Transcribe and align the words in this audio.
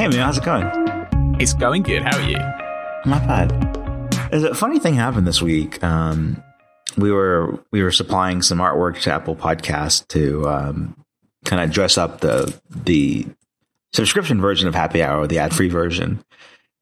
Hey 0.00 0.08
man, 0.08 0.20
how's 0.20 0.38
it 0.38 0.44
going? 0.44 0.64
It's 1.38 1.52
going 1.52 1.82
good. 1.82 2.00
How 2.00 2.16
are 2.16 2.22
you? 2.22 2.38
Not 3.04 3.26
bad. 3.26 3.50
There's 4.30 4.44
a 4.44 4.54
funny 4.54 4.78
thing 4.78 4.94
happened 4.94 5.26
this 5.26 5.42
week. 5.42 5.84
Um, 5.84 6.42
we 6.96 7.12
were 7.12 7.62
we 7.70 7.82
were 7.82 7.90
supplying 7.92 8.40
some 8.40 8.60
artwork 8.60 8.98
to 9.02 9.12
Apple 9.12 9.36
Podcast 9.36 10.08
to 10.08 10.48
um, 10.48 11.04
kind 11.44 11.62
of 11.62 11.70
dress 11.70 11.98
up 11.98 12.22
the 12.22 12.58
the 12.70 13.26
subscription 13.92 14.40
version 14.40 14.68
of 14.68 14.74
Happy 14.74 15.02
Hour, 15.02 15.26
the 15.26 15.38
ad 15.38 15.54
free 15.54 15.68
version, 15.68 16.24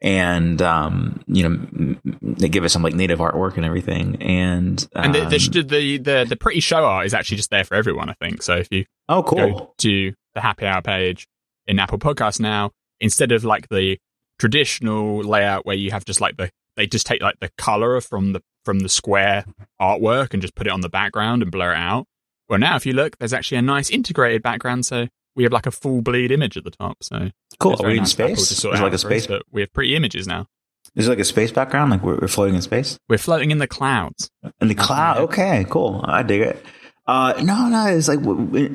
and 0.00 0.62
um, 0.62 1.21
you 1.27 1.48
know 1.48 1.96
they 2.23 2.48
give 2.48 2.62
us 2.62 2.73
some 2.73 2.85
like 2.85 2.95
native 2.95 3.19
artwork 3.19 3.57
and 3.57 3.66
everything. 3.66 4.23
And 4.23 4.80
um, 4.95 5.07
And 5.07 5.14
the, 5.32 5.64
the, 5.64 5.98
the 5.98 6.25
the 6.29 6.37
pretty 6.37 6.61
show 6.61 6.85
art 6.85 7.07
is 7.07 7.14
actually 7.14 7.39
just 7.39 7.50
there 7.50 7.64
for 7.64 7.75
everyone. 7.75 8.11
I 8.11 8.14
think 8.21 8.44
so. 8.44 8.58
If 8.58 8.69
you 8.71 8.85
oh 9.08 9.22
go 9.22 9.30
cool, 9.35 9.75
to 9.79 10.14
the 10.36 10.41
Happy 10.41 10.66
Hour 10.66 10.82
page 10.82 11.27
in 11.66 11.80
Apple 11.80 11.99
Podcast 11.99 12.39
now, 12.39 12.71
instead 13.00 13.32
of 13.32 13.44
like 13.44 13.68
the 13.68 13.98
traditional 14.38 15.18
layout 15.18 15.66
where 15.66 15.76
you 15.76 15.90
have 15.90 16.04
just 16.04 16.20
like 16.20 16.36
the 16.36 16.50
they 16.76 16.86
just 16.86 17.07
take 17.07 17.21
like 17.21 17.40
the 17.40 17.50
color 17.58 18.00
from 18.00 18.32
the 18.32 18.43
from 18.64 18.80
the 18.80 18.88
square 18.88 19.44
artwork 19.80 20.32
and 20.32 20.43
just 20.43 20.54
put 20.54 20.66
it 20.66 20.71
on 20.71 20.80
the 20.80 20.88
background 20.88 21.43
and 21.43 21.50
blur 21.50 21.72
it 21.72 21.76
out. 21.76 22.07
Well, 22.48 22.58
now 22.58 22.76
if 22.76 22.86
you 22.86 22.93
look, 22.93 23.18
there's 23.18 23.32
actually 23.32 23.58
a 23.58 23.62
nice 23.62 23.90
integrated 23.90 24.43
background. 24.43 24.86
So 24.86 25.08
we 25.34 25.43
have 25.43 25.52
like 25.52 25.66
a 25.66 25.71
full 25.71 26.02
bleed 26.02 26.30
image 26.30 26.57
at 26.57 26.64
the 26.64 26.71
top. 26.71 26.98
So 27.02 27.30
cool. 27.58 27.76
Are 27.80 27.86
we 27.86 27.93
in 27.93 27.98
nice 27.98 28.18
Apple 28.18 28.36
space? 28.36 28.58
sort 28.58 28.76
it 28.76 28.82
like 28.82 28.93
a 28.93 28.94
us, 28.94 29.02
space? 29.02 29.26
but 29.26 29.43
we 29.50 29.60
have 29.60 29.72
pretty 29.72 29.96
images 29.96 30.26
now. 30.26 30.46
Is 30.94 31.07
it 31.07 31.10
like 31.10 31.18
a 31.18 31.24
space 31.24 31.52
background? 31.52 31.90
Like 31.90 32.02
we're, 32.02 32.16
we're 32.16 32.28
floating 32.28 32.55
in 32.55 32.62
space? 32.62 32.98
We're 33.08 33.19
floating 33.19 33.50
in 33.50 33.58
the 33.58 33.66
clouds. 33.66 34.30
In 34.60 34.69
the 34.69 34.74
cloud. 34.74 35.19
Okay, 35.19 35.66
cool. 35.69 36.00
I 36.05 36.22
dig 36.22 36.41
it. 36.42 36.64
Uh, 37.08 37.33
no, 37.42 37.69
no, 37.69 37.86
it's 37.86 38.06
like, 38.06 38.20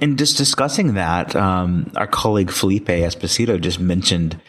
in 0.01 0.17
just 0.17 0.37
discussing 0.37 0.95
that, 0.95 1.35
um, 1.35 1.91
our 1.95 2.07
colleague 2.07 2.49
Felipe 2.49 2.87
Esposito 2.87 3.61
just 3.61 3.79
mentioned 3.79 4.41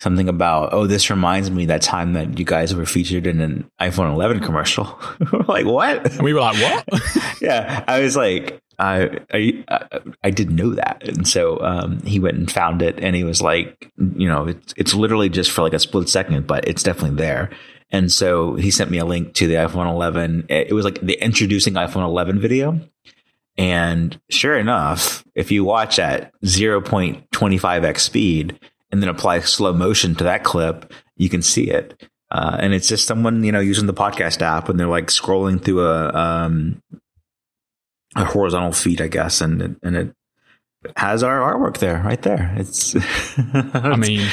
something 0.00 0.28
about, 0.28 0.72
oh, 0.72 0.86
this 0.86 1.10
reminds 1.10 1.50
me 1.50 1.66
that 1.66 1.82
time 1.82 2.12
that 2.12 2.38
you 2.38 2.44
guys 2.44 2.72
were 2.74 2.86
featured 2.86 3.26
in 3.26 3.40
an 3.40 3.68
iPhone 3.80 4.12
11 4.12 4.40
commercial. 4.40 4.96
We're 5.32 5.40
like, 5.48 5.66
what? 5.66 6.06
And 6.12 6.22
we 6.22 6.32
were 6.32 6.40
like, 6.40 6.56
what? 6.86 7.02
yeah, 7.42 7.84
I 7.88 8.00
was 8.00 8.16
like, 8.16 8.60
I, 8.78 9.18
I, 9.32 9.64
I- 9.68 10.00
I 10.22 10.30
didn't 10.30 10.54
know 10.56 10.74
that. 10.74 11.02
And 11.08 11.26
so, 11.26 11.60
um, 11.62 12.00
he 12.02 12.20
went 12.20 12.36
and 12.36 12.48
found 12.50 12.80
it 12.80 12.98
and 13.02 13.16
he 13.16 13.24
was 13.24 13.42
like, 13.42 13.90
you 14.16 14.28
know, 14.28 14.46
it's, 14.48 14.72
it's 14.76 14.94
literally 14.94 15.28
just 15.28 15.50
for 15.50 15.62
like 15.62 15.72
a 15.74 15.80
split 15.80 16.08
second, 16.08 16.46
but 16.46 16.68
it's 16.68 16.84
definitely 16.84 17.16
there. 17.16 17.50
And 17.90 18.10
so 18.10 18.54
he 18.54 18.70
sent 18.70 18.90
me 18.90 18.98
a 18.98 19.04
link 19.04 19.34
to 19.34 19.46
the 19.48 19.54
iPhone 19.54 19.90
11. 19.90 20.46
It 20.48 20.68
it 20.68 20.72
was 20.72 20.84
like 20.84 21.00
the 21.00 21.14
introducing 21.22 21.74
iPhone 21.74 22.04
11 22.04 22.40
video. 22.40 22.80
And 23.58 24.18
sure 24.30 24.56
enough, 24.56 25.24
if 25.34 25.50
you 25.50 25.64
watch 25.64 25.98
at 25.98 26.32
0.25x 26.44 27.98
speed 28.00 28.58
and 28.90 29.02
then 29.02 29.08
apply 29.08 29.40
slow 29.40 29.72
motion 29.72 30.14
to 30.16 30.24
that 30.24 30.44
clip, 30.44 30.92
you 31.16 31.28
can 31.28 31.42
see 31.42 31.70
it. 31.70 32.02
Uh, 32.30 32.56
and 32.60 32.72
it's 32.72 32.88
just 32.88 33.06
someone, 33.06 33.44
you 33.44 33.52
know, 33.52 33.60
using 33.60 33.86
the 33.86 33.92
podcast 33.94 34.40
app 34.40 34.68
and 34.70 34.80
they're 34.80 34.86
like 34.86 35.08
scrolling 35.08 35.62
through 35.62 35.82
a, 35.86 36.08
um, 36.14 36.82
a 38.16 38.24
horizontal 38.24 38.72
feed, 38.72 39.02
I 39.02 39.08
guess. 39.08 39.40
And, 39.42 39.60
it- 39.60 39.76
and 39.82 39.96
it 39.96 40.14
has 40.96 41.22
our 41.22 41.38
artwork 41.54 41.76
there, 41.78 42.02
right 42.02 42.20
there. 42.22 42.54
It's, 42.56 42.96
I 43.74 43.96
mean, 43.96 44.26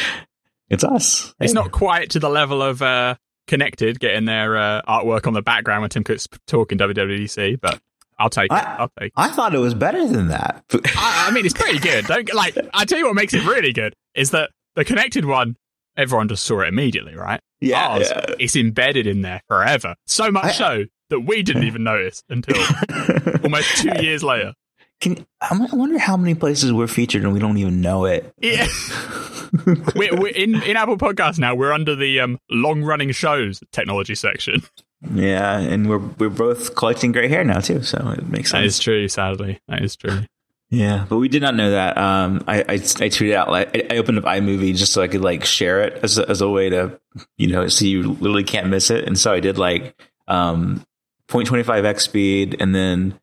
it's 0.69 0.83
us. 0.85 1.33
it's 1.41 1.51
Hey. 1.51 1.53
not 1.55 1.71
quite 1.71 2.11
to 2.11 2.19
the 2.19 2.29
level 2.29 2.61
of 2.63 2.81
uh, 2.81 3.15
connected 3.47 3.99
getting 3.99 4.25
their 4.25 4.57
uh, 4.57 4.81
artwork 4.87 5.27
on 5.27 5.33
the 5.33 5.41
background 5.41 5.81
when 5.81 5.89
Tim 5.89 6.03
Cook's 6.05 6.27
talking 6.47 6.77
WWDC, 6.77 7.59
but 7.59 7.79
I'll 8.19 8.29
take 8.29 8.51
it. 8.51 8.55
I- 8.55 8.75
I'll 8.79 8.91
take 8.99 9.07
it. 9.07 9.13
I 9.15 9.29
thought 9.29 9.55
it 9.55 9.59
was 9.59 9.73
better 9.73 10.05
than 10.07 10.27
that. 10.27 10.63
I, 10.95 11.25
I 11.29 11.31
mean, 11.31 11.45
it's 11.45 11.53
pretty 11.55 11.79
good. 11.79 12.05
Don't 12.05 12.31
like. 12.33 12.55
I 12.73 12.85
tell 12.85 12.97
you 12.99 13.05
what 13.07 13.15
makes 13.15 13.33
it 13.33 13.45
really 13.45 13.73
good 13.73 13.93
is 14.15 14.31
that 14.31 14.51
the 14.75 14.85
connected 14.85 15.25
one. 15.25 15.55
Everyone 15.97 16.29
just 16.29 16.45
saw 16.45 16.61
it 16.61 16.67
immediately, 16.69 17.15
right? 17.15 17.41
yeah, 17.59 17.89
Ours, 17.89 18.09
yeah. 18.09 18.35
it's 18.39 18.55
embedded 18.55 19.05
in 19.05 19.21
there 19.21 19.41
forever. 19.49 19.95
So 20.07 20.31
much 20.31 20.45
I- 20.45 20.51
so 20.51 20.85
that 21.09 21.21
we 21.21 21.43
didn't 21.43 21.63
even 21.63 21.83
notice 21.83 22.23
until 22.29 22.55
almost 23.43 23.77
two 23.81 24.01
years 24.01 24.23
later. 24.23 24.53
Can, 25.01 25.25
I 25.41 25.57
wonder 25.73 25.97
how 25.97 26.15
many 26.15 26.35
places 26.35 26.71
we're 26.71 26.87
featured 26.87 27.23
and 27.23 27.33
we 27.33 27.39
don't 27.39 27.57
even 27.57 27.81
know 27.81 28.05
it. 28.05 28.33
Yeah. 28.37 28.67
we're, 29.95 30.15
we're 30.15 30.27
in 30.27 30.61
in 30.63 30.77
Apple 30.77 30.97
Podcasts 30.97 31.39
now. 31.39 31.55
We're 31.55 31.73
under 31.73 31.95
the 31.95 32.19
um, 32.19 32.37
long 32.49 32.83
running 32.83 33.11
shows 33.11 33.61
technology 33.71 34.15
section. 34.15 34.61
Yeah, 35.01 35.57
and 35.59 35.89
we're 35.89 35.97
we're 35.97 36.29
both 36.29 36.75
collecting 36.75 37.11
gray 37.11 37.29
hair 37.29 37.43
now 37.43 37.59
too, 37.59 37.83
so 37.83 38.13
it 38.17 38.27
makes 38.27 38.51
sense. 38.51 38.65
is 38.73 38.79
true. 38.79 39.07
Sadly, 39.07 39.59
that 39.67 39.81
is 39.81 39.95
true. 39.95 40.21
Yeah, 40.69 41.05
but 41.09 41.17
we 41.17 41.29
did 41.29 41.41
not 41.41 41.55
know 41.55 41.71
that. 41.71 41.97
Um, 41.97 42.43
I, 42.47 42.59
I 42.59 42.73
I 42.73 42.77
tweeted 42.77 43.33
out 43.33 43.49
like 43.49 43.75
I, 43.75 43.95
I 43.95 43.97
opened 43.97 44.17
up 44.19 44.25
iMovie 44.25 44.75
just 44.75 44.93
so 44.93 45.01
I 45.01 45.07
could 45.07 45.21
like 45.21 45.45
share 45.45 45.81
it 45.81 45.99
as 46.03 46.17
a, 46.17 46.29
as 46.29 46.41
a 46.41 46.49
way 46.49 46.69
to 46.69 46.99
you 47.37 47.47
know 47.47 47.67
so 47.69 47.85
you 47.85 48.13
literally 48.13 48.43
can't 48.43 48.67
miss 48.67 48.91
it, 48.91 49.05
and 49.05 49.17
so 49.17 49.33
I 49.33 49.39
did 49.39 49.57
like 49.57 49.99
um 50.27 50.85
0.25x 51.29 52.01
speed 52.01 52.57
and 52.59 52.75
then 52.75 53.19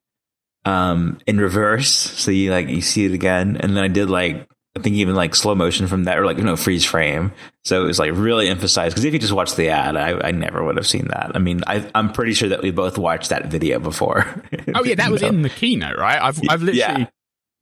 um 0.64 1.18
in 1.26 1.38
reverse, 1.38 1.90
so 1.90 2.30
you 2.30 2.50
like 2.50 2.68
you 2.68 2.80
see 2.80 3.04
it 3.04 3.12
again, 3.12 3.58
and 3.58 3.76
then 3.76 3.84
I 3.84 3.88
did 3.88 4.08
like 4.08 4.48
I 4.76 4.78
think 4.80 4.96
even 4.96 5.14
like 5.14 5.34
slow 5.34 5.54
motion 5.54 5.86
from 5.86 6.04
that 6.04 6.18
or 6.18 6.26
like 6.26 6.36
you 6.36 6.44
know 6.44 6.54
freeze 6.54 6.84
frame, 6.84 7.32
so 7.64 7.82
it 7.82 7.86
was 7.86 7.98
like 7.98 8.12
really 8.14 8.48
emphasized 8.48 8.94
because 8.94 9.04
if 9.04 9.12
you 9.14 9.18
just 9.18 9.32
watch 9.32 9.54
the 9.56 9.70
ad, 9.70 9.96
I, 9.96 10.28
I 10.28 10.30
never 10.32 10.62
would 10.62 10.76
have 10.76 10.86
seen 10.86 11.08
that. 11.08 11.32
I 11.34 11.38
mean, 11.38 11.62
I, 11.66 11.88
I'm 11.94 12.12
pretty 12.12 12.34
sure 12.34 12.48
that 12.50 12.62
we 12.62 12.70
both 12.70 12.98
watched 12.98 13.30
that 13.30 13.46
video 13.46 13.78
before. 13.78 14.26
Oh 14.74 14.84
yeah, 14.84 14.94
that 14.96 15.10
was 15.12 15.22
know? 15.22 15.28
in 15.28 15.42
the 15.42 15.48
keynote, 15.48 15.96
right? 15.98 16.20
I've 16.20 16.38
I've 16.48 16.62
literally 16.62 16.78
Yeah. 17.02 17.06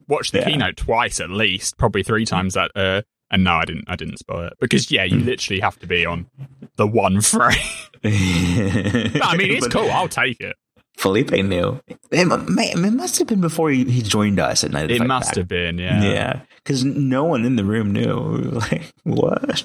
watched 0.09 0.33
the 0.33 0.41
Yeah. 0.41 0.51
keynote 0.51 0.77
twice 0.77 1.21
at 1.21 1.31
least, 1.31 1.79
probably 1.79 2.03
three 2.03 2.25
times 2.27 2.55
that. 2.55 2.73
Uh, 2.75 3.03
and 3.31 3.43
no, 3.45 3.53
I 3.53 3.65
didn't. 3.65 3.85
I 3.89 3.97
didn't 3.97 4.19
spoil 4.19 4.47
it 4.49 4.53
because 4.61 4.91
yeah, 4.91 5.05
you 5.05 5.19
literally 5.19 5.61
have 5.61 5.79
to 5.81 5.87
be 5.87 6.05
on 6.05 6.27
the 6.77 6.87
one 6.87 7.21
frame. 7.23 7.57
But, 8.03 8.13
I 8.13 9.37
mean, 9.37 9.51
it's 9.53 9.69
cool. 9.69 9.91
I'll 9.91 10.09
take 10.09 10.41
it. 10.41 10.57
Felipe 10.97 11.33
knew. 11.33 11.81
It, 11.89 11.99
it 12.13 12.93
must 12.93 13.19
have 13.19 13.27
been 13.27 13.41
before 13.41 13.71
he, 13.71 13.85
he 13.85 14.03
joined 14.03 14.39
us 14.39 14.63
at 14.63 14.71
night. 14.71 14.91
It 14.91 15.05
must 15.05 15.35
have 15.35 15.49
been. 15.49 15.79
Yeah. 15.79 16.03
Yeah, 16.05 16.41
because 16.65 16.85
no 16.85 17.25
one 17.25 17.45
in 17.45 17.57
the 17.57 17.65
room 17.65 17.93
knew. 17.93 18.61
Like, 18.71 18.93
what? 19.05 19.65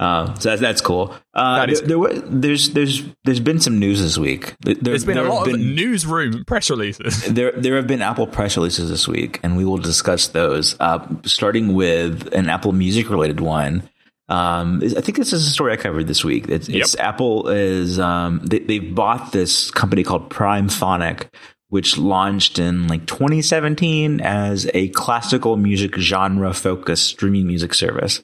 Um, 0.00 0.36
so 0.38 0.50
that's, 0.50 0.60
that's 0.60 0.80
cool. 0.80 1.12
Uh, 1.34 1.56
That 1.56 1.70
is 1.70 1.80
there, 1.80 1.88
there 1.88 1.98
were, 1.98 2.14
there's 2.14 2.70
there's 2.70 3.02
there's 3.24 3.40
been 3.40 3.58
some 3.58 3.80
news 3.80 4.00
this 4.00 4.16
week. 4.16 4.54
There, 4.60 4.74
There's 4.74 5.04
been 5.04 5.16
there 5.16 5.26
a 5.26 5.28
have 5.28 5.34
lot 5.34 5.48
of 5.52 5.58
newsroom 5.58 6.44
press 6.44 6.70
releases. 6.70 7.24
there 7.34 7.50
there 7.52 7.74
have 7.76 7.88
been 7.88 8.00
Apple 8.00 8.28
press 8.28 8.56
releases 8.56 8.90
this 8.90 9.08
week, 9.08 9.40
and 9.42 9.56
we 9.56 9.64
will 9.64 9.78
discuss 9.78 10.28
those. 10.28 10.76
Uh, 10.78 11.04
starting 11.24 11.74
with 11.74 12.32
an 12.32 12.48
Apple 12.48 12.72
Music 12.72 13.10
related 13.10 13.40
one. 13.40 13.88
Um, 14.28 14.82
I 14.84 15.00
think 15.00 15.16
this 15.16 15.32
is 15.32 15.46
a 15.46 15.50
story 15.50 15.72
I 15.72 15.76
covered 15.76 16.06
this 16.06 16.22
week. 16.22 16.48
It's, 16.48 16.68
it's 16.68 16.94
Apple 16.96 17.48
is 17.48 17.98
um, 17.98 18.40
they 18.44 18.58
they 18.58 18.78
bought 18.78 19.32
this 19.32 19.70
company 19.70 20.04
called 20.04 20.28
Primephonic, 20.30 21.28
which 21.68 21.98
launched 21.98 22.58
in 22.58 22.88
like 22.88 23.06
2017 23.06 24.20
as 24.20 24.70
a 24.72 24.88
classical 24.90 25.56
music 25.56 25.96
genre 25.96 26.52
focused 26.54 27.04
streaming 27.04 27.46
music 27.46 27.74
service. 27.74 28.22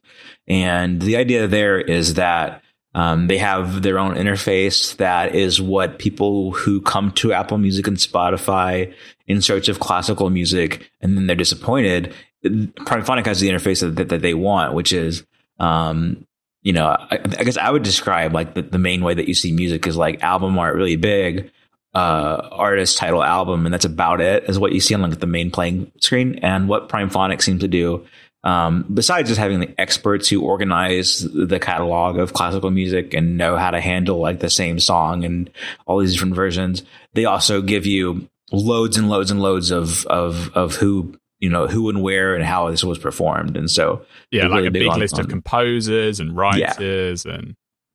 And 0.48 1.00
the 1.00 1.16
idea 1.16 1.46
there 1.46 1.78
is 1.78 2.14
that 2.14 2.62
um, 2.94 3.26
they 3.26 3.38
have 3.38 3.82
their 3.82 3.98
own 3.98 4.14
interface 4.14 4.96
that 4.96 5.34
is 5.34 5.60
what 5.60 5.98
people 5.98 6.52
who 6.52 6.80
come 6.80 7.10
to 7.12 7.32
Apple 7.32 7.58
Music 7.58 7.86
and 7.86 7.96
Spotify 7.96 8.94
in 9.26 9.42
search 9.42 9.68
of 9.68 9.80
classical 9.80 10.30
music 10.30 10.90
and 11.00 11.16
then 11.16 11.26
they're 11.26 11.36
disappointed. 11.36 12.14
Primephonic 12.44 13.26
has 13.26 13.40
the 13.40 13.48
interface 13.48 13.80
that, 13.80 14.08
that 14.08 14.22
they 14.22 14.34
want, 14.34 14.74
which 14.74 14.92
is, 14.92 15.24
um, 15.58 16.26
you 16.62 16.72
know, 16.72 16.86
I, 16.86 17.16
I 17.16 17.44
guess 17.44 17.56
I 17.56 17.70
would 17.70 17.82
describe 17.82 18.32
like 18.32 18.54
the, 18.54 18.62
the 18.62 18.78
main 18.78 19.02
way 19.02 19.14
that 19.14 19.28
you 19.28 19.34
see 19.34 19.52
music 19.52 19.86
is 19.86 19.96
like 19.96 20.22
album 20.22 20.58
art 20.58 20.76
really 20.76 20.96
big, 20.96 21.50
uh, 21.94 22.48
artist 22.52 22.98
title 22.98 23.22
album, 23.22 23.66
and 23.66 23.72
that's 23.72 23.84
about 23.84 24.20
it 24.20 24.44
is 24.48 24.58
what 24.58 24.72
you 24.72 24.80
see 24.80 24.94
on 24.94 25.02
like 25.02 25.20
the 25.20 25.26
main 25.26 25.50
playing 25.50 25.90
screen. 26.00 26.38
And 26.42 26.68
what 26.68 26.88
Primephonic 26.88 27.40
seems 27.42 27.60
to 27.60 27.68
do 27.68 28.04
um, 28.42 28.84
besides 28.92 29.30
just 29.30 29.40
having 29.40 29.60
the 29.60 29.74
experts 29.80 30.28
who 30.28 30.42
organize 30.42 31.26
the 31.32 31.58
catalog 31.58 32.18
of 32.18 32.34
classical 32.34 32.70
music 32.70 33.14
and 33.14 33.38
know 33.38 33.56
how 33.56 33.70
to 33.70 33.80
handle 33.80 34.18
like 34.18 34.40
the 34.40 34.50
same 34.50 34.78
song 34.78 35.24
and 35.24 35.48
all 35.86 35.98
these 35.98 36.12
different 36.12 36.34
versions, 36.34 36.82
they 37.14 37.24
also 37.24 37.62
give 37.62 37.86
you 37.86 38.28
loads 38.52 38.98
and 38.98 39.08
loads 39.08 39.30
and 39.30 39.40
loads 39.40 39.70
of 39.70 40.04
of 40.06 40.50
of 40.54 40.74
who 40.74 41.18
you 41.40 41.48
know 41.48 41.66
who 41.66 41.88
and 41.88 42.02
where 42.02 42.34
and 42.34 42.44
how 42.44 42.70
this 42.70 42.84
was 42.84 42.98
performed. 42.98 43.56
And 43.56 43.70
so, 43.70 44.04
Yeah, 44.30 44.42
like 44.48 44.56
really 44.56 44.66
a 44.66 44.70
big 44.72 44.88
on- 44.88 44.98
list 45.00 45.18
of 45.18 45.28
composers 45.28 46.20
and 46.20 46.36
writers 46.36 47.24
and 47.24 47.54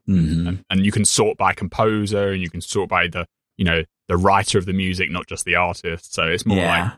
Mhm. 0.09 0.47
and, 0.47 0.65
and 0.71 0.83
you 0.83 0.91
can 0.91 1.05
sort 1.05 1.37
by 1.37 1.53
composer 1.53 2.29
and 2.31 2.41
you 2.41 2.49
can 2.49 2.61
sort 2.61 2.89
by 2.89 3.07
the 3.07 3.27
you 3.59 3.65
know 3.65 3.83
the 4.07 4.17
writer 4.17 4.57
of 4.57 4.65
the 4.65 4.73
music 4.73 5.11
not 5.11 5.27
just 5.27 5.45
the 5.45 5.53
artist 5.55 6.13
so 6.13 6.23
it's 6.23 6.45
more 6.45 6.57
yeah, 6.57 6.83
like 6.83 6.93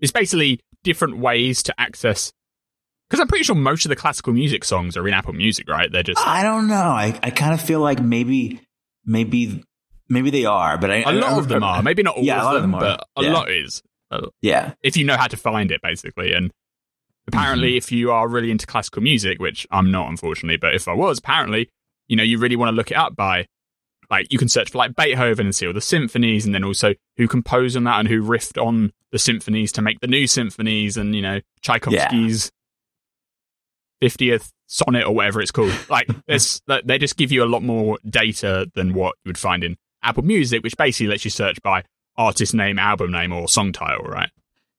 it's 0.00 0.12
basically 0.12 0.60
different 0.82 1.18
ways 1.18 1.62
to 1.62 1.74
access 1.78 2.32
because 3.08 3.20
i'm 3.20 3.28
pretty 3.28 3.44
sure 3.44 3.54
most 3.56 3.84
of 3.84 3.88
the 3.90 3.96
classical 3.96 4.32
music 4.32 4.64
songs 4.64 4.96
are 4.96 5.06
in 5.08 5.12
apple 5.12 5.32
music 5.32 5.68
right 5.68 5.90
they're 5.92 6.02
just 6.02 6.26
I 6.26 6.42
don't 6.42 6.68
know. 6.68 6.74
I 6.76 7.18
I 7.22 7.30
kind 7.30 7.52
of 7.52 7.60
feel 7.60 7.80
like 7.80 8.00
maybe 8.00 8.60
maybe 9.04 9.62
maybe 10.08 10.30
they 10.30 10.44
are, 10.44 10.78
but 10.78 10.90
I, 10.90 10.96
a 11.02 11.12
lot 11.12 11.32
I- 11.32 11.38
of 11.38 11.48
them 11.48 11.62
are 11.62 11.82
maybe 11.82 12.02
not 12.02 12.16
all 12.16 12.22
Yeah, 12.24 12.36
a 12.36 12.38
of 12.38 12.44
lot 12.44 12.56
of 12.56 12.62
them, 12.62 12.70
them 12.72 12.80
are. 12.82 12.98
but 12.98 13.08
a 13.16 13.24
Yeah. 13.24 13.32
lot 13.32 13.50
is 13.50 13.82
Uh, 14.10 14.28
yeah. 14.42 14.74
if 14.82 14.96
you 14.96 15.04
know 15.04 15.16
how 15.16 15.26
to 15.26 15.36
find 15.36 15.70
it 15.72 15.80
basically 15.82 16.32
and 16.32 16.50
Apparently, 17.26 17.70
mm-hmm. 17.70 17.78
if 17.78 17.90
you 17.90 18.10
are 18.12 18.28
really 18.28 18.50
into 18.50 18.66
classical 18.66 19.00
music, 19.02 19.38
which 19.40 19.66
I'm 19.70 19.90
not, 19.90 20.10
unfortunately, 20.10 20.58
but 20.58 20.74
if 20.74 20.86
I 20.86 20.92
was, 20.92 21.18
apparently, 21.18 21.70
you 22.06 22.16
know, 22.16 22.22
you 22.22 22.36
really 22.38 22.54
want 22.54 22.68
to 22.68 22.76
look 22.76 22.90
it 22.90 22.98
up 22.98 23.16
by 23.16 23.46
like 24.10 24.32
you 24.32 24.38
can 24.38 24.48
search 24.48 24.70
for 24.70 24.78
like 24.78 24.94
Beethoven 24.94 25.46
and 25.46 25.54
see 25.54 25.66
all 25.66 25.72
the 25.72 25.80
symphonies, 25.80 26.44
and 26.44 26.54
then 26.54 26.64
also 26.64 26.94
who 27.16 27.28
composed 27.28 27.76
on 27.76 27.84
that 27.84 28.00
and 28.00 28.08
who 28.08 28.22
riffed 28.22 28.62
on 28.62 28.92
the 29.10 29.18
symphonies 29.18 29.72
to 29.72 29.82
make 29.82 30.00
the 30.00 30.06
new 30.06 30.26
symphonies, 30.26 30.96
and 30.96 31.14
you 31.14 31.22
know 31.22 31.40
Tchaikovsky's 31.62 32.50
fiftieth 34.00 34.52
sonnet 34.66 35.04
or 35.04 35.14
whatever 35.14 35.40
it's 35.40 35.50
called. 35.50 35.72
Like 35.88 36.08
there's, 36.26 36.60
they 36.84 36.98
just 36.98 37.16
give 37.16 37.30
you 37.30 37.44
a 37.44 37.46
lot 37.46 37.62
more 37.62 37.98
data 38.08 38.66
than 38.74 38.94
what 38.94 39.14
you 39.24 39.28
would 39.28 39.38
find 39.38 39.62
in 39.62 39.76
Apple 40.02 40.24
Music, 40.24 40.62
which 40.62 40.76
basically 40.76 41.08
lets 41.08 41.24
you 41.24 41.30
search 41.30 41.62
by 41.62 41.84
artist 42.16 42.54
name, 42.54 42.78
album 42.78 43.12
name, 43.12 43.32
or 43.32 43.48
song 43.48 43.72
title, 43.72 44.04
right? 44.04 44.30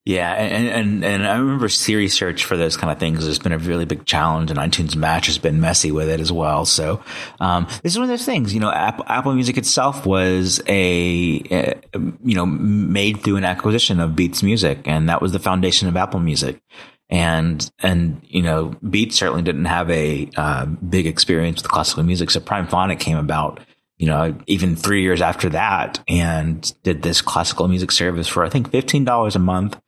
Yeah, 0.06 0.34
and, 0.34 0.68
and 0.68 1.04
and 1.04 1.28
I 1.28 1.38
remember 1.38 1.68
Siri 1.68 2.08
search 2.10 2.46
for 2.46 2.56
those 2.56 2.78
kind 2.78 2.92
of 2.92 3.00
things 3.00 3.26
has 3.26 3.40
been 3.40 3.54
a 3.54 3.58
really 3.58 3.86
big 3.86 4.06
challenge, 4.06 4.52
and 4.52 4.60
iTunes 4.60 4.96
Match 4.96 5.26
has 5.26 5.40
been 5.40 5.60
messy 5.60 5.92
with 5.92 6.10
it 6.10 6.20
as 6.20 6.32
well. 6.32 6.64
So 6.66 7.04
um, 7.40 7.66
this 7.82 7.94
is 7.94 7.98
one 7.98 8.04
of 8.04 8.10
those 8.10 8.24
things. 8.24 8.54
You 8.54 8.60
know, 8.60 8.70
Apple, 8.70 9.04
Apple 9.08 9.34
Music 9.34 9.58
itself 9.58 10.06
was 10.06 10.62
a, 10.68 11.42
a, 11.50 11.82
you 12.24 12.36
know 12.36 12.46
made 12.46 13.24
through 13.24 13.38
an 13.38 13.46
acquisition 13.46 14.00
of 14.00 14.16
Beats 14.16 14.44
Music, 14.44 14.80
and 14.86 15.10
that 15.10 15.24
was 15.24 15.32
the 15.32 15.40
foundation 15.40 15.88
of 15.88 15.98
Apple 15.98 16.20
Music. 16.20 16.62
And 17.10 17.68
and 17.80 18.22
you 18.28 18.44
know, 18.44 18.76
Beats 18.88 19.16
certainly 19.16 19.42
didn't 19.42 19.66
have 19.66 19.90
a 19.90 20.30
uh, 20.38 20.66
big 20.66 21.08
experience 21.08 21.64
with 21.64 21.72
classical 21.72 22.04
music, 22.04 22.30
so 22.30 22.40
Prime 22.40 22.68
Primephonic 22.68 23.00
came 23.00 23.18
about 23.18 23.60
you 23.98 24.08
know, 24.08 24.38
even 24.48 24.76
three 24.76 25.02
years 25.02 25.22
after 25.22 25.50
that 25.50 26.04
and 26.08 26.74
did 26.84 27.02
this 27.02 27.22
classical 27.22 27.68
music 27.68 27.92
service 27.92 28.28
for, 28.28 28.44
I 28.44 28.50
think, 28.50 28.70
$15 28.72 29.36
a 29.36 29.40
month. 29.40 29.80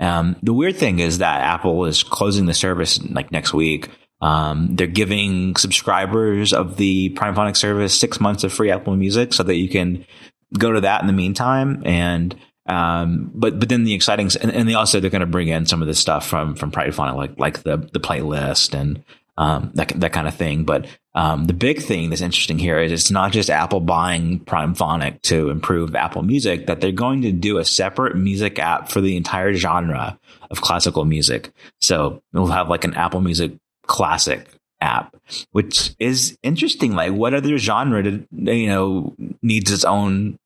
Um, 0.00 0.36
the 0.42 0.54
weird 0.54 0.76
thing 0.76 1.00
is 1.00 1.18
that 1.18 1.42
Apple 1.42 1.84
is 1.86 2.04
closing 2.04 2.46
the 2.46 2.54
service 2.54 3.02
like 3.02 3.32
next 3.32 3.52
week. 3.52 3.88
Um, 4.20 4.76
they're 4.76 4.86
giving 4.86 5.56
subscribers 5.56 6.52
of 6.52 6.76
the 6.76 7.10
Primephonic 7.10 7.56
service 7.56 7.98
six 7.98 8.20
months 8.20 8.44
of 8.44 8.52
free 8.52 8.70
Apple 8.70 8.96
Music 8.96 9.32
so 9.32 9.42
that 9.42 9.56
you 9.56 9.68
can 9.68 10.04
go 10.56 10.72
to 10.72 10.80
that 10.82 11.00
in 11.00 11.08
the 11.08 11.12
meantime. 11.12 11.82
And, 11.84 12.36
um, 12.66 13.30
but, 13.34 13.58
but 13.58 13.68
then 13.68 13.84
the 13.84 13.94
exciting, 13.94 14.30
and, 14.40 14.52
and 14.52 14.68
they 14.68 14.74
also, 14.74 15.00
they're 15.00 15.10
going 15.10 15.20
to 15.20 15.26
bring 15.26 15.48
in 15.48 15.66
some 15.66 15.82
of 15.82 15.88
the 15.88 15.94
stuff 15.94 16.28
from, 16.28 16.54
from 16.54 16.70
Primephonic, 16.70 17.16
like, 17.16 17.38
like 17.38 17.62
the, 17.64 17.76
the 17.92 18.00
playlist 18.00 18.72
and, 18.78 19.02
um, 19.38 19.70
that 19.74 19.88
that 20.00 20.12
kind 20.12 20.26
of 20.26 20.34
thing. 20.34 20.64
But 20.64 20.88
um, 21.14 21.46
the 21.46 21.54
big 21.54 21.80
thing 21.80 22.10
that's 22.10 22.20
interesting 22.20 22.58
here 22.58 22.80
is 22.80 22.90
it's 22.90 23.10
not 23.10 23.32
just 23.32 23.48
Apple 23.48 23.80
buying 23.80 24.40
Primephonic 24.40 25.22
to 25.22 25.48
improve 25.48 25.94
Apple 25.94 26.22
Music; 26.22 26.66
that 26.66 26.80
they're 26.80 26.92
going 26.92 27.22
to 27.22 27.32
do 27.32 27.58
a 27.58 27.64
separate 27.64 28.16
music 28.16 28.58
app 28.58 28.90
for 28.90 29.00
the 29.00 29.16
entire 29.16 29.54
genre 29.54 30.18
of 30.50 30.60
classical 30.60 31.04
music. 31.04 31.52
So 31.80 32.20
we'll 32.32 32.48
have 32.48 32.68
like 32.68 32.84
an 32.84 32.94
Apple 32.94 33.20
Music 33.20 33.52
Classic 33.86 34.46
app, 34.80 35.16
which 35.52 35.94
is 36.00 36.36
interesting. 36.42 36.94
Like, 36.94 37.12
what 37.12 37.32
other 37.32 37.58
genre 37.58 38.02
did, 38.02 38.26
you 38.32 38.66
know 38.66 39.14
needs 39.40 39.70
its 39.70 39.84
own 39.84 40.36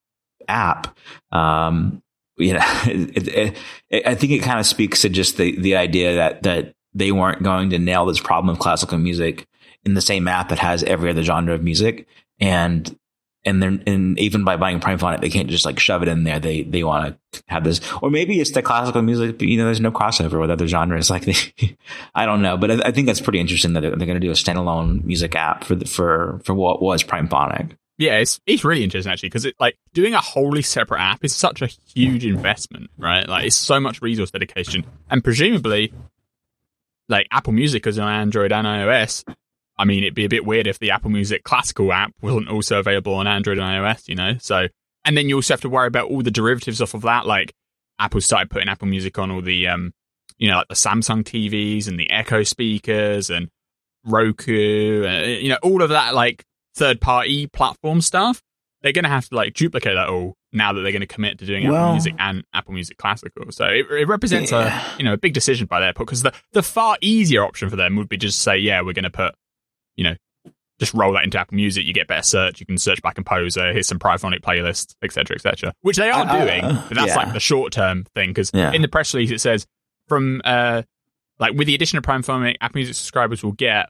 app? 0.48 0.94
Um, 1.32 2.02
you 2.36 2.52
know, 2.52 2.60
it, 2.84 3.26
it, 3.26 3.56
it, 3.88 4.06
I 4.06 4.14
think 4.16 4.32
it 4.32 4.42
kind 4.42 4.60
of 4.60 4.66
speaks 4.66 5.00
to 5.00 5.08
just 5.08 5.38
the 5.38 5.58
the 5.58 5.76
idea 5.76 6.16
that 6.16 6.42
that 6.42 6.74
they 6.94 7.12
weren't 7.12 7.42
going 7.42 7.70
to 7.70 7.78
nail 7.78 8.06
this 8.06 8.20
problem 8.20 8.50
of 8.50 8.58
classical 8.58 8.98
music 8.98 9.46
in 9.84 9.94
the 9.94 10.00
same 10.00 10.28
app 10.28 10.48
that 10.50 10.58
has 10.58 10.82
every 10.84 11.10
other 11.10 11.22
genre 11.22 11.54
of 11.54 11.62
music. 11.62 12.06
And 12.40 12.96
and 13.44 13.62
then 13.62 13.82
and 13.86 14.18
even 14.18 14.44
by 14.44 14.56
buying 14.56 14.78
Prime 14.78 14.98
Primephonic, 14.98 15.20
they 15.20 15.30
can't 15.30 15.50
just 15.50 15.64
like 15.64 15.78
shove 15.80 16.02
it 16.02 16.08
in 16.08 16.24
there. 16.24 16.38
They 16.38 16.62
they 16.62 16.84
want 16.84 17.18
to 17.32 17.42
have 17.48 17.64
this, 17.64 17.80
or 18.00 18.10
maybe 18.10 18.40
it's 18.40 18.52
the 18.52 18.62
classical 18.62 19.02
music. 19.02 19.40
You 19.42 19.58
know, 19.58 19.64
there's 19.64 19.80
no 19.80 19.90
crossover 19.90 20.40
with 20.40 20.50
other 20.50 20.66
genres. 20.66 21.10
Like 21.12 21.24
they, 21.26 21.76
I 22.14 22.24
don't 22.24 22.40
know, 22.40 22.56
but 22.56 22.70
I, 22.70 22.88
I, 22.88 22.90
think 22.90 23.06
that's 23.06 23.20
pretty 23.20 23.38
interesting 23.38 23.74
that 23.74 23.82
they're, 23.82 23.94
they're 23.94 24.06
going 24.06 24.18
to 24.18 24.26
do 24.26 24.30
a 24.30 24.34
standalone 24.34 25.04
music 25.04 25.34
app 25.34 25.64
for 25.64 25.74
the, 25.74 25.84
for 25.84 26.40
for 26.44 26.54
what 26.54 26.80
was 26.80 27.02
Primephonic. 27.02 27.76
Yeah, 27.98 28.18
it's 28.18 28.40
it's 28.46 28.64
really 28.64 28.82
interesting 28.82 29.12
actually 29.12 29.28
because 29.28 29.44
it 29.44 29.56
like 29.60 29.76
doing 29.92 30.14
a 30.14 30.20
wholly 30.20 30.62
separate 30.62 31.00
app 31.00 31.22
is 31.22 31.34
such 31.34 31.60
a 31.60 31.66
huge 31.66 32.24
investment, 32.24 32.90
right? 32.96 33.28
Like 33.28 33.44
it's 33.46 33.56
so 33.56 33.78
much 33.78 34.00
resource 34.00 34.30
dedication, 34.30 34.86
and 35.10 35.22
presumably 35.22 35.92
like 37.12 37.28
Apple 37.30 37.52
Music 37.52 37.86
is 37.86 37.98
on 37.98 38.08
Android 38.08 38.50
and 38.50 38.66
iOS. 38.66 39.22
I 39.78 39.84
mean, 39.84 40.02
it'd 40.02 40.14
be 40.14 40.24
a 40.24 40.30
bit 40.30 40.44
weird 40.44 40.66
if 40.66 40.78
the 40.78 40.90
Apple 40.90 41.10
Music 41.10 41.44
classical 41.44 41.92
app 41.92 42.12
wasn't 42.20 42.48
also 42.48 42.78
available 42.78 43.14
on 43.14 43.26
Android 43.26 43.58
and 43.58 43.66
iOS, 43.66 44.08
you 44.08 44.14
know? 44.14 44.36
So, 44.40 44.66
and 45.04 45.16
then 45.16 45.28
you 45.28 45.36
also 45.36 45.54
have 45.54 45.60
to 45.60 45.68
worry 45.68 45.86
about 45.86 46.10
all 46.10 46.22
the 46.22 46.30
derivatives 46.30 46.80
off 46.80 46.94
of 46.94 47.02
that. 47.02 47.26
Like 47.26 47.52
Apple 47.98 48.20
started 48.20 48.50
putting 48.50 48.68
Apple 48.68 48.88
Music 48.88 49.18
on 49.18 49.30
all 49.30 49.42
the, 49.42 49.68
um, 49.68 49.92
you 50.38 50.48
know, 50.48 50.56
like 50.56 50.68
the 50.68 50.74
Samsung 50.74 51.22
TVs 51.22 51.86
and 51.86 51.98
the 51.98 52.10
Echo 52.10 52.42
speakers 52.42 53.30
and 53.30 53.48
Roku, 54.04 55.04
and, 55.04 55.42
you 55.42 55.50
know, 55.50 55.58
all 55.62 55.82
of 55.82 55.90
that 55.90 56.14
like 56.14 56.44
third 56.74 57.00
party 57.00 57.46
platform 57.46 58.00
stuff. 58.00 58.42
They're 58.82 58.92
going 58.92 59.04
to 59.04 59.10
have 59.10 59.28
to 59.28 59.34
like 59.34 59.54
duplicate 59.54 59.94
that 59.94 60.08
all 60.08 60.36
now 60.52 60.72
that 60.72 60.82
they're 60.82 60.92
going 60.92 61.00
to 61.00 61.06
commit 61.06 61.38
to 61.38 61.46
doing 61.46 61.68
well, 61.68 61.76
Apple 61.76 61.92
Music 61.92 62.14
and 62.18 62.44
Apple 62.52 62.74
Music 62.74 62.98
Classical. 62.98 63.50
So 63.52 63.66
it, 63.66 63.86
it 63.90 64.08
represents 64.08 64.50
yeah. 64.50 64.94
a 64.94 64.98
you 64.98 65.04
know 65.04 65.12
a 65.12 65.16
big 65.16 65.34
decision 65.34 65.66
by 65.66 65.80
their 65.80 65.92
because 65.92 66.22
the 66.22 66.32
the 66.52 66.62
far 66.62 66.96
easier 67.00 67.44
option 67.44 67.70
for 67.70 67.76
them 67.76 67.96
would 67.96 68.08
be 68.08 68.16
just 68.16 68.40
say 68.40 68.58
yeah 68.58 68.80
we're 68.80 68.92
going 68.92 69.04
to 69.04 69.10
put 69.10 69.34
you 69.96 70.04
know 70.04 70.14
just 70.80 70.94
roll 70.94 71.12
that 71.12 71.24
into 71.24 71.38
Apple 71.38 71.54
Music. 71.54 71.84
You 71.84 71.92
get 71.92 72.08
better 72.08 72.22
search. 72.22 72.58
You 72.58 72.66
can 72.66 72.76
search 72.76 73.00
by 73.02 73.12
composer. 73.12 73.72
Here's 73.72 73.86
some 73.86 74.00
Primephonic 74.00 74.40
playlists, 74.40 74.96
etc., 75.02 75.36
etc. 75.36 75.72
Which 75.82 75.96
they 75.96 76.10
are 76.10 76.26
uh, 76.26 76.44
doing, 76.44 76.62
but 76.62 76.94
that's 76.94 77.08
yeah. 77.08 77.16
like 77.16 77.32
the 77.32 77.40
short 77.40 77.72
term 77.72 78.04
thing 78.14 78.30
because 78.30 78.50
yeah. 78.52 78.72
in 78.72 78.82
the 78.82 78.88
press 78.88 79.14
release 79.14 79.30
it 79.30 79.40
says 79.40 79.66
from 80.08 80.42
uh 80.44 80.82
like 81.38 81.54
with 81.54 81.66
the 81.66 81.74
addition 81.74 81.98
of 81.98 82.04
Primephonic, 82.04 82.56
Apple 82.60 82.78
Music 82.78 82.94
subscribers 82.94 83.42
will 83.42 83.52
get 83.52 83.88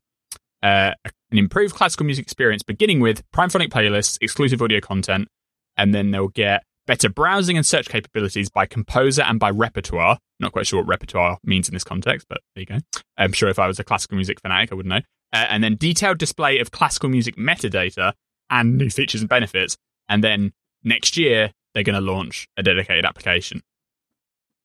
uh, 0.63 0.93
an 1.33 1.39
improved 1.39 1.75
classical 1.75 2.07
music 2.07 2.25
experience, 2.25 2.63
beginning 2.63 3.01
with 3.01 3.23
Primephonic 3.33 3.69
playlists, 3.71 4.19
exclusive 4.21 4.63
audio 4.63 4.81
content, 4.81 5.29
and 5.77 5.95
then 5.95 6.11
they'll 6.11 6.29
get 6.29 6.63
better 6.87 7.09
browsing 7.09 7.57
and 7.57 7.65
search 7.65 7.89
capabilities 7.89 8.51
by 8.51 8.67
composer 8.67 9.23
and 9.23 9.41
by 9.41 9.51
repertoire. 9.51 10.19
Not 10.41 10.53
quite 10.53 10.67
sure 10.67 10.81
what 10.81 10.89
repertoire 10.89 11.39
means 11.43 11.69
in 11.69 11.75
this 11.75 11.85
context, 11.85 12.27
but 12.29 12.41
there 12.55 12.61
you 12.61 12.67
go. 12.67 12.79
I'm 13.17 13.33
sure 13.33 13.49
if 13.49 13.59
I 13.59 13.67
was 13.67 13.79
a 13.79 13.85
classical 13.85 14.17
music 14.17 14.41
fanatic, 14.41 14.73
I 14.73 14.75
wouldn't 14.75 14.91
know. 14.91 15.01
Uh, 15.33 15.47
and 15.49 15.65
then 15.65 15.77
detailed 15.77 16.19
display 16.19 16.59
of 16.59 16.71
classical 16.71 17.09
music 17.09 17.37
metadata 17.37 18.13
and 18.51 18.77
new 18.77 18.91
features 18.91 19.23
and 19.23 19.31
benefits. 19.31 19.77
And 20.09 20.23
then 20.23 20.53
next 20.85 21.17
year, 21.17 21.53
they're 21.73 21.85
going 21.85 21.95
to 21.95 22.03
launch 22.03 22.49
a 22.57 22.63
dedicated 22.63 23.07
application. 23.07 23.63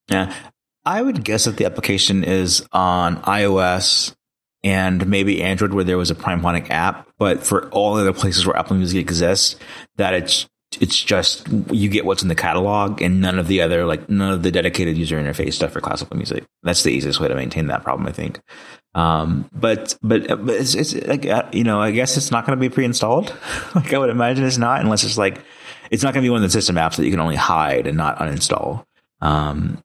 Yeah. 0.10 0.34
I 0.86 1.02
would 1.02 1.24
guess 1.24 1.46
that 1.46 1.58
the 1.58 1.66
application 1.66 2.24
is 2.24 2.66
on 2.72 3.22
iOS 3.24 4.16
and 4.64 5.08
maybe 5.08 5.44
Android 5.44 5.74
where 5.74 5.84
there 5.84 5.98
was 5.98 6.12
a 6.12 6.16
Prime 6.16 6.42
Primephonic 6.42 6.70
app, 6.72 7.08
but 7.18 7.44
for 7.44 7.70
all 7.70 7.96
the 7.96 8.02
other 8.02 8.14
places 8.14 8.46
where 8.46 8.58
Apple 8.58 8.76
Music 8.76 9.00
exists, 9.00 9.56
that 9.98 10.14
it's 10.14 10.48
it's 10.82 11.02
just 11.02 11.48
you 11.72 11.90
get 11.90 12.06
what's 12.06 12.22
in 12.22 12.28
the 12.28 12.36
catalog 12.36 13.02
and 13.02 13.22
none 13.22 13.40
of 13.40 13.48
the 13.48 13.62
other 13.62 13.86
like 13.86 14.10
none 14.10 14.34
of 14.34 14.44
the 14.44 14.52
dedicated 14.52 14.98
user 14.98 15.18
interface 15.18 15.54
stuff 15.54 15.72
for 15.72 15.82
classical 15.82 16.18
music. 16.18 16.44
That's 16.64 16.84
the 16.84 16.92
easiest 16.92 17.20
way 17.20 17.28
to 17.28 17.36
maintain 17.36 17.68
that 17.68 17.84
problem, 17.84 18.08
I 18.08 18.12
think. 18.12 18.42
Um, 18.94 19.50
but 19.54 19.98
but, 20.02 20.28
but 20.28 20.56
it's, 20.56 20.76
it's 20.76 20.94
like 21.08 21.26
uh, 21.26 21.44
you 21.52 21.64
know 21.64 21.80
I 21.80 21.92
guess 21.92 22.18
it's 22.18 22.32
not 22.32 22.46
going 22.46 22.58
to 22.58 22.62
be 22.62 22.74
pre-installed. 22.74 23.36
like 23.76 23.94
I 23.94 23.98
would 23.98 24.10
imagine 24.10 24.46
it's 24.46 24.58
not 24.58 24.82
unless 24.82 25.04
it's 25.04 25.18
like 25.18 25.42
it's 25.90 26.04
not 26.04 26.14
going 26.14 26.24
to 26.24 26.26
be 26.26 26.32
one 26.32 26.44
of 26.44 26.50
the 26.50 26.52
system 26.52 26.76
apps 26.76 26.98
that 26.98 27.06
you 27.06 27.12
can 27.12 27.20
only 27.20 27.36
hide 27.36 27.88
and 27.88 27.98
not 27.98 28.18
uninstall. 28.20 28.86
Um, 29.22 29.82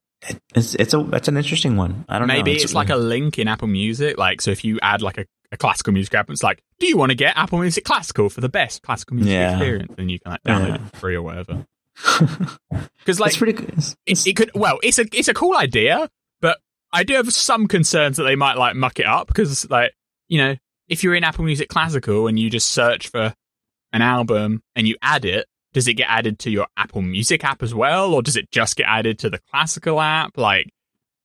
it's 0.54 0.74
it's 0.74 0.94
a 0.94 1.02
that's 1.02 1.28
an 1.28 1.36
interesting 1.36 1.76
one. 1.76 2.04
I 2.08 2.18
don't 2.18 2.28
Maybe 2.28 2.38
know. 2.38 2.44
Maybe 2.44 2.54
it's, 2.54 2.64
it's 2.64 2.74
like 2.74 2.90
a 2.90 2.96
link 2.96 3.38
in 3.38 3.48
Apple 3.48 3.68
Music. 3.68 4.18
Like 4.18 4.40
so, 4.40 4.50
if 4.50 4.64
you 4.64 4.78
add 4.82 5.02
like 5.02 5.18
a 5.18 5.26
a 5.52 5.56
classical 5.56 5.92
music 5.92 6.14
app. 6.14 6.30
It's 6.30 6.42
like, 6.42 6.62
do 6.80 6.86
you 6.86 6.96
want 6.96 7.10
to 7.10 7.14
get 7.14 7.36
Apple 7.36 7.58
Music 7.58 7.84
Classical 7.84 8.28
for 8.30 8.40
the 8.40 8.48
best 8.48 8.82
classical 8.82 9.16
music 9.16 9.32
yeah. 9.32 9.52
experience? 9.52 9.94
And 9.98 10.10
you 10.10 10.18
can 10.18 10.32
like 10.32 10.42
download 10.42 10.68
yeah. 10.68 10.74
it 10.76 10.80
for 10.90 10.96
free 10.96 11.14
or 11.14 11.22
whatever. 11.22 11.66
Because 12.98 13.18
like, 13.18 13.30
it's 13.30 13.36
pretty 13.36 13.52
good. 13.52 13.74
It's, 14.06 14.26
it 14.28 14.36
could 14.36 14.52
well, 14.54 14.78
it's 14.80 15.00
a 15.00 15.04
it's 15.12 15.26
a 15.26 15.34
cool 15.34 15.56
idea, 15.56 16.08
but 16.40 16.58
I 16.92 17.02
do 17.02 17.14
have 17.14 17.32
some 17.32 17.66
concerns 17.66 18.16
that 18.16 18.22
they 18.22 18.36
might 18.36 18.56
like 18.56 18.76
muck 18.76 19.00
it 19.00 19.06
up 19.06 19.26
because 19.26 19.68
like 19.68 19.92
you 20.28 20.38
know 20.38 20.54
if 20.88 21.02
you're 21.02 21.16
in 21.16 21.24
Apple 21.24 21.44
Music 21.44 21.68
Classical 21.68 22.28
and 22.28 22.38
you 22.38 22.48
just 22.48 22.70
search 22.70 23.08
for 23.08 23.34
an 23.92 24.02
album 24.02 24.62
and 24.76 24.86
you 24.86 24.94
add 25.02 25.24
it, 25.24 25.46
does 25.72 25.88
it 25.88 25.94
get 25.94 26.06
added 26.08 26.38
to 26.40 26.50
your 26.50 26.66
Apple 26.76 27.02
Music 27.02 27.44
app 27.44 27.62
as 27.62 27.74
well, 27.74 28.14
or 28.14 28.22
does 28.22 28.36
it 28.36 28.50
just 28.50 28.76
get 28.76 28.86
added 28.88 29.18
to 29.20 29.30
the 29.30 29.38
classical 29.50 30.00
app? 30.00 30.36
Like, 30.36 30.70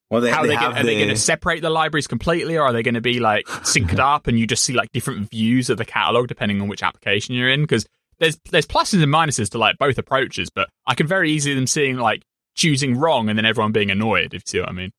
well, 0.09 0.21
they, 0.21 0.31
How 0.31 0.43
they, 0.43 0.49
they 0.49 0.55
gonna, 0.55 0.79
are 0.79 0.83
they 0.83 0.95
going 0.95 1.09
to 1.09 1.17
separate 1.17 1.61
the 1.61 1.69
libraries 1.69 2.07
completely, 2.07 2.57
or 2.57 2.63
are 2.63 2.73
they 2.73 2.83
going 2.83 2.95
to 2.95 3.01
be 3.01 3.19
like 3.19 3.45
synced 3.45 3.99
up, 3.99 4.27
and 4.27 4.39
you 4.39 4.47
just 4.47 4.63
see 4.63 4.73
like 4.73 4.91
different 4.91 5.29
views 5.29 5.69
of 5.69 5.77
the 5.77 5.85
catalog 5.85 6.27
depending 6.27 6.61
on 6.61 6.67
which 6.67 6.83
application 6.83 7.35
you're 7.35 7.49
in? 7.49 7.61
Because 7.61 7.85
there's 8.19 8.37
there's 8.51 8.65
pluses 8.65 9.03
and 9.03 9.13
minuses 9.13 9.49
to 9.49 9.57
like 9.57 9.77
both 9.77 9.97
approaches, 9.97 10.49
but 10.49 10.69
I 10.85 10.95
can 10.95 11.07
very 11.07 11.31
easily 11.31 11.55
them 11.55 11.67
seeing 11.67 11.97
like 11.97 12.23
choosing 12.55 12.97
wrong 12.97 13.29
and 13.29 13.37
then 13.37 13.45
everyone 13.45 13.71
being 13.71 13.91
annoyed. 13.91 14.33
If 14.33 14.43
you 14.45 14.47
see 14.47 14.59
what 14.59 14.69
I 14.69 14.73
mean. 14.73 14.91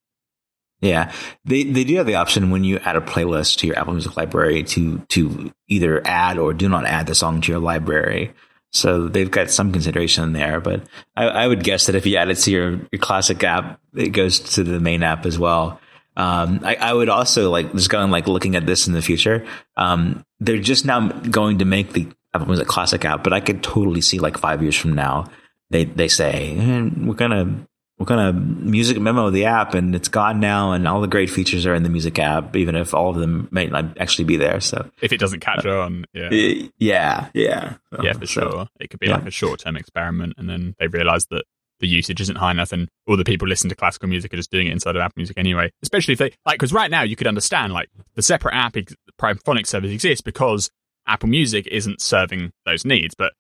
Yeah, 0.81 1.13
they 1.45 1.65
they 1.65 1.85
do 1.85 1.97
have 1.97 2.07
the 2.07 2.15
option 2.15 2.51
when 2.51 2.63
you 2.63 2.79
add 2.79 2.95
a 2.95 3.01
playlist 3.01 3.59
to 3.59 3.67
your 3.67 3.79
Apple 3.79 3.95
Music 3.95 4.17
library 4.17 4.63
to 4.65 4.99
to 5.09 5.53
either 5.67 6.07
add 6.07 6.39
or 6.39 6.53
do 6.55 6.69
not 6.69 6.85
add 6.85 7.07
the 7.07 7.15
song 7.15 7.41
to 7.41 7.53
your 7.53 7.61
library. 7.61 8.33
So 8.73 9.09
they've 9.09 9.31
got 9.31 9.51
some 9.51 9.73
consideration 9.73 10.33
there, 10.33 10.61
but 10.61 10.83
I, 11.17 11.25
I, 11.25 11.47
would 11.47 11.65
guess 11.65 11.87
that 11.87 11.95
if 11.95 12.05
you 12.05 12.17
add 12.17 12.29
it 12.29 12.35
to 12.37 12.51
your, 12.51 12.71
your 12.93 13.01
classic 13.01 13.43
app, 13.43 13.81
it 13.97 14.11
goes 14.11 14.41
to 14.41 14.63
the 14.63 14.79
main 14.79 15.03
app 15.03 15.25
as 15.25 15.39
well. 15.39 15.81
Um, 16.17 16.61
I, 16.63 16.75
I, 16.75 16.93
would 16.93 17.09
also 17.09 17.51
like 17.51 17.73
just 17.73 17.89
going 17.89 18.11
like 18.11 18.29
looking 18.29 18.57
at 18.57 18.67
this 18.67 18.87
in 18.87 18.93
the 18.93 19.01
future. 19.01 19.47
Um, 19.77 20.23
they're 20.39 20.59
just 20.59 20.85
now 20.85 21.09
going 21.09 21.59
to 21.59 21.65
make 21.65 21.95
the 21.95 22.09
was 22.35 22.47
Music 22.47 22.69
Classic 22.69 23.05
app, 23.05 23.25
but 23.25 23.33
I 23.33 23.41
could 23.41 23.63
totally 23.63 24.01
see 24.01 24.19
like 24.19 24.39
five 24.39 24.63
years 24.63 24.77
from 24.77 24.93
now 24.93 25.29
they 25.71 25.85
they 25.85 26.09
say 26.09 26.57
eh, 26.57 26.89
we're 26.97 27.15
gonna 27.15 27.67
we're 27.99 28.07
gonna 28.07 28.33
music 28.33 28.99
memo 29.01 29.27
of 29.27 29.33
the 29.33 29.45
app 29.45 29.75
and 29.75 29.95
it's 29.95 30.09
gone 30.09 30.41
now 30.41 30.73
and 30.73 30.87
all 30.87 31.01
the 31.01 31.09
great 31.09 31.31
features 31.31 31.67
are 31.67 31.75
in 31.75 31.83
the 31.83 31.89
music 31.89 32.19
app 32.19 32.55
even 32.57 32.77
if 32.77 32.95
all 32.95 33.11
of 33.11 33.17
them 33.17 33.49
may 33.51 33.67
not 33.67 33.99
actually 33.99 34.25
be 34.25 34.37
there 34.37 34.61
so 34.61 34.89
if 35.03 35.13
it 35.13 35.19
doesn't 35.19 35.41
catch 35.41 35.67
uh, 35.67 35.81
on 35.81 36.05
yeah 36.13 36.69
yeah 36.79 37.29
yeah 37.35 37.75
so, 37.95 38.03
yeah 38.03 38.13
for 38.13 38.27
sure 38.27 38.69
it 38.81 38.89
could 38.91 39.01
be 39.01 39.09
yeah. 39.09 39.15
like 39.15 39.27
a 39.27 39.31
short-term 39.31 39.77
experiment 39.77 40.33
and 40.39 40.49
then 40.49 40.75
they 40.79 40.87
realize 40.87 41.27
that 41.27 41.45
the 41.81 41.87
usage 41.87 42.21
isn't 42.21 42.37
high 42.37 42.51
enough 42.51 42.73
and 42.73 42.89
all 43.07 43.17
the 43.17 43.25
people 43.25 43.47
listening 43.47 43.71
to 43.71 43.77
classical 43.77 44.09
music 44.09 44.33
are 44.33 44.37
just 44.37 44.51
doing 44.51 44.67
it 44.67 44.73
inside 44.73 44.97
of 44.97 45.01
Apple 45.01 45.15
Music 45.17 45.39
anyway. 45.39 45.71
Especially 45.83 46.13
if 46.13 46.19
they 46.19 46.33
like, 46.45 46.59
because 46.59 46.73
right 46.73 46.91
now 46.91 47.03
you 47.03 47.17
could 47.17 47.27
understand 47.27 47.73
like 47.73 47.89
the 48.15 48.23
separate 48.23 48.55
app, 48.55 48.77
ex- 48.77 48.95
Prime 49.17 49.39
service 49.65 49.93
exists 49.93 50.21
because 50.21 50.71
Apple 51.07 51.29
Music 51.29 51.67
isn't 51.69 52.01
serving 52.01 52.53
those 52.67 52.85
needs. 52.85 53.15
But 53.17 53.33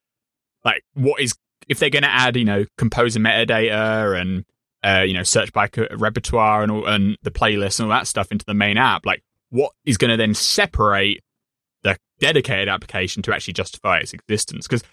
like, 0.65 0.83
what 0.95 1.21
is 1.21 1.35
if 1.67 1.79
they're 1.79 1.91
going 1.91 2.03
to 2.03 2.11
add, 2.11 2.37
you 2.37 2.45
know, 2.45 2.65
composer 2.77 3.21
metadata 3.21 4.21
and 4.21 4.45
uh, 4.85 5.03
you 5.05 5.15
know, 5.15 5.23
search 5.25 5.53
by 5.53 5.69
repertoire 5.91 6.62
and 6.62 6.71
all, 6.71 6.87
and 6.87 7.17
the 7.23 7.31
playlist 7.31 7.81
and 7.81 7.91
all 7.91 7.99
that 7.99 8.07
stuff 8.07 8.31
into 8.31 8.45
the 8.47 8.55
main 8.55 8.77
app, 8.77 9.05
like 9.05 9.23
what 9.50 9.73
is 9.85 9.99
going 9.99 10.11
to 10.11 10.17
then 10.17 10.35
separate 10.35 11.21
the 11.83 11.97
dedicated 12.21 12.69
application 12.69 13.23
to 13.23 13.35
actually 13.35 13.55
justify 13.55 13.99
its 13.99 14.12
existence? 14.12 14.69
Because 14.69 14.85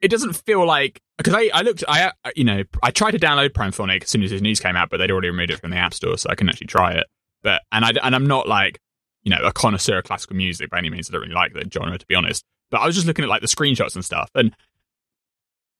it 0.00 0.08
doesn't 0.08 0.34
feel 0.34 0.66
like 0.66 1.00
because 1.18 1.34
I, 1.34 1.50
I 1.52 1.62
looked 1.62 1.82
I 1.88 2.12
you 2.34 2.44
know 2.44 2.62
I 2.82 2.90
tried 2.90 3.12
to 3.12 3.18
download 3.18 3.54
Primephonic 3.54 4.04
as 4.04 4.10
soon 4.10 4.22
as 4.22 4.30
his 4.30 4.42
news 4.42 4.60
came 4.60 4.76
out, 4.76 4.90
but 4.90 4.98
they'd 4.98 5.10
already 5.10 5.30
removed 5.30 5.50
it 5.50 5.60
from 5.60 5.70
the 5.70 5.76
App 5.76 5.94
Store, 5.94 6.18
so 6.18 6.28
I 6.30 6.34
couldn't 6.34 6.50
actually 6.50 6.68
try 6.68 6.92
it. 6.92 7.06
But 7.42 7.62
and 7.72 7.84
I 7.84 7.92
and 8.02 8.14
I'm 8.14 8.26
not 8.26 8.46
like 8.48 8.78
you 9.22 9.30
know 9.30 9.42
a 9.42 9.52
connoisseur 9.52 9.98
of 9.98 10.04
classical 10.04 10.36
music 10.36 10.70
by 10.70 10.78
any 10.78 10.90
means. 10.90 11.08
I 11.08 11.12
don't 11.12 11.22
really 11.22 11.34
like 11.34 11.54
the 11.54 11.68
genre 11.72 11.98
to 11.98 12.06
be 12.06 12.14
honest. 12.14 12.44
But 12.70 12.80
I 12.80 12.86
was 12.86 12.94
just 12.94 13.06
looking 13.06 13.24
at 13.24 13.28
like 13.28 13.40
the 13.40 13.48
screenshots 13.48 13.94
and 13.94 14.04
stuff, 14.04 14.30
and 14.34 14.54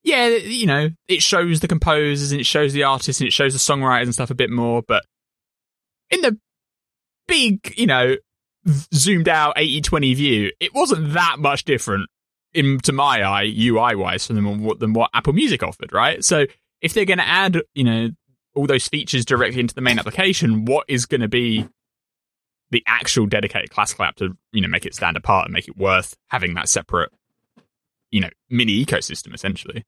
yeah, 0.06 0.28
you 0.28 0.66
know, 0.66 0.90
it 1.08 1.20
shows 1.20 1.58
the 1.58 1.66
composers 1.66 2.30
and 2.30 2.40
it 2.40 2.44
shows 2.44 2.72
the 2.72 2.84
artists 2.84 3.20
and 3.20 3.26
it 3.26 3.32
shows 3.32 3.52
the 3.52 3.58
songwriters 3.58 4.04
and 4.04 4.14
stuff 4.14 4.30
a 4.30 4.36
bit 4.36 4.50
more, 4.50 4.82
but 4.86 5.04
in 6.10 6.20
the 6.20 6.38
big, 7.26 7.74
you 7.76 7.88
know, 7.88 8.14
zoomed 8.94 9.28
out 9.28 9.54
80 9.56 9.80
20 9.80 10.14
view, 10.14 10.52
it 10.60 10.72
wasn't 10.72 11.12
that 11.14 11.40
much 11.40 11.64
different 11.64 12.08
in 12.54 12.78
to 12.84 12.92
my 12.92 13.24
eye, 13.24 13.52
UI 13.52 13.96
wise, 13.96 14.28
from 14.28 14.62
what, 14.62 14.78
than 14.78 14.92
what 14.92 15.10
Apple 15.12 15.32
Music 15.32 15.64
offered, 15.64 15.92
right? 15.92 16.24
So 16.24 16.46
if 16.80 16.94
they're 16.94 17.04
going 17.04 17.18
to 17.18 17.26
add, 17.26 17.60
you 17.74 17.82
know, 17.82 18.10
all 18.54 18.68
those 18.68 18.86
features 18.86 19.24
directly 19.24 19.58
into 19.58 19.74
the 19.74 19.80
main 19.80 19.98
application, 19.98 20.66
what 20.66 20.84
is 20.86 21.06
going 21.06 21.20
to 21.20 21.28
be 21.28 21.66
the 22.70 22.84
actual 22.86 23.26
dedicated 23.26 23.70
classical 23.70 24.04
app 24.04 24.14
to, 24.16 24.36
you 24.52 24.60
know, 24.60 24.68
make 24.68 24.86
it 24.86 24.94
stand 24.94 25.16
apart 25.16 25.46
and 25.46 25.52
make 25.52 25.66
it 25.66 25.76
worth 25.76 26.16
having 26.28 26.54
that 26.54 26.68
separate, 26.68 27.10
you 28.12 28.20
know, 28.20 28.30
mini 28.48 28.84
ecosystem 28.84 29.34
essentially? 29.34 29.84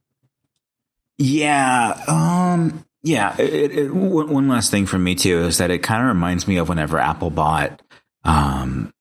Yeah. 1.18 2.02
Um, 2.06 2.84
yeah. 3.02 3.36
It, 3.38 3.72
it, 3.72 3.94
one 3.94 4.48
last 4.48 4.70
thing 4.70 4.86
for 4.86 4.98
me 4.98 5.14
too 5.14 5.40
is 5.44 5.58
that 5.58 5.70
it 5.70 5.82
kind 5.82 6.02
of 6.02 6.08
reminds 6.08 6.46
me 6.48 6.56
of 6.56 6.68
whenever 6.68 6.98
Apple 6.98 7.30
bought 7.30 7.82
um, 8.24 8.92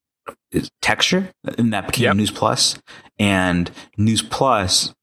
Texture, 0.81 1.29
and 1.57 1.74
that 1.74 1.88
became 1.88 2.05
yep. 2.05 2.15
News 2.15 2.31
Plus, 2.31 2.79
and 3.19 3.69
News 3.97 4.21
Plus 4.21 4.93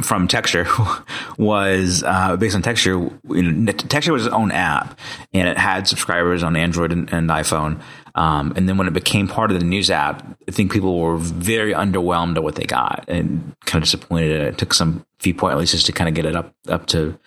from 0.00 0.28
Texture 0.28 0.66
was 1.38 2.02
uh, 2.04 2.36
based 2.36 2.54
on 2.54 2.62
Texture. 2.62 3.10
You 3.28 3.42
know, 3.42 3.72
Texture 3.72 4.12
was 4.12 4.26
its 4.26 4.34
own 4.34 4.50
app, 4.52 4.98
and 5.32 5.48
it 5.48 5.58
had 5.58 5.86
subscribers 5.88 6.42
on 6.42 6.56
Android 6.56 6.92
and, 6.92 7.12
and 7.12 7.28
iPhone. 7.28 7.80
Um, 8.16 8.54
and 8.56 8.66
then 8.66 8.78
when 8.78 8.88
it 8.88 8.94
became 8.94 9.28
part 9.28 9.52
of 9.52 9.60
the 9.60 9.64
news 9.66 9.90
app, 9.90 10.26
I 10.48 10.50
think 10.50 10.72
people 10.72 10.98
were 10.98 11.18
very 11.18 11.74
underwhelmed 11.74 12.36
at 12.36 12.42
what 12.42 12.54
they 12.54 12.64
got 12.64 13.04
and 13.08 13.54
kind 13.66 13.82
of 13.82 13.84
disappointed. 13.84 14.30
It 14.30 14.58
took 14.58 14.72
some 14.72 15.04
few 15.18 15.34
point 15.34 15.54
releases 15.54 15.84
to 15.84 15.92
kind 15.92 16.08
of 16.08 16.14
get 16.14 16.24
it 16.24 16.34
up 16.34 16.54
up 16.66 16.86
to 16.86 17.18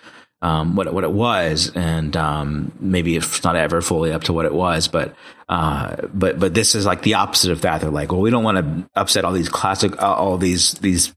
um, 0.42 0.76
what 0.76 0.92
what 0.92 1.04
it 1.04 1.12
was, 1.12 1.72
and 1.76 2.16
um, 2.18 2.72
maybe 2.80 3.16
it's 3.16 3.44
not 3.44 3.56
ever 3.56 3.82
fully 3.82 4.12
up 4.14 4.24
to 4.26 4.34
what 4.34 4.46
it 4.46 4.54
was, 4.54 4.88
but 4.88 5.14
uh, 5.48 5.96
but 6.14 6.40
but 6.40 6.54
this 6.54 6.76
is 6.76 6.86
like 6.86 7.04
the 7.04 7.16
opposite 7.16 7.52
of 7.52 7.62
that. 7.62 7.82
They're 7.82 7.92
like, 7.92 8.12
well, 8.12 8.22
we 8.22 8.32
don't 8.32 8.44
want 8.44 8.58
to 8.58 8.90
upset 8.96 9.26
all 9.26 9.34
these 9.34 9.50
classic, 9.50 10.02
uh, 10.02 10.14
all 10.14 10.38
these 10.38 10.74
these 10.76 11.14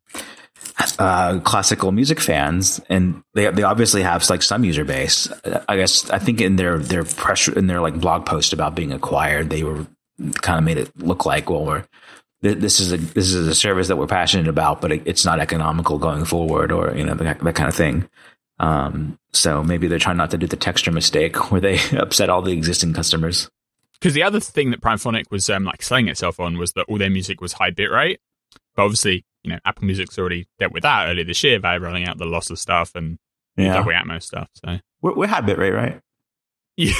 uh, 0.98 1.40
classical 1.40 1.92
music 1.92 2.20
fans, 2.20 2.80
and 2.88 3.22
they 3.34 3.50
they 3.50 3.62
obviously 3.62 4.02
have 4.02 4.28
like 4.30 4.42
some 4.42 4.64
user 4.64 4.84
base. 4.84 5.28
I 5.68 5.76
guess 5.76 6.08
I 6.10 6.18
think 6.18 6.40
in 6.40 6.56
their 6.56 6.78
their 6.78 7.04
pressure 7.04 7.56
in 7.56 7.66
their 7.66 7.80
like 7.80 8.00
blog 8.00 8.26
post 8.26 8.52
about 8.52 8.74
being 8.74 8.92
acquired, 8.92 9.50
they 9.50 9.62
were 9.62 9.86
kind 10.40 10.58
of 10.58 10.64
made 10.64 10.78
it 10.78 10.90
look 10.98 11.26
like 11.26 11.50
well 11.50 11.64
we're 11.64 11.84
this 12.42 12.80
is 12.80 12.92
a 12.92 12.96
this 12.96 13.32
is 13.32 13.46
a 13.46 13.54
service 13.54 13.88
that 13.88 13.96
we're 13.96 14.06
passionate 14.06 14.48
about, 14.48 14.80
but 14.80 14.92
it, 14.92 15.02
it's 15.04 15.24
not 15.24 15.38
economical 15.38 15.98
going 15.98 16.24
forward, 16.24 16.72
or 16.72 16.94
you 16.96 17.04
know 17.04 17.14
that, 17.14 17.38
that 17.38 17.54
kind 17.54 17.68
of 17.68 17.74
thing. 17.74 18.08
Um, 18.58 19.18
so 19.32 19.62
maybe 19.62 19.86
they're 19.86 19.98
trying 19.98 20.16
not 20.16 20.30
to 20.32 20.38
do 20.38 20.46
the 20.46 20.56
texture 20.56 20.92
mistake 20.92 21.50
where 21.50 21.60
they 21.60 21.78
upset 21.96 22.30
all 22.30 22.42
the 22.42 22.52
existing 22.52 22.94
customers. 22.94 23.48
Because 23.94 24.14
the 24.14 24.24
other 24.24 24.40
thing 24.40 24.72
that 24.72 24.80
Primephonic 24.80 25.30
was 25.30 25.48
um, 25.48 25.64
like 25.64 25.82
selling 25.82 26.08
itself 26.08 26.40
on 26.40 26.58
was 26.58 26.72
that 26.72 26.86
all 26.88 26.98
their 26.98 27.10
music 27.10 27.40
was 27.40 27.52
high 27.52 27.70
bitrate, 27.70 28.18
but 28.74 28.82
obviously 28.82 29.24
you 29.42 29.52
know, 29.52 29.58
Apple 29.64 29.84
Music's 29.84 30.18
already 30.18 30.46
dealt 30.58 30.72
with 30.72 30.82
that 30.82 31.08
earlier 31.08 31.24
this 31.24 31.42
year 31.42 31.58
by 31.60 31.76
rolling 31.76 32.06
out 32.06 32.18
the 32.18 32.24
lossless 32.24 32.58
stuff 32.58 32.94
and 32.94 33.18
yeah. 33.56 33.74
Dolby 33.74 33.92
Atmos 33.92 34.22
stuff. 34.22 34.48
So 34.54 34.78
we're, 35.00 35.14
we're 35.14 35.26
high 35.26 35.40
bitrate, 35.40 35.74
right? 35.74 36.00
Yeah. 36.76 36.94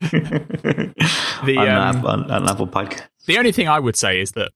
the 0.00 1.56
on, 1.58 1.68
um, 1.68 2.06
on, 2.06 2.30
on, 2.30 2.48
Apple 2.48 2.68
Podcast. 2.68 3.08
The 3.26 3.38
only 3.38 3.52
thing 3.52 3.68
I 3.68 3.78
would 3.78 3.96
say 3.96 4.20
is 4.20 4.32
that 4.32 4.52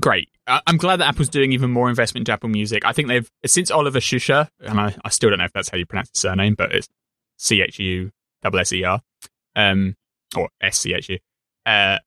great. 0.00 0.28
I, 0.46 0.60
am 0.66 0.78
glad 0.78 0.96
that 0.96 1.08
Apple's 1.08 1.28
doing 1.28 1.52
even 1.52 1.70
more 1.70 1.88
investment 1.88 2.22
into 2.22 2.32
Apple 2.32 2.48
Music. 2.48 2.84
I 2.84 2.92
think 2.92 3.08
they've 3.08 3.30
since 3.46 3.70
Oliver 3.70 4.00
Schuscher, 4.00 4.48
and 4.60 4.80
I, 4.80 4.94
I 5.04 5.10
still 5.10 5.30
don't 5.30 5.38
know 5.38 5.44
if 5.44 5.52
that's 5.52 5.68
how 5.68 5.76
you 5.76 5.86
pronounce 5.86 6.10
his 6.10 6.18
surname, 6.18 6.54
but 6.54 6.72
it's 6.74 6.88
C 7.36 7.60
H 7.60 7.78
U 7.78 8.10
S 8.42 8.72
E 8.72 8.84
R, 8.84 9.00
um, 9.54 9.96
or 10.36 10.48
S 10.60 10.78
C 10.78 10.94
H 10.94 11.10
U. 11.10 11.18
Uh, 11.66 11.98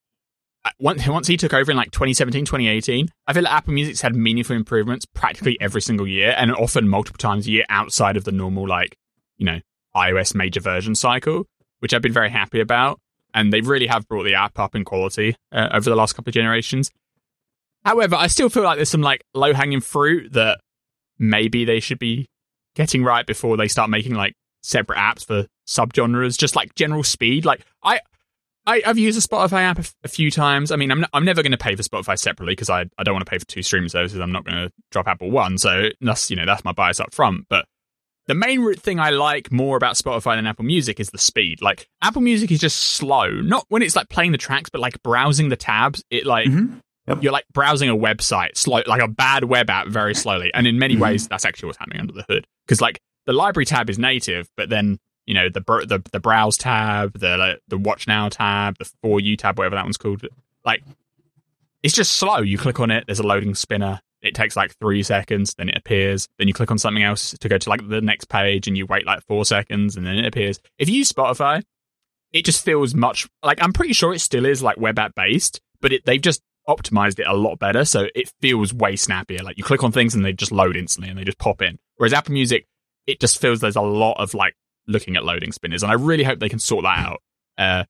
once 0.80 1.08
once 1.08 1.28
he 1.28 1.38
took 1.38 1.54
over 1.54 1.72
in 1.72 1.78
like 1.78 1.92
2017 1.92 2.46
2018 2.46 3.08
i 3.28 3.34
feel 3.34 3.44
like 3.44 3.54
apple 3.54 3.74
music's 3.74 4.02
had 4.02 4.16
meaningful 4.16 4.56
improvements 4.56 5.06
practically 5.06 5.58
every 5.62 5.82
single 5.82 6.08
year 6.08 6.34
and 6.38 6.52
often 6.54 6.88
multiple 6.88 7.18
times 7.18 7.46
a 7.46 7.52
year 7.52 7.66
outside 7.70 8.18
of 8.18 8.24
the 8.24 8.32
normal 8.32 8.68
like 8.68 8.98
you 9.38 9.46
know 9.46 9.60
ios 9.96 10.34
major 10.34 10.60
version 10.60 10.96
cycle 10.96 11.46
which 11.80 11.94
i've 11.94 12.02
been 12.02 12.14
very 12.14 12.30
happy 12.30 12.60
about. 12.60 13.00
And 13.34 13.52
they 13.52 13.62
really 13.62 13.88
have 13.88 14.08
brought 14.08 14.24
the 14.24 14.36
app 14.36 14.58
up 14.58 14.76
in 14.76 14.86
quality 14.86 15.36
uh, 15.52 15.68
over 15.74 15.90
the 15.90 15.96
last 15.96 16.14
couple 16.14 16.30
of 16.30 16.34
generations. 16.34 16.90
However 17.84 18.16
i 18.16 18.26
still 18.26 18.50
feel 18.50 18.64
like 18.64 18.78
there's 18.78 18.90
some 18.90 19.02
like 19.02 19.24
low 19.34 19.54
hanging 19.54 19.82
fruit 19.82 20.34
that 20.34 20.60
maybe 21.20 21.66
they 21.66 21.80
should 21.80 22.00
be 22.00 22.28
getting 22.76 23.04
right 23.04 23.28
before 23.28 23.56
they 23.56 23.68
start 23.68 23.90
making 23.90 24.16
like 24.16 24.34
separate 24.64 24.98
apps 24.98 25.24
for 25.24 25.46
subgenres 25.68 26.38
just 26.38 26.56
like 26.56 26.74
general 26.76 27.04
speed. 27.04 27.46
Like 27.46 27.66
i 27.84 28.00
I, 28.68 28.82
have 28.86 28.98
used 28.98 29.18
the 29.18 29.28
Spotify 29.28 29.62
app 29.62 29.78
a, 29.78 29.82
f- 29.82 29.96
a 30.04 30.08
few 30.08 30.32
times. 30.32 30.72
I 30.72 30.76
mean, 30.76 30.92
I'm, 30.92 31.06
I'm 31.14 31.26
never 31.26 31.44
going 31.44 31.52
to 31.52 31.58
pay 31.58 31.76
for 31.76 31.84
Spotify 31.84 32.18
separately 32.18 32.54
because 32.54 32.70
I, 32.70 32.86
I 32.98 33.04
don't 33.04 33.14
want 33.14 33.26
to 33.26 33.30
pay 33.30 33.38
for 33.38 33.46
two 33.46 33.62
streaming 33.62 33.90
services. 33.90 34.20
I'm 34.20 34.32
not 34.32 34.44
going 34.44 34.56
to 34.56 34.72
drop 34.92 35.08
Apple 35.08 35.30
One. 35.30 35.58
So 35.58 35.90
that's, 36.02 36.30
you 36.30 36.36
know, 36.36 36.46
that's 36.46 36.64
my 36.64 36.72
bias 36.72 37.00
up 37.00 37.14
front. 37.14 37.46
But 37.50 37.66
the 38.28 38.34
main 38.34 38.74
thing 38.74 39.00
I 39.00 39.12
like 39.12 39.52
more 39.52 39.78
about 39.78 39.96
Spotify 39.96 40.36
than 40.36 40.48
Apple 40.48 40.66
Music 40.66 41.00
is 41.00 41.10
the 41.10 41.18
speed. 41.18 41.62
Like 41.62 41.88
Apple 42.02 42.22
Music 42.22 42.52
is 42.52 42.60
just 42.60 42.78
slow. 42.80 43.30
Not 43.30 43.66
when 43.70 43.82
it's 43.82 43.96
like 43.96 44.10
playing 44.10 44.32
the 44.32 44.38
tracks, 44.38 44.70
but 44.70 44.82
like 44.82 45.02
browsing 45.04 45.50
the 45.50 45.56
tabs. 45.56 46.04
It 46.10 46.26
like 46.26 46.48
mm-hmm. 46.48 46.78
yep. 47.08 47.22
you're 47.22 47.34
like 47.34 47.46
browsing 47.54 47.90
a 47.90 47.96
website 47.96 48.58
slow, 48.58 48.82
like 48.88 49.02
a 49.02 49.08
bad 49.08 49.44
web 49.44 49.70
app, 49.70 49.88
very 49.88 50.16
slowly. 50.16 50.52
And 50.54 50.66
in 50.66 50.80
many 50.80 50.96
mm-hmm. 50.96 51.04
ways, 51.04 51.28
that's 51.28 51.46
actually 51.46 51.68
what's 51.68 51.78
happening 51.78 52.00
under 52.00 52.14
the 52.14 52.26
hood. 52.28 52.48
Because 52.66 52.82
like 52.82 53.00
the 53.26 53.34
library 53.34 53.66
tab 53.66 53.90
is 53.90 54.00
native, 54.00 54.50
but 54.58 54.70
then 54.70 54.98
you 55.26 55.34
know 55.34 55.50
the 55.50 55.62
the 55.62 56.04
the 56.12 56.20
browse 56.20 56.58
tab, 56.58 57.18
the 57.18 57.38
like, 57.38 57.62
the 57.68 57.78
watch 57.78 58.08
now 58.08 58.30
tab, 58.30 58.78
the 58.78 58.90
for 59.02 59.20
you 59.20 59.38
tab, 59.38 59.58
whatever 59.58 59.76
that 59.76 59.86
one's 59.86 59.98
called. 59.98 60.26
Like 60.64 60.84
it's 61.84 61.94
just 61.94 62.14
slow. 62.14 62.40
You 62.40 62.58
click 62.58 62.80
on 62.80 62.92
it, 62.92 63.06
there's 63.06 63.20
a 63.20 63.28
loading 63.28 63.56
spinner. 63.56 64.02
It 64.22 64.34
takes 64.34 64.56
like 64.56 64.76
three 64.80 65.04
seconds, 65.04 65.54
then 65.54 65.70
it 65.70 65.78
appears. 65.78 66.28
Then 66.40 66.48
you 66.48 66.54
click 66.54 66.72
on 66.72 66.80
something 66.80 67.04
else 67.04 67.38
to 67.38 67.48
go 67.48 67.60
to 67.60 67.70
like 67.70 67.88
the 67.88 68.02
next 68.02 68.26
page, 68.26 68.68
and 68.68 68.78
you 68.78 68.86
wait 68.86 69.06
like 69.06 69.24
four 69.28 69.46
seconds, 69.46 69.96
and 69.96 70.06
then 70.06 70.18
it 70.18 70.26
appears. 70.26 70.60
If 70.80 70.90
you 70.90 70.96
use 70.96 71.12
Spotify, 71.12 71.64
it 72.32 72.44
just 72.44 72.66
feels 72.66 72.96
much 72.96 73.28
like 73.44 73.62
I'm 73.62 73.74
pretty 73.74 73.94
sure 73.94 74.14
it 74.14 74.20
still 74.20 74.46
is 74.46 74.64
like 74.64 74.78
web 74.78 74.98
app 74.98 75.14
based, 75.16 75.62
but 75.80 75.94
it, 75.94 76.06
they've 76.06 76.22
just 76.22 76.42
optimized 76.68 77.20
it 77.20 77.28
a 77.28 77.34
lot 77.34 77.60
better, 77.60 77.86
so 77.86 78.08
it 78.16 78.32
feels 78.42 78.74
way 78.74 78.96
snappier. 78.96 79.44
Like 79.44 79.58
you 79.58 79.64
click 79.64 79.84
on 79.84 79.92
things 79.92 80.16
and 80.16 80.26
they 80.26 80.34
just 80.34 80.52
load 80.52 80.76
instantly 80.76 81.10
and 81.10 81.20
they 81.20 81.24
just 81.24 81.38
pop 81.38 81.62
in. 81.62 81.78
Whereas 81.98 82.14
Apple 82.14 82.34
Music, 82.34 82.68
it 83.06 83.20
just 83.20 83.40
feels 83.40 83.60
there's 83.60 83.76
a 83.76 83.82
lot 83.82 84.20
of 84.20 84.34
like 84.34 84.56
looking 84.88 85.16
at 85.16 85.24
loading 85.24 85.52
spinners, 85.52 85.84
and 85.84 85.92
I 85.92 85.96
really 85.96 86.24
hope 86.24 86.40
they 86.40 86.50
can 86.50 86.60
sort 86.60 86.84
that 86.84 87.00
out. 87.00 87.22
Uh, 87.58 87.84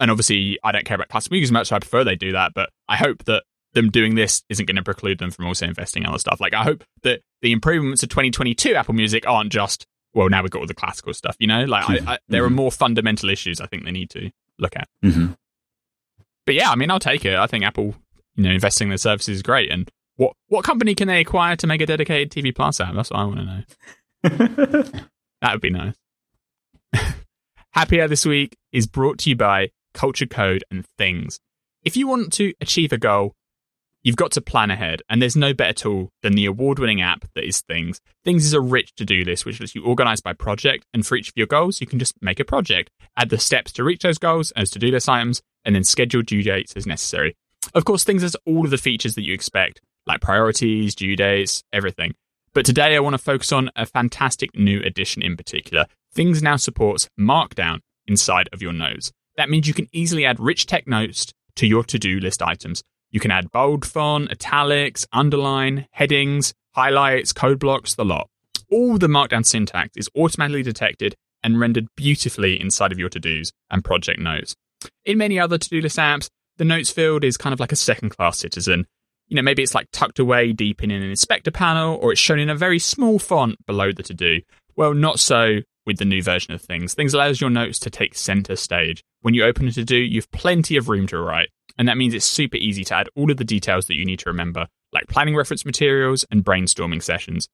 and 0.00 0.10
obviously, 0.10 0.58
I 0.64 0.72
don't 0.72 0.84
care 0.84 0.96
about 0.96 1.08
classic 1.08 1.30
music 1.30 1.44
as 1.44 1.52
much, 1.52 1.68
so 1.68 1.76
I 1.76 1.78
prefer 1.78 2.04
they 2.04 2.16
do 2.16 2.32
that. 2.32 2.52
But 2.54 2.70
I 2.88 2.96
hope 2.96 3.24
that 3.24 3.44
them 3.74 3.90
doing 3.90 4.14
this 4.14 4.42
isn't 4.48 4.66
going 4.66 4.76
to 4.76 4.82
preclude 4.82 5.18
them 5.18 5.30
from 5.30 5.46
also 5.46 5.66
investing 5.66 6.02
in 6.02 6.08
other 6.08 6.18
stuff. 6.18 6.40
Like, 6.40 6.54
I 6.54 6.62
hope 6.62 6.84
that 7.02 7.20
the 7.42 7.52
improvements 7.52 8.02
of 8.02 8.08
2022 8.08 8.74
Apple 8.74 8.94
Music 8.94 9.26
aren't 9.26 9.52
just 9.52 9.86
well, 10.14 10.28
now 10.28 10.42
we've 10.42 10.50
got 10.50 10.60
all 10.60 10.66
the 10.66 10.74
classical 10.74 11.12
stuff. 11.12 11.36
You 11.38 11.48
know, 11.48 11.64
like 11.64 11.90
I, 11.90 12.14
I, 12.14 12.18
there 12.28 12.42
mm-hmm. 12.42 12.52
are 12.52 12.56
more 12.56 12.72
fundamental 12.72 13.28
issues 13.28 13.60
I 13.60 13.66
think 13.66 13.84
they 13.84 13.90
need 13.90 14.10
to 14.10 14.30
look 14.58 14.76
at. 14.76 14.88
Mm-hmm. 15.04 15.32
But 16.46 16.54
yeah, 16.54 16.70
I 16.70 16.76
mean, 16.76 16.90
I'll 16.90 17.00
take 17.00 17.24
it. 17.24 17.34
I 17.34 17.46
think 17.46 17.64
Apple, 17.64 17.94
you 18.36 18.44
know, 18.44 18.50
investing 18.50 18.86
in 18.86 18.90
their 18.90 18.98
services 18.98 19.36
is 19.36 19.42
great. 19.42 19.70
And 19.70 19.90
what 20.16 20.34
what 20.48 20.64
company 20.64 20.94
can 20.94 21.08
they 21.08 21.20
acquire 21.20 21.56
to 21.56 21.66
make 21.66 21.80
a 21.80 21.86
dedicated 21.86 22.30
TV 22.30 22.54
Plus 22.54 22.80
app? 22.80 22.94
That's 22.94 23.10
what 23.10 23.20
I 23.20 23.24
want 23.24 23.36
to 23.36 23.44
know. 23.44 23.62
that 25.42 25.52
would 25.52 25.60
be 25.60 25.70
nice. 25.70 25.94
Happy 27.70 28.00
Hour 28.00 28.08
this 28.08 28.26
week 28.26 28.56
is 28.72 28.86
brought 28.86 29.18
to 29.18 29.30
you 29.30 29.36
by 29.36 29.70
Cultured 29.92 30.30
Code 30.30 30.64
and 30.70 30.86
Things. 30.98 31.40
If 31.82 31.96
you 31.96 32.06
want 32.06 32.32
to 32.34 32.52
achieve 32.60 32.92
a 32.92 32.98
goal, 32.98 33.34
you've 34.02 34.16
got 34.16 34.32
to 34.32 34.40
plan 34.40 34.70
ahead, 34.70 35.02
and 35.08 35.20
there's 35.20 35.36
no 35.36 35.52
better 35.52 35.72
tool 35.72 36.10
than 36.22 36.34
the 36.34 36.46
award 36.46 36.78
winning 36.78 37.00
app 37.00 37.26
that 37.34 37.46
is 37.46 37.60
Things. 37.62 38.00
Things 38.24 38.44
is 38.44 38.52
a 38.52 38.60
rich 38.60 38.94
to 38.96 39.04
do 39.04 39.22
list 39.24 39.46
which 39.46 39.60
lets 39.60 39.74
you 39.74 39.84
organize 39.84 40.20
by 40.20 40.32
project, 40.32 40.84
and 40.92 41.06
for 41.06 41.16
each 41.16 41.28
of 41.28 41.36
your 41.36 41.46
goals, 41.46 41.80
you 41.80 41.86
can 41.86 41.98
just 41.98 42.14
make 42.22 42.40
a 42.40 42.44
project, 42.44 42.90
add 43.16 43.30
the 43.30 43.38
steps 43.38 43.72
to 43.72 43.84
reach 43.84 44.02
those 44.02 44.18
goals 44.18 44.50
as 44.52 44.70
to 44.70 44.78
do 44.78 44.88
list 44.88 45.08
items, 45.08 45.42
and 45.64 45.74
then 45.74 45.84
schedule 45.84 46.22
due 46.22 46.42
dates 46.42 46.74
as 46.76 46.86
necessary. 46.86 47.36
Of 47.74 47.84
course, 47.84 48.04
Things 48.04 48.22
has 48.22 48.36
all 48.46 48.64
of 48.64 48.70
the 48.70 48.78
features 48.78 49.14
that 49.14 49.24
you 49.24 49.34
expect, 49.34 49.80
like 50.06 50.20
priorities, 50.20 50.94
due 50.94 51.16
dates, 51.16 51.64
everything. 51.72 52.14
But 52.52 52.64
today 52.64 52.94
I 52.94 53.00
want 53.00 53.14
to 53.14 53.18
focus 53.18 53.50
on 53.50 53.70
a 53.74 53.84
fantastic 53.84 54.54
new 54.54 54.80
addition 54.84 55.22
in 55.22 55.36
particular. 55.36 55.86
Things 56.14 56.42
now 56.42 56.56
supports 56.56 57.08
Markdown 57.18 57.80
inside 58.06 58.48
of 58.52 58.62
your 58.62 58.72
notes. 58.72 59.10
That 59.36 59.50
means 59.50 59.66
you 59.66 59.74
can 59.74 59.88
easily 59.92 60.24
add 60.24 60.38
rich 60.38 60.66
text 60.66 60.86
notes 60.86 61.32
to 61.56 61.66
your 61.66 61.82
to 61.84 61.98
do 61.98 62.20
list 62.20 62.40
items. 62.40 62.84
You 63.10 63.18
can 63.18 63.32
add 63.32 63.50
bold 63.50 63.84
font, 63.84 64.30
italics, 64.30 65.06
underline, 65.12 65.88
headings, 65.90 66.54
highlights, 66.72 67.32
code 67.32 67.58
blocks, 67.58 67.96
the 67.96 68.04
lot. 68.04 68.28
All 68.70 68.96
the 68.96 69.08
Markdown 69.08 69.44
syntax 69.44 69.96
is 69.96 70.08
automatically 70.16 70.62
detected 70.62 71.16
and 71.42 71.58
rendered 71.58 71.88
beautifully 71.96 72.60
inside 72.60 72.92
of 72.92 72.98
your 72.98 73.08
to 73.08 73.18
dos 73.18 73.52
and 73.70 73.84
project 73.84 74.20
notes. 74.20 74.54
In 75.04 75.18
many 75.18 75.40
other 75.40 75.58
to 75.58 75.68
do 75.68 75.80
list 75.80 75.98
apps, 75.98 76.28
the 76.58 76.64
notes 76.64 76.90
field 76.90 77.24
is 77.24 77.36
kind 77.36 77.52
of 77.52 77.58
like 77.58 77.72
a 77.72 77.76
second 77.76 78.10
class 78.10 78.38
citizen. 78.38 78.86
You 79.26 79.36
know, 79.36 79.42
maybe 79.42 79.64
it's 79.64 79.74
like 79.74 79.88
tucked 79.92 80.20
away 80.20 80.52
deep 80.52 80.82
in 80.82 80.92
an 80.92 81.02
inspector 81.02 81.50
panel, 81.50 81.96
or 82.00 82.12
it's 82.12 82.20
shown 82.20 82.38
in 82.38 82.50
a 82.50 82.54
very 82.54 82.78
small 82.78 83.18
font 83.18 83.56
below 83.66 83.90
the 83.90 84.04
to 84.04 84.14
do. 84.14 84.42
Well, 84.76 84.94
not 84.94 85.18
so 85.18 85.60
with 85.86 85.98
the 85.98 86.04
new 86.04 86.22
version 86.22 86.54
of 86.54 86.62
things. 86.62 86.94
Things 86.94 87.14
allows 87.14 87.40
your 87.40 87.50
notes 87.50 87.78
to 87.80 87.90
take 87.90 88.14
center 88.14 88.56
stage. 88.56 89.02
When 89.22 89.34
you 89.34 89.44
open 89.44 89.68
a 89.68 89.72
to 89.72 89.84
do, 89.84 89.96
you've 89.96 90.30
plenty 90.30 90.76
of 90.76 90.88
room 90.88 91.06
to 91.08 91.18
write. 91.18 91.50
And 91.76 91.88
that 91.88 91.96
means 91.96 92.14
it's 92.14 92.24
super 92.24 92.56
easy 92.56 92.84
to 92.84 92.94
add 92.94 93.08
all 93.16 93.30
of 93.30 93.36
the 93.36 93.44
details 93.44 93.86
that 93.86 93.94
you 93.94 94.04
need 94.04 94.20
to 94.20 94.30
remember, 94.30 94.68
like 94.92 95.08
planning 95.08 95.36
reference 95.36 95.64
materials 95.64 96.24
and 96.30 96.44
brainstorming 96.44 97.02
sessions. 97.02 97.48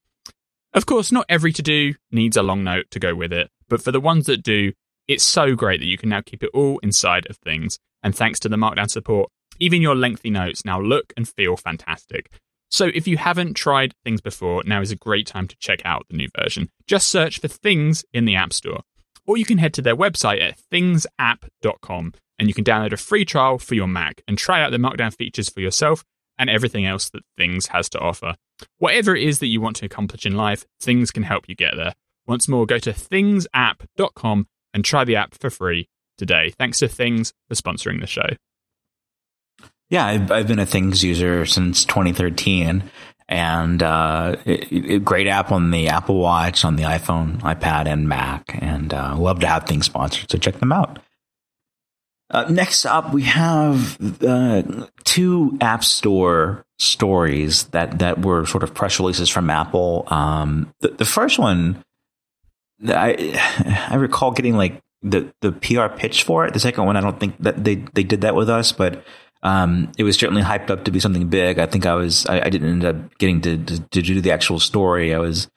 Of 0.73 0.87
course, 0.87 1.11
not 1.11 1.27
every 1.29 1.53
to 1.55 1.63
do 1.63 1.95
needs 2.13 2.37
a 2.37 2.43
long 2.43 2.63
note 2.63 2.91
to 2.91 3.01
go 3.01 3.15
with 3.15 3.33
it, 3.33 3.51
but 3.69 3.83
for 3.83 3.91
the 3.91 4.01
ones 4.01 4.27
that 4.27 4.43
do, 4.43 4.73
it's 5.09 5.25
so 5.25 5.57
great 5.57 5.81
that 5.81 5.87
you 5.87 5.99
can 5.99 6.09
now 6.09 6.21
keep 6.21 6.43
it 6.43 6.51
all 6.55 6.79
inside 6.81 7.27
of 7.29 7.37
things. 7.39 7.79
And 8.03 8.15
thanks 8.15 8.39
to 8.41 8.49
the 8.49 8.57
Markdown 8.57 8.89
support, 8.89 9.31
even 9.59 9.83
your 9.83 9.97
lengthy 9.97 10.31
notes 10.31 10.65
now 10.65 10.81
look 10.81 11.13
and 11.17 11.29
feel 11.29 11.57
fantastic. 11.57 12.31
So 12.71 12.87
if 12.95 13.09
you 13.09 13.17
haven't 13.17 13.55
tried 13.55 13.95
things 14.05 14.21
before, 14.21 14.63
now 14.65 14.81
is 14.81 14.93
a 14.93 14.97
great 14.97 15.27
time 15.27 15.49
to 15.49 15.57
check 15.59 15.83
out 15.85 16.07
the 16.09 16.17
new 16.17 16.29
version. 16.41 16.71
Just 16.87 17.09
search 17.09 17.41
for 17.41 17.49
things 17.49 18.05
in 18.13 18.25
the 18.25 18.37
App 18.37 18.53
Store. 18.53 18.83
Or 19.27 19.37
you 19.37 19.45
can 19.45 19.59
head 19.59 19.75
to 19.75 19.83
their 19.83 19.97
website 19.97 20.41
at 20.41 20.59
thingsapp.com 20.73 22.15
and 22.39 22.49
you 22.49 22.55
can 22.55 22.65
download 22.65 22.93
a 22.93 22.97
free 22.97 23.25
trial 23.25 23.59
for 23.59 23.75
your 23.75 23.87
Mac 23.87 24.23
and 24.27 24.39
try 24.39 24.63
out 24.63 24.71
the 24.71 24.79
Markdown 24.79 25.15
features 25.15 25.49
for 25.49 25.61
yourself 25.61 26.05
and 26.39 26.49
everything 26.49 26.87
else 26.87 27.11
that 27.11 27.23
Things 27.37 27.67
has 27.69 27.89
to 27.91 27.99
offer. 27.99 28.35
Whatever 28.79 29.15
it 29.15 29.25
is 29.25 29.41
that 29.41 29.49
you 29.49 29.61
want 29.61 29.77
to 29.77 29.87
accomplish 29.87 30.25
in 30.25 30.37
life, 30.37 30.65
Things 30.81 31.11
can 31.11 31.23
help 31.25 31.49
you 31.49 31.55
get 31.55 31.75
there. 31.77 31.95
Once 32.27 32.49
more, 32.49 32.67
go 32.67 32.79
to 32.79 32.93
thingsapp.com 32.93 34.47
and 34.73 34.85
try 34.85 35.05
the 35.05 35.17
app 35.17 35.35
for 35.35 35.51
free 35.51 35.89
today. 36.17 36.53
Thanks 36.59 36.79
to 36.79 36.89
Things 36.89 37.33
for 37.49 37.55
sponsoring 37.55 38.01
the 38.01 38.07
show. 38.07 38.29
Yeah, 39.91 40.07
I've, 40.07 40.31
I've 40.31 40.47
been 40.47 40.61
a 40.61 40.67
Things 40.67 41.03
user 41.03 41.45
since 41.45 41.85
2013, 41.85 42.85
and 43.29 43.83
uh, 43.83 44.37
it, 44.47 44.73
it, 44.73 45.05
great 45.05 45.27
app 45.27 45.51
on 45.51 45.73
the 45.73 45.89
Apple 45.89 46.19
Watch, 46.19 46.65
on 46.65 46.77
the 46.77 46.85
iPhone, 46.85 47.41
iPad, 47.41 47.87
and 47.87 48.09
Mac, 48.09 48.57
and 48.61 48.95
uh, 48.95 49.17
love 49.17 49.41
to 49.41 49.49
have 49.49 49.65
Things 49.65 49.87
sponsored. 49.87 50.31
So 50.31 50.39
check 50.39 50.61
them 50.61 50.71
out. 50.71 51.01
Uh, 52.31 52.45
next 52.49 52.87
up, 52.87 53.13
we 53.13 53.25
have 53.25 53.99
uh, 54.25 54.63
two 55.03 55.59
App 55.61 55.83
Store 55.83 56.65
stories 56.79 57.65
that 57.65 57.99
that 57.99 58.25
were 58.25 58.47
sort 58.47 58.63
of 58.63 58.73
press 58.73 59.01
releases 59.01 59.29
from 59.29 59.51
Apple. 59.51 60.05
Um, 60.07 60.73
the, 60.79 60.91
the 60.91 61.05
first 61.05 61.41
one, 61.41 61.83
I 62.87 63.37
I 63.91 63.97
recall 63.97 64.31
getting 64.31 64.57
like 64.57 64.81
the 65.03 65.33
the 65.41 65.51
PR 65.51 65.93
pitch 65.93 66.23
for 66.23 66.47
it. 66.47 66.55
The 66.55 66.61
second 66.61 66.85
one, 66.85 66.97
I 66.97 67.01
don't 67.01 67.19
think 67.19 67.35
that 67.41 67.65
they 67.65 67.77
they 67.95 68.05
did 68.05 68.21
that 68.21 68.37
with 68.37 68.49
us, 68.49 68.71
but 68.71 69.05
um, 69.43 69.91
it 69.97 70.05
was 70.05 70.19
certainly 70.19 70.43
hyped 70.43 70.71
up 70.71 70.85
to 70.85 70.91
be 70.91 71.01
something 71.01 71.29
big. 71.29 71.59
I 71.59 71.67
think 71.67 71.87
I 71.87 71.95
was 71.95 72.27
I, 72.27 72.41
I 72.41 72.51
didn't 72.51 72.71
end 72.71 72.85
up 72.85 73.19
getting 73.19 73.41
to, 73.43 73.57
to, 73.57 73.81
to 73.81 74.03
do 74.03 74.21
the 74.21 74.33
actual 74.33 74.61
story. 74.61 75.15
I 75.15 75.19
was 75.19 75.49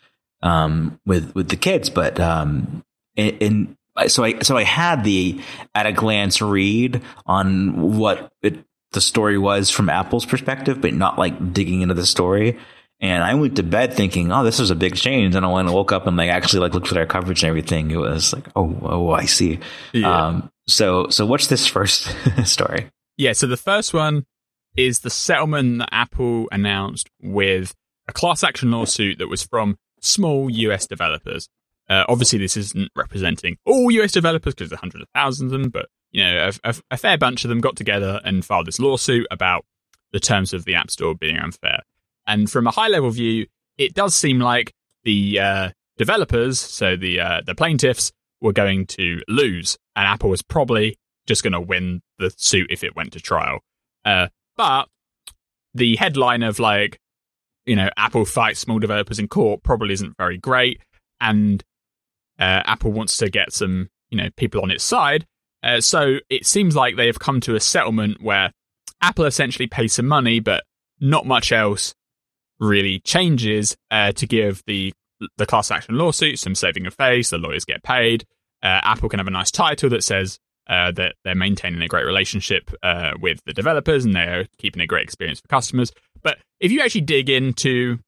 um, 0.41 0.99
with 1.05 1.33
with 1.35 1.49
the 1.49 1.55
kids, 1.55 1.89
but 1.89 2.19
um, 2.19 2.83
in, 3.15 3.77
so 4.07 4.23
I 4.23 4.39
so 4.39 4.57
I 4.57 4.63
had 4.63 5.03
the 5.03 5.39
at 5.75 5.85
a 5.85 5.91
glance 5.91 6.41
read 6.41 7.01
on 7.25 7.97
what 7.97 8.31
it, 8.41 8.63
the 8.91 9.01
story 9.01 9.37
was 9.37 9.69
from 9.69 9.89
Apple's 9.89 10.25
perspective, 10.25 10.79
but 10.79 10.93
not 10.93 11.17
like 11.17 11.53
digging 11.53 11.81
into 11.81 11.93
the 11.93 12.05
story. 12.05 12.57
And 12.99 13.21
I 13.21 13.33
went 13.33 13.57
to 13.57 13.63
bed 13.63 13.93
thinking, 13.93 14.31
"Oh, 14.31 14.45
this 14.45 14.61
is 14.61 14.69
a 14.69 14.75
big 14.75 14.95
change." 14.95 15.35
And 15.35 15.45
I 15.45 15.49
went 15.51 15.67
and 15.67 15.75
woke 15.75 15.91
up 15.91 16.07
and 16.07 16.15
like 16.15 16.29
actually 16.29 16.61
like 16.61 16.73
looked 16.73 16.91
at 16.91 16.97
our 16.97 17.05
coverage 17.05 17.43
and 17.43 17.49
everything. 17.49 17.91
It 17.91 17.97
was 17.97 18.33
like, 18.33 18.47
"Oh, 18.55 18.77
oh, 18.81 19.11
I 19.11 19.25
see." 19.25 19.59
Yeah. 19.91 20.27
Um, 20.27 20.51
so 20.67 21.09
so 21.09 21.25
what's 21.25 21.47
this 21.47 21.67
first 21.67 22.07
story? 22.45 22.89
Yeah, 23.17 23.33
so 23.33 23.47
the 23.47 23.57
first 23.57 23.93
one 23.93 24.25
is 24.75 24.99
the 24.99 25.09
settlement 25.09 25.79
that 25.79 25.89
Apple 25.91 26.47
announced 26.51 27.09
with 27.21 27.75
a 28.07 28.13
class 28.13 28.43
action 28.43 28.71
lawsuit 28.71 29.19
that 29.19 29.27
was 29.27 29.43
from 29.43 29.77
small 30.01 30.49
US 30.49 30.87
developers. 30.87 31.47
Uh, 31.89 32.05
obviously, 32.09 32.39
this 32.39 32.57
isn't 32.57 32.91
representing 32.95 33.57
all 33.65 33.91
US 33.91 34.11
developers 34.11 34.53
because 34.53 34.69
there's 34.69 34.79
hundreds 34.79 35.03
of 35.03 35.09
thousands 35.13 35.51
of 35.51 35.61
them, 35.61 35.69
but 35.69 35.87
you 36.11 36.23
know, 36.23 36.49
a, 36.63 36.69
a, 36.69 36.75
a, 36.91 36.97
fair 36.97 37.17
bunch 37.17 37.43
of 37.43 37.49
them 37.49 37.59
got 37.59 37.75
together 37.75 38.21
and 38.23 38.45
filed 38.45 38.67
this 38.67 38.79
lawsuit 38.79 39.25
about 39.31 39.65
the 40.11 40.19
terms 40.19 40.53
of 40.53 40.63
the 40.63 40.75
App 40.75 40.91
Store 40.91 41.15
being 41.15 41.37
unfair. 41.37 41.79
And 42.27 42.49
from 42.49 42.67
a 42.67 42.71
high 42.71 42.87
level 42.87 43.09
view, 43.09 43.47
it 43.77 43.95
does 43.95 44.13
seem 44.15 44.39
like 44.39 44.73
the 45.03 45.39
uh, 45.39 45.69
developers, 45.97 46.59
so 46.59 46.95
the 46.95 47.19
uh, 47.19 47.41
the 47.45 47.55
plaintiffs, 47.55 48.11
were 48.43 48.53
going 48.53 48.85
to 48.85 49.21
lose, 49.27 49.77
and 49.95 50.05
Apple 50.05 50.29
was 50.29 50.41
probably 50.41 50.97
just 51.27 51.43
going 51.43 51.53
to 51.53 51.61
win 51.61 52.01
the 52.19 52.31
suit 52.37 52.67
if 52.69 52.83
it 52.83 52.95
went 52.95 53.13
to 53.13 53.19
trial. 53.19 53.59
Uh, 54.05 54.27
but 54.57 54.87
the 55.73 55.95
headline 55.95 56.43
of 56.43 56.59
like, 56.59 56.99
you 57.65 57.75
know, 57.75 57.89
Apple 57.97 58.25
fights 58.25 58.59
small 58.59 58.79
developers 58.79 59.19
in 59.19 59.27
court 59.27 59.63
probably 59.63 59.93
isn't 59.93 60.17
very 60.17 60.37
great, 60.37 60.81
and 61.21 61.63
uh, 62.39 62.61
Apple 62.65 62.91
wants 62.91 63.17
to 63.17 63.29
get 63.29 63.53
some, 63.53 63.89
you 64.09 64.17
know, 64.17 64.29
people 64.35 64.61
on 64.61 64.71
its 64.71 64.83
side. 64.83 65.25
Uh, 65.63 65.79
so 65.79 66.17
it 66.29 66.45
seems 66.45 66.75
like 66.75 66.97
they 66.97 67.07
have 67.07 67.19
come 67.19 67.39
to 67.39 67.55
a 67.55 67.59
settlement 67.59 68.21
where 68.21 68.51
Apple 69.01 69.25
essentially 69.25 69.67
pays 69.67 69.93
some 69.93 70.07
money, 70.07 70.39
but 70.41 70.63
not 70.99 71.25
much 71.25 71.51
else 71.51 71.93
really 72.59 72.99
changes 72.99 73.75
uh, 73.91 74.11
to 74.13 74.27
give 74.27 74.61
the 74.67 74.93
the 75.37 75.45
class 75.45 75.71
action 75.71 75.97
lawsuit 75.97 76.37
some 76.37 76.55
saving 76.55 76.85
of 76.85 76.93
face. 76.93 77.29
The 77.29 77.37
lawyers 77.37 77.65
get 77.65 77.83
paid. 77.83 78.25
Uh, 78.61 78.81
Apple 78.83 79.09
can 79.09 79.19
have 79.19 79.27
a 79.27 79.31
nice 79.31 79.51
title 79.51 79.89
that 79.89 80.03
says 80.03 80.39
uh, 80.67 80.91
that 80.91 81.15
they're 81.23 81.35
maintaining 81.35 81.81
a 81.81 81.87
great 81.87 82.05
relationship 82.05 82.71
uh, 82.83 83.11
with 83.19 83.39
the 83.45 83.53
developers 83.53 84.05
and 84.05 84.15
they're 84.15 84.47
keeping 84.57 84.81
a 84.81 84.87
great 84.87 85.03
experience 85.03 85.39
for 85.39 85.47
customers. 85.47 85.91
But 86.21 86.37
if 86.59 86.71
you 86.71 86.81
actually 86.81 87.01
dig 87.01 87.29
into 87.29 87.99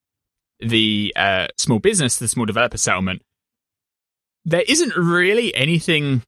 the 0.59 1.13
uh, 1.15 1.47
small 1.57 1.79
business, 1.79 2.17
the 2.17 2.27
small 2.27 2.45
developer 2.45 2.77
settlement, 2.77 3.21
there 4.45 4.63
isn't 4.67 4.95
really 4.95 5.53
anything 5.55 6.23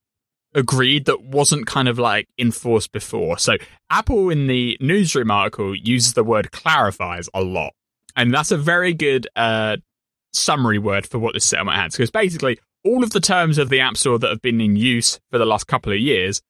agreed 0.53 1.05
that 1.05 1.23
wasn't 1.23 1.67
kind 1.67 1.87
of 1.87 1.99
like 1.99 2.27
enforced 2.37 2.91
before. 2.91 3.37
So 3.37 3.57
Apple 3.89 4.29
in 4.29 4.47
the 4.47 4.77
newsroom 4.81 5.31
article 5.31 5.75
uses 5.75 6.13
the 6.13 6.23
word 6.23 6.51
clarifies 6.51 7.29
a 7.33 7.41
lot. 7.41 7.73
And 8.15 8.33
that's 8.33 8.51
a 8.51 8.57
very 8.57 8.93
good 8.93 9.27
uh, 9.35 9.77
summary 10.33 10.79
word 10.79 11.05
for 11.05 11.19
what 11.19 11.33
this 11.33 11.45
settlement 11.45 11.77
has. 11.77 11.93
Because 11.93 12.09
basically, 12.09 12.59
all 12.83 13.03
of 13.03 13.11
the 13.11 13.19
terms 13.19 13.57
of 13.57 13.69
the 13.69 13.79
App 13.79 13.97
Store 13.97 14.19
that 14.19 14.29
have 14.29 14.41
been 14.41 14.61
in 14.61 14.75
use 14.75 15.19
for 15.31 15.37
the 15.37 15.45
last 15.45 15.67
couple 15.67 15.91
of 15.91 15.99
years, 15.99 16.41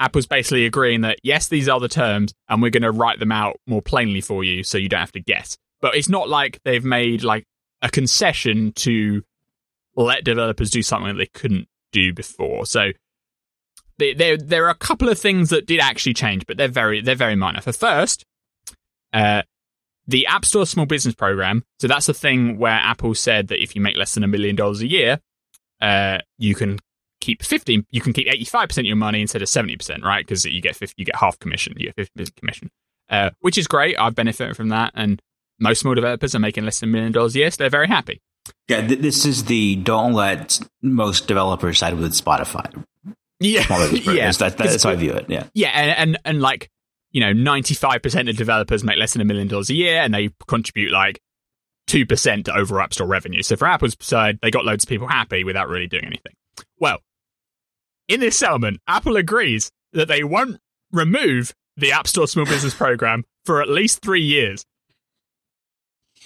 Apple's 0.00 0.26
basically 0.26 0.66
agreeing 0.66 1.02
that 1.02 1.18
yes, 1.22 1.48
these 1.48 1.68
are 1.68 1.80
the 1.80 1.88
terms, 1.88 2.34
and 2.48 2.60
we're 2.60 2.70
going 2.70 2.82
to 2.82 2.90
write 2.90 3.20
them 3.20 3.32
out 3.32 3.56
more 3.66 3.82
plainly 3.82 4.20
for 4.20 4.44
you, 4.44 4.62
so 4.64 4.78
you 4.78 4.88
don't 4.88 5.00
have 5.00 5.12
to 5.12 5.20
guess. 5.20 5.56
But 5.80 5.94
it's 5.94 6.08
not 6.08 6.28
like 6.28 6.60
they've 6.64 6.84
made 6.84 7.22
like 7.22 7.44
a 7.82 7.88
concession 7.88 8.72
to 8.72 9.22
let 9.96 10.24
developers 10.24 10.70
do 10.70 10.82
something 10.82 11.08
that 11.08 11.18
they 11.18 11.38
couldn't 11.38 11.68
do 11.92 12.12
before. 12.12 12.66
So 12.66 12.90
there 13.98 14.36
there 14.36 14.66
are 14.66 14.70
a 14.70 14.74
couple 14.74 15.08
of 15.08 15.18
things 15.18 15.50
that 15.50 15.66
did 15.66 15.80
actually 15.80 16.14
change, 16.14 16.46
but 16.46 16.56
they're 16.56 16.68
very 16.68 17.00
they're 17.00 17.14
very 17.14 17.36
minor. 17.36 17.60
For 17.60 17.72
first, 17.72 18.24
uh, 19.12 19.42
the 20.06 20.26
App 20.26 20.44
Store 20.44 20.66
Small 20.66 20.86
Business 20.86 21.14
Program. 21.14 21.64
So 21.78 21.88
that's 21.88 22.06
the 22.06 22.14
thing 22.14 22.58
where 22.58 22.72
Apple 22.72 23.14
said 23.14 23.48
that 23.48 23.62
if 23.62 23.74
you 23.74 23.80
make 23.80 23.96
less 23.96 24.14
than 24.14 24.24
a 24.24 24.28
million 24.28 24.56
dollars 24.56 24.80
a 24.80 24.86
year, 24.86 25.20
uh, 25.80 26.18
you 26.38 26.54
can 26.54 26.78
keep 27.20 27.42
15 27.42 27.86
you 27.90 28.00
can 28.02 28.12
keep 28.12 28.26
85% 28.28 28.78
of 28.78 28.84
your 28.84 28.96
money 28.96 29.22
instead 29.22 29.40
of 29.40 29.48
70% 29.48 30.02
right? 30.02 30.24
Because 30.26 30.44
you 30.44 30.60
get 30.60 30.76
50, 30.76 30.94
you 30.98 31.06
get 31.06 31.16
half 31.16 31.38
commission 31.38 31.72
you 31.76 31.90
get 31.96 32.08
50% 32.16 32.36
commission. 32.36 32.70
Uh, 33.08 33.30
which 33.40 33.56
is 33.58 33.66
great. 33.66 33.98
I've 33.98 34.14
benefited 34.14 34.56
from 34.56 34.68
that 34.68 34.92
and 34.94 35.22
most 35.58 35.80
small 35.80 35.94
developers 35.94 36.34
are 36.34 36.38
making 36.38 36.64
less 36.64 36.80
than 36.80 36.90
a 36.90 36.92
million 36.92 37.12
dollars 37.12 37.34
a 37.34 37.38
year 37.38 37.50
so 37.50 37.56
they're 37.58 37.70
very 37.70 37.88
happy. 37.88 38.20
Yeah 38.68 38.86
th- 38.86 39.00
this 39.00 39.24
is 39.24 39.44
the 39.44 39.76
don't 39.76 40.12
let 40.12 40.60
most 40.82 41.26
developers 41.28 41.78
side 41.78 41.98
with 41.98 42.12
spotify. 42.12 42.84
Yeah. 43.40 43.64
Yeah. 44.04 44.30
that, 44.32 44.58
that's 44.58 44.82
how 44.82 44.90
i 44.90 44.96
view 44.96 45.12
it. 45.12 45.26
Yeah. 45.28 45.44
Yeah 45.54 45.68
and, 45.68 45.90
and 45.98 46.18
and 46.26 46.42
like 46.42 46.70
you 47.14 47.20
know 47.20 47.32
95% 47.32 48.28
of 48.28 48.36
developers 48.36 48.84
make 48.84 48.98
less 48.98 49.14
than 49.14 49.22
a 49.22 49.24
million 49.24 49.48
dollars 49.48 49.70
a 49.70 49.74
year 49.74 50.02
and 50.02 50.12
they 50.12 50.28
contribute 50.46 50.92
like 50.92 51.20
2% 51.88 52.44
to 52.44 52.54
overall 52.54 52.82
app 52.82 52.92
store 52.92 53.06
revenue 53.06 53.42
so 53.42 53.56
for 53.56 53.66
apple's 53.66 53.96
side 54.00 54.38
they 54.42 54.50
got 54.50 54.66
loads 54.66 54.84
of 54.84 54.88
people 54.88 55.08
happy 55.08 55.44
without 55.44 55.68
really 55.68 55.86
doing 55.86 56.04
anything 56.04 56.34
well 56.78 56.98
in 58.08 58.20
this 58.20 58.36
settlement, 58.36 58.80
Apple 58.86 59.16
agrees 59.16 59.70
that 59.92 60.08
they 60.08 60.24
won't 60.24 60.60
remove 60.92 61.54
the 61.76 61.92
App 61.92 62.06
Store 62.06 62.28
Small 62.28 62.44
Business 62.44 62.74
Program 62.74 63.24
for 63.44 63.62
at 63.62 63.68
least 63.68 64.02
three 64.02 64.22
years. 64.22 64.64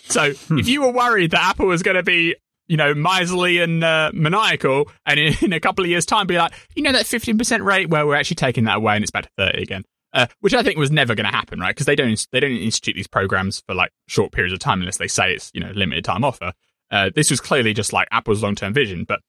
So 0.05 0.33
hmm. 0.33 0.59
if 0.59 0.69
you 0.69 0.83
were 0.83 0.93
worried 0.93 1.33
that 1.33 1.43
Apple 1.43 1.67
was 1.67 1.83
going 1.83 1.97
to 1.97 2.03
be, 2.03 2.35
you 2.67 2.77
know, 2.77 2.95
miserly 2.95 3.59
and 3.61 3.83
uh, 3.83 4.11
maniacal, 4.15 4.91
and 5.07 5.19
in, 5.19 5.35
in, 5.41 5.53
a 5.53 5.61
couple 5.61 5.85
of 5.85 5.91
years' 5.91 6.07
time 6.07 6.27
be 6.27 6.37
like, 6.37 6.53
you 6.75 6.83
know, 6.83 6.93
that 6.93 7.07
15% 7.07 7.65
rate 7.65 7.89
where 7.89 8.07
we're 8.07 8.15
actually 8.15 8.37
taking 8.37 8.65
that 8.65 8.77
away 8.77 8.95
and 8.95 9.03
it's 9.03 9.11
back 9.11 9.25
to 9.25 9.31
30 9.37 9.63
again. 9.63 9.85
Uh, 10.15 10.27
which 10.41 10.55
I 10.55 10.63
think 10.63 10.79
was 10.79 10.91
never 10.91 11.15
going 11.15 11.27
to 11.27 11.37
happen, 11.37 11.61
right? 11.61 11.75
Because 11.75 11.85
they 11.85 11.95
don't 11.95 12.27
they 12.33 12.41
don't 12.41 12.53
institute 12.53 12.95
these 12.95 13.07
programs 13.07 13.63
for 13.67 13.75
like 13.75 13.93
short 14.07 14.33
periods 14.33 14.55
of 14.55 14.59
time 14.59 14.81
unless 14.81 14.97
they 14.97 15.09
say 15.09 15.35
it's 15.35 15.51
you 15.53 15.61
know 15.61 15.71
limited 15.75 16.05
time 16.05 16.25
offer. 16.25 16.53
Uh, 16.91 17.11
this 17.15 17.31
was 17.31 17.41
clearly 17.41 17.75
just 17.75 17.93
like 17.93 18.09
Apple's 18.11 18.43
long 18.43 18.55
term 18.55 18.73
vision, 18.73 19.05
but 19.05 19.21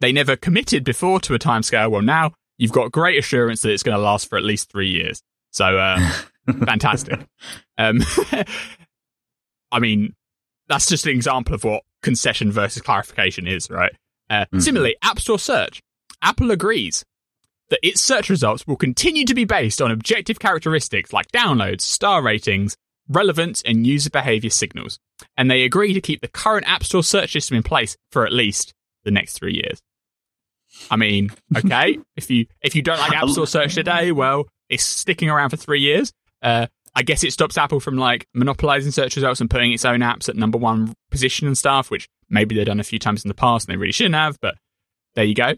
they 0.00 0.12
never 0.12 0.36
committed 0.36 0.84
before 0.84 1.20
to 1.20 1.34
a 1.34 1.38
timescale. 1.38 1.90
Well, 1.90 2.02
now 2.02 2.32
you've 2.56 2.72
got 2.72 2.90
great 2.90 3.18
assurance 3.18 3.62
that 3.62 3.72
it's 3.72 3.82
going 3.82 3.96
to 3.96 4.02
last 4.02 4.28
for 4.28 4.38
at 4.38 4.44
least 4.44 4.70
three 4.70 4.90
years. 4.90 5.22
So, 5.50 5.78
uh, 5.78 5.98
fantastic. 6.64 7.20
Um, 7.76 8.02
I 9.72 9.78
mean, 9.78 10.14
that's 10.68 10.86
just 10.86 11.06
an 11.06 11.12
example 11.12 11.54
of 11.54 11.64
what 11.64 11.82
concession 12.02 12.50
versus 12.50 12.82
clarification 12.82 13.46
is, 13.46 13.70
right? 13.70 13.92
Uh, 14.28 14.44
mm-hmm. 14.46 14.60
Similarly, 14.60 14.96
App 15.02 15.18
Store 15.18 15.38
search. 15.38 15.82
Apple 16.22 16.50
agrees 16.50 17.04
that 17.70 17.86
its 17.86 18.00
search 18.00 18.28
results 18.28 18.66
will 18.66 18.76
continue 18.76 19.24
to 19.24 19.34
be 19.34 19.44
based 19.44 19.80
on 19.80 19.90
objective 19.90 20.38
characteristics 20.38 21.12
like 21.12 21.30
downloads, 21.32 21.80
star 21.80 22.22
ratings, 22.22 22.76
relevance, 23.08 23.62
and 23.62 23.86
user 23.86 24.10
behavior 24.10 24.50
signals. 24.50 24.98
And 25.36 25.50
they 25.50 25.62
agree 25.62 25.92
to 25.94 26.00
keep 26.00 26.20
the 26.20 26.28
current 26.28 26.68
App 26.68 26.84
Store 26.84 27.02
search 27.02 27.32
system 27.32 27.56
in 27.56 27.62
place 27.62 27.96
for 28.10 28.26
at 28.26 28.32
least 28.32 28.74
the 29.04 29.10
next 29.10 29.34
three 29.34 29.54
years. 29.54 29.80
I 30.90 30.96
mean, 30.96 31.30
okay, 31.56 31.98
if 32.16 32.30
you 32.30 32.46
if 32.62 32.74
you 32.74 32.82
don't 32.82 32.98
like 32.98 33.12
App 33.12 33.28
Store 33.28 33.46
search 33.46 33.74
today, 33.74 34.12
well, 34.12 34.48
it's 34.68 34.84
sticking 34.84 35.28
around 35.28 35.50
for 35.50 35.56
three 35.56 35.80
years. 35.80 36.12
Uh, 36.42 36.66
I 36.94 37.02
guess 37.02 37.22
it 37.22 37.32
stops 37.32 37.56
Apple 37.56 37.80
from 37.80 37.96
like 37.96 38.26
monopolizing 38.34 38.90
search 38.90 39.14
results 39.16 39.40
and 39.40 39.48
putting 39.48 39.72
its 39.72 39.84
own 39.84 40.00
apps 40.00 40.28
at 40.28 40.36
number 40.36 40.58
one 40.58 40.94
position 41.10 41.46
and 41.46 41.56
stuff, 41.56 41.90
which 41.90 42.08
maybe 42.28 42.54
they've 42.54 42.66
done 42.66 42.80
a 42.80 42.84
few 42.84 42.98
times 42.98 43.24
in 43.24 43.28
the 43.28 43.34
past 43.34 43.68
and 43.68 43.74
they 43.74 43.78
really 43.78 43.92
shouldn't 43.92 44.16
have. 44.16 44.38
But 44.40 44.56
there 45.14 45.24
you 45.24 45.34
go. 45.34 45.54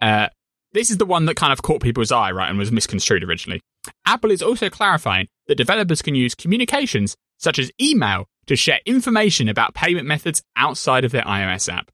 Uh, 0.00 0.28
this 0.72 0.90
is 0.90 0.98
the 0.98 1.06
one 1.06 1.26
that 1.26 1.36
kind 1.36 1.52
of 1.52 1.62
caught 1.62 1.82
people's 1.82 2.12
eye, 2.12 2.30
right, 2.30 2.48
and 2.48 2.58
was 2.58 2.72
misconstrued 2.72 3.24
originally. 3.24 3.60
Apple 4.06 4.30
is 4.30 4.42
also 4.42 4.68
clarifying 4.68 5.28
that 5.46 5.54
developers 5.54 6.02
can 6.02 6.14
use 6.14 6.34
communications 6.34 7.16
such 7.38 7.58
as 7.58 7.70
email 7.80 8.26
to 8.46 8.56
share 8.56 8.80
information 8.84 9.48
about 9.48 9.74
payment 9.74 10.06
methods 10.06 10.42
outside 10.56 11.04
of 11.04 11.12
their 11.12 11.22
iOS 11.22 11.72
app. 11.72 11.90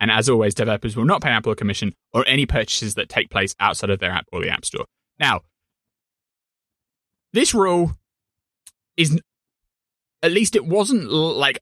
And 0.00 0.10
as 0.10 0.28
always, 0.28 0.54
developers 0.54 0.96
will 0.96 1.04
not 1.04 1.22
pay 1.22 1.30
Apple 1.30 1.52
a 1.52 1.56
commission 1.56 1.94
or 2.12 2.24
any 2.26 2.46
purchases 2.46 2.94
that 2.94 3.08
take 3.08 3.30
place 3.30 3.54
outside 3.60 3.90
of 3.90 4.00
their 4.00 4.10
app 4.10 4.26
or 4.32 4.40
the 4.40 4.50
App 4.50 4.64
Store. 4.64 4.86
Now, 5.18 5.42
this 7.32 7.54
rule 7.54 7.92
is, 8.96 9.20
at 10.22 10.32
least 10.32 10.56
it 10.56 10.64
wasn't 10.64 11.10
like 11.10 11.60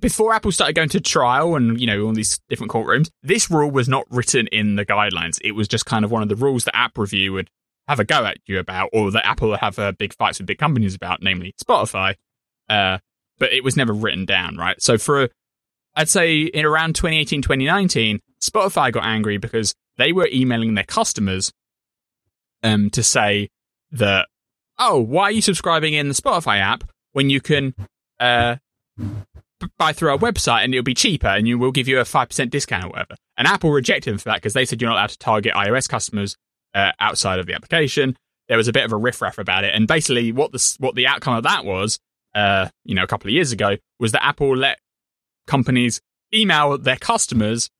before 0.00 0.32
Apple 0.32 0.52
started 0.52 0.74
going 0.74 0.88
to 0.90 1.00
trial 1.00 1.56
and, 1.56 1.80
you 1.80 1.86
know, 1.86 2.02
all 2.02 2.12
these 2.12 2.40
different 2.48 2.72
courtrooms, 2.72 3.10
this 3.22 3.50
rule 3.50 3.70
was 3.70 3.88
not 3.88 4.04
written 4.10 4.46
in 4.48 4.76
the 4.76 4.86
guidelines. 4.86 5.38
It 5.42 5.52
was 5.52 5.68
just 5.68 5.86
kind 5.86 6.04
of 6.04 6.10
one 6.10 6.22
of 6.22 6.28
the 6.28 6.36
rules 6.36 6.64
that 6.64 6.76
App 6.76 6.96
Review 6.96 7.32
would 7.34 7.50
have 7.88 8.00
a 8.00 8.04
go 8.04 8.24
at 8.24 8.38
you 8.46 8.58
about, 8.58 8.90
or 8.92 9.10
that 9.10 9.26
Apple 9.26 9.50
would 9.50 9.60
have 9.60 9.78
uh, 9.78 9.92
big 9.92 10.14
fights 10.14 10.38
with 10.38 10.46
big 10.46 10.58
companies 10.58 10.94
about, 10.94 11.22
namely 11.22 11.54
Spotify. 11.62 12.14
Uh, 12.68 12.98
but 13.38 13.52
it 13.52 13.64
was 13.64 13.76
never 13.76 13.92
written 13.92 14.24
down, 14.24 14.56
right? 14.56 14.80
So 14.80 14.96
for 14.96 15.28
I'd 15.94 16.08
say 16.08 16.42
in 16.42 16.64
around 16.64 16.94
2018, 16.94 17.42
2019, 17.42 18.20
Spotify 18.40 18.92
got 18.92 19.04
angry 19.04 19.38
because 19.38 19.74
they 19.96 20.12
were 20.12 20.28
emailing 20.32 20.74
their 20.74 20.84
customers 20.84 21.52
um, 22.62 22.90
to 22.90 23.02
say 23.02 23.48
that, 23.92 24.28
oh, 24.78 25.00
why 25.00 25.24
are 25.24 25.30
you 25.32 25.42
subscribing 25.42 25.94
in 25.94 26.08
the 26.08 26.14
Spotify 26.14 26.60
app 26.60 26.84
when 27.12 27.28
you 27.28 27.40
can 27.40 27.74
uh, 28.20 28.56
buy 29.80 29.94
through 29.94 30.10
our 30.10 30.18
website 30.18 30.62
and 30.62 30.74
it'll 30.74 30.84
be 30.84 30.94
cheaper 30.94 31.26
and 31.26 31.48
you 31.48 31.58
will 31.58 31.72
give 31.72 31.88
you 31.88 31.98
a 31.98 32.04
5% 32.04 32.50
discount 32.50 32.84
or 32.84 32.88
whatever. 32.90 33.16
And 33.38 33.48
Apple 33.48 33.70
rejected 33.70 34.10
them 34.10 34.18
for 34.18 34.28
that 34.28 34.36
because 34.36 34.52
they 34.52 34.66
said 34.66 34.80
you're 34.80 34.90
not 34.90 34.96
allowed 34.96 35.10
to 35.10 35.18
target 35.18 35.54
iOS 35.54 35.88
customers 35.88 36.36
uh, 36.74 36.92
outside 37.00 37.38
of 37.38 37.46
the 37.46 37.54
application. 37.54 38.14
There 38.48 38.58
was 38.58 38.68
a 38.68 38.72
bit 38.72 38.84
of 38.84 38.92
a 38.92 38.96
riffraff 38.96 39.38
about 39.38 39.64
it. 39.64 39.74
And 39.74 39.88
basically, 39.88 40.32
what 40.32 40.52
the, 40.52 40.76
what 40.80 40.96
the 40.96 41.06
outcome 41.06 41.34
of 41.34 41.44
that 41.44 41.64
was, 41.64 41.98
uh, 42.34 42.68
you 42.84 42.94
know, 42.94 43.02
a 43.02 43.06
couple 43.06 43.28
of 43.28 43.32
years 43.32 43.52
ago, 43.52 43.76
was 43.98 44.12
that 44.12 44.22
Apple 44.22 44.54
let 44.54 44.78
companies 45.46 46.02
email 46.34 46.76
their 46.76 46.96
customers 46.96 47.70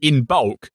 in 0.00 0.22
bulk 0.22 0.70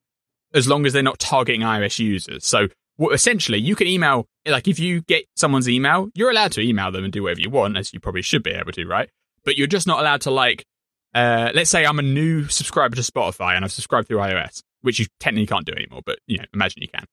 as 0.53 0.67
long 0.67 0.85
as 0.85 0.93
they're 0.93 1.01
not 1.01 1.17
targeting 1.17 1.61
iOS 1.61 1.97
users. 1.97 2.45
So 2.45 2.67
well, 2.97 3.11
essentially, 3.11 3.57
you 3.57 3.75
can 3.75 3.87
email, 3.87 4.27
like 4.45 4.67
if 4.67 4.79
you 4.79 5.01
get 5.01 5.25
someone's 5.35 5.67
email, 5.67 6.09
you're 6.13 6.29
allowed 6.29 6.51
to 6.51 6.61
email 6.61 6.91
them 6.91 7.03
and 7.03 7.11
do 7.11 7.23
whatever 7.23 7.41
you 7.41 7.49
want, 7.49 7.77
as 7.77 7.91
you 7.93 7.99
probably 7.99 8.21
should 8.21 8.43
be 8.43 8.51
able 8.51 8.73
to, 8.73 8.85
right? 8.85 9.09
But 9.45 9.57
you're 9.57 9.67
just 9.67 9.87
not 9.87 9.99
allowed 9.99 10.21
to 10.21 10.31
like, 10.31 10.65
uh, 11.13 11.51
let's 11.53 11.69
say 11.69 11.85
I'm 11.85 11.99
a 11.99 12.03
new 12.03 12.47
subscriber 12.47 12.95
to 12.95 13.01
Spotify 13.01 13.55
and 13.55 13.65
I've 13.65 13.71
subscribed 13.71 14.07
through 14.07 14.17
iOS, 14.17 14.61
which 14.81 14.99
you 14.99 15.07
technically 15.19 15.47
can't 15.47 15.65
do 15.65 15.73
anymore, 15.73 16.01
but 16.05 16.19
you 16.27 16.37
know, 16.37 16.45
imagine 16.53 16.81
you 16.81 16.87
can. 16.87 17.05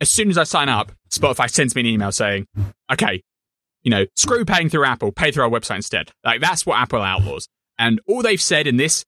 As 0.00 0.10
soon 0.10 0.30
as 0.30 0.38
I 0.38 0.44
sign 0.44 0.68
up, 0.68 0.92
Spotify 1.10 1.48
sends 1.48 1.74
me 1.74 1.80
an 1.80 1.86
email 1.86 2.12
saying, 2.12 2.46
okay, 2.90 3.22
you 3.82 3.90
know, 3.90 4.06
screw 4.16 4.44
paying 4.44 4.68
through 4.68 4.84
Apple, 4.84 5.12
pay 5.12 5.30
through 5.30 5.44
our 5.44 5.50
website 5.50 5.76
instead. 5.76 6.10
Like 6.24 6.40
that's 6.40 6.66
what 6.66 6.78
Apple 6.78 7.02
outlaws. 7.02 7.48
And 7.78 8.00
all 8.06 8.22
they've 8.22 8.40
said 8.40 8.66
in 8.66 8.76
this 8.76 9.04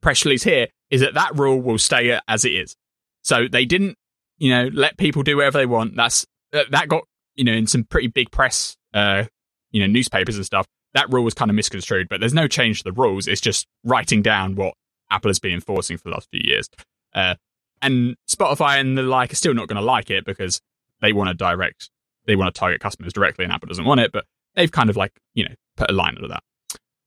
press 0.00 0.24
release 0.24 0.42
here 0.42 0.68
is 0.90 1.00
that 1.00 1.14
that 1.14 1.36
rule 1.38 1.60
will 1.60 1.78
stay 1.78 2.18
as 2.28 2.44
it 2.44 2.52
is. 2.52 2.76
So 3.22 3.48
they 3.50 3.64
didn't, 3.64 3.96
you 4.38 4.50
know, 4.50 4.70
let 4.72 4.96
people 4.96 5.22
do 5.22 5.36
whatever 5.36 5.58
they 5.58 5.66
want. 5.66 5.96
That's 5.96 6.26
that 6.52 6.88
got, 6.88 7.04
you 7.34 7.44
know, 7.44 7.52
in 7.52 7.66
some 7.66 7.84
pretty 7.84 8.08
big 8.08 8.30
press, 8.30 8.76
uh, 8.94 9.24
you 9.70 9.80
know, 9.80 9.86
newspapers 9.86 10.36
and 10.36 10.46
stuff. 10.46 10.66
That 10.94 11.12
rule 11.12 11.24
was 11.24 11.34
kind 11.34 11.50
of 11.50 11.54
misconstrued, 11.54 12.08
but 12.08 12.20
there's 12.20 12.34
no 12.34 12.48
change 12.48 12.78
to 12.78 12.84
the 12.84 12.92
rules. 12.92 13.28
It's 13.28 13.40
just 13.40 13.66
writing 13.84 14.22
down 14.22 14.56
what 14.56 14.74
Apple 15.10 15.28
has 15.28 15.38
been 15.38 15.52
enforcing 15.52 15.96
for 15.96 16.04
the 16.04 16.10
last 16.10 16.28
few 16.30 16.40
years. 16.42 16.68
Uh, 17.14 17.36
and 17.82 18.16
Spotify 18.28 18.80
and 18.80 18.98
the 18.98 19.02
like 19.02 19.32
are 19.32 19.36
still 19.36 19.54
not 19.54 19.68
going 19.68 19.80
to 19.80 19.84
like 19.84 20.10
it 20.10 20.24
because 20.24 20.60
they 21.00 21.12
want 21.12 21.28
to 21.28 21.34
direct, 21.34 21.90
they 22.26 22.36
want 22.36 22.54
to 22.54 22.58
target 22.58 22.80
customers 22.80 23.12
directly, 23.12 23.44
and 23.44 23.52
Apple 23.52 23.68
doesn't 23.68 23.84
want 23.84 24.00
it. 24.00 24.12
But 24.12 24.24
they've 24.54 24.70
kind 24.70 24.90
of 24.90 24.96
like, 24.96 25.12
you 25.34 25.44
know, 25.44 25.54
put 25.76 25.90
a 25.90 25.94
line 25.94 26.16
under 26.16 26.28
that. 26.28 26.42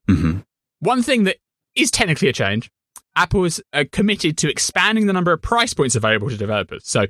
Mm-hmm. 0.08 0.40
One 0.80 1.04
thing 1.04 1.24
that 1.26 1.38
is 1.76 1.92
technically 1.92 2.28
a 2.28 2.34
change, 2.34 2.72
Apple 3.16 3.46
is 3.46 3.62
uh, 3.74 3.86
committed 3.92 4.38
to 4.40 4.50
expanding 4.50 5.08
the 5.08 5.14
number 5.14 5.32
of 5.32 5.42
price 5.42 5.74
points 5.74 5.96
available 5.96 6.30
to 6.30 6.38
developers. 6.38 6.88
So 6.88 7.06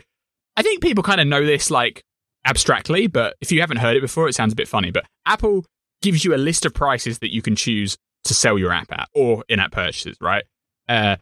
I 0.57 0.61
think 0.61 0.81
people 0.81 1.03
kind 1.03 1.21
of 1.21 1.27
know 1.27 1.45
this 1.45 1.71
like 1.71 2.03
abstractly, 2.45 3.07
but 3.07 3.35
if 3.41 3.51
you 3.51 3.61
haven't 3.61 3.77
heard 3.77 3.95
it 3.95 4.01
before, 4.01 4.27
it 4.27 4.33
sounds 4.33 4.53
a 4.53 4.55
bit 4.55 4.67
funny. 4.67 4.91
But 4.91 5.05
Apple 5.25 5.65
gives 6.03 6.23
you 6.23 6.35
a 6.35 6.37
list 6.37 6.65
of 6.65 6.73
prices 6.73 7.19
that 7.19 7.33
you 7.33 7.41
can 7.41 7.55
choose 7.55 7.97
to 8.25 8.33
sell 8.33 8.59
your 8.59 8.71
app 8.71 8.91
at 8.91 9.09
or 9.15 9.43
in 9.49 9.59
app 9.59 9.71
purchases, 9.71 10.17
right? 10.21 10.43
Uh, 10.87 11.15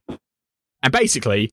and 0.84 0.92
basically, 0.92 1.52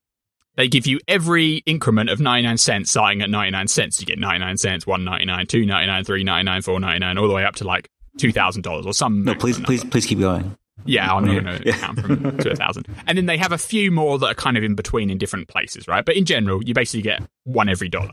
they 0.56 0.66
give 0.66 0.86
you 0.86 0.98
every 1.06 1.58
increment 1.66 2.10
of 2.10 2.18
99 2.18 2.58
cents 2.58 2.90
starting 2.90 3.22
at 3.22 3.30
99 3.30 3.68
cents. 3.68 4.00
You 4.00 4.06
get 4.06 4.18
99 4.18 4.56
cents, 4.56 4.86
199, 4.86 5.46
299, 5.46 6.04
399, 6.04 6.62
499, 6.62 7.18
all 7.18 7.28
the 7.28 7.34
way 7.34 7.44
up 7.44 7.54
to 7.56 7.64
like 7.64 7.88
$2,000 8.18 8.84
or 8.86 8.92
some. 8.92 9.24
No, 9.24 9.34
please, 9.34 9.60
please, 9.60 9.84
please 9.84 10.04
keep 10.04 10.18
going. 10.18 10.56
Yeah, 10.84 11.12
I'm 11.12 11.24
not 11.24 11.44
going 11.44 11.62
to 11.62 11.72
count 11.72 12.00
from 12.00 12.38
to 12.38 12.50
a 12.52 12.56
thousand. 12.56 12.88
And 13.06 13.18
then 13.18 13.26
they 13.26 13.36
have 13.36 13.52
a 13.52 13.58
few 13.58 13.90
more 13.90 14.18
that 14.18 14.26
are 14.26 14.34
kind 14.34 14.56
of 14.56 14.64
in 14.64 14.74
between 14.74 15.10
in 15.10 15.18
different 15.18 15.48
places, 15.48 15.86
right? 15.86 16.04
But 16.04 16.16
in 16.16 16.24
general, 16.24 16.62
you 16.64 16.72
basically 16.72 17.02
get 17.02 17.22
one 17.44 17.68
every 17.68 17.88
dollar. 17.88 18.12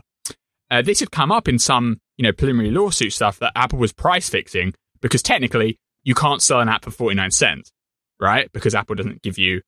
Uh, 0.70 0.82
this 0.82 1.00
had 1.00 1.10
come 1.10 1.32
up 1.32 1.48
in 1.48 1.58
some, 1.58 2.00
you 2.16 2.24
know, 2.24 2.32
preliminary 2.32 2.72
lawsuit 2.72 3.12
stuff 3.12 3.38
that 3.38 3.52
Apple 3.56 3.78
was 3.78 3.92
price 3.92 4.28
fixing 4.28 4.74
because 5.00 5.22
technically 5.22 5.78
you 6.04 6.14
can't 6.14 6.42
sell 6.42 6.60
an 6.60 6.68
app 6.68 6.84
for 6.84 6.90
49 6.90 7.30
cents, 7.30 7.72
right? 8.20 8.50
Because 8.52 8.74
Apple 8.74 8.94
doesn't 8.94 9.22
give 9.22 9.38
you 9.38 9.62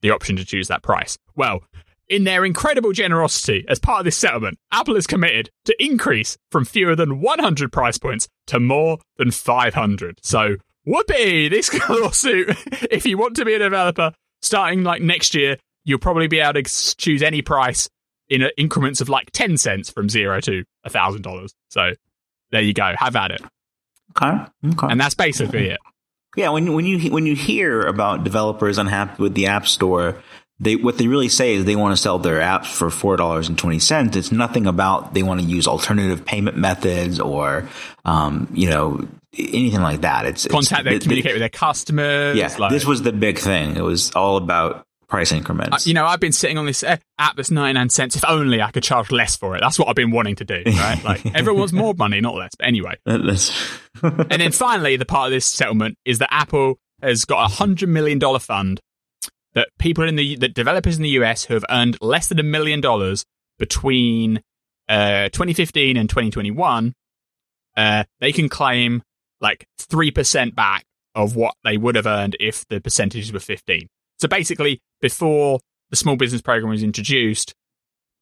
the 0.00 0.10
option 0.10 0.36
to 0.36 0.44
choose 0.44 0.68
that 0.68 0.82
price. 0.82 1.18
Well, 1.36 1.62
in 2.08 2.24
their 2.24 2.44
incredible 2.44 2.92
generosity, 2.92 3.64
as 3.68 3.78
part 3.78 4.00
of 4.00 4.04
this 4.04 4.16
settlement, 4.16 4.58
Apple 4.72 4.96
is 4.96 5.06
committed 5.06 5.50
to 5.66 5.84
increase 5.84 6.36
from 6.50 6.64
fewer 6.64 6.96
than 6.96 7.20
100 7.20 7.72
price 7.72 7.98
points 7.98 8.28
to 8.46 8.58
more 8.58 8.98
than 9.16 9.30
500. 9.30 10.18
So, 10.22 10.56
whoopee, 10.84 11.48
this 11.48 11.72
lawsuit, 11.88 12.56
if 12.90 13.04
you 13.06 13.18
want 13.18 13.36
to 13.36 13.44
be 13.44 13.54
a 13.54 13.58
developer 13.58 14.12
starting 14.40 14.84
like 14.84 15.02
next 15.02 15.34
year, 15.34 15.58
you'll 15.84 15.98
probably 15.98 16.28
be 16.28 16.40
able 16.40 16.62
to 16.62 16.96
choose 16.96 17.22
any 17.22 17.42
price 17.42 17.88
in 18.28 18.42
uh, 18.42 18.48
increments 18.56 19.00
of 19.00 19.08
like 19.08 19.30
10 19.32 19.56
cents 19.56 19.90
from 19.90 20.08
zero 20.08 20.40
to 20.40 20.64
$1,000. 20.86 21.50
So, 21.68 21.92
there 22.50 22.62
you 22.62 22.72
go. 22.72 22.94
Have 22.98 23.16
at 23.16 23.32
it. 23.32 23.42
Okay. 24.16 24.44
okay. 24.66 24.86
And 24.90 25.00
that's 25.00 25.14
basically 25.14 25.68
it. 25.68 25.78
Yeah, 26.36 26.50
when 26.50 26.72
when 26.72 26.84
you 26.84 27.10
when 27.10 27.26
you 27.26 27.34
hear 27.34 27.82
about 27.82 28.22
developers 28.22 28.78
unhappy 28.78 29.22
with 29.22 29.34
the 29.34 29.46
App 29.46 29.66
Store, 29.66 30.22
they 30.60 30.76
what 30.76 30.98
they 30.98 31.06
really 31.06 31.28
say 31.28 31.54
is 31.54 31.64
they 31.64 31.76
want 31.76 31.96
to 31.96 32.00
sell 32.00 32.18
their 32.18 32.40
apps 32.40 32.66
for 32.66 32.90
four 32.90 33.16
dollars 33.16 33.48
and 33.48 33.58
twenty 33.58 33.78
cents. 33.78 34.16
It's 34.16 34.30
nothing 34.30 34.66
about 34.66 35.14
they 35.14 35.22
want 35.22 35.40
to 35.40 35.46
use 35.46 35.66
alternative 35.66 36.24
payment 36.24 36.56
methods 36.56 37.18
or 37.18 37.68
um, 38.04 38.48
you 38.52 38.70
know 38.70 39.06
anything 39.36 39.80
like 39.80 40.02
that. 40.02 40.26
It's 40.26 40.46
contact 40.46 40.86
it's, 40.86 40.98
they 40.98 40.98
communicate 40.98 41.32
with 41.32 41.40
their 41.40 41.48
customers. 41.48 42.36
Yeah, 42.36 42.54
like, 42.58 42.70
this 42.70 42.84
was 42.84 43.02
the 43.02 43.12
big 43.12 43.38
thing. 43.38 43.76
It 43.76 43.82
was 43.82 44.12
all 44.12 44.36
about 44.36 44.86
price 45.08 45.32
increments. 45.32 45.86
Uh, 45.86 45.88
you 45.88 45.94
know, 45.94 46.06
I've 46.06 46.20
been 46.20 46.32
sitting 46.32 46.58
on 46.58 46.66
this 46.66 46.84
uh, 46.84 46.98
app 47.18 47.36
that's 47.36 47.50
99 47.50 47.90
cents. 47.90 48.16
If 48.16 48.24
only 48.26 48.62
I 48.62 48.70
could 48.70 48.82
charge 48.82 49.10
less 49.10 49.36
for 49.36 49.56
it. 49.56 49.60
That's 49.60 49.78
what 49.78 49.88
I've 49.88 49.96
been 49.96 50.10
wanting 50.10 50.36
to 50.36 50.44
do, 50.44 50.62
right? 50.66 51.02
Like 51.02 51.26
everyone 51.34 51.60
wants 51.60 51.72
more 51.72 51.94
money, 51.94 52.20
not 52.20 52.34
less. 52.34 52.50
But 52.56 52.68
anyway. 52.68 52.94
and 53.06 54.30
then 54.30 54.52
finally, 54.52 54.96
the 54.96 55.06
part 55.06 55.26
of 55.26 55.32
this 55.32 55.46
settlement 55.46 55.96
is 56.04 56.18
that 56.18 56.32
Apple 56.32 56.78
has 57.02 57.24
got 57.24 57.44
a 57.44 57.54
hundred 57.54 57.88
million 57.88 58.18
dollar 58.18 58.38
fund 58.38 58.80
that 59.54 59.68
people 59.78 60.04
in 60.04 60.16
the 60.16 60.36
that 60.36 60.54
developers 60.54 60.96
in 60.96 61.02
the 61.02 61.10
US 61.10 61.44
who 61.44 61.54
have 61.54 61.64
earned 61.70 61.96
less 62.00 62.28
than 62.28 62.38
a 62.38 62.44
million 62.44 62.80
dollars 62.80 63.24
between 63.58 64.42
uh, 64.88 65.28
2015 65.30 65.96
and 65.96 66.08
2021, 66.08 66.94
uh, 67.76 68.04
they 68.20 68.32
can 68.32 68.48
claim 68.48 69.02
like 69.40 69.66
three 69.78 70.10
percent 70.10 70.54
back 70.54 70.84
of 71.14 71.34
what 71.34 71.54
they 71.64 71.76
would 71.76 71.96
have 71.96 72.06
earned 72.06 72.36
if 72.38 72.66
the 72.68 72.80
percentages 72.80 73.32
were 73.32 73.40
15. 73.40 73.88
So 74.18 74.28
basically, 74.28 74.80
before 75.00 75.60
the 75.90 75.96
small 75.96 76.16
business 76.16 76.42
program 76.42 76.70
was 76.70 76.82
introduced, 76.82 77.54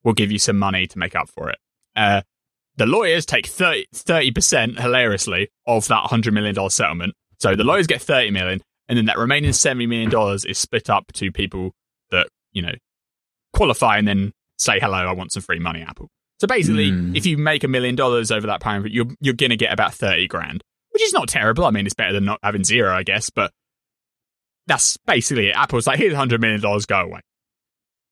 we'll 0.03 0.13
give 0.13 0.31
you 0.31 0.39
some 0.39 0.57
money 0.57 0.87
to 0.87 0.97
make 0.97 1.15
up 1.15 1.29
for 1.29 1.49
it. 1.49 1.57
Uh, 1.95 2.21
the 2.77 2.85
lawyers 2.85 3.25
take 3.25 3.47
30 3.47 4.31
percent 4.31 4.79
hilariously 4.79 5.49
of 5.65 5.87
that 5.87 6.01
100 6.01 6.33
million 6.33 6.55
dollar 6.55 6.69
settlement. 6.69 7.13
So 7.39 7.55
the 7.55 7.63
lawyers 7.63 7.87
get 7.87 8.01
30 8.01 8.31
million, 8.31 8.61
and 8.87 8.97
then 8.97 9.05
that 9.05 9.17
remaining 9.17 9.53
seventy 9.53 9.87
million 9.87 10.09
dollars 10.09 10.45
is 10.45 10.57
split 10.57 10.89
up 10.89 11.11
to 11.13 11.31
people 11.31 11.73
that 12.11 12.27
you 12.51 12.61
know 12.61 12.73
qualify 13.53 13.97
and 13.97 14.07
then 14.07 14.33
say 14.57 14.79
hello. 14.79 14.97
I 14.97 15.11
want 15.13 15.31
some 15.31 15.43
free 15.43 15.59
money, 15.59 15.81
Apple. 15.81 16.09
So 16.39 16.47
basically, 16.47 16.91
mm. 16.91 17.15
if 17.15 17.25
you 17.25 17.37
make 17.37 17.63
a 17.63 17.67
million 17.67 17.95
dollars 17.95 18.31
over 18.31 18.47
that 18.47 18.61
time, 18.61 18.85
you're 18.87 19.07
you're 19.19 19.33
gonna 19.33 19.55
get 19.55 19.73
about 19.73 19.93
thirty 19.93 20.27
grand, 20.27 20.63
which 20.91 21.03
is 21.03 21.13
not 21.13 21.27
terrible. 21.27 21.65
I 21.65 21.71
mean, 21.71 21.85
it's 21.85 21.95
better 21.95 22.13
than 22.13 22.25
not 22.25 22.39
having 22.43 22.63
zero, 22.63 22.95
I 22.95 23.03
guess. 23.03 23.29
But 23.29 23.51
that's 24.67 24.97
basically 24.97 25.49
it. 25.49 25.55
Apple's 25.55 25.87
like, 25.87 25.97
here's 25.97 26.13
hundred 26.13 26.41
million 26.41 26.61
dollars, 26.61 26.85
go 26.85 26.99
away. 26.99 27.21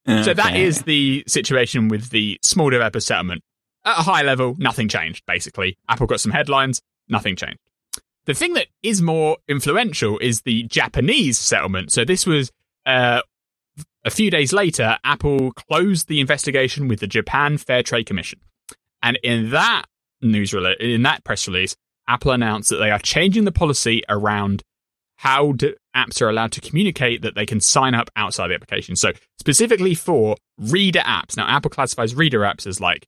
Okay. 0.07 0.23
So 0.23 0.33
that 0.33 0.55
is 0.55 0.83
the 0.83 1.23
situation 1.27 1.87
with 1.87 2.09
the 2.09 2.39
small 2.41 2.69
developer 2.69 2.99
settlement. 2.99 3.43
At 3.83 3.99
a 3.99 4.03
high 4.03 4.23
level, 4.23 4.55
nothing 4.57 4.87
changed. 4.87 5.23
Basically, 5.27 5.77
Apple 5.87 6.07
got 6.07 6.19
some 6.19 6.31
headlines, 6.31 6.81
nothing 7.07 7.35
changed. 7.35 7.59
The 8.25 8.33
thing 8.33 8.53
that 8.53 8.67
is 8.81 9.01
more 9.01 9.37
influential 9.47 10.17
is 10.17 10.41
the 10.41 10.63
Japanese 10.63 11.37
settlement. 11.37 11.91
So 11.91 12.03
this 12.03 12.25
was 12.25 12.51
uh, 12.87 13.21
a 14.03 14.09
few 14.09 14.31
days 14.31 14.51
later. 14.53 14.97
Apple 15.03 15.51
closed 15.51 16.07
the 16.07 16.19
investigation 16.19 16.87
with 16.87 16.99
the 16.99 17.07
Japan 17.07 17.57
Fair 17.59 17.83
Trade 17.83 18.05
Commission, 18.05 18.39
and 19.03 19.19
in 19.23 19.51
that 19.51 19.85
news 20.21 20.53
release, 20.53 20.77
in 20.79 21.03
that 21.03 21.23
press 21.23 21.47
release, 21.47 21.75
Apple 22.07 22.31
announced 22.31 22.69
that 22.69 22.77
they 22.77 22.89
are 22.89 22.99
changing 22.99 23.45
the 23.45 23.51
policy 23.51 24.03
around 24.09 24.63
how 25.17 25.53
apps 25.95 26.21
are 26.21 26.29
allowed 26.29 26.51
to 26.51 26.61
communicate 26.61 27.21
that 27.21 27.35
they 27.35 27.45
can 27.45 27.59
sign 27.59 27.95
up 27.95 28.09
outside 28.15 28.49
the 28.49 28.55
application. 28.55 28.95
So 28.95 29.11
specifically 29.39 29.95
for 29.95 30.35
reader 30.57 30.99
apps. 30.99 31.37
Now, 31.37 31.47
Apple 31.47 31.69
classifies 31.69 32.13
reader 32.15 32.41
apps 32.41 32.67
as 32.67 32.79
like 32.81 33.07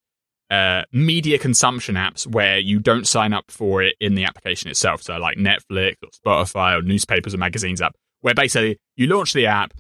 uh, 0.50 0.84
media 0.92 1.38
consumption 1.38 1.96
apps 1.96 2.26
where 2.26 2.58
you 2.58 2.80
don't 2.80 3.06
sign 3.06 3.34
up 3.34 3.46
for 3.50 3.84
it 3.84 3.96
in 4.00 4.16
the 4.16 4.24
application 4.24 4.70
itself. 4.70 5.02
So, 5.04 5.18
like 5.18 5.38
Netflix 5.38 5.96
or 6.04 6.10
Spotify 6.26 6.78
or 6.78 6.82
newspapers 6.82 7.34
or 7.34 7.38
magazines 7.38 7.82
app, 7.82 7.96
where 8.22 8.34
basically 8.34 8.78
you 8.96 9.08
launch 9.08 9.34
the 9.34 9.48
app, 9.48 9.74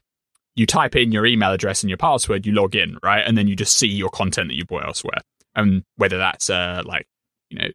you 0.55 0.65
type 0.65 0.95
in 0.95 1.11
your 1.11 1.25
email 1.25 1.51
address 1.51 1.83
and 1.83 1.89
your 1.89 1.97
password, 1.97 2.45
you 2.45 2.51
log 2.51 2.75
in, 2.75 2.97
right? 3.01 3.23
And 3.25 3.37
then 3.37 3.47
you 3.47 3.55
just 3.55 3.77
see 3.77 3.87
your 3.87 4.09
content 4.09 4.49
that 4.49 4.55
you 4.55 4.65
bought 4.65 4.85
elsewhere. 4.85 5.21
And 5.55 5.83
whether 5.95 6.17
that's 6.17 6.49
uh, 6.49 6.83
like, 6.85 7.07
you 7.49 7.59
know, 7.59 7.67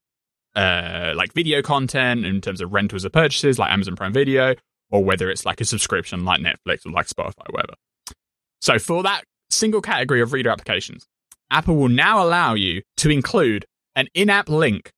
uh, 0.54 1.12
like 1.16 1.32
video 1.32 1.62
content 1.62 2.26
in 2.26 2.40
terms 2.40 2.60
of 2.60 2.72
rentals 2.72 3.04
or 3.04 3.10
purchases, 3.10 3.58
like 3.58 3.70
Amazon 3.72 3.96
Prime 3.96 4.12
Video, 4.12 4.54
or 4.90 5.04
whether 5.04 5.30
it's 5.30 5.44
like 5.46 5.60
a 5.60 5.64
subscription 5.64 6.24
like 6.24 6.40
Netflix 6.40 6.86
or 6.86 6.90
like 6.90 7.06
Spotify, 7.06 7.48
or 7.48 7.52
whatever. 7.52 7.74
So, 8.60 8.78
for 8.78 9.02
that 9.02 9.24
single 9.50 9.80
category 9.80 10.20
of 10.20 10.32
reader 10.32 10.50
applications, 10.50 11.06
Apple 11.50 11.76
will 11.76 11.88
now 11.88 12.22
allow 12.22 12.54
you 12.54 12.82
to 12.98 13.10
include 13.10 13.66
an 13.96 14.08
in 14.14 14.30
app 14.30 14.48
link 14.48 14.92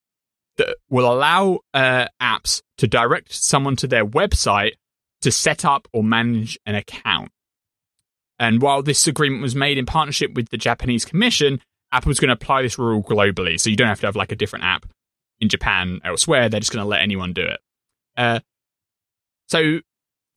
that 0.56 0.76
will 0.88 1.12
allow 1.12 1.58
uh, 1.72 2.06
apps 2.20 2.62
to 2.78 2.86
direct 2.86 3.32
someone 3.32 3.76
to 3.76 3.86
their 3.86 4.06
website 4.06 4.72
to 5.22 5.32
set 5.32 5.64
up 5.64 5.88
or 5.92 6.04
manage 6.04 6.58
an 6.66 6.74
account. 6.74 7.30
And 8.38 8.60
while 8.60 8.82
this 8.82 9.06
agreement 9.06 9.42
was 9.42 9.54
made 9.54 9.78
in 9.78 9.86
partnership 9.86 10.34
with 10.34 10.48
the 10.50 10.56
Japanese 10.56 11.04
Commission, 11.04 11.60
Apple's 11.92 12.18
going 12.18 12.28
to 12.28 12.34
apply 12.34 12.62
this 12.62 12.78
rule 12.78 13.02
globally. 13.02 13.58
So 13.58 13.70
you 13.70 13.76
don't 13.76 13.88
have 13.88 14.00
to 14.00 14.06
have 14.06 14.16
like 14.16 14.32
a 14.32 14.36
different 14.36 14.64
app 14.64 14.86
in 15.40 15.48
Japan 15.48 16.00
elsewhere. 16.04 16.48
They're 16.48 16.60
just 16.60 16.72
going 16.72 16.84
to 16.84 16.88
let 16.88 17.02
anyone 17.02 17.32
do 17.32 17.42
it. 17.42 17.60
Uh, 18.16 18.40
so 19.48 19.80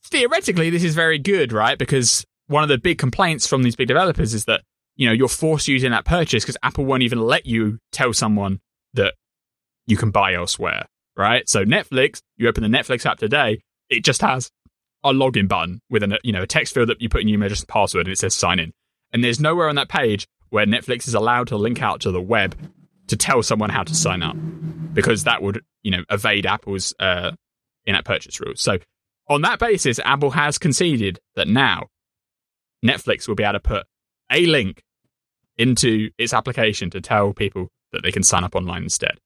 theoretically, 0.05 0.69
this 0.69 0.83
is 0.83 0.95
very 0.95 1.19
good, 1.19 1.51
right? 1.51 1.77
Because 1.77 2.25
one 2.47 2.63
of 2.63 2.69
the 2.69 2.77
big 2.77 2.97
complaints 2.97 3.47
from 3.47 3.63
these 3.63 3.75
big 3.75 3.87
developers 3.87 4.33
is 4.33 4.45
that 4.45 4.61
you 4.97 5.07
know, 5.07 5.13
you're 5.13 5.29
forced 5.29 5.67
using 5.67 5.91
that 5.91 6.05
purchase 6.05 6.43
because 6.43 6.57
Apple 6.63 6.83
won't 6.83 7.03
even 7.03 7.19
let 7.19 7.45
you 7.45 7.79
tell 7.91 8.11
someone 8.13 8.59
that 8.95 9.13
you 9.85 9.95
can 9.95 10.09
buy 10.11 10.33
elsewhere, 10.33 10.87
right? 11.15 11.47
So 11.47 11.63
Netflix, 11.63 12.21
you 12.35 12.49
open 12.49 12.63
the 12.69 12.77
Netflix 12.77 13.05
app 13.05 13.19
today, 13.19 13.61
it 13.89 14.03
just 14.03 14.21
has 14.21 14.51
a 15.03 15.13
login 15.13 15.47
button 15.47 15.79
with 15.89 16.03
a 16.03 16.19
you 16.23 16.33
know 16.33 16.41
a 16.41 16.47
text 16.47 16.73
field 16.73 16.89
that 16.89 16.99
you 16.99 17.07
put 17.07 17.21
in 17.21 17.27
your 17.27 17.35
email 17.35 17.45
address 17.45 17.61
and 17.61 17.69
password, 17.69 18.07
and 18.07 18.13
it 18.13 18.17
says 18.17 18.33
sign 18.33 18.59
in. 18.59 18.73
And 19.13 19.23
there's 19.23 19.39
nowhere 19.39 19.69
on 19.69 19.75
that 19.75 19.87
page 19.87 20.27
where 20.49 20.65
Netflix 20.65 21.07
is 21.07 21.13
allowed 21.13 21.47
to 21.49 21.57
link 21.57 21.81
out 21.81 22.01
to 22.01 22.11
the 22.11 22.21
web 22.21 22.55
to 23.07 23.17
tell 23.17 23.41
someone 23.43 23.69
how 23.69 23.83
to 23.83 23.95
sign 23.95 24.23
up 24.23 24.35
because 24.93 25.23
that 25.25 25.41
would 25.41 25.63
you 25.83 25.91
know 25.91 26.03
evade 26.09 26.45
Apple's 26.45 26.93
uh, 26.99 27.31
in-app 27.85 28.05
purchase 28.05 28.39
rules. 28.39 28.61
So 28.61 28.79
on 29.29 29.41
that 29.41 29.59
basis, 29.59 29.99
Apple 30.03 30.31
has 30.31 30.57
conceded 30.57 31.19
that 31.35 31.47
now 31.47 31.87
Netflix 32.85 33.27
will 33.27 33.35
be 33.35 33.43
able 33.43 33.53
to 33.53 33.59
put 33.59 33.85
a 34.31 34.45
link 34.45 34.81
into 35.57 36.09
its 36.17 36.33
application 36.33 36.89
to 36.91 37.01
tell 37.01 37.33
people 37.33 37.69
that 37.91 38.03
they 38.03 38.11
can 38.11 38.23
sign 38.23 38.43
up 38.43 38.55
online 38.55 38.83
instead. 38.83 39.17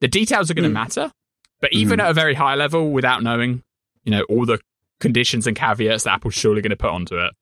The 0.00 0.08
details 0.08 0.50
are 0.50 0.54
going 0.54 0.64
to 0.64 0.70
mm. 0.70 0.74
matter, 0.74 1.12
but 1.60 1.72
even 1.72 1.98
mm. 1.98 2.04
at 2.04 2.10
a 2.10 2.14
very 2.14 2.34
high 2.34 2.54
level, 2.54 2.90
without 2.90 3.22
knowing, 3.22 3.62
you 4.04 4.10
know, 4.12 4.22
all 4.28 4.46
the 4.46 4.60
conditions 5.00 5.46
and 5.46 5.56
caveats 5.56 6.04
that 6.04 6.12
Apple's 6.12 6.34
surely 6.34 6.60
going 6.60 6.70
to 6.70 6.76
put 6.76 6.90
onto 6.90 7.16
it, 7.16 7.32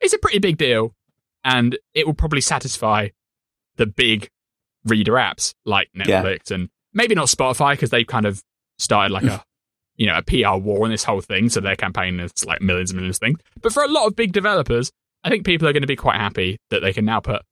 it's 0.00 0.12
a 0.12 0.18
pretty 0.18 0.38
big 0.38 0.58
deal, 0.58 0.94
and 1.44 1.78
it 1.94 2.06
will 2.06 2.14
probably 2.14 2.40
satisfy 2.40 3.08
the 3.76 3.86
big 3.86 4.30
reader 4.84 5.12
apps 5.12 5.54
like 5.64 5.88
Netflix 5.96 6.50
yeah. 6.50 6.56
and 6.56 6.68
maybe 6.92 7.14
not 7.14 7.28
Spotify 7.28 7.72
because 7.72 7.90
they've 7.90 8.06
kind 8.06 8.26
of 8.26 8.42
started 8.78 9.12
like 9.12 9.24
a 9.24 9.42
you 9.96 10.06
know 10.06 10.18
a 10.18 10.22
PR 10.22 10.56
war 10.58 10.84
on 10.84 10.90
this 10.90 11.04
whole 11.04 11.20
thing, 11.20 11.48
so 11.48 11.60
their 11.60 11.76
campaign 11.76 12.20
is 12.20 12.44
like 12.44 12.60
millions 12.60 12.90
and 12.90 12.98
millions 12.98 13.16
of 13.16 13.20
things. 13.20 13.38
But 13.60 13.72
for 13.72 13.82
a 13.82 13.88
lot 13.88 14.06
of 14.06 14.16
big 14.16 14.32
developers, 14.32 14.92
I 15.22 15.30
think 15.30 15.44
people 15.44 15.68
are 15.68 15.72
going 15.72 15.82
to 15.82 15.88
be 15.88 15.96
quite 15.96 16.16
happy 16.16 16.58
that 16.70 16.80
they 16.80 16.92
can 16.92 17.04
now 17.04 17.20
put 17.20 17.42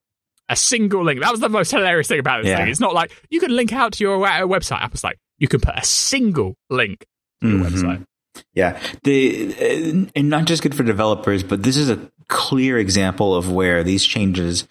a 0.48 0.56
single 0.56 1.04
link. 1.04 1.20
That 1.20 1.30
was 1.30 1.40
the 1.40 1.48
most 1.48 1.70
hilarious 1.70 2.08
thing 2.08 2.20
about 2.20 2.42
this 2.42 2.50
yeah. 2.50 2.58
thing. 2.58 2.68
It's 2.68 2.80
not 2.80 2.94
like 2.94 3.12
you 3.30 3.40
can 3.40 3.54
link 3.54 3.72
out 3.72 3.94
to 3.94 4.04
your 4.04 4.18
website. 4.18 4.80
Apple's 4.80 5.04
like 5.04 5.18
you 5.38 5.48
can 5.48 5.60
put 5.60 5.76
a 5.76 5.84
single 5.84 6.56
link 6.70 7.06
to 7.40 7.48
your 7.48 7.58
mm-hmm. 7.58 7.74
website. 7.74 8.06
Yeah, 8.54 8.80
the 9.04 9.54
uh, 9.54 10.10
and 10.14 10.28
not 10.28 10.46
just 10.46 10.62
good 10.62 10.74
for 10.74 10.82
developers, 10.82 11.42
but 11.42 11.62
this 11.62 11.76
is 11.76 11.90
a 11.90 12.10
clear 12.28 12.78
example 12.78 13.34
of 13.34 13.52
where 13.52 13.84
these 13.84 14.04
changes 14.04 14.66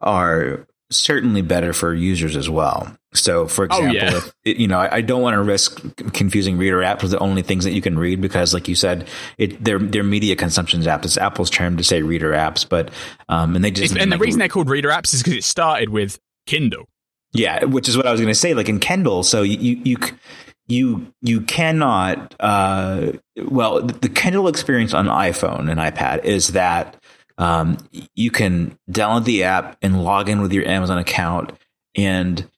are 0.00 0.66
certainly 0.96 1.42
better 1.42 1.72
for 1.72 1.94
users 1.94 2.36
as 2.36 2.48
well. 2.48 2.96
So, 3.14 3.46
for 3.46 3.68
oh, 3.70 3.84
example, 3.84 4.18
oh, 4.18 4.30
yeah. 4.44 4.52
if, 4.52 4.58
you 4.58 4.68
know, 4.68 4.78
I, 4.78 4.96
I 4.96 5.00
don't 5.02 5.20
want 5.20 5.34
to 5.34 5.42
risk 5.42 5.82
confusing 6.12 6.56
reader 6.56 6.78
apps 6.78 7.02
with 7.02 7.10
the 7.10 7.18
only 7.18 7.42
things 7.42 7.64
that 7.64 7.72
you 7.72 7.82
can 7.82 7.98
read 7.98 8.20
because, 8.20 8.54
like 8.54 8.68
you 8.68 8.74
said, 8.74 9.06
it 9.36 9.62
they're, 9.62 9.78
they're 9.78 10.02
media 10.02 10.34
consumptions 10.34 10.86
apps. 10.86 11.04
It's 11.04 11.18
Apple's 11.18 11.50
term 11.50 11.76
to 11.76 11.84
say 11.84 12.00
reader 12.02 12.32
apps, 12.32 12.66
but 12.66 12.90
um, 13.28 13.54
and 13.54 13.64
they 13.64 13.70
just 13.70 13.96
and 13.96 14.10
the 14.10 14.18
reason 14.18 14.38
they're 14.38 14.48
called 14.48 14.70
reader 14.70 14.88
apps 14.88 15.12
is 15.12 15.22
because 15.22 15.36
it 15.36 15.44
started 15.44 15.90
with 15.90 16.18
Kindle. 16.46 16.88
Yeah, 17.32 17.64
which 17.64 17.88
is 17.88 17.96
what 17.96 18.06
I 18.06 18.12
was 18.12 18.20
going 18.20 18.32
to 18.32 18.38
say. 18.38 18.54
Like 18.54 18.68
in 18.68 18.80
Kindle, 18.80 19.22
so 19.22 19.42
you 19.42 19.80
you 19.84 19.96
you 20.68 21.12
you 21.20 21.40
cannot. 21.42 22.34
Uh, 22.40 23.12
well, 23.46 23.82
the 23.82 24.08
Kindle 24.08 24.48
experience 24.48 24.94
on 24.94 25.06
iPhone 25.06 25.70
and 25.70 25.80
iPad 25.80 26.24
is 26.24 26.48
that 26.48 27.01
um, 27.42 27.76
you 28.14 28.30
can 28.30 28.78
download 28.88 29.24
the 29.24 29.42
app 29.42 29.76
and 29.82 30.04
log 30.04 30.28
in 30.28 30.42
with 30.42 30.52
your 30.52 30.64
Amazon 30.64 30.98
account 30.98 31.50
and 31.96 32.48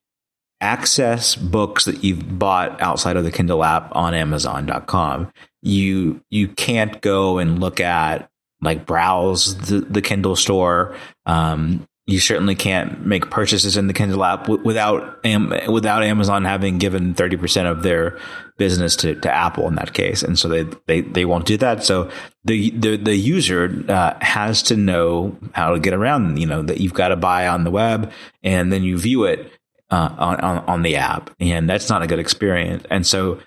access 0.61 1.35
books 1.35 1.87
that 1.87 2.05
you've 2.05 2.39
bought 2.39 2.83
outside 2.83 3.17
of 3.17 3.25
the 3.25 3.31
Kindle 3.31 3.65
app 3.65 3.97
on 3.97 4.13
Amazon.com. 4.13 5.33
You 5.63 6.21
you 6.29 6.49
can't 6.49 7.01
go 7.01 7.39
and 7.39 7.61
look 7.61 7.81
at 7.81 8.29
like 8.61 8.85
browse 8.85 9.57
the, 9.57 9.81
the 9.81 10.03
Kindle 10.03 10.37
store. 10.37 10.95
Um, 11.25 11.89
you 12.07 12.19
certainly 12.19 12.55
can't 12.55 13.07
make 13.07 13.31
purchases 13.31 13.79
in 13.79 13.87
the 13.87 13.95
Kindle 13.95 14.23
app 14.23 14.51
without 14.51 15.25
without 15.67 16.03
Amazon 16.03 16.45
having 16.45 16.77
given 16.77 17.15
thirty 17.15 17.39
percent 17.39 17.69
of 17.69 17.83
their 17.83 18.19
business 18.57 18.97
to, 18.97 19.15
to 19.17 19.33
Apple 19.33 19.67
in 19.69 19.75
that 19.77 19.93
case, 19.93 20.23
and 20.23 20.39
so 20.39 20.49
they, 20.49 20.65
they, 20.87 21.01
they 21.01 21.25
won't 21.25 21.47
do 21.47 21.57
that. 21.59 21.85
So 21.85 22.11
the 22.45 22.71
the, 22.71 22.97
the 22.97 23.17
user 23.17 23.85
uh, 23.89 24.15
has 24.21 24.63
to 24.65 24.77
know 24.77 25.37
how 25.53 25.73
to 25.73 25.81
get 25.81 25.95
around. 25.95 26.39
You 26.39 26.47
know 26.47 26.63
that 26.63 26.81
you've 26.81 26.95
got 26.95 27.09
to 27.09 27.17
buy 27.17 27.49
on 27.49 27.65
the 27.65 27.71
web, 27.71 28.13
and 28.43 28.73
then 28.73 28.83
you 28.85 28.99
view 28.99 29.25
it 29.25 29.51
uh, 29.91 30.15
on, 30.19 30.41
on 30.41 30.59
on 30.67 30.83
the 30.83 30.97
app, 30.97 31.31
and 31.41 31.69
that's 31.69 31.89
not 31.89 32.03
a 32.03 32.07
good 32.07 32.19
experience. 32.19 32.85
And 32.91 33.07
so 33.07 33.41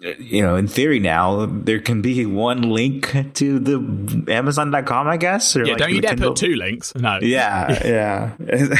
you 0.00 0.42
know, 0.42 0.56
in 0.56 0.68
theory 0.68 1.00
now, 1.00 1.46
there 1.46 1.80
can 1.80 2.02
be 2.02 2.26
one 2.26 2.62
link 2.62 3.14
to 3.34 3.58
the 3.58 4.32
Amazon.com, 4.32 5.08
I 5.08 5.16
guess. 5.16 5.56
Or 5.56 5.64
yeah, 5.64 5.72
like 5.72 5.78
don't 5.78 5.94
you 5.94 6.00
dare 6.00 6.16
put 6.16 6.36
two 6.36 6.54
links. 6.54 6.94
No. 6.94 7.18
Yeah, 7.20 7.86
yeah. 8.38 8.76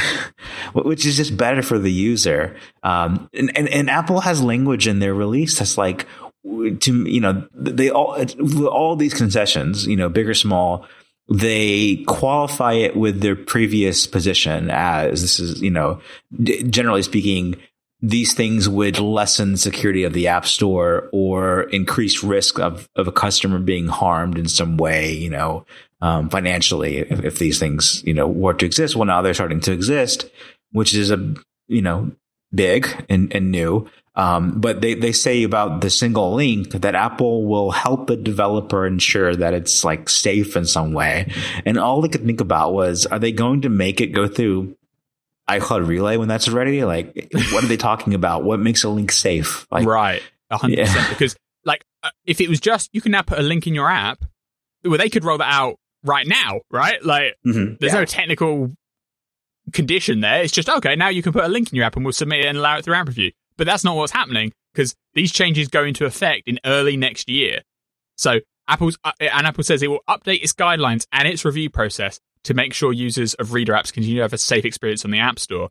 Which 0.73 1.05
is 1.05 1.17
just 1.17 1.37
better 1.37 1.61
for 1.61 1.79
the 1.79 1.91
user. 1.91 2.55
Um, 2.83 3.29
and, 3.33 3.55
and, 3.57 3.67
and 3.69 3.89
Apple 3.89 4.21
has 4.21 4.41
language 4.41 4.87
in 4.87 4.99
their 4.99 5.13
release 5.13 5.59
that's 5.59 5.77
like, 5.77 6.07
to, 6.43 7.09
you 7.09 7.19
know, 7.19 7.47
they 7.53 7.89
all, 7.89 8.17
all 8.67 8.95
these 8.95 9.13
concessions, 9.13 9.85
you 9.85 9.97
know, 9.97 10.09
big 10.09 10.29
or 10.29 10.33
small, 10.33 10.85
they 11.29 12.03
qualify 12.07 12.73
it 12.73 12.95
with 12.95 13.21
their 13.21 13.35
previous 13.35 14.07
position 14.07 14.69
as 14.71 15.21
this 15.21 15.39
is, 15.39 15.61
you 15.61 15.71
know, 15.71 15.99
generally 16.41 17.03
speaking, 17.03 17.55
these 18.01 18.33
things 18.33 18.69
would 18.69 18.99
lessen 18.99 19.57
security 19.57 20.03
of 20.03 20.13
the 20.13 20.27
app 20.27 20.45
store 20.45 21.09
or 21.11 21.63
increase 21.63 22.23
risk 22.23 22.59
of, 22.59 22.87
of 22.95 23.07
a 23.07 23.11
customer 23.11 23.59
being 23.59 23.87
harmed 23.87 24.37
in 24.37 24.47
some 24.47 24.77
way, 24.77 25.11
you 25.11 25.29
know, 25.29 25.65
um, 26.01 26.29
financially 26.29 26.97
if, 26.97 27.23
if, 27.23 27.39
these 27.39 27.57
things, 27.57 28.03
you 28.05 28.13
know, 28.13 28.27
were 28.27 28.53
to 28.53 28.65
exist. 28.65 28.95
Well, 28.95 29.05
now 29.05 29.21
they're 29.21 29.33
starting 29.33 29.61
to 29.61 29.71
exist, 29.71 30.29
which 30.71 30.93
is 30.93 31.09
a, 31.09 31.33
you 31.67 31.81
know, 31.81 32.11
big 32.53 32.87
and, 33.09 33.33
and 33.33 33.51
new. 33.51 33.89
Um, 34.15 34.59
but 34.59 34.81
they, 34.81 34.93
they 34.93 35.11
say 35.11 35.43
about 35.43 35.81
the 35.81 35.89
single 35.89 36.33
link 36.33 36.71
that 36.71 36.95
Apple 36.95 37.45
will 37.45 37.71
help 37.71 38.09
a 38.09 38.15
developer 38.15 38.85
ensure 38.85 39.35
that 39.35 39.53
it's 39.53 39.83
like 39.83 40.09
safe 40.09 40.55
in 40.55 40.65
some 40.65 40.93
way. 40.93 41.31
And 41.65 41.77
all 41.77 42.01
they 42.01 42.09
could 42.09 42.25
think 42.25 42.41
about 42.41 42.73
was, 42.73 43.05
are 43.07 43.19
they 43.19 43.31
going 43.31 43.61
to 43.61 43.69
make 43.69 44.01
it 44.01 44.07
go 44.07 44.27
through 44.27 44.75
iCloud 45.49 45.87
Relay 45.87 46.17
when 46.17 46.27
that's 46.27 46.49
ready? 46.49 46.83
Like, 46.83 47.29
what 47.51 47.63
are 47.63 47.67
they 47.67 47.77
talking 47.77 48.13
about? 48.13 48.43
What 48.43 48.59
makes 48.59 48.83
a 48.83 48.89
link 48.89 49.11
safe? 49.11 49.65
Like, 49.71 49.85
right, 49.85 50.21
hundred 50.51 50.79
yeah. 50.79 50.85
percent. 50.85 51.09
Because 51.09 51.35
like, 51.65 51.83
uh, 52.03 52.09
if 52.25 52.41
it 52.41 52.49
was 52.49 52.59
just 52.59 52.89
you 52.93 53.01
can 53.01 53.11
now 53.11 53.21
put 53.21 53.39
a 53.39 53.43
link 53.43 53.67
in 53.67 53.73
your 53.73 53.89
app, 53.89 54.23
well, 54.83 54.97
they 54.97 55.09
could 55.09 55.23
roll 55.23 55.37
that 55.37 55.51
out 55.51 55.75
right 56.03 56.27
now, 56.27 56.61
right? 56.71 57.03
Like, 57.03 57.35
mm-hmm. 57.45 57.75
there's 57.79 57.93
yeah. 57.93 57.99
no 57.99 58.05
technical 58.05 58.71
condition 59.73 60.21
there. 60.21 60.43
It's 60.43 60.53
just 60.53 60.69
okay. 60.69 60.95
Now 60.95 61.09
you 61.09 61.21
can 61.21 61.33
put 61.33 61.43
a 61.43 61.49
link 61.49 61.71
in 61.71 61.75
your 61.75 61.85
app, 61.85 61.95
and 61.95 62.05
we'll 62.05 62.13
submit 62.13 62.41
it 62.41 62.45
and 62.45 62.57
allow 62.57 62.77
it 62.77 62.85
through 62.85 62.95
App 62.95 63.07
Review. 63.07 63.31
But 63.57 63.67
that's 63.67 63.83
not 63.83 63.95
what's 63.95 64.11
happening 64.11 64.53
because 64.73 64.95
these 65.13 65.31
changes 65.31 65.67
go 65.67 65.83
into 65.83 66.05
effect 66.05 66.43
in 66.45 66.59
early 66.65 66.95
next 66.95 67.29
year. 67.29 67.61
So 68.17 68.39
Apple's 68.67 68.97
uh, 69.03 69.11
and 69.19 69.47
Apple 69.47 69.63
says 69.63 69.81
it 69.81 69.87
will 69.87 70.03
update 70.09 70.43
its 70.43 70.53
guidelines 70.53 71.07
and 71.11 71.27
its 71.27 71.43
review 71.45 71.69
process 71.69 72.19
to 72.43 72.53
make 72.53 72.73
sure 72.73 72.93
users 72.93 73.33
of 73.35 73.53
Reader 73.53 73.73
apps 73.73 73.91
continue 73.91 74.17
to 74.17 74.21
have 74.23 74.33
a 74.33 74.37
safe 74.37 74.65
experience 74.65 75.05
on 75.05 75.11
the 75.11 75.19
App 75.19 75.39
Store. 75.39 75.69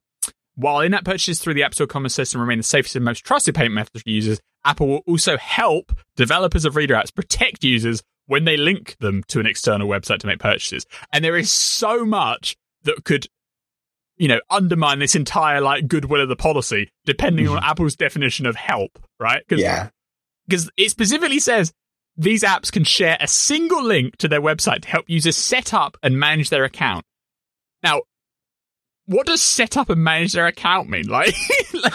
While 0.55 0.81
in-app 0.81 1.05
purchases 1.05 1.39
through 1.39 1.55
the 1.55 1.65
App 1.65 1.75
Store 1.75 1.87
commerce 1.87 2.15
system 2.15 2.41
remain 2.41 2.59
the 2.59 2.65
safest 2.65 2.97
and 2.97 3.05
most 3.05 3.25
trusted 3.25 3.55
payment 3.55 3.75
method 3.75 4.03
for 4.03 4.09
users, 4.09 4.41
Apple 4.65 4.89
will 4.89 5.03
also 5.07 5.37
help 5.37 5.93
developers 6.17 6.65
of 6.65 6.77
Reader 6.77 6.95
apps 6.95 7.15
protect 7.15 7.63
users 7.63 8.03
when 8.27 8.45
they 8.45 8.57
link 8.57 8.97
them 8.99 9.23
to 9.29 9.39
an 9.39 9.47
external 9.47 9.89
website 9.89 10.19
to 10.21 10.27
make 10.27 10.39
purchases. 10.39 10.85
And 11.13 11.25
there 11.25 11.37
is 11.37 11.53
so 11.53 12.05
much 12.05 12.57
that 12.83 13.05
could, 13.05 13.27
you 14.17 14.29
know, 14.29 14.41
undermine 14.51 14.99
this 14.99 15.15
entire 15.15 15.61
like 15.61 15.87
goodwill 15.87 16.23
of 16.23 16.29
the 16.29 16.37
policy, 16.37 16.91
depending 17.05 17.47
mm-hmm. 17.47 17.57
on 17.57 17.65
Apple's 17.65 17.95
definition 17.95 18.47
of 18.47 18.57
help, 18.57 18.99
right? 19.21 19.43
yeah. 19.51 19.91
Because 20.49 20.71
it 20.77 20.91
specifically 20.91 21.39
says 21.39 21.73
these 22.17 22.43
apps 22.43 22.73
can 22.73 22.85
share 22.85 23.17
a 23.21 23.29
single 23.29 23.83
link 23.83 24.17
to 24.19 24.29
their 24.29 24.41
website 24.41 24.83
to 24.83 24.89
help 24.89 25.05
users 25.09 25.37
set 25.37 25.75
up 25.75 25.97
and 26.03 26.19
manage 26.19 26.51
their 26.51 26.65
account. 26.65 27.05
Now, 27.83 28.03
what 29.07 29.27
does 29.27 29.43
set 29.43 29.77
up 29.77 29.91
and 29.91 30.03
manage 30.03 30.33
their 30.33 30.47
account 30.47 30.89
mean? 30.89 31.05
Like, 31.09 31.35
like 31.73 31.93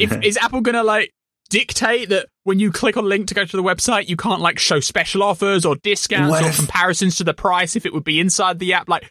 if, 0.00 0.12
is 0.24 0.36
Apple 0.36 0.60
gonna 0.60 0.82
like 0.82 1.12
dictate 1.48 2.08
that 2.10 2.26
when 2.44 2.58
you 2.58 2.72
click 2.72 2.96
on 2.96 3.04
a 3.04 3.08
link 3.08 3.28
to 3.28 3.34
go 3.34 3.44
to 3.44 3.56
the 3.56 3.62
website, 3.62 4.08
you 4.08 4.16
can't 4.16 4.40
like 4.40 4.58
show 4.58 4.80
special 4.80 5.22
offers 5.22 5.64
or 5.64 5.76
discounts 5.76 6.40
or 6.40 6.52
comparisons 6.52 7.16
to 7.16 7.24
the 7.24 7.34
price 7.34 7.76
if 7.76 7.86
it 7.86 7.94
would 7.94 8.04
be 8.04 8.20
inside 8.20 8.58
the 8.58 8.74
app? 8.74 8.88
Like, 8.88 9.10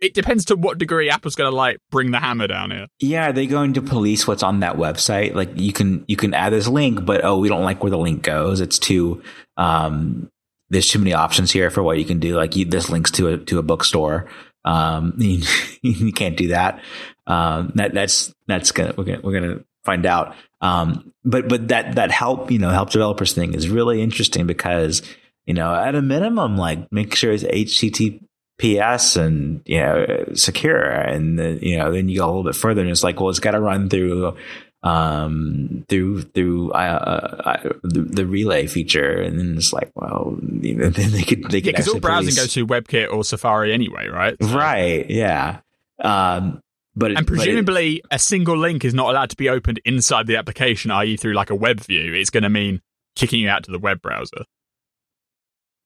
it 0.00 0.14
depends 0.14 0.46
to 0.46 0.56
what 0.56 0.78
degree 0.78 1.10
Apple's 1.10 1.34
going 1.34 1.50
to 1.50 1.56
like 1.56 1.78
bring 1.90 2.10
the 2.10 2.20
hammer 2.20 2.46
down 2.46 2.70
here. 2.70 2.86
Yeah, 2.98 3.28
are 3.28 3.32
they 3.32 3.46
going 3.46 3.74
to 3.74 3.82
police 3.82 4.26
what's 4.26 4.42
on 4.42 4.60
that 4.60 4.76
website? 4.76 5.34
Like 5.34 5.50
you 5.54 5.72
can 5.72 6.04
you 6.08 6.16
can 6.16 6.34
add 6.34 6.52
this 6.52 6.68
link, 6.68 7.04
but 7.04 7.24
oh, 7.24 7.38
we 7.38 7.48
don't 7.48 7.64
like 7.64 7.82
where 7.82 7.90
the 7.90 7.98
link 7.98 8.22
goes. 8.22 8.60
It's 8.60 8.78
too 8.78 9.22
um, 9.56 10.30
there's 10.70 10.88
too 10.88 10.98
many 10.98 11.12
options 11.12 11.50
here 11.50 11.70
for 11.70 11.82
what 11.82 11.98
you 11.98 12.04
can 12.04 12.18
do. 12.18 12.36
Like 12.36 12.56
you, 12.56 12.64
this 12.64 12.88
links 12.88 13.10
to 13.12 13.28
a 13.28 13.38
to 13.38 13.58
a 13.58 13.62
bookstore. 13.62 14.28
Um, 14.64 15.14
you, 15.18 15.42
you 15.82 16.12
can't 16.12 16.36
do 16.36 16.48
that. 16.48 16.80
Um, 17.26 17.72
that 17.74 17.92
that's 17.92 18.34
that's 18.46 18.72
gonna 18.72 18.94
we're 18.96 19.04
gonna 19.04 19.20
we're 19.22 19.40
gonna 19.40 19.64
find 19.84 20.06
out. 20.06 20.34
Um, 20.60 21.12
but 21.24 21.48
but 21.48 21.68
that 21.68 21.96
that 21.96 22.10
help 22.10 22.50
you 22.50 22.58
know 22.58 22.70
help 22.70 22.90
developers 22.90 23.34
thing 23.34 23.54
is 23.54 23.68
really 23.68 24.00
interesting 24.00 24.46
because 24.46 25.02
you 25.44 25.54
know 25.54 25.74
at 25.74 25.94
a 25.94 26.02
minimum 26.02 26.56
like 26.56 26.90
make 26.90 27.14
sure 27.14 27.32
it's 27.32 27.44
HTTP 27.44 28.22
PS 28.58 29.16
and 29.16 29.62
you 29.64 29.80
know 29.80 30.24
secure, 30.34 30.84
and 30.84 31.38
the, 31.38 31.58
you 31.60 31.78
know 31.78 31.92
then 31.92 32.08
you 32.08 32.18
go 32.18 32.26
a 32.26 32.28
little 32.28 32.44
bit 32.44 32.56
further, 32.56 32.80
and 32.80 32.90
it's 32.90 33.04
like, 33.04 33.20
well, 33.20 33.30
it's 33.30 33.38
got 33.38 33.52
to 33.52 33.60
run 33.60 33.88
through 33.88 34.36
um 34.82 35.84
through 35.88 36.22
through 36.22 36.70
uh, 36.72 37.42
uh, 37.44 37.68
the, 37.82 38.02
the, 38.02 38.26
relay 38.26 38.66
feature, 38.66 39.20
and 39.20 39.38
then 39.38 39.56
it's 39.56 39.72
like, 39.72 39.90
well, 39.94 40.38
you 40.60 40.76
know, 40.76 40.88
then 40.90 41.10
they 41.10 41.22
could 41.22 41.44
they 41.50 41.60
could 41.60 41.72
because 41.72 41.88
all 41.88 42.00
browsing 42.00 42.26
police. 42.26 42.38
goes 42.38 42.54
through 42.54 42.66
WebKit 42.66 43.12
or 43.12 43.24
Safari 43.24 43.72
anyway, 43.72 44.06
right? 44.06 44.36
So. 44.40 44.56
Right. 44.56 45.08
Yeah. 45.10 45.60
Um, 46.00 46.60
but 46.94 47.12
and 47.12 47.26
presumably, 47.26 47.96
it, 47.96 48.06
a 48.10 48.18
single 48.18 48.56
link 48.56 48.84
is 48.84 48.94
not 48.94 49.10
allowed 49.10 49.30
to 49.30 49.36
be 49.36 49.50
opened 49.50 49.80
inside 49.84 50.26
the 50.26 50.36
application, 50.36 50.90
i.e., 50.90 51.16
through 51.16 51.34
like 51.34 51.50
a 51.50 51.54
web 51.54 51.80
view. 51.80 52.14
It's 52.14 52.30
going 52.30 52.44
to 52.44 52.48
mean 52.48 52.80
kicking 53.16 53.40
you 53.40 53.50
out 53.50 53.64
to 53.64 53.70
the 53.70 53.78
web 53.78 54.00
browser. 54.00 54.44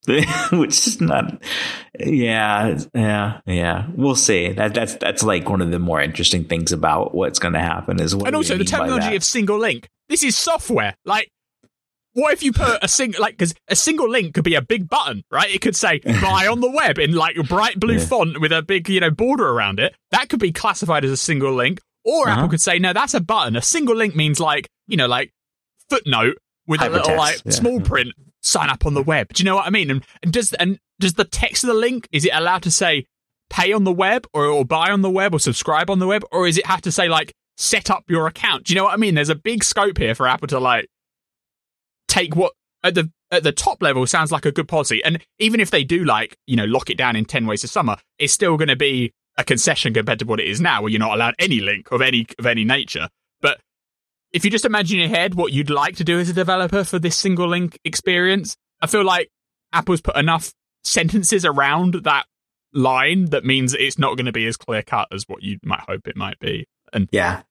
which 0.53 0.87
is 0.87 1.01
not 1.01 1.43
yeah 1.99 2.79
yeah 2.95 3.41
yeah. 3.47 3.87
We'll 3.95 4.15
see. 4.15 4.53
That 4.53 4.73
that's 4.73 4.95
that's 4.95 5.23
like 5.23 5.49
one 5.49 5.61
of 5.61 5.71
the 5.71 5.79
more 5.79 6.01
interesting 6.01 6.45
things 6.45 6.73
about 6.73 7.15
what's 7.15 7.39
going 7.39 7.55
to 7.55 7.61
happen 7.61 8.01
is 8.01 8.17
what 8.17 8.29
and 8.29 8.37
also 8.37 8.57
the 8.57 8.65
terminology 8.65 9.15
of 9.15 9.23
single 9.23 9.59
link. 9.59 9.89
This 10.09 10.23
is 10.23 10.37
software. 10.37 10.97
Like 11.05 11.31
what 12.15 12.33
if 12.33 12.43
you 12.43 12.53
put 12.53 12.83
a 12.83 12.89
single 12.89 13.21
like 13.21 13.37
because 13.37 13.55
a 13.69 13.77
single 13.77 14.09
link 14.09 14.35
could 14.35 14.43
be 14.45 14.55
a 14.55 14.63
big 14.63 14.89
button 14.89 15.23
right? 15.31 15.55
It 15.55 15.61
could 15.61 15.77
say 15.77 15.99
buy 15.99 16.47
on 16.51 16.61
the 16.61 16.71
web 16.71 16.99
in 16.99 17.13
like 17.13 17.37
a 17.37 17.43
bright 17.43 17.79
blue 17.79 17.97
yeah. 17.97 18.05
font 18.05 18.41
with 18.41 18.53
a 18.53 18.63
big 18.63 18.89
you 18.89 19.01
know 19.01 19.11
border 19.11 19.49
around 19.49 19.81
it. 19.81 19.95
That 20.13 20.31
could 20.31 20.41
be 20.41 20.51
classified 20.51 21.05
as 21.05 21.11
a 21.11 21.17
single 21.17 21.53
link. 21.53 21.81
Or 22.07 22.27
uh-huh. 22.27 22.39
apple 22.39 22.49
could 22.49 22.63
say 22.63 22.79
no 22.79 22.95
that's 22.95 23.13
a 23.13 23.21
button. 23.21 23.55
A 23.55 23.63
single 23.63 23.97
link 23.97 24.17
means 24.17 24.41
like 24.41 24.67
you 24.87 24.97
know 24.97 25.07
like 25.07 25.31
footnote 25.91 26.39
with 26.67 26.81
Hypertext, 26.81 26.89
a 26.89 26.93
little 26.93 27.17
like 27.17 27.43
yeah. 27.45 27.53
small 27.53 27.81
print 27.81 28.15
sign 28.43 28.71
up 28.71 28.87
on 28.87 28.95
the 28.95 29.03
web. 29.03 29.33
Do 29.33 29.43
you 29.43 29.45
know 29.45 29.57
what 29.57 29.67
I 29.67 29.71
mean? 29.71 29.91
And, 29.91 30.05
and 30.23 30.33
does 30.33 30.53
and 30.55 30.79
does 30.99 31.15
the 31.15 31.25
text 31.25 31.65
of 31.65 31.69
the 31.69 31.75
link 31.75 32.09
is 32.13 32.25
it 32.25 32.33
allowed 32.33 32.63
to 32.63 32.71
say 32.71 33.07
pay 33.49 33.73
on 33.73 33.85
the 33.85 33.93
web 33.93 34.27
or, 34.33 34.47
or 34.47 34.65
buy 34.65 34.91
on 34.91 35.03
the 35.03 35.11
web 35.11 35.35
or 35.35 35.41
subscribe 35.41 35.91
on 35.91 35.99
the 35.99 36.07
web, 36.07 36.25
or 36.33 36.47
is 36.47 36.59
it 36.59 36.67
have 36.67 36.83
to 36.83 36.93
say 36.93 37.09
like 37.09 37.35
set 37.57 37.91
up 37.91 38.05
your 38.09 38.27
account? 38.27 38.65
Do 38.65 38.73
you 38.73 38.79
know 38.79 38.85
what 38.85 38.95
I 38.95 38.97
mean? 38.97 39.15
There's 39.15 39.29
a 39.29 39.35
big 39.35 39.65
scope 39.65 39.99
here 39.99 40.15
for 40.15 40.27
Apple 40.27 40.49
to 40.49 40.61
like 40.61 40.89
take 42.09 42.35
what 42.37 42.53
at 42.83 42.95
the 42.95 43.11
at 43.31 43.43
the 43.43 43.53
top 43.53 43.83
level 43.83 44.07
sounds 44.07 44.33
like 44.33 44.45
a 44.45 44.53
good 44.53 44.69
policy. 44.69 45.03
And 45.05 45.21
even 45.39 45.61
if 45.61 45.71
they 45.71 45.85
do 45.85 46.05
like, 46.05 46.37
you 46.47 46.57
know, 46.57 46.65
lock 46.65 46.91
it 46.91 46.97
down 46.97 47.15
in 47.15 47.25
10 47.25 47.47
ways 47.47 47.61
to 47.61 47.69
summer, 47.69 47.97
it's 48.19 48.33
still 48.33 48.57
going 48.57 48.69
to 48.69 48.77
be 48.77 49.13
a 49.39 49.45
concession 49.45 49.95
compared 49.95 50.19
to 50.19 50.25
what 50.25 50.41
it 50.41 50.49
is 50.49 50.61
now, 50.61 50.83
where 50.83 50.91
you're 50.91 50.99
not 50.99 51.15
allowed 51.15 51.35
any 51.39 51.61
link 51.61 51.91
of 51.93 52.03
any 52.03 52.27
of 52.39 52.47
any 52.47 52.65
nature 52.65 53.09
if 54.33 54.45
you 54.45 54.51
just 54.51 54.65
imagine 54.65 55.01
in 55.01 55.11
your 55.11 55.19
head 55.19 55.35
what 55.35 55.53
you'd 55.53 55.71
like 55.71 55.97
to 55.97 56.05
do 56.05 56.19
as 56.19 56.29
a 56.29 56.33
developer 56.33 56.85
for 56.85 56.99
this 56.99 57.17
single 57.17 57.49
link 57.49 57.79
experience, 57.85 58.57
I 58.81 58.87
feel 58.87 59.05
like 59.05 59.31
Apple's 59.73 60.01
put 60.01 60.17
enough 60.17 60.53
sentences 60.85 61.45
around 61.45 61.95
that 62.05 62.27
line 62.73 63.27
that 63.27 63.45
means 63.45 63.75
it's 63.75 63.99
not 63.99 64.17
going 64.17 64.27
to 64.27 64.33
be 64.33 64.47
as 64.47 64.57
clear 64.57 64.83
cut 64.83 65.09
as 65.13 65.25
what 65.27 65.43
you 65.43 65.59
might 65.65 65.81
hope 65.81 66.07
it 66.07 66.17
might 66.17 66.39
be. 66.39 66.67
And 66.93 67.09
yeah, 67.13 67.43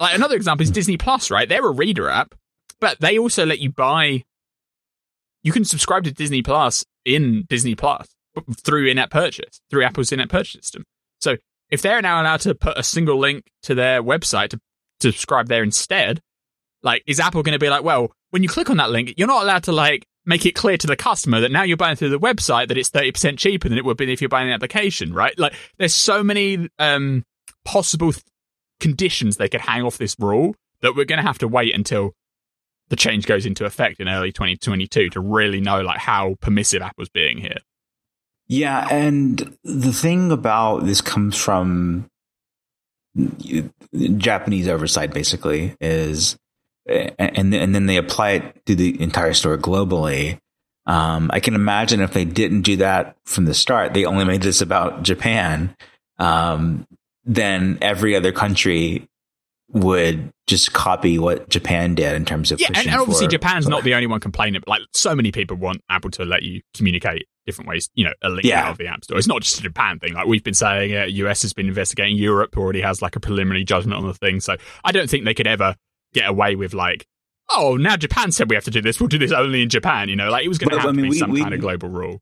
like 0.00 0.14
another 0.14 0.36
example 0.36 0.62
is 0.62 0.70
hmm. 0.70 0.74
Disney 0.74 0.96
Plus, 0.96 1.30
right? 1.30 1.48
They're 1.48 1.66
a 1.66 1.70
reader 1.70 2.08
app, 2.08 2.34
but 2.80 3.00
they 3.00 3.18
also 3.18 3.46
let 3.46 3.58
you 3.58 3.70
buy. 3.70 4.24
You 5.42 5.52
can 5.52 5.64
subscribe 5.64 6.04
to 6.04 6.12
Disney 6.12 6.42
Plus 6.42 6.84
in 7.04 7.44
Disney 7.48 7.74
Plus, 7.74 8.08
through 8.62 8.88
in-app 8.88 9.10
purchase, 9.10 9.60
through 9.70 9.84
Apple's 9.84 10.12
in-app 10.12 10.28
purchase 10.28 10.62
system. 10.62 10.84
So 11.20 11.36
if 11.70 11.82
they're 11.82 12.02
now 12.02 12.20
allowed 12.20 12.40
to 12.40 12.54
put 12.54 12.76
a 12.78 12.82
single 12.82 13.18
link 13.18 13.44
to 13.62 13.74
their 13.74 14.02
website 14.02 14.50
to, 14.50 14.56
to 14.56 14.60
subscribe 15.00 15.48
there 15.48 15.62
instead, 15.62 16.20
like, 16.82 17.02
is 17.06 17.20
Apple 17.20 17.42
going 17.42 17.52
to 17.52 17.58
be 17.58 17.70
like, 17.70 17.84
well, 17.84 18.12
when 18.30 18.42
you 18.42 18.48
click 18.48 18.70
on 18.70 18.76
that 18.78 18.90
link, 18.90 19.14
you're 19.16 19.26
not 19.26 19.42
allowed 19.42 19.64
to 19.64 19.72
like 19.72 20.06
make 20.24 20.44
it 20.44 20.54
clear 20.54 20.76
to 20.76 20.86
the 20.86 20.96
customer 20.96 21.40
that 21.40 21.52
now 21.52 21.62
you're 21.62 21.76
buying 21.76 21.96
through 21.96 22.10
the 22.10 22.18
website 22.18 22.68
that 22.68 22.76
it's 22.76 22.90
30% 22.90 23.38
cheaper 23.38 23.68
than 23.68 23.78
it 23.78 23.84
would 23.84 23.96
be 23.96 24.12
if 24.12 24.20
you're 24.20 24.28
buying 24.28 24.48
an 24.48 24.54
application, 24.54 25.12
right? 25.12 25.38
Like, 25.38 25.54
there's 25.78 25.94
so 25.94 26.22
many 26.22 26.68
um, 26.78 27.24
possible 27.64 28.12
th- 28.12 28.24
conditions 28.80 29.36
they 29.36 29.48
could 29.48 29.60
hang 29.60 29.82
off 29.82 29.98
this 29.98 30.16
rule 30.18 30.54
that 30.82 30.94
we're 30.94 31.04
going 31.04 31.20
to 31.20 31.26
have 31.26 31.38
to 31.38 31.48
wait 31.48 31.74
until 31.74 32.12
the 32.88 32.96
change 32.96 33.26
goes 33.26 33.46
into 33.46 33.64
effect 33.64 34.00
in 34.00 34.08
early 34.08 34.32
2022 34.32 35.10
to 35.10 35.20
really 35.20 35.60
know 35.60 35.80
like 35.80 35.98
how 35.98 36.36
permissive 36.40 36.82
Apple's 36.82 37.08
being 37.08 37.38
here. 37.38 37.58
Yeah, 38.48 38.86
and 38.90 39.56
the 39.64 39.92
thing 39.92 40.30
about 40.30 40.86
this 40.86 41.00
comes 41.00 41.36
from 41.36 42.08
Japanese 44.18 44.68
oversight 44.68 45.12
basically 45.12 45.74
is 45.80 46.36
and 46.88 47.54
and 47.54 47.74
then 47.74 47.86
they 47.86 47.96
apply 47.96 48.30
it 48.32 48.66
to 48.66 48.74
the 48.74 49.00
entire 49.00 49.34
store 49.34 49.58
globally. 49.58 50.38
Um, 50.86 51.30
I 51.32 51.40
can 51.40 51.54
imagine 51.54 52.00
if 52.00 52.12
they 52.12 52.24
didn't 52.24 52.62
do 52.62 52.76
that 52.76 53.16
from 53.24 53.44
the 53.44 53.54
start, 53.54 53.92
they 53.92 54.04
only 54.04 54.24
made 54.24 54.42
this 54.42 54.60
about 54.60 55.02
Japan. 55.02 55.74
Um, 56.18 56.86
then 57.24 57.78
every 57.82 58.14
other 58.14 58.30
country 58.30 59.08
would 59.70 60.32
just 60.46 60.72
copy 60.72 61.18
what 61.18 61.48
Japan 61.48 61.96
did 61.96 62.14
in 62.14 62.24
terms 62.24 62.52
of 62.52 62.60
yeah, 62.60 62.68
and, 62.68 62.86
and 62.86 63.00
obviously 63.00 63.26
Japan's 63.26 63.66
not 63.66 63.82
the 63.82 63.94
only 63.94 64.06
one 64.06 64.20
complaining. 64.20 64.62
But 64.64 64.70
like 64.70 64.82
so 64.92 65.14
many 65.16 65.32
people 65.32 65.56
want 65.56 65.82
Apple 65.90 66.10
to 66.12 66.24
let 66.24 66.44
you 66.44 66.62
communicate 66.74 67.26
different 67.46 67.68
ways. 67.68 67.88
You 67.94 68.04
know, 68.06 68.12
a 68.22 68.28
link 68.28 68.44
Yeah. 68.44 68.64
out 68.64 68.72
of 68.72 68.78
the 68.78 68.86
App 68.88 69.04
Store. 69.04 69.16
It's 69.18 69.26
not 69.28 69.42
just 69.42 69.58
a 69.58 69.62
Japan 69.62 69.98
thing. 69.98 70.14
Like 70.14 70.26
we've 70.26 70.44
been 70.44 70.54
saying, 70.54 70.96
uh, 70.96 71.04
US 71.04 71.42
has 71.42 71.52
been 71.52 71.68
investigating. 71.68 72.16
Europe 72.16 72.56
already 72.56 72.80
has 72.80 73.00
like 73.02 73.16
a 73.16 73.20
preliminary 73.20 73.64
judgment 73.64 73.98
on 73.98 74.06
the 74.06 74.14
thing. 74.14 74.40
So 74.40 74.56
I 74.84 74.92
don't 74.92 75.08
think 75.08 75.24
they 75.24 75.34
could 75.34 75.46
ever 75.46 75.76
get 76.12 76.28
away 76.28 76.56
with 76.56 76.74
like. 76.74 77.06
Oh, 77.48 77.76
now 77.76 77.96
Japan 77.96 78.32
said 78.32 78.50
we 78.50 78.56
have 78.56 78.64
to 78.64 78.72
do 78.72 78.82
this. 78.82 78.98
We'll 79.00 79.06
do 79.08 79.18
this 79.18 79.30
only 79.30 79.62
in 79.62 79.68
Japan. 79.68 80.08
You 80.08 80.16
know, 80.16 80.30
like 80.30 80.44
it 80.44 80.48
was 80.48 80.58
going 80.58 80.70
to 80.70 80.78
have 80.80 80.88
I 80.88 80.92
mean, 80.92 81.08
we- 81.08 81.16
some 81.18 81.30
we- 81.30 81.40
kind 81.40 81.54
of 81.54 81.60
global 81.60 81.88
rule. 81.88 82.20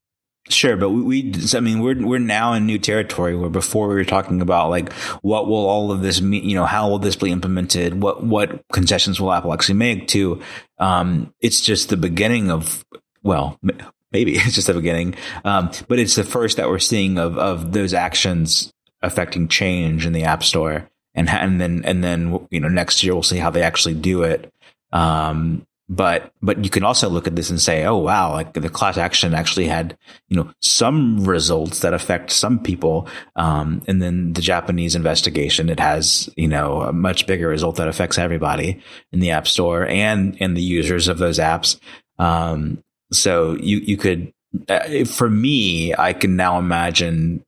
Sure, 0.51 0.77
but 0.77 0.91
we, 0.91 1.01
we, 1.03 1.35
I 1.55 1.61
mean, 1.61 1.81
we're 1.81 2.07
we're 2.07 2.19
now 2.19 2.53
in 2.53 2.67
new 2.67 2.79
territory 2.79 3.35
where 3.35 3.49
before 3.49 3.89
we 3.89 3.95
were 3.95 4.05
talking 4.05 4.43
about 4.43 4.69
like 4.69 4.93
what 5.23 5.47
will 5.49 5.65
all 5.67 5.91
of 5.91 6.03
this 6.03 6.21
mean? 6.21 6.47
You 6.47 6.55
know, 6.57 6.67
how 6.67 6.91
will 6.91 6.99
this 6.99 7.17
be 7.17 7.33
implemented? 7.33 8.03
What 8.03 8.23
what 8.23 8.61
concessions 8.71 9.19
will 9.19 9.33
Apple 9.33 9.55
actually 9.55 9.77
make? 9.77 10.07
To, 10.09 10.43
um, 10.79 11.33
it's 11.41 11.63
just 11.63 11.89
the 11.89 11.97
beginning 11.97 12.51
of 12.51 12.85
well, 13.23 13.59
maybe 14.15 14.33
it's 14.37 14.55
just 14.55 14.69
the 14.69 14.73
beginning, 14.73 15.15
um, 15.45 15.71
but 15.89 15.99
it's 15.99 16.15
the 16.15 16.25
first 16.25 16.57
that 16.57 16.71
we're 16.71 16.79
seeing 16.79 17.19
of 17.19 17.37
of 17.37 17.73
those 17.73 17.93
actions 17.93 18.73
affecting 19.03 19.49
change 19.49 20.07
in 20.07 20.15
the 20.15 20.25
App 20.25 20.43
Store, 20.43 20.89
and 21.15 21.29
and 21.29 21.61
then 21.61 21.83
and 21.85 22.03
then 22.03 22.47
you 22.51 22.61
know 22.61 22.69
next 22.69 23.05
year 23.05 23.13
we'll 23.13 23.23
see 23.23 23.37
how 23.37 23.51
they 23.51 23.63
actually 23.63 23.95
do 23.95 24.23
it. 24.23 24.51
Um, 24.93 25.67
but 25.89 26.33
but 26.41 26.65
you 26.65 26.71
can 26.71 26.83
also 26.83 27.11
look 27.11 27.27
at 27.27 27.37
this 27.37 27.51
and 27.51 27.61
say, 27.61 27.85
oh 27.85 27.99
wow, 27.99 28.33
like 28.33 28.55
the 28.55 28.71
class 28.71 28.97
action 28.97 29.35
actually 29.35 29.67
had 29.67 29.99
you 30.29 30.37
know 30.37 30.51
some 30.63 31.25
results 31.25 31.81
that 31.81 31.93
affect 31.93 32.31
some 32.31 32.59
people, 32.59 33.07
um, 33.37 33.83
and 33.87 34.01
then 34.01 34.33
the 34.33 34.41
Japanese 34.41 34.95
investigation 34.95 35.69
it 35.69 35.81
has 35.81 36.31
you 36.37 36.49
know 36.49 36.83
a 36.83 36.93
much 36.93 37.27
bigger 37.27 37.49
result 37.49 37.77
that 37.77 37.89
affects 37.89 38.17
everybody 38.17 38.81
in 39.13 39.21
the 39.21 39.33
App 39.33 39.47
Store 39.47 39.87
and 39.87 40.39
and 40.41 40.57
the 40.57 40.63
users 40.63 41.09
of 41.09 41.19
those 41.19 41.39
apps. 41.39 41.79
Um, 42.19 42.84
so 43.17 43.57
you 43.57 43.79
you 43.79 43.97
could 43.97 44.33
uh, 44.69 45.05
for 45.05 45.29
me, 45.29 45.95
I 45.95 46.13
can 46.13 46.37
now 46.37 46.59
imagine 46.59 47.45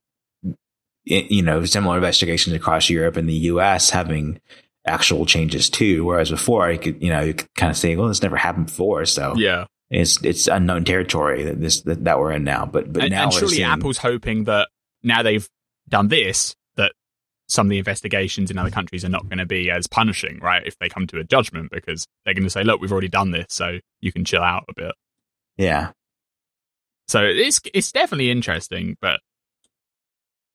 you 1.05 1.41
know 1.41 1.63
similar 1.65 1.95
investigations 1.97 2.55
across 2.55 2.89
Europe 2.89 3.15
and 3.17 3.29
the 3.29 3.33
U.S. 3.33 3.89
having 3.89 4.39
actual 4.85 5.25
changes 5.25 5.69
too. 5.69 6.03
Whereas 6.05 6.29
before, 6.29 6.67
I 6.67 6.77
could 6.77 7.01
you 7.01 7.09
know 7.09 7.21
you 7.21 7.33
could 7.33 7.53
kind 7.55 7.69
of 7.69 7.77
say, 7.77 7.95
well, 7.95 8.07
this 8.07 8.21
never 8.21 8.37
happened 8.37 8.67
before, 8.67 9.05
so 9.05 9.33
Yeah. 9.37 9.65
it's 9.89 10.21
it's 10.23 10.47
unknown 10.47 10.83
territory 10.83 11.43
that 11.43 11.61
this 11.61 11.81
that, 11.81 12.03
that 12.03 12.19
we're 12.19 12.33
in 12.33 12.43
now. 12.43 12.65
But 12.65 12.91
but 12.91 13.03
and, 13.03 13.11
now 13.11 13.23
and 13.23 13.33
surely 13.33 13.55
seeing, 13.55 13.67
Apple's 13.67 13.99
hoping 13.99 14.45
that 14.45 14.69
now 15.03 15.23
they've 15.23 15.47
done 15.87 16.09
this, 16.09 16.55
that 16.75 16.91
some 17.47 17.67
of 17.67 17.69
the 17.69 17.77
investigations 17.77 18.51
in 18.51 18.57
other 18.57 18.71
countries 18.71 19.05
are 19.05 19.09
not 19.09 19.29
going 19.29 19.37
to 19.37 19.45
be 19.45 19.71
as 19.71 19.87
punishing, 19.87 20.39
right? 20.41 20.65
If 20.65 20.77
they 20.79 20.89
come 20.89 21.07
to 21.07 21.19
a 21.19 21.23
judgment, 21.23 21.71
because 21.71 22.05
they're 22.25 22.33
going 22.33 22.43
to 22.43 22.49
say, 22.49 22.63
"Look, 22.63 22.81
we've 22.81 22.91
already 22.91 23.07
done 23.07 23.31
this, 23.31 23.47
so 23.49 23.79
you 24.01 24.11
can 24.11 24.25
chill 24.25 24.43
out 24.43 24.65
a 24.67 24.73
bit." 24.75 24.91
Yeah. 25.57 25.91
So 27.07 27.23
it's 27.23 27.61
it's 27.73 27.91
definitely 27.91 28.29
interesting, 28.29 28.97
but 29.01 29.21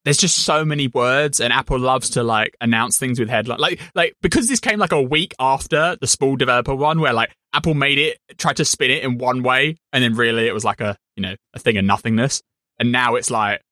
there's 0.04 0.18
just 0.18 0.38
so 0.40 0.64
many 0.64 0.88
words, 0.88 1.40
and 1.40 1.52
Apple 1.52 1.78
loves 1.78 2.10
to 2.10 2.22
like 2.22 2.56
announce 2.60 2.98
things 2.98 3.18
with 3.18 3.30
headline, 3.30 3.58
like 3.58 3.80
like 3.94 4.16
because 4.20 4.48
this 4.48 4.60
came 4.60 4.78
like 4.78 4.92
a 4.92 5.00
week 5.00 5.34
after 5.38 5.96
the 6.00 6.06
Spool 6.06 6.36
developer 6.36 6.74
one, 6.74 7.00
where 7.00 7.12
like 7.12 7.32
Apple 7.52 7.74
made 7.74 7.98
it, 7.98 8.18
tried 8.36 8.56
to 8.56 8.64
spin 8.64 8.90
it 8.90 9.02
in 9.02 9.18
one 9.18 9.42
way, 9.42 9.76
and 9.92 10.04
then 10.04 10.14
really 10.14 10.46
it 10.46 10.52
was 10.52 10.64
like 10.64 10.80
a 10.80 10.96
you 11.16 11.22
know 11.22 11.34
a 11.54 11.58
thing 11.58 11.78
of 11.78 11.84
nothingness, 11.84 12.42
and 12.78 12.92
now 12.92 13.14
it's 13.14 13.30
like, 13.30 13.62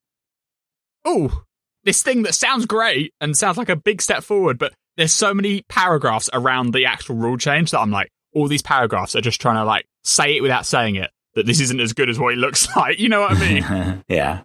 oh, 1.04 1.42
this 1.84 2.02
thing 2.02 2.22
that 2.22 2.34
sounds 2.34 2.64
great 2.64 3.12
and 3.20 3.36
sounds 3.36 3.58
like 3.58 3.68
a 3.68 3.76
big 3.76 4.00
step 4.00 4.22
forward, 4.22 4.58
but 4.58 4.72
there's 4.96 5.12
so 5.12 5.34
many 5.34 5.62
paragraphs 5.68 6.30
around 6.32 6.72
the 6.72 6.86
actual 6.86 7.16
rule 7.16 7.36
change 7.36 7.72
that 7.72 7.80
I'm 7.80 7.90
like, 7.90 8.08
all 8.34 8.48
these 8.48 8.62
paragraphs 8.62 9.16
are 9.16 9.20
just 9.20 9.40
trying 9.40 9.56
to 9.56 9.64
like 9.64 9.84
say 10.04 10.36
it 10.36 10.42
without 10.42 10.64
saying 10.64 10.96
it 10.96 11.10
that 11.34 11.46
this 11.46 11.60
isn't 11.60 11.80
as 11.80 11.92
good 11.92 12.08
as 12.10 12.18
what 12.18 12.32
it 12.34 12.38
looks 12.38 12.68
like. 12.76 12.98
You 12.98 13.08
know 13.08 13.20
what 13.22 13.32
I 13.32 13.38
mean? 13.40 14.04
yeah 14.08 14.42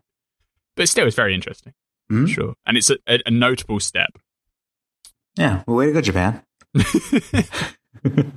but 0.78 0.90
still, 0.90 1.08
it's 1.08 1.16
very 1.16 1.34
interesting. 1.34 1.74
Mhm. 2.12 2.28
Sure, 2.28 2.54
and 2.66 2.76
it's 2.78 2.90
a, 2.90 2.98
a, 3.08 3.20
a 3.28 3.32
notable 3.32 3.80
step. 3.80 4.10
yeah. 5.38 5.64
Well, 5.66 5.78
way 5.78 5.86
to 5.88 5.94
go, 5.94 6.02
Japan. 6.02 6.44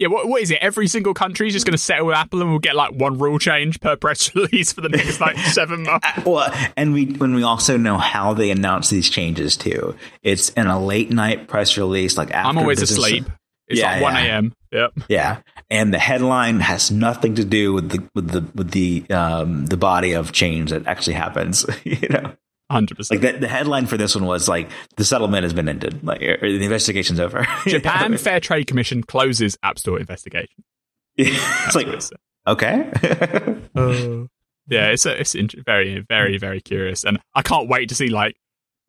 Yeah, 0.00 0.08
what 0.08 0.26
what 0.26 0.40
is 0.40 0.50
it? 0.50 0.58
Every 0.62 0.88
single 0.88 1.12
country 1.12 1.46
is 1.48 1.52
just 1.52 1.66
going 1.66 1.72
to 1.74 1.78
settle 1.78 2.06
with 2.06 2.16
Apple, 2.16 2.40
and 2.40 2.48
we'll 2.50 2.58
get 2.58 2.74
like 2.74 2.94
one 2.94 3.18
rule 3.18 3.38
change 3.38 3.78
per 3.78 3.94
press 3.94 4.34
release 4.34 4.72
for 4.72 4.80
the 4.80 4.88
next 4.88 5.20
like 5.20 5.36
seven 5.38 5.82
months. 5.82 6.08
Uh, 6.16 6.22
Well, 6.24 6.70
and 6.78 6.94
we 6.94 7.04
when 7.12 7.34
we 7.34 7.42
also 7.42 7.76
know 7.76 7.98
how 7.98 8.32
they 8.32 8.50
announce 8.50 8.88
these 8.88 9.10
changes 9.10 9.54
too. 9.56 9.94
It's 10.22 10.48
in 10.50 10.66
a 10.66 10.82
late 10.82 11.10
night 11.10 11.46
press 11.46 11.76
release, 11.76 12.16
like 12.16 12.30
after 12.30 12.48
I'm 12.48 12.58
always 12.58 12.80
business- 12.80 12.98
asleep. 12.98 13.24
It's 13.68 13.78
Yeah, 13.80 13.92
like 13.92 14.02
one 14.02 14.14
yeah. 14.14 14.22
a.m. 14.24 14.54
Yep. 14.76 14.92
Yeah, 15.08 15.40
and 15.70 15.92
the 15.94 15.98
headline 15.98 16.60
has 16.60 16.90
nothing 16.90 17.34
to 17.36 17.44
do 17.44 17.72
with 17.72 17.88
the 17.90 18.08
with 18.14 18.28
the 18.30 18.40
with 18.54 18.70
the 18.72 19.04
um 19.10 19.66
the 19.66 19.76
body 19.76 20.12
of 20.12 20.32
change 20.32 20.70
that 20.70 20.86
actually 20.86 21.14
happens. 21.14 21.64
you 21.84 22.08
know, 22.10 22.32
Hundred 22.70 22.98
like 22.98 23.20
percent. 23.20 23.22
the, 23.22 23.32
the 23.40 23.48
headline 23.48 23.86
for 23.86 23.96
this 23.96 24.14
one 24.14 24.26
was 24.26 24.48
like 24.48 24.68
the 24.96 25.04
settlement 25.04 25.44
has 25.44 25.52
been 25.52 25.68
ended, 25.68 26.04
like 26.04 26.20
or 26.20 26.38
the 26.40 26.62
investigation's 26.64 27.20
over. 27.20 27.46
Japan 27.66 28.16
Fair 28.18 28.40
Trade 28.40 28.66
Commission 28.66 29.02
closes 29.02 29.56
App 29.62 29.78
Store 29.78 29.98
investigation. 29.98 30.62
it's 31.16 31.74
like 31.74 31.86
It's- 31.86 32.10
okay. 32.46 32.90
yeah, 34.68 34.88
it's 34.88 35.06
a, 35.06 35.20
it's 35.20 35.34
int- 35.34 35.54
very 35.64 36.00
very 36.08 36.38
very 36.38 36.60
curious, 36.60 37.04
and 37.04 37.18
I 37.34 37.42
can't 37.42 37.68
wait 37.68 37.88
to 37.90 37.94
see 37.94 38.08
like 38.08 38.36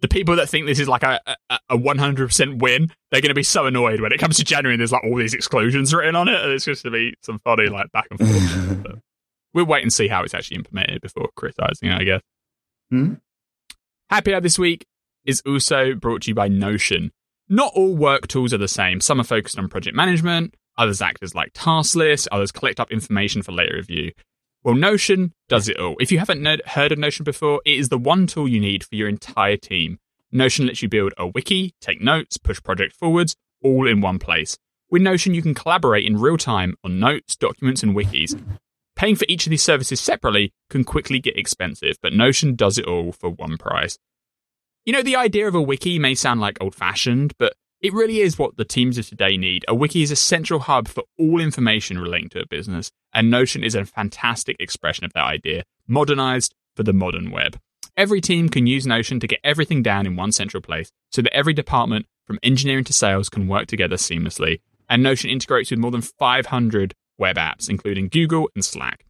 the 0.01 0.07
people 0.07 0.35
that 0.35 0.47
think 0.49 0.65
this 0.65 0.79
is 0.79 0.87
like 0.87 1.03
a 1.03 1.19
a- 1.49 1.59
a 1.69 1.77
one 1.77 1.97
hundred 1.97 2.27
percent 2.27 2.61
win. 2.61 2.91
They're 3.11 3.21
going 3.21 3.29
to 3.29 3.35
be 3.35 3.43
so 3.43 3.65
annoyed 3.65 3.99
when 4.01 4.11
it 4.11 4.19
comes 4.19 4.37
to 4.37 4.43
January. 4.43 4.73
and 4.75 4.79
There's 4.81 4.91
like 4.91 5.03
all 5.03 5.15
these 5.17 5.33
exclusions 5.33 5.93
written 5.93 6.15
on 6.15 6.27
it, 6.27 6.39
and 6.41 6.51
it's 6.51 6.65
just 6.65 6.83
going 6.83 6.93
to 6.93 6.97
be 6.99 7.15
some 7.23 7.39
funny 7.39 7.67
like 7.67 7.91
back 7.91 8.07
and 8.11 8.19
forth. 8.19 8.83
but 8.83 8.95
we'll 9.53 9.65
wait 9.65 9.81
and 9.83 9.91
see 9.91 10.07
how 10.07 10.23
it's 10.23 10.33
actually 10.33 10.57
implemented 10.57 11.01
before 11.01 11.29
criticizing. 11.35 11.89
it, 11.89 12.01
I 12.01 12.03
guess. 12.03 12.21
Hmm? 12.91 13.13
Happy 14.09 14.33
Hour 14.33 14.41
this 14.41 14.57
week 14.59 14.85
is 15.25 15.41
also 15.45 15.93
brought 15.93 16.21
to 16.23 16.29
you 16.31 16.35
by 16.35 16.47
Notion. 16.47 17.11
Not 17.49 17.73
all 17.75 17.95
work 17.95 18.27
tools 18.27 18.53
are 18.53 18.57
the 18.57 18.67
same. 18.67 19.01
Some 19.01 19.19
are 19.19 19.23
focused 19.25 19.57
on 19.57 19.67
project 19.69 19.95
management, 19.95 20.53
others 20.77 21.01
act 21.01 21.19
as 21.23 21.33
like 21.35 21.51
task 21.53 21.95
lists, 21.95 22.27
others 22.31 22.51
collect 22.51 22.79
up 22.79 22.91
information 22.91 23.41
for 23.41 23.51
later 23.51 23.75
review. 23.75 24.11
Well, 24.67 24.75
Notion 24.75 25.31
does 25.47 25.69
it 25.69 25.79
all. 25.79 25.95
If 25.97 26.11
you 26.11 26.19
haven't 26.19 26.45
heard 26.67 26.91
of 26.91 26.99
Notion 26.99 27.23
before, 27.23 27.61
it 27.65 27.79
is 27.79 27.87
the 27.87 27.97
one 27.97 28.27
tool 28.27 28.49
you 28.49 28.59
need 28.59 28.83
for 28.83 28.95
your 28.95 29.07
entire 29.07 29.55
team. 29.55 29.97
Notion 30.29 30.67
lets 30.67 30.81
you 30.81 30.89
build 30.89 31.13
a 31.17 31.25
wiki, 31.25 31.73
take 31.79 32.01
notes, 32.01 32.35
push 32.35 32.61
project 32.61 32.93
forwards, 32.93 33.37
all 33.63 33.87
in 33.87 34.01
one 34.01 34.19
place. 34.19 34.57
With 34.91 35.01
Notion, 35.01 35.33
you 35.33 35.41
can 35.41 35.53
collaborate 35.53 36.05
in 36.05 36.19
real 36.19 36.35
time 36.35 36.75
on 36.83 36.99
notes, 36.99 37.37
documents, 37.37 37.81
and 37.81 37.95
wikis. 37.95 38.37
Paying 38.97 39.15
for 39.15 39.23
each 39.29 39.47
of 39.47 39.51
these 39.51 39.63
services 39.63 40.01
separately 40.01 40.51
can 40.69 40.83
quickly 40.83 41.19
get 41.19 41.39
expensive, 41.39 41.95
but 42.01 42.11
Notion 42.11 42.53
does 42.53 42.77
it 42.77 42.87
all 42.87 43.13
for 43.13 43.29
one 43.29 43.57
price. 43.57 43.97
You 44.83 44.91
know, 44.91 45.01
the 45.01 45.15
idea 45.15 45.47
of 45.47 45.55
a 45.55 45.61
wiki 45.61 45.97
may 45.97 46.13
sound 46.13 46.41
like 46.41 46.57
old 46.59 46.75
fashioned, 46.75 47.31
but 47.39 47.53
it 47.79 47.93
really 47.93 48.19
is 48.19 48.37
what 48.37 48.57
the 48.57 48.65
teams 48.65 48.97
of 48.97 49.07
today 49.07 49.37
need. 49.37 49.63
A 49.69 49.75
wiki 49.75 50.01
is 50.01 50.11
a 50.11 50.17
central 50.17 50.59
hub 50.59 50.89
for 50.89 51.03
all 51.17 51.39
information 51.39 51.99
relating 51.99 52.27
to 52.29 52.41
a 52.41 52.47
business, 52.47 52.91
and 53.17 53.31
Notion 53.31 53.63
is 53.63 53.73
a 53.73 53.83
fantastic 53.83 54.57
expression 54.59 55.03
of 55.03 55.11
that 55.13 55.23
idea, 55.23 55.63
modernized 55.87 56.53
for 56.75 56.83
the 56.83 56.93
modern 56.93 57.31
web. 57.31 57.59
Every 57.97 58.21
team 58.21 58.47
can 58.47 58.67
use 58.67 58.85
Notion 58.85 59.19
to 59.19 59.25
get 59.25 59.39
everything 59.43 59.81
down 59.81 60.05
in 60.05 60.15
one 60.15 60.31
central 60.31 60.61
place 60.61 60.91
so 61.11 61.23
that 61.23 61.35
every 61.35 61.55
department, 61.55 62.05
from 62.27 62.37
engineering 62.43 62.83
to 62.83 62.93
sales, 62.93 63.27
can 63.27 63.47
work 63.47 63.65
together 63.65 63.95
seamlessly. 63.95 64.61
And 64.87 65.01
Notion 65.01 65.31
integrates 65.31 65.71
with 65.71 65.79
more 65.79 65.89
than 65.89 66.03
500 66.03 66.93
web 67.17 67.37
apps, 67.37 67.71
including 67.71 68.09
Google 68.09 68.51
and 68.53 68.63
Slack. 68.63 69.03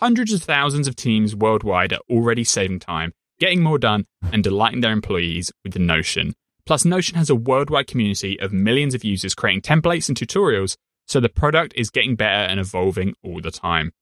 hundreds 0.00 0.32
of 0.32 0.42
thousands 0.42 0.88
of 0.88 0.96
teams 0.96 1.36
worldwide 1.36 1.92
are 1.92 2.00
already 2.10 2.42
saving 2.42 2.80
time, 2.80 3.12
getting 3.38 3.62
more 3.62 3.78
done, 3.78 4.06
and 4.32 4.42
delighting 4.42 4.80
their 4.80 4.90
employees 4.90 5.52
with 5.62 5.74
the 5.74 5.78
Notion. 5.78 6.34
Plus, 6.66 6.84
Notion 6.84 7.16
has 7.16 7.30
a 7.30 7.36
worldwide 7.36 7.86
community 7.86 8.38
of 8.40 8.52
millions 8.52 8.94
of 8.94 9.04
users 9.04 9.36
creating 9.36 9.62
templates 9.62 10.08
and 10.08 10.18
tutorials, 10.18 10.76
so 11.08 11.20
the 11.20 11.28
product 11.28 11.72
is 11.76 11.90
getting 11.90 12.16
better 12.16 12.50
and 12.50 12.60
evolving 12.60 13.14
all 13.24 13.40
the 13.40 13.50
time. 13.50 13.92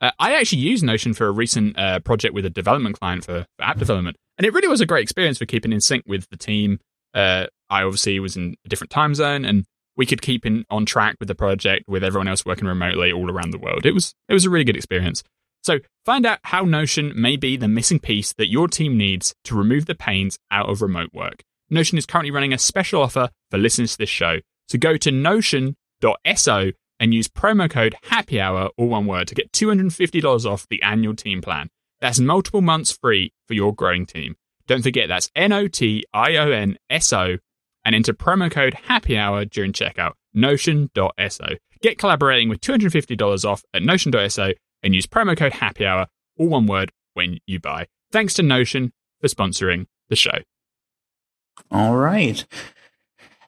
Uh, 0.00 0.10
I 0.18 0.34
actually 0.34 0.62
used 0.62 0.82
Notion 0.82 1.14
for 1.14 1.26
a 1.26 1.30
recent 1.30 1.78
uh, 1.78 2.00
project 2.00 2.34
with 2.34 2.44
a 2.44 2.50
development 2.50 2.98
client 2.98 3.24
for, 3.24 3.46
for, 3.56 3.64
app 3.64 3.78
development, 3.78 4.16
and 4.36 4.46
it 4.46 4.52
really 4.52 4.68
was 4.68 4.80
a 4.80 4.86
great 4.86 5.02
experience 5.02 5.38
for 5.38 5.46
keeping 5.46 5.72
in 5.72 5.80
sync 5.80 6.04
with 6.06 6.28
the 6.30 6.36
team. 6.36 6.80
Uh, 7.14 7.46
I 7.70 7.82
obviously 7.82 8.18
was 8.18 8.36
in 8.36 8.56
a 8.64 8.68
different 8.68 8.90
time 8.90 9.14
zone, 9.14 9.44
and 9.44 9.64
we 9.96 10.06
could 10.06 10.22
keep 10.22 10.44
in, 10.44 10.64
on 10.70 10.86
track 10.86 11.16
with 11.20 11.28
the 11.28 11.34
project 11.34 11.88
with 11.88 12.02
everyone 12.02 12.28
else 12.28 12.44
working 12.44 12.66
remotely 12.66 13.12
all 13.12 13.30
around 13.30 13.52
the 13.52 13.58
world. 13.58 13.86
It 13.86 13.92
was 13.92 14.14
it 14.28 14.34
was 14.34 14.44
a 14.44 14.50
really 14.50 14.64
good 14.64 14.76
experience. 14.76 15.22
So 15.62 15.78
find 16.04 16.26
out 16.26 16.40
how 16.44 16.64
Notion 16.64 17.12
may 17.14 17.36
be 17.36 17.56
the 17.56 17.68
missing 17.68 18.00
piece 18.00 18.32
that 18.32 18.50
your 18.50 18.66
team 18.66 18.96
needs 18.96 19.34
to 19.44 19.56
remove 19.56 19.86
the 19.86 19.94
pains 19.94 20.36
out 20.50 20.68
of 20.68 20.82
remote 20.82 21.10
work. 21.12 21.44
Notion 21.70 21.96
is 21.98 22.06
currently 22.06 22.32
running 22.32 22.52
a 22.52 22.58
special 22.58 23.00
offer 23.00 23.30
for 23.50 23.58
listeners 23.58 23.92
to 23.92 23.98
this 23.98 24.08
show. 24.08 24.40
So 24.68 24.78
go 24.78 24.96
to 24.96 25.12
notion.so 26.02 26.72
and 27.00 27.12
use 27.12 27.28
promo 27.28 27.68
code 27.68 27.96
happy 28.04 28.40
hour 28.40 28.70
all 28.76 28.88
one 28.88 29.06
word 29.06 29.28
to 29.28 29.34
get 29.34 29.52
$250 29.52 30.44
off 30.44 30.68
the 30.68 30.82
annual 30.82 31.14
team 31.14 31.40
plan. 31.42 31.68
That's 32.00 32.20
multiple 32.20 32.60
months 32.60 32.92
free 32.92 33.32
for 33.46 33.54
your 33.54 33.74
growing 33.74 34.06
team. 34.06 34.36
Don't 34.66 34.82
forget 34.82 35.08
that's 35.08 35.30
N 35.34 35.52
O 35.52 35.68
T 35.68 36.04
I 36.12 36.36
O 36.36 36.50
N 36.50 36.78
S 36.88 37.12
O 37.12 37.38
and 37.84 37.94
enter 37.94 38.12
promo 38.12 38.50
code 38.50 38.74
happy 38.74 39.18
hour 39.18 39.44
during 39.44 39.72
checkout. 39.72 40.12
Notion.so. 40.34 41.46
Get 41.82 41.98
collaborating 41.98 42.48
with 42.48 42.60
$250 42.60 43.44
off 43.44 43.64
at 43.74 43.82
Notion.so 43.82 44.52
and 44.82 44.94
use 44.94 45.06
promo 45.06 45.36
code 45.36 45.54
happy 45.54 45.84
hour, 45.84 46.06
all 46.38 46.48
one 46.48 46.66
word, 46.66 46.92
when 47.14 47.38
you 47.46 47.58
buy. 47.58 47.86
Thanks 48.12 48.34
to 48.34 48.42
Notion 48.42 48.92
for 49.20 49.28
sponsoring 49.28 49.86
the 50.08 50.16
show. 50.16 50.38
All 51.70 51.96
right. 51.96 52.46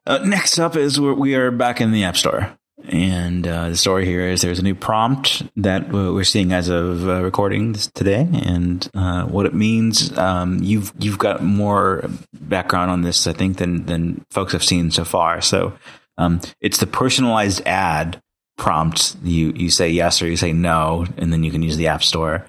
Uh, 0.07 0.19
next 0.19 0.59
up 0.59 0.77
is 0.77 1.01
we 1.01 1.35
are 1.35 1.51
back 1.51 1.81
in 1.81 1.93
the 1.93 2.05
App 2.05 2.17
Store. 2.17 2.57
And 2.87 3.47
uh, 3.47 3.71
the 3.71 3.77
story 3.77 4.05
here 4.05 4.29
is 4.29 4.43
there's 4.43 4.59
a 4.59 4.63
new 4.63 4.75
prompt 4.75 5.43
that 5.57 5.91
we're 5.91 6.23
seeing 6.25 6.53
as 6.53 6.69
of 6.69 7.09
uh, 7.09 7.23
recording 7.23 7.73
today, 7.73 8.29
and 8.45 8.87
uh, 8.93 9.25
what 9.25 9.47
it 9.47 9.55
means. 9.55 10.17
Um, 10.19 10.63
you've 10.63 10.93
you've 10.99 11.19
got 11.19 11.43
more 11.43 12.05
background 12.35 12.91
on 12.91 13.01
this, 13.01 13.27
I 13.27 13.33
think, 13.33 13.57
than 13.57 13.87
than 13.87 14.27
folks 14.31 14.53
have 14.53 14.63
seen 14.63 14.91
so 14.91 15.05
far. 15.05 15.41
So 15.41 15.73
um, 16.19 16.43
it's 16.61 16.77
the 16.77 16.87
personalized 16.87 17.63
ad 17.65 18.21
prompt. 18.59 19.17
You 19.23 19.55
you 19.57 19.71
say 19.71 19.89
yes 19.89 20.21
or 20.21 20.27
you 20.27 20.37
say 20.37 20.53
no, 20.53 21.07
and 21.17 21.33
then 21.33 21.43
you 21.43 21.51
can 21.51 21.63
use 21.63 21.79
the 21.79 21.89
App 21.89 22.03
Store. 22.03 22.47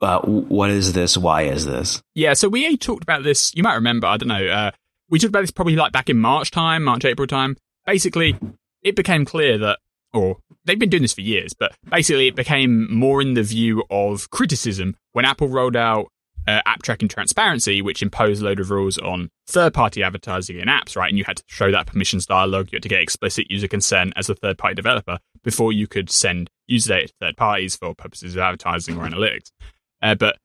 Uh, 0.00 0.20
what 0.20 0.70
is 0.70 0.94
this? 0.94 1.18
Why 1.18 1.42
is 1.42 1.66
this? 1.66 2.02
Yeah, 2.14 2.32
so 2.32 2.48
we 2.48 2.78
talked 2.78 3.02
about 3.02 3.24
this. 3.24 3.54
You 3.54 3.62
might 3.62 3.74
remember. 3.74 4.06
I 4.06 4.16
don't 4.16 4.28
know. 4.28 4.70
We 5.08 5.18
talked 5.18 5.28
about 5.28 5.42
this 5.42 5.50
probably 5.50 5.76
like 5.76 5.92
back 5.92 6.10
in 6.10 6.18
March 6.18 6.50
time, 6.50 6.82
March 6.82 7.04
April 7.04 7.26
time. 7.26 7.56
Basically, 7.84 8.36
it 8.82 8.96
became 8.96 9.24
clear 9.24 9.58
that, 9.58 9.78
or 10.12 10.38
they've 10.64 10.78
been 10.78 10.90
doing 10.90 11.02
this 11.02 11.14
for 11.14 11.20
years, 11.20 11.54
but 11.54 11.76
basically 11.88 12.28
it 12.28 12.34
became 12.34 12.92
more 12.92 13.22
in 13.22 13.34
the 13.34 13.42
view 13.42 13.84
of 13.90 14.30
criticism 14.30 14.96
when 15.12 15.24
Apple 15.24 15.48
rolled 15.48 15.76
out 15.76 16.08
uh, 16.46 16.60
app 16.64 16.82
tracking 16.82 17.08
transparency, 17.08 17.82
which 17.82 18.02
imposed 18.02 18.42
a 18.42 18.44
load 18.44 18.60
of 18.60 18.70
rules 18.70 18.98
on 18.98 19.30
third 19.46 19.74
party 19.74 20.02
advertising 20.02 20.58
in 20.58 20.68
apps, 20.68 20.96
right? 20.96 21.08
And 21.08 21.18
you 21.18 21.24
had 21.24 21.38
to 21.38 21.44
show 21.46 21.70
that 21.70 21.86
permissions 21.86 22.26
dialog, 22.26 22.72
you 22.72 22.76
had 22.76 22.82
to 22.84 22.88
get 22.88 23.00
explicit 23.00 23.50
user 23.50 23.68
consent 23.68 24.12
as 24.16 24.28
a 24.28 24.34
third 24.34 24.58
party 24.58 24.74
developer 24.74 25.18
before 25.42 25.72
you 25.72 25.86
could 25.86 26.10
send 26.10 26.50
user 26.66 26.94
data 26.94 27.08
to 27.08 27.14
third 27.20 27.36
parties 27.36 27.76
for 27.76 27.94
purposes 27.94 28.34
of 28.34 28.40
advertising 28.40 28.96
or 28.96 29.04
analytics. 29.04 29.50
Uh, 30.02 30.14
but 30.14 30.38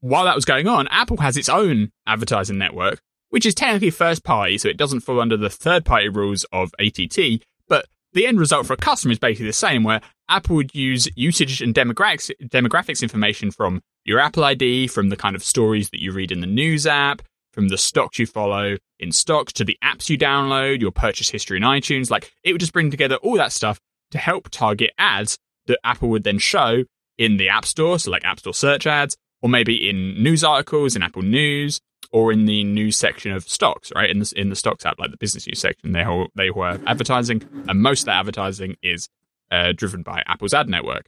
while 0.00 0.24
that 0.24 0.34
was 0.34 0.44
going 0.44 0.66
on, 0.66 0.88
Apple 0.88 1.18
has 1.18 1.36
its 1.36 1.48
own 1.48 1.90
advertising 2.06 2.58
network, 2.58 3.02
which 3.30 3.46
is 3.46 3.54
technically 3.54 3.90
first 3.90 4.22
party, 4.22 4.58
so 4.58 4.68
it 4.68 4.76
doesn't 4.76 5.00
fall 5.00 5.20
under 5.20 5.36
the 5.36 5.50
third 5.50 5.84
party 5.84 6.08
rules 6.08 6.44
of 6.52 6.72
ATT, 6.78 7.42
but 7.68 7.86
the 8.12 8.26
end 8.26 8.38
result 8.38 8.66
for 8.66 8.74
a 8.74 8.76
customer 8.76 9.12
is 9.12 9.18
basically 9.18 9.46
the 9.46 9.52
same, 9.52 9.82
where 9.84 10.00
Apple 10.28 10.56
would 10.56 10.74
use 10.74 11.08
usage 11.16 11.62
and 11.62 11.74
demographics, 11.74 12.30
demographics 12.48 13.02
information 13.02 13.50
from 13.50 13.80
your 14.04 14.18
Apple 14.18 14.44
ID, 14.44 14.88
from 14.88 15.08
the 15.08 15.16
kind 15.16 15.36
of 15.36 15.44
stories 15.44 15.90
that 15.90 16.02
you 16.02 16.12
read 16.12 16.32
in 16.32 16.40
the 16.40 16.46
news 16.46 16.86
app, 16.86 17.22
from 17.52 17.68
the 17.68 17.78
stocks 17.78 18.18
you 18.18 18.26
follow 18.26 18.76
in 18.98 19.12
stocks 19.12 19.52
to 19.54 19.64
the 19.64 19.78
apps 19.82 20.08
you 20.08 20.16
download, 20.18 20.80
your 20.80 20.92
purchase 20.92 21.30
history 21.30 21.56
in 21.56 21.62
iTunes. 21.62 22.10
Like 22.10 22.32
it 22.44 22.52
would 22.52 22.60
just 22.60 22.72
bring 22.72 22.90
together 22.90 23.16
all 23.16 23.36
that 23.36 23.52
stuff 23.52 23.80
to 24.10 24.18
help 24.18 24.50
target 24.50 24.90
ads 24.98 25.38
that 25.66 25.78
Apple 25.84 26.08
would 26.10 26.24
then 26.24 26.38
show 26.38 26.84
in 27.18 27.36
the 27.36 27.48
App 27.48 27.66
Store, 27.66 27.98
so 27.98 28.10
like 28.10 28.24
App 28.24 28.40
Store 28.40 28.54
search 28.54 28.86
ads, 28.86 29.16
or 29.42 29.48
maybe 29.48 29.88
in 29.88 30.22
news 30.22 30.42
articles 30.42 30.96
in 30.96 31.02
Apple 31.02 31.22
News, 31.22 31.80
or 32.12 32.32
in 32.32 32.46
the 32.46 32.64
news 32.64 32.96
section 32.96 33.32
of 33.32 33.48
stocks, 33.48 33.92
right? 33.94 34.10
In 34.10 34.18
the 34.18 34.32
in 34.36 34.48
the 34.48 34.56
stocks 34.56 34.84
app, 34.84 34.98
like 34.98 35.10
the 35.10 35.16
business 35.16 35.46
news 35.46 35.60
section, 35.60 35.92
they 35.92 36.04
were, 36.04 36.26
they 36.34 36.50
were 36.50 36.80
advertising, 36.86 37.42
and 37.68 37.80
most 37.80 38.00
of 38.00 38.06
that 38.06 38.18
advertising 38.20 38.76
is 38.82 39.08
uh, 39.50 39.72
driven 39.72 40.02
by 40.02 40.22
Apple's 40.26 40.54
ad 40.54 40.68
network. 40.68 41.06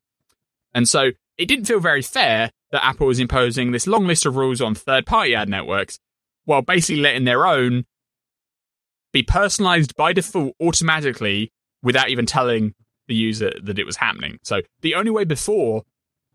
And 0.75 0.89
so 0.89 1.11
it 1.39 1.47
didn't 1.47 1.67
feel 1.67 1.81
very 1.81 2.03
fair 2.03 2.51
that 2.71 2.85
Apple 2.85 3.07
was 3.07 3.19
imposing 3.19 3.73
this 3.73 3.87
long 3.87 4.07
list 4.07 4.27
of 4.27 4.37
rules 4.37 4.61
on 4.61 4.75
third 4.75 5.07
party 5.07 5.35
ad 5.35 5.49
networks 5.49 5.99
while 6.45 6.63
basically 6.63 7.01
letting 7.01 7.25
their 7.25 7.47
own 7.47 7.85
be 9.13 9.23
personalized 9.23 9.95
by 9.97 10.13
default 10.13 10.55
automatically 10.61 11.53
without 11.83 12.09
even 12.09 12.27
telling 12.27 12.75
the 13.09 13.15
user 13.15 13.53
that 13.63 13.79
it 13.79 13.85
was 13.85 13.97
happening. 13.97 14.39
So 14.43 14.63
the 14.81 14.95
only 14.95 15.11
way 15.11 15.25
before 15.25 15.83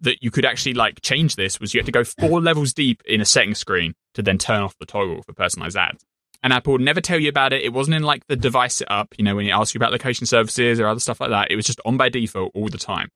that 0.01 0.21
you 0.21 0.31
could 0.31 0.45
actually 0.45 0.73
like 0.73 1.01
change 1.01 1.35
this 1.35 1.59
was 1.59 1.73
you 1.73 1.79
had 1.79 1.85
to 1.85 1.91
go 1.91 2.03
four 2.03 2.41
levels 2.41 2.73
deep 2.73 3.01
in 3.05 3.21
a 3.21 3.25
setting 3.25 3.55
screen 3.55 3.93
to 4.13 4.21
then 4.21 4.37
turn 4.37 4.61
off 4.61 4.77
the 4.79 4.85
toggle 4.85 5.23
for 5.23 5.33
personalized 5.33 5.77
ads. 5.77 6.03
And 6.43 6.53
Apple 6.53 6.73
would 6.73 6.81
never 6.81 7.01
tell 7.01 7.19
you 7.19 7.29
about 7.29 7.51
it. 7.51 7.63
It 7.63 7.73
wasn't 7.73 7.95
in 7.95 8.03
like 8.03 8.25
the 8.27 8.35
device 8.35 8.75
setup, 8.75 9.13
you 9.17 9.23
know, 9.23 9.35
when 9.35 9.47
it 9.47 9.51
asks 9.51 9.73
you 9.73 9.79
about 9.79 9.91
location 9.91 10.27
services 10.27 10.79
or 10.79 10.87
other 10.87 10.99
stuff 10.99 11.19
like 11.19 11.31
that. 11.31 11.51
It 11.51 11.55
was 11.55 11.65
just 11.65 11.81
on 11.83 11.97
by 11.97 12.09
default 12.09 12.51
all 12.53 12.69
the 12.69 12.77
time. 12.77 13.09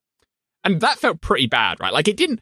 And 0.63 0.81
that 0.81 0.97
felt 0.97 1.21
pretty 1.21 1.47
bad, 1.47 1.79
right? 1.79 1.93
Like 1.93 2.07
it 2.07 2.17
didn't, 2.17 2.41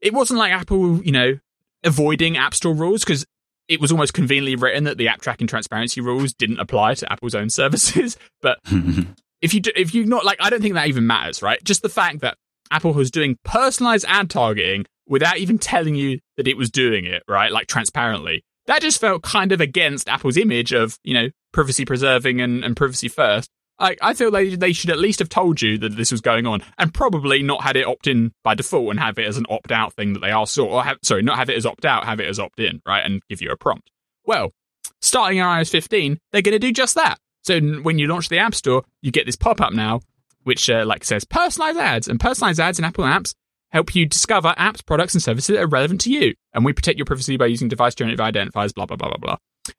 it 0.00 0.12
wasn't 0.12 0.38
like 0.38 0.52
Apple, 0.52 1.02
you 1.02 1.12
know, 1.12 1.38
avoiding 1.82 2.36
App 2.36 2.54
Store 2.54 2.74
rules 2.74 3.04
because 3.04 3.26
it 3.68 3.80
was 3.80 3.92
almost 3.92 4.14
conveniently 4.14 4.56
written 4.56 4.84
that 4.84 4.98
the 4.98 5.08
app 5.08 5.20
tracking 5.22 5.46
transparency 5.46 6.00
rules 6.00 6.32
didn't 6.32 6.58
apply 6.58 6.94
to 6.94 7.10
Apple's 7.10 7.34
own 7.34 7.48
services. 7.50 8.18
But 8.42 8.58
if 9.40 9.54
you 9.54 9.60
do, 9.60 9.70
if 9.74 9.94
you 9.94 10.04
not 10.04 10.24
like, 10.24 10.38
I 10.40 10.50
don't 10.50 10.60
think 10.60 10.74
that 10.74 10.88
even 10.88 11.06
matters, 11.06 11.40
right? 11.40 11.62
Just 11.64 11.82
the 11.82 11.88
fact 11.88 12.20
that 12.20 12.36
Apple 12.70 12.92
was 12.92 13.10
doing 13.10 13.36
personalized 13.44 14.04
ad 14.08 14.30
targeting 14.30 14.86
without 15.06 15.38
even 15.38 15.58
telling 15.58 15.94
you 15.94 16.20
that 16.36 16.48
it 16.48 16.56
was 16.56 16.70
doing 16.70 17.04
it, 17.04 17.22
right? 17.28 17.52
Like 17.52 17.66
transparently. 17.66 18.44
That 18.66 18.82
just 18.82 19.00
felt 19.00 19.22
kind 19.22 19.52
of 19.52 19.60
against 19.60 20.08
Apple's 20.08 20.36
image 20.36 20.72
of, 20.72 20.98
you 21.02 21.14
know, 21.14 21.28
privacy 21.52 21.84
preserving 21.84 22.40
and, 22.40 22.64
and 22.64 22.76
privacy 22.76 23.08
first. 23.08 23.50
I, 23.80 23.96
I 24.02 24.14
feel 24.14 24.30
they, 24.30 24.54
they 24.54 24.72
should 24.72 24.90
at 24.90 24.98
least 24.98 25.18
have 25.18 25.30
told 25.30 25.62
you 25.62 25.78
that 25.78 25.96
this 25.96 26.12
was 26.12 26.20
going 26.20 26.46
on 26.46 26.62
and 26.78 26.92
probably 26.92 27.42
not 27.42 27.62
had 27.62 27.76
it 27.76 27.86
opt 27.86 28.06
in 28.06 28.32
by 28.44 28.54
default 28.54 28.90
and 28.90 29.00
have 29.00 29.18
it 29.18 29.26
as 29.26 29.38
an 29.38 29.46
opt 29.48 29.72
out 29.72 29.94
thing 29.94 30.12
that 30.12 30.20
they 30.20 30.30
are 30.30 30.46
for, 30.46 30.62
or 30.62 30.84
have, 30.84 30.98
sorry, 31.02 31.22
not 31.22 31.38
have 31.38 31.48
it 31.48 31.56
as 31.56 31.66
opt 31.66 31.84
out, 31.84 32.04
have 32.04 32.20
it 32.20 32.28
as 32.28 32.38
opt 32.38 32.60
in, 32.60 32.80
right? 32.86 33.04
And 33.04 33.22
give 33.28 33.40
you 33.40 33.50
a 33.50 33.56
prompt. 33.56 33.90
Well, 34.26 34.52
starting 35.00 35.38
in 35.38 35.44
iOS 35.44 35.70
15, 35.70 36.18
they're 36.30 36.42
going 36.42 36.52
to 36.52 36.58
do 36.58 36.72
just 36.72 36.94
that. 36.94 37.18
So 37.42 37.58
when 37.58 37.98
you 37.98 38.06
launch 38.06 38.28
the 38.28 38.38
App 38.38 38.54
Store, 38.54 38.84
you 39.00 39.10
get 39.10 39.24
this 39.24 39.36
pop 39.36 39.62
up 39.62 39.72
now 39.72 40.02
which 40.44 40.68
uh, 40.70 40.84
like 40.86 41.04
says 41.04 41.24
personalized 41.24 41.78
ads 41.78 42.08
and 42.08 42.18
personalized 42.18 42.60
ads 42.60 42.78
in 42.78 42.84
Apple 42.84 43.04
apps 43.04 43.34
help 43.70 43.94
you 43.94 44.06
discover 44.06 44.54
apps, 44.58 44.84
products, 44.84 45.14
and 45.14 45.22
services 45.22 45.54
that 45.54 45.62
are 45.62 45.68
relevant 45.68 46.00
to 46.02 46.10
you. 46.10 46.34
And 46.52 46.64
we 46.64 46.72
protect 46.72 46.98
your 46.98 47.06
privacy 47.06 47.36
by 47.36 47.46
using 47.46 47.68
device 47.68 47.94
generative 47.94 48.24
identifiers, 48.24 48.74
blah, 48.74 48.86
blah, 48.86 48.96
blah, 48.96 49.08
blah, 49.08 49.18
blah. 49.18 49.36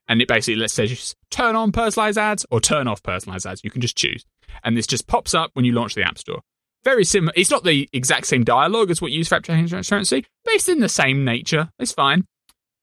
And 0.08 0.22
it 0.22 0.28
basically 0.28 0.56
let's 0.56 1.16
turn 1.30 1.56
on 1.56 1.72
personalized 1.72 2.18
ads 2.18 2.46
or 2.50 2.62
turn 2.62 2.88
off 2.88 3.04
personalized 3.04 3.46
ads. 3.46 3.64
You 3.64 3.72
can 3.72 3.82
just 3.82 3.98
choose. 3.98 4.26
And 4.64 4.78
this 4.78 4.88
just 4.88 5.08
pops 5.08 5.34
up 5.34 5.52
when 5.54 5.66
you 5.66 5.74
launch 5.74 5.96
the 5.96 6.04
App 6.04 6.18
Store. 6.18 6.42
Very 6.84 7.04
similar. 7.04 7.34
It's 7.36 7.52
not 7.52 7.64
the 7.64 7.88
exact 7.94 8.28
same 8.28 8.44
dialogue 8.44 8.90
as 8.90 9.02
what 9.02 9.12
you 9.12 9.20
use 9.20 9.28
for 9.28 9.36
app 9.36 9.44
tracking 9.44 9.68
transparency, 9.68 10.26
but 10.44 10.54
it's 10.54 10.68
in 10.68 10.80
the 10.80 10.90
same 10.90 11.24
nature. 11.24 11.70
It's 11.78 11.92
fine. 11.92 12.26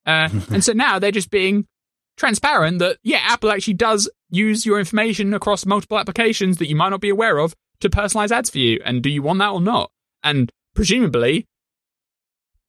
Uh, 0.06 0.28
and 0.50 0.62
so 0.62 0.72
now 0.72 0.98
they're 0.98 1.10
just 1.10 1.30
being 1.30 1.66
transparent 2.16 2.78
that, 2.78 2.98
yeah, 3.02 3.20
Apple 3.22 3.50
actually 3.50 3.74
does 3.74 4.08
use 4.30 4.66
your 4.66 4.78
information 4.78 5.34
across 5.34 5.66
multiple 5.66 5.98
applications 5.98 6.58
that 6.58 6.68
you 6.68 6.76
might 6.76 6.90
not 6.90 7.00
be 7.00 7.08
aware 7.08 7.38
of 7.38 7.54
to 7.80 7.88
personalize 7.88 8.30
ads 8.30 8.50
for 8.50 8.58
you. 8.58 8.80
And 8.84 9.02
do 9.02 9.10
you 9.10 9.22
want 9.22 9.38
that 9.40 9.50
or 9.50 9.60
not? 9.60 9.90
And 10.22 10.50
presumably, 10.74 11.46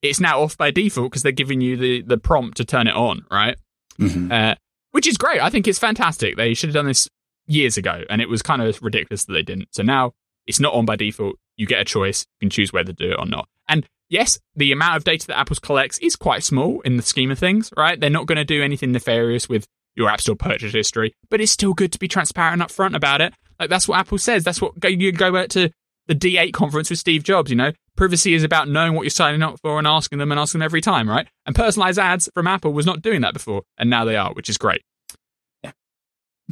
it's 0.01 0.19
now 0.19 0.41
off 0.41 0.57
by 0.57 0.71
default 0.71 1.11
because 1.11 1.23
they're 1.23 1.31
giving 1.31 1.61
you 1.61 1.77
the, 1.77 2.01
the 2.01 2.17
prompt 2.17 2.57
to 2.57 2.65
turn 2.65 2.87
it 2.87 2.95
on, 2.95 3.25
right? 3.31 3.57
Mm-hmm. 3.99 4.31
Uh, 4.31 4.55
which 4.91 5.07
is 5.07 5.17
great. 5.17 5.41
I 5.41 5.49
think 5.49 5.67
it's 5.67 5.79
fantastic. 5.79 6.37
They 6.37 6.53
should 6.53 6.69
have 6.69 6.75
done 6.75 6.87
this 6.87 7.07
years 7.47 7.77
ago, 7.77 8.03
and 8.09 8.21
it 8.21 8.29
was 8.29 8.41
kind 8.41 8.61
of 8.61 8.81
ridiculous 8.81 9.25
that 9.25 9.33
they 9.33 9.43
didn't. 9.43 9.69
So 9.71 9.83
now 9.83 10.13
it's 10.47 10.59
not 10.59 10.73
on 10.73 10.85
by 10.85 10.95
default. 10.95 11.35
You 11.57 11.67
get 11.67 11.81
a 11.81 11.85
choice. 11.85 12.25
You 12.39 12.45
can 12.45 12.49
choose 12.49 12.71
whether 12.71 12.93
to 12.93 12.93
do 12.93 13.11
it 13.11 13.19
or 13.19 13.25
not. 13.25 13.47
And 13.67 13.85
yes, 14.09 14.39
the 14.55 14.71
amount 14.71 14.97
of 14.97 15.03
data 15.03 15.27
that 15.27 15.37
Apple 15.37 15.57
collects 15.61 15.97
is 15.99 16.15
quite 16.15 16.43
small 16.43 16.81
in 16.81 16.97
the 16.97 17.03
scheme 17.03 17.31
of 17.31 17.39
things, 17.39 17.71
right? 17.77 17.99
They're 17.99 18.09
not 18.09 18.25
going 18.25 18.37
to 18.37 18.45
do 18.45 18.63
anything 18.63 18.91
nefarious 18.91 19.49
with 19.49 19.67
your 19.95 20.09
App 20.09 20.21
Store 20.21 20.35
purchase 20.35 20.73
history, 20.73 21.13
but 21.29 21.41
it's 21.41 21.51
still 21.51 21.73
good 21.73 21.91
to 21.91 21.99
be 21.99 22.07
transparent 22.07 22.61
up 22.61 22.71
front 22.71 22.95
about 22.95 23.21
it. 23.21 23.33
Like 23.59 23.69
that's 23.69 23.87
what 23.87 23.99
Apple 23.99 24.17
says. 24.17 24.43
That's 24.43 24.61
what 24.61 24.73
you 24.83 25.11
go 25.11 25.31
back 25.31 25.49
to 25.49 25.69
the 26.07 26.15
D8 26.15 26.53
conference 26.53 26.89
with 26.89 26.99
Steve 26.99 27.23
Jobs. 27.23 27.49
You 27.49 27.57
know, 27.57 27.71
privacy 27.95 28.33
is 28.33 28.43
about 28.43 28.67
knowing 28.67 28.93
what 28.93 29.03
you're 29.03 29.09
signing 29.09 29.43
up 29.43 29.59
for 29.61 29.77
and 29.77 29.87
asking 29.87 30.19
them 30.19 30.31
and 30.31 30.39
asking 30.39 30.59
them 30.59 30.65
every 30.65 30.81
time, 30.81 31.09
right? 31.09 31.27
And 31.45 31.55
personalized 31.55 31.99
ads 31.99 32.29
from 32.33 32.47
Apple 32.47 32.73
was 32.73 32.85
not 32.85 33.01
doing 33.01 33.21
that 33.21 33.33
before, 33.33 33.63
and 33.77 33.89
now 33.89 34.05
they 34.05 34.15
are, 34.15 34.33
which 34.33 34.49
is 34.49 34.57
great. 34.57 34.81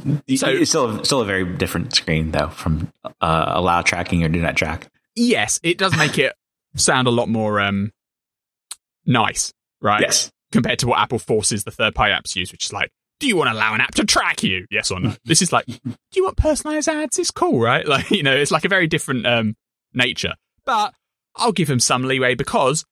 So 0.02 0.46
it's 0.46 0.70
still 0.70 1.02
still 1.04 1.22
a 1.22 1.24
very 1.24 1.44
different 1.44 1.94
screen 1.94 2.30
though 2.30 2.48
from 2.50 2.92
uh, 3.20 3.44
allow 3.48 3.82
tracking 3.82 4.22
or 4.22 4.28
do 4.28 4.40
not 4.40 4.56
track. 4.56 4.88
Yes, 5.16 5.58
it 5.64 5.76
does 5.76 5.96
make 5.96 6.18
it 6.18 6.34
sound 6.76 7.08
a 7.08 7.10
lot 7.10 7.28
more 7.28 7.58
um, 7.60 7.90
nice, 9.06 9.52
right? 9.80 10.00
Yes, 10.00 10.30
compared 10.52 10.78
to 10.80 10.86
what 10.86 11.00
Apple 11.00 11.18
forces 11.18 11.64
the 11.64 11.72
third 11.72 11.94
party 11.94 12.12
apps 12.12 12.34
to 12.34 12.40
use, 12.40 12.52
which 12.52 12.66
is 12.66 12.72
like, 12.72 12.90
do 13.20 13.26
you 13.26 13.36
want 13.36 13.48
to 13.48 13.54
allow 13.54 13.74
an 13.74 13.80
app 13.80 13.94
to 13.96 14.04
track 14.04 14.42
you? 14.42 14.66
Yes 14.70 14.90
or 14.90 15.00
no? 15.00 15.14
this 15.24 15.42
is 15.42 15.52
like, 15.52 15.66
do 15.66 15.80
you 16.14 16.24
want 16.24 16.36
personalized 16.36 16.88
ads? 16.88 17.18
It's 17.18 17.30
cool, 17.30 17.60
right? 17.60 17.86
Like 17.98 18.10
you 18.10 18.22
know, 18.22 18.34
it's 18.34 18.50
like 18.50 18.64
a 18.64 18.68
very 18.68 18.86
different 18.86 19.26
um, 19.26 19.56
nature. 19.94 20.34
But 20.64 20.94
I'll 21.34 21.52
give 21.52 21.68
them 21.68 21.80
some 21.80 22.02
leeway 22.02 22.34
because 22.34 22.84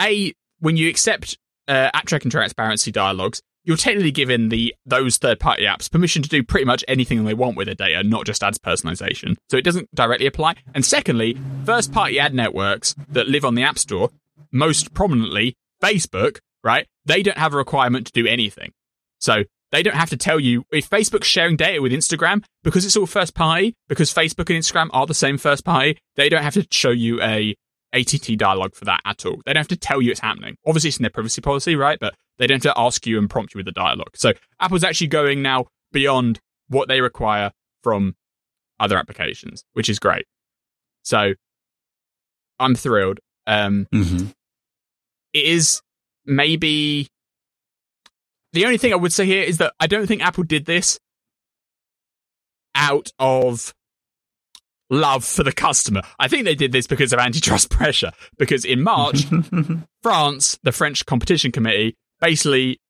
a 0.00 0.32
when 0.60 0.76
you 0.76 0.88
accept 0.88 1.36
uh, 1.68 1.90
app 1.92 2.06
tracking 2.06 2.30
transparency 2.30 2.90
dialogues, 2.90 3.42
you're 3.64 3.76
technically 3.76 4.10
giving 4.10 4.48
the 4.48 4.74
those 4.86 5.18
third 5.18 5.40
party 5.40 5.64
apps 5.64 5.90
permission 5.90 6.22
to 6.22 6.28
do 6.28 6.42
pretty 6.42 6.64
much 6.64 6.84
anything 6.88 7.24
they 7.24 7.34
want 7.34 7.56
with 7.56 7.66
their 7.66 7.74
data, 7.74 8.02
not 8.02 8.26
just 8.26 8.42
ads 8.42 8.58
personalization. 8.58 9.36
So 9.50 9.56
it 9.56 9.64
doesn't 9.64 9.94
directly 9.94 10.26
apply. 10.26 10.56
And 10.74 10.84
secondly, 10.84 11.38
first 11.64 11.92
party 11.92 12.18
ad 12.18 12.34
networks 12.34 12.94
that 13.10 13.28
live 13.28 13.44
on 13.44 13.54
the 13.54 13.62
App 13.62 13.78
Store, 13.78 14.10
most 14.52 14.94
prominently 14.94 15.56
Facebook, 15.82 16.38
right? 16.62 16.86
They 17.04 17.22
don't 17.22 17.38
have 17.38 17.54
a 17.54 17.58
requirement 17.58 18.06
to 18.06 18.12
do 18.12 18.26
anything. 18.26 18.72
So 19.24 19.44
they 19.72 19.82
don't 19.82 19.96
have 19.96 20.10
to 20.10 20.18
tell 20.18 20.38
you 20.38 20.64
if 20.70 20.88
Facebook's 20.90 21.26
sharing 21.26 21.56
data 21.56 21.80
with 21.80 21.92
Instagram 21.92 22.44
because 22.62 22.84
it's 22.84 22.94
all 22.94 23.06
first 23.06 23.34
party, 23.34 23.74
because 23.88 24.12
Facebook 24.12 24.50
and 24.50 24.62
Instagram 24.62 24.90
are 24.92 25.06
the 25.06 25.14
same 25.14 25.38
first 25.38 25.64
party, 25.64 25.98
they 26.16 26.28
don't 26.28 26.42
have 26.42 26.52
to 26.54 26.66
show 26.70 26.90
you 26.90 27.22
a 27.22 27.56
ATT 27.94 28.36
dialogue 28.36 28.74
for 28.74 28.84
that 28.84 29.00
at 29.06 29.24
all. 29.24 29.40
They 29.46 29.54
don't 29.54 29.60
have 29.60 29.68
to 29.68 29.76
tell 29.76 30.02
you 30.02 30.10
it's 30.10 30.20
happening. 30.20 30.56
Obviously, 30.66 30.88
it's 30.88 30.98
in 30.98 31.04
their 31.04 31.10
privacy 31.10 31.40
policy, 31.40 31.74
right? 31.74 31.98
But 31.98 32.14
they 32.38 32.46
don't 32.46 32.62
have 32.62 32.74
to 32.74 32.78
ask 32.78 33.06
you 33.06 33.18
and 33.18 33.30
prompt 33.30 33.54
you 33.54 33.58
with 33.58 33.66
the 33.66 33.72
dialogue. 33.72 34.14
So 34.14 34.34
Apple's 34.60 34.84
actually 34.84 35.06
going 35.06 35.40
now 35.40 35.66
beyond 35.90 36.38
what 36.68 36.88
they 36.88 37.00
require 37.00 37.50
from 37.82 38.16
other 38.78 38.98
applications, 38.98 39.64
which 39.72 39.88
is 39.88 39.98
great. 39.98 40.26
So 41.02 41.32
I'm 42.60 42.74
thrilled. 42.74 43.20
Um, 43.46 43.86
mm-hmm. 43.92 44.26
it 45.32 45.44
is 45.44 45.80
maybe 46.26 47.08
the 48.54 48.64
only 48.64 48.78
thing 48.78 48.92
I 48.92 48.96
would 48.96 49.12
say 49.12 49.26
here 49.26 49.42
is 49.42 49.58
that 49.58 49.74
I 49.80 49.86
don't 49.86 50.06
think 50.06 50.22
Apple 50.22 50.44
did 50.44 50.64
this 50.64 50.98
out 52.74 53.10
of 53.18 53.74
love 54.90 55.24
for 55.24 55.42
the 55.42 55.52
customer. 55.52 56.02
I 56.18 56.28
think 56.28 56.44
they 56.44 56.54
did 56.54 56.72
this 56.72 56.86
because 56.86 57.12
of 57.12 57.18
antitrust 57.18 57.70
pressure. 57.70 58.12
Because 58.38 58.64
in 58.64 58.82
March, 58.82 59.24
France, 60.02 60.58
the 60.62 60.72
French 60.72 61.04
competition 61.04 61.52
committee, 61.52 61.96
basically 62.20 62.80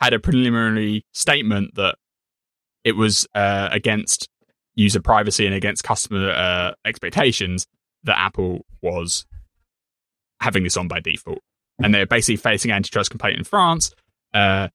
had 0.00 0.12
a 0.12 0.20
preliminary 0.20 1.04
statement 1.12 1.74
that 1.76 1.96
it 2.84 2.92
was 2.92 3.26
uh, 3.34 3.68
against 3.72 4.28
user 4.74 5.00
privacy 5.00 5.46
and 5.46 5.54
against 5.54 5.84
customer 5.84 6.30
uh, 6.30 6.72
expectations 6.84 7.66
that 8.02 8.18
Apple 8.18 8.66
was 8.82 9.24
having 10.40 10.64
this 10.64 10.76
on 10.76 10.88
by 10.88 11.00
default. 11.00 11.38
And 11.82 11.94
they're 11.94 12.06
basically 12.06 12.36
facing 12.36 12.70
antitrust 12.70 13.10
complaint 13.10 13.38
in 13.38 13.44
France 13.44 13.92
uh, 14.34 14.68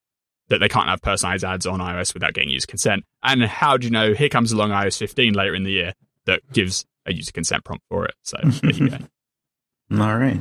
that 0.49 0.59
they 0.59 0.67
can't 0.67 0.87
have 0.87 1.01
personalized 1.01 1.43
ads 1.43 1.65
on 1.65 1.79
iOS 1.79 2.13
without 2.13 2.33
getting 2.33 2.49
user 2.49 2.67
consent. 2.67 3.05
And 3.23 3.43
how 3.43 3.77
do 3.77 3.85
you 3.87 3.91
know? 3.91 4.13
Here 4.13 4.29
comes 4.29 4.51
along 4.51 4.71
iOS 4.71 4.97
15 4.97 5.33
later 5.33 5.55
in 5.55 5.63
the 5.63 5.71
year 5.71 5.93
that 6.25 6.41
gives 6.51 6.85
a 7.05 7.13
user 7.13 7.31
consent 7.31 7.63
prompt 7.63 7.83
for 7.89 8.05
it. 8.05 8.15
So 8.23 8.37
there 8.61 8.71
you 8.71 8.89
go. 8.89 8.97
All 10.03 10.17
right. 10.17 10.39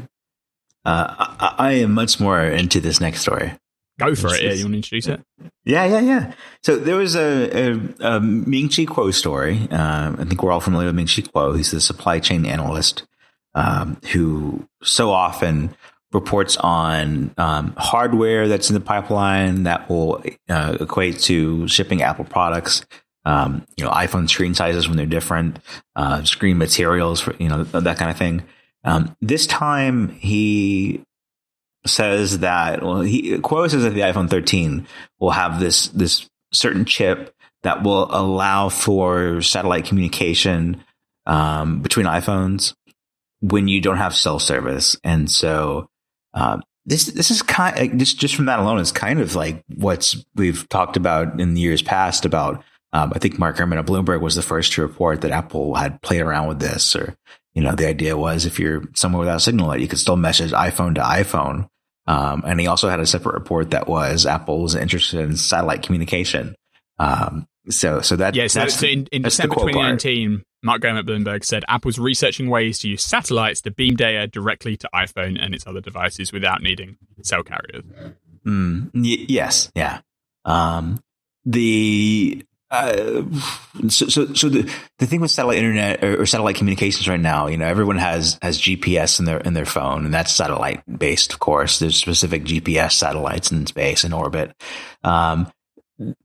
Uh, 0.84 1.14
I, 1.18 1.54
I, 1.59 1.72
am 1.72 1.92
much 1.92 2.20
more 2.20 2.40
into 2.40 2.80
this 2.80 3.00
next 3.00 3.20
story. 3.20 3.52
Go 3.98 4.14
for 4.14 4.32
it. 4.34 4.42
Yeah, 4.42 4.52
you 4.52 4.64
want 4.64 4.74
to 4.74 4.78
introduce 4.78 5.06
it? 5.09 5.20
Yeah, 5.64 5.84
yeah, 5.84 6.00
yeah. 6.00 6.32
So 6.62 6.76
there 6.76 6.96
was 6.96 7.16
a, 7.16 7.72
a, 7.72 8.16
a 8.16 8.20
Ming 8.20 8.68
Chi 8.68 8.84
Kuo 8.84 9.12
story. 9.12 9.68
Uh, 9.70 10.14
I 10.18 10.24
think 10.24 10.42
we're 10.42 10.52
all 10.52 10.61
familiar 10.61 10.86
with 10.86 10.94
Ming 10.94 11.06
Chi 11.06 11.22
Kuo. 11.22 11.56
He's 11.56 11.72
the 11.72 11.80
supply 11.80 12.20
chain 12.20 12.46
analyst 12.46 13.06
um, 13.54 14.00
who 14.12 14.68
so 14.82 15.11
often 15.11 15.74
reports 16.12 16.56
on 16.56 17.34
um, 17.36 17.74
hardware 17.76 18.48
that's 18.48 18.70
in 18.70 18.74
the 18.74 18.80
pipeline 18.80 19.64
that 19.64 19.88
will 19.88 20.22
uh, 20.48 20.76
equate 20.80 21.18
to 21.20 21.68
shipping 21.68 22.02
Apple 22.02 22.24
products. 22.24 22.84
Um, 23.24 23.66
you 23.76 23.84
know, 23.84 23.90
iPhone 23.90 24.28
screen 24.28 24.54
sizes 24.54 24.88
when 24.88 24.96
they're 24.96 25.04
different, 25.04 25.59
uh, 25.96 26.24
screen 26.24 26.56
materials, 26.56 27.20
for, 27.20 27.34
you 27.38 27.48
know, 27.48 27.64
that 27.64 27.98
kind 27.98 28.11
of 28.11 28.16
thing. 28.16 28.42
Um, 28.84 29.14
this 29.20 29.46
time 29.46 30.09
he 30.09 31.04
says 31.84 32.38
that, 32.38 32.82
well, 32.82 33.00
he, 33.00 33.36
Kuo 33.38 33.70
says 33.70 33.82
that 33.82 33.90
the 33.90 34.00
iPhone 34.00 34.30
13 34.30 34.86
will 35.18 35.30
have 35.30 35.61
this, 35.61 35.88
this 35.88 36.26
certain 36.52 36.86
chip 36.86 37.34
that 37.64 37.82
will 37.82 38.09
allow 38.14 38.70
for 38.70 39.42
satellite 39.42 39.84
communication, 39.84 40.82
um, 41.26 41.82
between 41.82 42.06
iPhones 42.06 42.74
when 43.40 43.68
you 43.68 43.80
don't 43.80 43.98
have 43.98 44.16
cell 44.16 44.38
service. 44.38 44.96
And 45.04 45.30
so, 45.30 45.88
um, 46.35 46.62
this 46.87 47.07
this 47.07 47.31
is 47.31 47.43
kind 47.43 47.79
of, 47.79 47.99
just 47.99 48.18
just 48.18 48.35
from 48.35 48.47
that 48.47 48.59
alone 48.59 48.79
is 48.79 48.93
kind 48.93 49.20
of 49.20 49.35
like 49.35 49.62
what 49.76 50.14
we've 50.35 50.68
talked 50.68 50.97
about 50.97 51.41
in 51.41 51.55
the 51.55 51.61
years 51.61 51.83
past 51.83 52.24
about 52.24 52.64
um, 52.93 53.12
I 53.14 53.18
think 53.18 53.39
Mark 53.39 53.57
Gurman 53.57 53.79
of 53.79 53.87
Bloomberg 53.87 54.20
was 54.20 54.35
the 54.35 54.43
first 54.43 54.72
to 54.72 54.83
report 54.83 55.20
that 55.20 55.31
Apple 55.31 55.74
had 55.74 56.01
played 56.01 56.22
around 56.22 56.49
with 56.49 56.61
this, 56.61 56.97
or 56.97 57.16
you 57.55 57.62
know, 57.62 57.74
the 57.74 57.87
idea 57.87 58.16
was 58.16 58.47
if 58.47 58.59
you're 58.59 58.85
somewhere 58.95 59.20
without 59.20 59.43
signal, 59.43 59.76
you 59.76 59.89
could 59.89 59.99
still 59.99 60.16
message 60.16 60.53
iPhone 60.53 60.95
to 60.95 61.01
iPhone. 61.03 61.68
Um, 62.07 62.43
and 62.47 62.59
he 62.59 62.66
also 62.66 62.89
had 62.89 63.01
a 63.01 63.07
separate 63.07 63.35
report 63.35 63.72
that 63.72 63.87
was 63.87 64.24
Apple 64.24 64.62
was 64.62 64.74
interested 64.74 65.20
in 65.20 65.37
satellite 65.37 65.83
communication. 65.83 66.55
Um, 66.99 67.47
so, 67.68 68.01
so 68.01 68.16
that 68.16 68.35
yeah. 68.35 68.47
So, 68.47 68.66
so 68.68 68.87
in, 68.87 69.07
in 69.12 69.22
December 69.22 69.57
2019, 69.57 70.37
part. 70.37 70.47
Mark 70.62 70.82
Gurman 70.82 70.98
at 70.98 71.06
Bloomberg 71.06 71.44
said 71.44 71.64
Apple's 71.68 71.98
researching 71.98 72.48
ways 72.48 72.80
to 72.80 72.88
use 72.88 73.02
satellites 73.02 73.61
to 73.62 73.70
beam 73.70 73.94
data 73.94 74.26
directly 74.26 74.76
to 74.76 74.88
iPhone 74.94 75.38
and 75.40 75.54
its 75.54 75.66
other 75.66 75.80
devices 75.80 76.32
without 76.32 76.62
needing 76.62 76.96
cell 77.22 77.42
carriers. 77.42 77.84
Mm, 78.44 78.90
y- 78.94 79.26
yes, 79.28 79.70
yeah. 79.74 80.00
Um, 80.44 81.02
the 81.44 82.44
uh, 82.70 83.22
so, 83.88 84.09
so, 84.09 84.34
so 84.34 84.48
the, 84.48 84.70
the 84.98 85.06
thing 85.06 85.22
with 85.22 85.30
satellite 85.30 85.56
internet 85.56 86.04
or, 86.04 86.20
or, 86.20 86.26
satellite 86.26 86.56
communications 86.56 87.09
right 87.09 87.18
now, 87.18 87.46
you 87.46 87.56
know, 87.56 87.66
everyone 87.66 87.96
has, 87.96 88.38
has 88.42 88.61
GPS 88.61 89.18
in 89.18 89.24
their, 89.24 89.38
in 89.38 89.54
their 89.54 89.64
phone 89.64 90.04
and 90.04 90.12
that's 90.12 90.34
satellite 90.34 90.82
based, 90.98 91.32
of 91.32 91.38
course. 91.38 91.78
There's 91.78 91.96
specific 91.96 92.44
GPS 92.44 92.92
satellites 92.92 93.50
in 93.50 93.66
space 93.66 94.04
and 94.04 94.12
orbit. 94.12 94.54
Um, 95.02 95.50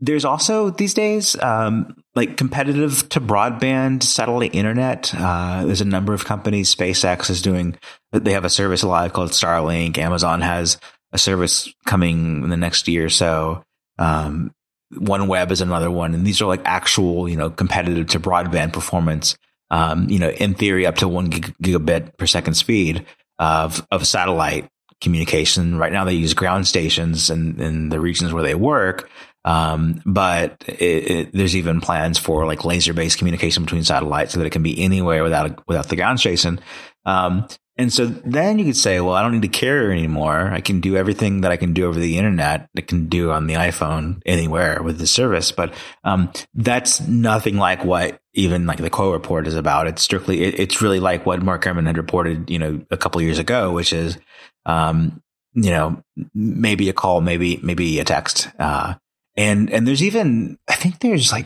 there's 0.02 0.26
also 0.26 0.70
these 0.70 0.94
days, 0.94 1.42
um, 1.42 2.03
like 2.16 2.38
competitive 2.38 3.10
to 3.10 3.20
broadband 3.20 4.04
satellite 4.04 4.54
internet. 4.54 5.14
Uh, 5.16 5.66
there's 5.66 5.82
a 5.82 5.86
number 5.86 6.14
of 6.14 6.26
companies. 6.26 6.74
SpaceX 6.74 7.30
is 7.30 7.42
doing, 7.42 7.76
they 8.12 8.34
have 8.34 8.46
a 8.46 8.50
service 8.50 8.84
live 8.84 9.14
called 9.14 9.32
Starlink. 9.32 9.98
Amazon 9.98 10.42
has 10.42 10.78
a 11.12 11.18
service 11.18 11.74
coming 11.86 12.44
in 12.44 12.50
the 12.50 12.58
next 12.58 12.88
year 12.88 13.06
or 13.06 13.10
so. 13.10 13.64
Um, 13.98 14.52
OneWeb 14.94 15.52
is 15.52 15.62
another 15.62 15.90
one, 15.90 16.14
and 16.14 16.26
these 16.26 16.42
are 16.42 16.46
like 16.46 16.62
actual, 16.66 17.28
you 17.28 17.36
know, 17.36 17.50
competitive 17.50 18.08
to 18.08 18.20
broadband 18.20 18.74
performance. 18.74 19.38
Um, 19.72 20.08
you 20.10 20.20
know, 20.20 20.30
in 20.30 20.54
theory, 20.54 20.86
up 20.86 20.98
to 20.98 21.08
one 21.08 21.30
gig- 21.30 21.56
gigabit 21.62 22.16
per 22.18 22.28
second 22.28 22.54
speed 22.54 23.06
of 23.40 23.86
of 23.90 24.06
satellite 24.06 24.70
communication. 25.02 25.78
Right 25.78 25.92
now, 25.92 26.06
they 26.06 26.14
use 26.14 26.34
ground 26.34 26.68
stations 26.68 27.30
in, 27.30 27.60
in 27.60 27.90
the 27.90 28.00
regions 28.00 28.34
where 28.34 28.44
they 28.44 28.56
work. 28.56 29.10
Um, 29.46 30.02
but 30.06 30.64
it, 30.68 31.12
it, 31.12 31.32
there's 31.34 31.56
even 31.56 31.82
plans 31.82 32.18
for 32.18 32.46
like 32.46 32.64
laser 32.64 32.94
based 32.94 33.18
communication 33.18 33.64
between 33.64 33.84
satellites 33.84 34.34
so 34.34 34.40
that 34.40 34.46
it 34.46 34.52
can 34.52 34.64
be 34.64 34.82
anywhere 34.82 35.24
without 35.24 35.68
without 35.68 35.90
the 35.90 35.96
ground 35.96 36.20
station. 36.20 36.60
Um, 37.06 37.48
and 37.76 37.92
so 37.92 38.06
then 38.06 38.60
you 38.60 38.66
could 38.66 38.78
say, 38.78 39.00
well, 39.00 39.16
I 39.16 39.24
don't 39.24 39.32
need 39.32 39.44
a 39.46 39.48
carrier 39.48 39.92
anymore. 39.92 40.52
I 40.52 40.62
can 40.62 40.80
do 40.80 40.96
everything 40.96 41.42
that 41.42 41.52
I 41.52 41.58
can 41.58 41.74
do 41.74 41.88
over 41.88 42.00
the 42.00 42.20
internet. 42.20 42.70
I 42.78 42.82
can 42.82 43.08
do 43.08 43.32
on 43.32 43.48
the 43.48 43.56
iPhone 43.56 44.22
anywhere 44.28 44.84
with 44.84 45.00
the 45.00 45.08
service. 45.08 45.52
But, 45.52 45.74
um, 46.04 46.32
that's 46.54 47.02
nothing 47.02 47.58
like 47.58 47.84
what 47.84 48.20
even 48.36 48.68
like 48.68 48.78
the 48.78 48.92
Kuo 48.92 49.12
report 49.12 49.48
is 49.48 49.56
about. 49.56 49.88
It's 49.88 50.04
strictly, 50.04 50.44
it, 50.44 50.60
it's 50.60 50.84
really 50.84 51.00
like 51.00 51.26
what 51.26 51.42
Mark 51.42 51.64
Gurman 51.64 51.88
had 51.88 51.98
reported, 51.98 52.52
you 52.52 52.60
know, 52.60 52.86
a 52.92 52.98
couple 52.98 53.22
years 53.24 53.40
ago, 53.40 53.74
which 53.74 53.92
is, 53.92 54.20
um, 54.68 55.24
you 55.54 55.72
know, 55.72 56.04
maybe 56.36 56.90
a 56.90 56.94
call, 56.94 57.22
maybe, 57.22 57.60
maybe 57.64 58.00
a 58.00 58.04
text. 58.04 58.50
Uh, 58.60 58.94
and, 59.36 59.70
and 59.72 59.88
there's 59.88 60.04
even, 60.04 60.58
I 60.68 60.76
think 60.76 61.00
there's 61.00 61.32
like, 61.32 61.46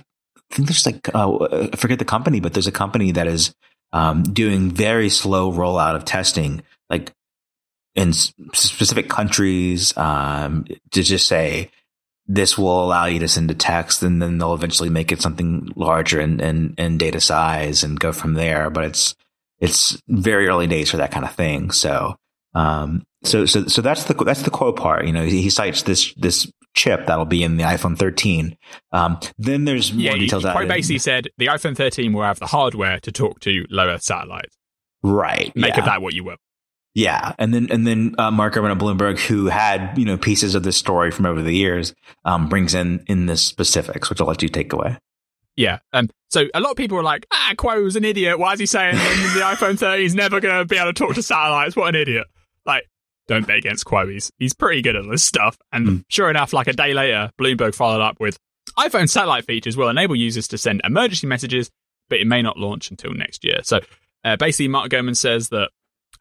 I 0.51 0.55
think 0.55 0.67
there's 0.67 0.85
like, 0.85 1.13
uh, 1.13 1.69
I 1.73 1.75
forget 1.75 1.99
the 1.99 2.05
company, 2.05 2.39
but 2.39 2.53
there's 2.53 2.67
a 2.67 2.71
company 2.71 3.11
that 3.11 3.27
is, 3.27 3.53
um, 3.93 4.23
doing 4.23 4.71
very 4.71 5.09
slow 5.09 5.51
rollout 5.51 5.95
of 5.95 6.05
testing, 6.05 6.63
like 6.89 7.13
in 7.95 8.13
specific 8.13 9.09
countries, 9.09 9.95
um, 9.97 10.65
to 10.91 11.03
just 11.03 11.27
say 11.27 11.71
this 12.27 12.57
will 12.57 12.83
allow 12.83 13.05
you 13.05 13.19
to 13.19 13.27
send 13.27 13.49
a 13.49 13.55
text, 13.55 14.03
and 14.03 14.21
then 14.21 14.38
they'll 14.38 14.53
eventually 14.53 14.89
make 14.89 15.11
it 15.13 15.21
something 15.21 15.69
larger 15.75 16.19
and 16.19 16.41
in, 16.41 16.75
in 16.77 16.97
data 16.97 17.21
size 17.21 17.83
and 17.83 17.99
go 17.99 18.11
from 18.11 18.33
there. 18.33 18.69
But 18.69 18.83
it's 18.83 19.15
it's 19.59 20.01
very 20.07 20.47
early 20.47 20.67
days 20.67 20.91
for 20.91 20.97
that 20.97 21.11
kind 21.11 21.25
of 21.25 21.33
thing. 21.33 21.71
So, 21.71 22.17
um, 22.53 23.05
so, 23.23 23.45
so, 23.45 23.65
so 23.65 23.81
that's 23.81 24.03
the, 24.03 24.13
that's 24.13 24.43
the 24.43 24.51
quote 24.51 24.75
part. 24.75 25.07
You 25.07 25.13
know, 25.13 25.23
he, 25.23 25.41
he 25.41 25.49
cites 25.49 25.81
this, 25.81 26.13
this 26.13 26.51
chip 26.78 27.07
that'll 27.07 27.25
be 27.25 27.43
in 27.43 27.57
the 27.57 27.63
iPhone 27.63 27.97
13. 27.97 28.55
Um, 28.93 29.19
then 29.38 29.65
there's 29.65 29.91
more 29.91 30.01
yeah, 30.01 30.13
details. 30.13 30.43
He 30.43 30.51
quite 30.51 30.67
basically 30.67 30.99
said 30.99 31.28
the 31.38 31.47
iPhone 31.47 31.75
13 31.75 32.13
will 32.13 32.23
have 32.23 32.39
the 32.39 32.45
hardware 32.45 32.99
to 33.01 33.11
talk 33.11 33.41
to 33.41 33.65
low 33.69 33.88
Earth 33.88 34.03
satellites. 34.03 34.55
Right. 35.03 35.53
Make 35.55 35.73
yeah. 35.73 35.80
of 35.80 35.86
that 35.86 36.01
what 36.01 36.13
you 36.13 36.23
will. 36.23 36.38
Yeah, 36.93 37.34
and 37.38 37.53
then 37.53 37.67
and 37.69 37.86
then 37.86 38.15
uh, 38.17 38.32
Mark 38.32 38.55
Gurman 38.55 38.71
at 38.71 38.80
Bloomberg, 38.80 39.19
who 39.19 39.45
had 39.45 39.95
you 39.99 40.03
know 40.03 40.17
pieces 40.17 40.55
of 40.55 40.63
this 40.63 40.78
story 40.78 41.11
from 41.11 41.28
over 41.28 41.43
the 41.43 41.51
years, 41.51 41.93
um, 42.25 42.49
brings 42.49 42.73
in 42.73 43.03
in 43.05 43.28
the 43.28 43.38
specifics, 43.38 44.09
which 44.09 44.19
I'll 44.19 44.25
let 44.25 44.41
you 44.41 44.49
take 44.49 44.73
away. 44.73 44.97
Yeah, 45.55 45.78
um, 45.93 46.09
so 46.32 46.47
a 46.55 46.59
lot 46.59 46.71
of 46.71 46.78
people 46.78 46.97
are 46.97 47.03
like, 47.03 47.28
ah, 47.32 47.53
Kuo's 47.55 47.95
an 47.95 48.03
idiot. 48.03 48.39
Why 48.39 48.53
is 48.53 48.59
he 48.59 48.65
saying 48.65 48.95
the 48.95 49.41
iPhone 49.41 49.78
30 49.78 50.05
is 50.05 50.15
never 50.15 50.39
going 50.39 50.57
to 50.57 50.65
be 50.65 50.75
able 50.75 50.91
to 50.91 50.93
talk 50.93 51.13
to 51.13 51.21
satellites? 51.21 51.75
What 51.75 51.89
an 51.89 52.01
idiot! 52.01 52.25
Like, 52.65 52.88
don't 53.28 53.45
bet 53.45 53.57
against 53.57 53.86
Kuo. 53.86 54.11
He's 54.11 54.32
he's 54.38 54.53
pretty 54.53 54.82
good 54.82 54.95
at 54.95 55.09
this 55.09 55.23
stuff. 55.23 55.57
And 55.71 55.88
mm. 55.88 56.03
sure 56.09 56.30
enough, 56.30 56.53
like 56.53 56.67
a 56.67 56.73
day 56.73 56.93
later, 56.93 57.32
Bloomberg 57.39 57.75
followed 57.75 58.01
up 58.01 58.19
with 58.19 58.38
iPhone 58.78 59.09
satellite 59.09 59.45
features 59.45 59.78
will 59.78 59.89
enable 59.89 60.15
users 60.15 60.47
to 60.49 60.57
send 60.57 60.82
emergency 60.84 61.28
messages, 61.28 61.69
but 62.09 62.19
it 62.19 62.28
may 62.28 62.41
not 62.41 62.57
launch 62.57 62.91
until 62.91 63.13
next 63.13 63.43
year. 63.43 63.59
So 63.63 63.80
uh, 64.23 64.36
basically, 64.36 64.67
Mark 64.67 64.89
Gurman 64.89 65.15
says 65.15 65.49
that 65.49 65.69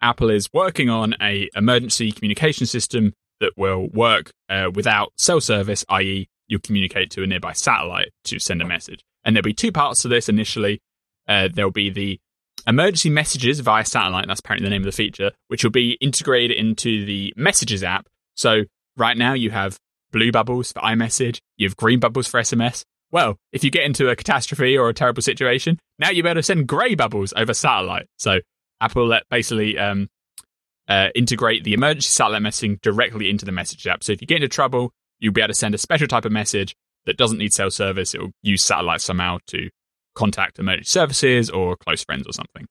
Apple 0.01 0.31
is 0.31 0.53
working 0.53 0.91
on 0.91 1.15
a 1.21 1.49
emergency 1.55 2.13
communication 2.13 2.67
system 2.67 3.13
that 3.41 3.53
will 3.57 3.89
work 3.89 4.31
uh, 4.49 4.71
without 4.73 5.13
cell 5.17 5.41
service, 5.41 5.85
i.e., 5.89 6.29
you'll 6.49 6.61
communicate 6.61 7.11
to 7.11 7.23
a 7.23 7.27
nearby 7.27 7.53
satellite 7.53 8.13
to 8.25 8.39
send 8.39 8.63
a 8.63 8.67
message. 8.67 9.05
And 9.25 9.35
there'll 9.35 9.45
be 9.45 9.53
two 9.53 9.73
parts 9.73 10.03
to 10.03 10.09
this 10.09 10.29
initially. 10.29 10.81
Uh, 11.29 11.49
there'll 11.53 11.73
be 11.73 11.91
the 11.91 12.21
emergency 12.67 13.11
messages 13.11 13.61
via 13.61 13.85
satellite, 13.85 14.27
that's 14.27 14.41
apparently 14.41 14.67
the 14.67 14.71
name 14.71 14.83
of 14.83 14.87
the 14.87 14.93
feature, 14.93 15.33
which 15.49 15.65
will 15.65 15.71
be 15.71 15.97
integrated 16.01 16.57
into 16.57 17.05
the 17.05 17.33
Messages 17.37 17.83
app. 17.83 18.07
So 18.35 18.63
right 18.97 19.17
now 19.17 19.35
you 19.35 19.51
have 19.51 19.79
blue 20.13 20.33
bubbles 20.33 20.73
for 20.73 20.81
iMessage, 20.81 21.41
you 21.57 21.67
have 21.69 21.77
green 21.77 22.01
bubbles 22.01 22.27
for 22.27 22.41
SMS. 22.41 22.85
Well, 23.13 23.37
if 23.53 23.63
you 23.63 23.71
get 23.71 23.85
into 23.85 24.09
a 24.09 24.17
catastrophe 24.17 24.77
or 24.77 24.89
a 24.89 24.95
terrible 24.95 25.23
situation, 25.23 25.79
now 25.99 26.11
you're 26.11 26.27
able 26.27 26.37
to 26.37 26.43
send 26.43 26.67
grey 26.67 26.95
bubbles 26.95 27.33
over 27.37 27.55
satellite. 27.55 28.07
So 28.19 28.41
Apple 28.81 29.07
let 29.07 29.23
basically 29.31 29.79
um, 29.79 30.09
uh, 30.89 31.09
integrate 31.15 31.65
the 31.65 31.75
emergency 31.75 32.09
satellite 32.09 32.43
messaging 32.43 32.81
directly 32.81 33.31
into 33.31 33.45
the 33.45 33.53
message 33.53 33.87
app. 33.87 34.03
So 34.03 34.13
if 34.13 34.21
you 34.21 34.27
get 34.27 34.37
into 34.37 34.49
trouble, 34.49 34.93
you'll 35.19 35.33
be 35.33 35.41
able 35.41 35.49
to 35.49 35.55
send 35.55 35.75
a 35.75 35.79
special 35.79 36.09
type 36.09 36.25
of 36.25 36.33
message 36.33 36.75
that 37.07 37.17
doesn't 37.17 37.39
need 37.39 37.53
cell 37.53 37.71
service. 37.71 38.15
It 38.15 38.21
will 38.21 38.33
use 38.43 38.63
satellite 38.63 39.01
somehow 39.01 39.39
to 39.49 39.71
contact 40.17 40.59
emergency 40.59 40.89
services 40.89 41.49
or 41.51 41.77
close 41.77 42.03
friends 42.03 42.27
or 42.27 42.33
something. 42.33 42.67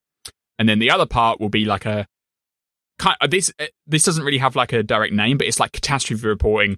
And 0.60 0.68
then 0.68 0.80
the 0.80 0.92
other 0.92 1.06
part 1.06 1.40
will 1.40 1.50
be 1.50 1.64
like 1.64 1.86
a 1.86 2.08
kind 3.00 3.16
of, 3.22 3.32
this. 3.32 3.52
Uh, 3.60 3.68
this 3.88 4.04
doesn't 4.04 4.24
really 4.24 4.40
have 4.40 4.56
like 4.56 4.74
a 4.74 4.84
direct 4.84 5.14
name, 5.14 5.38
but 5.38 5.48
it's 5.48 5.60
like 5.60 5.72
catastrophe 5.72 6.28
reporting. 6.28 6.78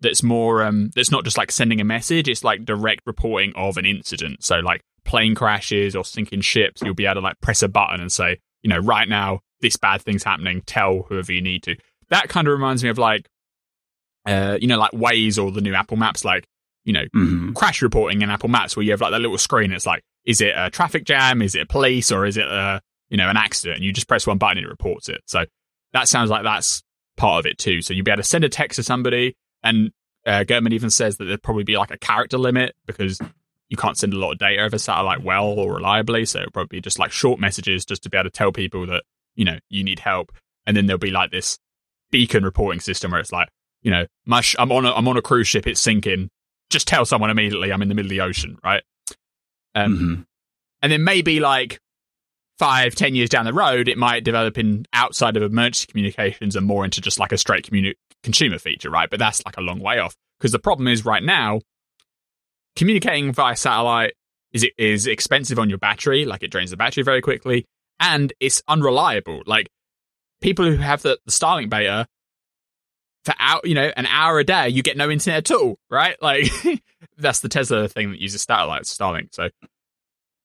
That's 0.00 0.22
more. 0.22 0.62
Um, 0.62 0.90
that's 0.94 1.10
not 1.10 1.24
just 1.24 1.38
like 1.38 1.52
sending 1.52 1.80
a 1.80 1.84
message. 1.84 2.28
It's 2.28 2.44
like 2.44 2.64
direct 2.64 3.02
reporting 3.06 3.52
of 3.56 3.76
an 3.76 3.86
incident. 3.86 4.44
So 4.44 4.58
like 4.58 4.82
plane 5.04 5.34
crashes 5.34 5.94
or 5.94 6.04
sinking 6.04 6.40
ships, 6.40 6.82
you'll 6.82 6.94
be 6.94 7.06
able 7.06 7.16
to 7.16 7.20
like 7.20 7.40
press 7.40 7.62
a 7.62 7.68
button 7.68 8.00
and 8.00 8.10
say, 8.10 8.38
you 8.62 8.68
know, 8.70 8.78
right 8.78 9.08
now 9.08 9.40
this 9.60 9.76
bad 9.76 10.02
thing's 10.02 10.24
happening. 10.24 10.62
Tell 10.66 11.02
whoever 11.08 11.32
you 11.32 11.40
need 11.40 11.62
to. 11.62 11.76
That 12.10 12.28
kind 12.28 12.48
of 12.48 12.52
reminds 12.52 12.82
me 12.82 12.90
of 12.90 12.98
like, 12.98 13.28
uh, 14.26 14.58
you 14.60 14.66
know, 14.66 14.78
like 14.78 14.92
Waze 14.92 15.42
or 15.42 15.50
the 15.52 15.60
new 15.60 15.74
Apple 15.74 15.96
Maps, 15.96 16.24
like 16.24 16.44
you 16.84 16.92
know, 16.92 17.04
mm-hmm. 17.14 17.52
crash 17.52 17.82
reporting 17.82 18.22
in 18.22 18.30
Apple 18.30 18.48
Maps, 18.48 18.76
where 18.76 18.84
you 18.84 18.90
have 18.92 19.00
like 19.00 19.12
that 19.12 19.20
little 19.20 19.38
screen. 19.38 19.72
It's 19.72 19.86
like, 19.86 20.02
is 20.24 20.40
it 20.40 20.54
a 20.56 20.70
traffic 20.70 21.04
jam? 21.04 21.42
Is 21.42 21.54
it 21.54 21.62
a 21.62 21.66
police? 21.66 22.12
Or 22.12 22.26
is 22.26 22.36
it 22.36 22.46
a 22.46 22.80
you 23.08 23.16
know 23.16 23.28
an 23.28 23.36
accident? 23.36 23.76
And 23.78 23.84
you 23.84 23.92
just 23.92 24.08
press 24.08 24.26
one 24.26 24.38
button 24.38 24.58
and 24.58 24.66
it 24.66 24.70
reports 24.70 25.08
it. 25.08 25.20
So 25.26 25.44
that 25.92 26.08
sounds 26.08 26.30
like 26.30 26.42
that's 26.42 26.82
part 27.16 27.40
of 27.40 27.46
it 27.46 27.58
too. 27.58 27.82
So 27.82 27.94
you'll 27.94 28.04
be 28.04 28.10
able 28.10 28.22
to 28.22 28.28
send 28.28 28.44
a 28.44 28.48
text 28.48 28.76
to 28.76 28.82
somebody, 28.82 29.36
and 29.62 29.90
uh, 30.26 30.44
even 30.48 30.90
says 30.90 31.16
that 31.16 31.24
there'd 31.24 31.42
probably 31.42 31.64
be 31.64 31.76
like 31.76 31.90
a 31.90 31.98
character 31.98 32.38
limit 32.38 32.74
because 32.86 33.20
you 33.68 33.76
can't 33.76 33.96
send 33.96 34.12
a 34.12 34.18
lot 34.18 34.32
of 34.32 34.38
data 34.38 34.62
over 34.62 34.76
satellite 34.78 35.22
well 35.22 35.46
or 35.46 35.74
reliably. 35.74 36.26
So 36.26 36.40
it'll 36.40 36.52
probably 36.52 36.76
be 36.76 36.80
just 36.82 36.98
like 36.98 37.10
short 37.10 37.40
messages 37.40 37.84
just 37.84 38.02
to 38.02 38.10
be 38.10 38.18
able 38.18 38.24
to 38.24 38.30
tell 38.30 38.52
people 38.52 38.86
that, 38.86 39.02
you 39.34 39.44
know, 39.44 39.58
you 39.70 39.82
need 39.82 39.98
help. 39.98 40.30
And 40.66 40.76
then 40.76 40.86
there'll 40.86 40.98
be 40.98 41.10
like 41.10 41.30
this 41.30 41.58
beacon 42.10 42.44
reporting 42.44 42.80
system 42.80 43.10
where 43.10 43.20
it's 43.20 43.32
like, 43.32 43.48
you 43.80 43.90
know, 43.90 44.06
my 44.26 44.42
sh- 44.42 44.56
I'm 44.58 44.70
on 44.70 44.84
a, 44.84 44.92
I'm 44.92 45.08
on 45.08 45.16
a 45.16 45.22
cruise 45.22 45.48
ship, 45.48 45.66
it's 45.66 45.80
sinking. 45.80 46.28
Just 46.72 46.88
tell 46.88 47.04
someone 47.04 47.30
immediately 47.30 47.72
I'm 47.72 47.82
in 47.82 47.88
the 47.88 47.94
middle 47.94 48.06
of 48.06 48.10
the 48.10 48.20
ocean, 48.20 48.58
right? 48.64 48.82
Um, 49.74 49.94
mm-hmm. 49.94 50.22
And 50.82 50.92
then 50.92 51.04
maybe 51.04 51.40
like 51.40 51.78
five, 52.58 52.94
ten 52.94 53.14
years 53.14 53.28
down 53.28 53.44
the 53.44 53.52
road, 53.52 53.88
it 53.88 53.98
might 53.98 54.24
develop 54.24 54.58
in 54.58 54.86
outside 54.92 55.36
of 55.36 55.42
emergency 55.42 55.86
communications 55.86 56.56
and 56.56 56.66
more 56.66 56.84
into 56.84 57.00
just 57.00 57.18
like 57.18 57.32
a 57.32 57.38
straight 57.38 57.64
communi- 57.64 57.94
consumer 58.22 58.58
feature, 58.58 58.90
right? 58.90 59.08
But 59.08 59.18
that's 59.18 59.44
like 59.44 59.56
a 59.56 59.60
long 59.60 59.80
way 59.80 59.98
off 59.98 60.16
because 60.38 60.52
the 60.52 60.58
problem 60.58 60.88
is 60.88 61.04
right 61.04 61.22
now 61.22 61.60
communicating 62.76 63.32
via 63.32 63.56
satellite 63.56 64.14
is 64.52 64.66
is 64.78 65.06
expensive 65.06 65.58
on 65.58 65.68
your 65.68 65.78
battery, 65.78 66.24
like 66.24 66.42
it 66.42 66.50
drains 66.50 66.70
the 66.70 66.76
battery 66.76 67.02
very 67.02 67.20
quickly, 67.20 67.64
and 68.00 68.32
it's 68.40 68.62
unreliable. 68.68 69.42
Like 69.46 69.68
people 70.40 70.64
who 70.64 70.76
have 70.76 71.02
the, 71.02 71.18
the 71.24 71.32
Starlink 71.32 71.70
beta 71.70 72.06
for 73.24 73.34
out, 73.38 73.66
you 73.66 73.74
know, 73.74 73.90
an 73.96 74.06
hour 74.06 74.38
a 74.38 74.44
day, 74.44 74.68
you 74.68 74.82
get 74.82 74.96
no 74.96 75.10
internet 75.10 75.50
at 75.50 75.56
all, 75.56 75.78
right? 75.90 76.20
Like 76.20 76.50
that's 77.18 77.40
the 77.40 77.48
Tesla 77.48 77.88
thing 77.88 78.10
that 78.10 78.20
uses 78.20 78.42
satellites, 78.42 78.96
Starlink. 78.96 79.28
So 79.32 79.48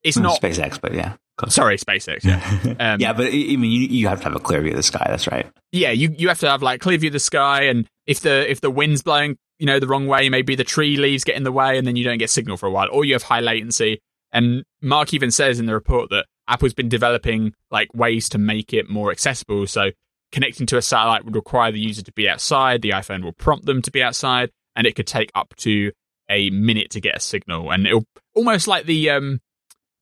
it's 0.04 0.18
not 0.18 0.42
SpaceX, 0.42 0.80
but 0.80 0.94
yeah. 0.94 1.16
Sorry, 1.50 1.78
SpaceX. 1.78 2.24
Yeah, 2.24 2.76
um, 2.94 3.00
yeah, 3.00 3.14
but 3.14 3.28
I 3.28 3.32
mean, 3.32 3.66
you, 3.66 3.82
you 3.82 4.08
have 4.08 4.20
to 4.20 4.24
have 4.24 4.36
a 4.36 4.40
clear 4.40 4.62
view 4.62 4.72
of 4.72 4.78
the 4.78 4.84
sky. 4.84 5.06
That's 5.08 5.28
right. 5.28 5.46
Yeah, 5.72 5.92
you 5.92 6.14
you 6.18 6.30
have 6.30 6.40
to 6.40 6.50
have 6.50 6.64
like 6.64 6.82
clear 6.82 6.98
view 6.98 7.10
of 7.10 7.14
the 7.14 7.20
sky, 7.20 7.64
and 7.64 7.88
if 8.08 8.22
the 8.22 8.50
if 8.50 8.60
the 8.60 8.72
wind's 8.72 9.04
blowing 9.04 9.38
you 9.60 9.66
know, 9.66 9.80
the 9.80 9.88
wrong 9.88 10.08
way. 10.08 10.30
Maybe 10.30 10.56
the 10.56 10.64
tree 10.64 10.98
leaves 10.98 11.24
get 11.24 11.36
in 11.36 11.44
the 11.44 11.52
way 11.52 11.78
and 11.78 11.88
then 11.88 11.96
you 11.96 12.04
don't 12.04 12.18
get 12.18 12.30
signal 12.30 12.58
for 12.58 12.68
a 12.68 12.72
while, 12.72 12.88
or 12.92 13.06
you 13.06 13.14
have 13.14 13.24
high 13.24 13.40
latency. 13.40 14.02
And 14.32 14.64
Mark 14.82 15.14
even 15.14 15.32
says 15.32 15.60
in 15.60 15.66
the 15.66 15.74
report 15.74 16.10
that 16.10 16.26
Apple's 16.48 16.74
been 16.74 16.90
developing 16.90 17.54
like 17.72 17.94
ways 17.94 18.30
to 18.30 18.38
make 18.38 18.74
it 18.74 18.90
more 18.90 19.12
accessible. 19.12 19.68
So 19.68 19.92
connecting 20.32 20.66
to 20.68 20.78
a 20.78 20.82
satellite 20.82 21.26
would 21.26 21.36
require 21.36 21.72
the 21.72 21.80
user 21.80 22.02
to 22.04 22.12
be 22.14 22.30
outside. 22.30 22.82
The 22.82 22.92
iPhone 22.92 23.24
will 23.24 23.34
prompt 23.34 23.66
them 23.66 23.82
to 23.84 23.92
be 23.92 24.04
outside, 24.04 24.52
and 24.76 24.88
it 24.88 24.96
could 24.96 25.08
take 25.08 25.32
up 25.36 25.54
to 25.58 25.92
a 26.30 26.50
minute 26.50 26.92
to 26.92 27.02
get 27.02 27.16
a 27.16 27.20
signal. 27.20 27.72
And 27.72 27.86
it'll 27.88 28.06
almost 28.36 28.68
like 28.68 28.86
the 28.86 29.10
um 29.10 29.40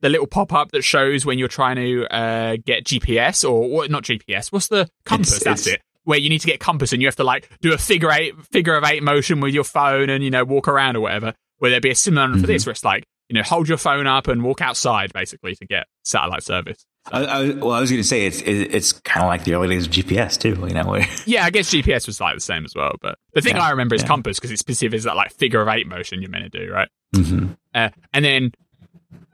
the 0.01 0.09
little 0.09 0.27
pop 0.27 0.53
up 0.53 0.71
that 0.71 0.83
shows 0.83 1.25
when 1.25 1.39
you're 1.39 1.47
trying 1.47 1.77
to 1.77 2.05
uh, 2.13 2.57
get 2.63 2.83
GPS 2.83 3.43
or, 3.43 3.85
or 3.85 3.87
not 3.87 4.03
GPS. 4.03 4.51
What's 4.51 4.67
the 4.67 4.87
compass? 5.05 5.37
It's, 5.37 5.43
That's 5.43 5.67
it's, 5.67 5.75
it 5.75 5.81
where 6.05 6.19
you 6.19 6.29
need 6.29 6.39
to 6.39 6.47
get 6.47 6.59
compass 6.59 6.93
and 6.93 7.01
you 7.01 7.07
have 7.07 7.15
to 7.17 7.23
like 7.23 7.49
do 7.61 7.73
a 7.73 7.77
figure 7.77 8.11
eight 8.11 8.33
figure 8.51 8.75
of 8.75 8.83
eight 8.85 9.03
motion 9.03 9.41
with 9.41 9.53
your 9.53 9.63
phone 9.63 10.09
and 10.09 10.23
you 10.23 10.31
know 10.31 10.45
walk 10.45 10.67
around 10.67 10.95
or 10.95 11.01
whatever. 11.01 11.33
Where 11.57 11.71
there'd 11.71 11.83
be 11.83 11.91
a 11.91 11.95
similar 11.95 12.27
mm-hmm. 12.27 12.41
for 12.41 12.47
this, 12.47 12.65
where 12.65 12.71
it's 12.71 12.83
like 12.83 13.05
you 13.29 13.33
know 13.35 13.43
hold 13.43 13.67
your 13.67 13.77
phone 13.77 14.07
up 14.07 14.27
and 14.27 14.43
walk 14.43 14.61
outside 14.61 15.11
basically 15.13 15.55
to 15.55 15.65
get 15.65 15.87
satellite 16.03 16.43
service. 16.43 16.85
I, 17.11 17.23
I, 17.23 17.49
well, 17.51 17.71
I 17.71 17.81
was 17.81 17.91
going 17.91 18.01
to 18.01 18.07
say 18.07 18.25
it's 18.25 18.41
it, 18.41 18.73
it's 18.73 18.93
kind 18.93 19.23
of 19.23 19.27
like 19.27 19.43
the 19.43 19.53
early 19.53 19.67
days 19.67 19.85
of 19.85 19.91
GPS 19.91 20.39
too, 20.39 20.55
you 20.67 20.73
know. 20.73 20.95
yeah, 21.25 21.45
I 21.45 21.51
guess 21.51 21.71
GPS 21.71 22.07
was 22.07 22.19
like 22.19 22.35
the 22.35 22.41
same 22.41 22.65
as 22.65 22.73
well, 22.75 22.95
but 22.99 23.19
the 23.33 23.41
thing 23.41 23.57
yeah, 23.57 23.63
I 23.63 23.71
remember 23.71 23.93
is 23.93 24.01
yeah. 24.01 24.07
compass 24.07 24.37
because 24.37 24.51
it's 24.51 24.59
specific 24.59 24.97
is 24.97 25.03
that 25.03 25.15
like 25.15 25.31
figure 25.31 25.61
of 25.61 25.67
eight 25.67 25.87
motion 25.87 26.21
you're 26.21 26.31
meant 26.31 26.51
to 26.51 26.65
do, 26.65 26.71
right? 26.71 26.89
Mm-hmm. 27.13 27.53
Uh, 27.75 27.89
and 28.11 28.25
then, 28.25 28.51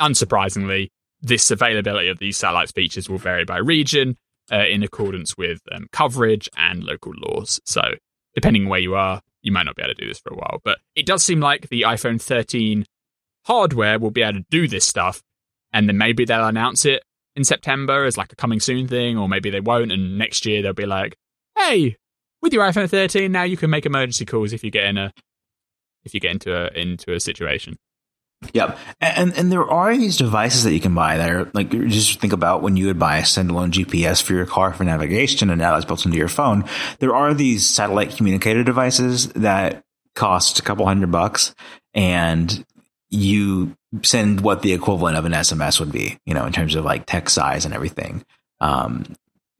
unsurprisingly, 0.01 0.89
this 1.21 1.49
availability 1.49 2.09
of 2.09 2.19
these 2.19 2.35
satellites 2.35 2.71
features 2.73 3.09
will 3.09 3.17
vary 3.17 3.45
by 3.45 3.57
region 3.57 4.17
uh, 4.51 4.65
in 4.65 4.83
accordance 4.83 5.37
with 5.37 5.61
um, 5.71 5.87
coverage 5.93 6.49
and 6.57 6.83
local 6.83 7.13
laws. 7.15 7.61
So, 7.65 7.81
depending 8.35 8.67
where 8.67 8.79
you 8.79 8.95
are, 8.95 9.21
you 9.43 9.53
might 9.53 9.63
not 9.63 9.77
be 9.77 9.83
able 9.83 9.93
to 9.93 10.01
do 10.01 10.07
this 10.09 10.19
for 10.19 10.33
a 10.33 10.35
while. 10.37 10.59
But 10.65 10.79
it 10.95 11.05
does 11.05 11.23
seem 11.23 11.39
like 11.39 11.69
the 11.69 11.83
iPhone 11.83 12.21
13 12.21 12.85
hardware 13.45 13.97
will 13.97 14.11
be 14.11 14.23
able 14.23 14.39
to 14.39 14.45
do 14.49 14.67
this 14.67 14.85
stuff, 14.85 15.23
and 15.71 15.87
then 15.87 15.97
maybe 15.97 16.25
they'll 16.25 16.47
announce 16.47 16.83
it 16.83 17.03
in 17.41 17.45
September 17.45 18.05
as 18.05 18.17
like 18.17 18.31
a 18.31 18.35
coming 18.35 18.59
soon 18.59 18.87
thing, 18.87 19.17
or 19.17 19.27
maybe 19.27 19.49
they 19.49 19.59
won't, 19.59 19.91
and 19.91 20.17
next 20.17 20.45
year 20.45 20.61
they'll 20.61 20.73
be 20.73 20.85
like, 20.85 21.17
"Hey, 21.57 21.97
with 22.41 22.53
your 22.53 22.63
iPhone 22.63 22.89
13, 22.89 23.31
now 23.31 23.43
you 23.43 23.57
can 23.57 23.69
make 23.69 23.85
emergency 23.85 24.25
calls 24.25 24.53
if 24.53 24.63
you 24.63 24.71
get 24.71 24.85
in 24.85 24.97
a 24.97 25.11
if 26.03 26.13
you 26.13 26.19
get 26.19 26.31
into 26.31 26.55
a 26.55 26.69
into 26.79 27.13
a 27.13 27.19
situation." 27.19 27.77
Yep, 28.53 28.77
and 28.99 29.33
and 29.37 29.51
there 29.51 29.69
are 29.69 29.95
these 29.95 30.17
devices 30.17 30.63
that 30.63 30.73
you 30.73 30.79
can 30.79 30.95
buy 30.95 31.17
that 31.17 31.29
are 31.29 31.51
like 31.53 31.69
just 31.69 32.19
think 32.19 32.33
about 32.33 32.61
when 32.61 32.75
you 32.75 32.87
would 32.87 32.97
buy 32.97 33.17
a 33.17 33.21
standalone 33.23 33.71
GPS 33.71 34.21
for 34.21 34.33
your 34.33 34.47
car 34.47 34.73
for 34.73 34.83
navigation, 34.83 35.49
and 35.49 35.59
now 35.59 35.75
it's 35.75 35.85
built 35.85 36.05
into 36.05 36.17
your 36.17 36.27
phone. 36.27 36.65
There 36.99 37.15
are 37.15 37.33
these 37.33 37.67
satellite 37.67 38.15
communicator 38.15 38.63
devices 38.63 39.27
that 39.33 39.83
cost 40.15 40.59
a 40.59 40.63
couple 40.63 40.85
hundred 40.85 41.11
bucks, 41.11 41.53
and 41.93 42.65
you 43.09 43.75
send 44.03 44.41
what 44.41 44.61
the 44.61 44.73
equivalent 44.73 45.17
of 45.17 45.25
an 45.25 45.33
SMS 45.33 45.79
would 45.79 45.91
be, 45.91 46.17
you 46.25 46.33
know, 46.33 46.45
in 46.45 46.53
terms 46.53 46.75
of 46.75 46.85
like 46.85 47.05
text 47.05 47.35
size 47.35 47.65
and 47.65 47.73
everything. 47.73 48.23
Um, 48.59 49.03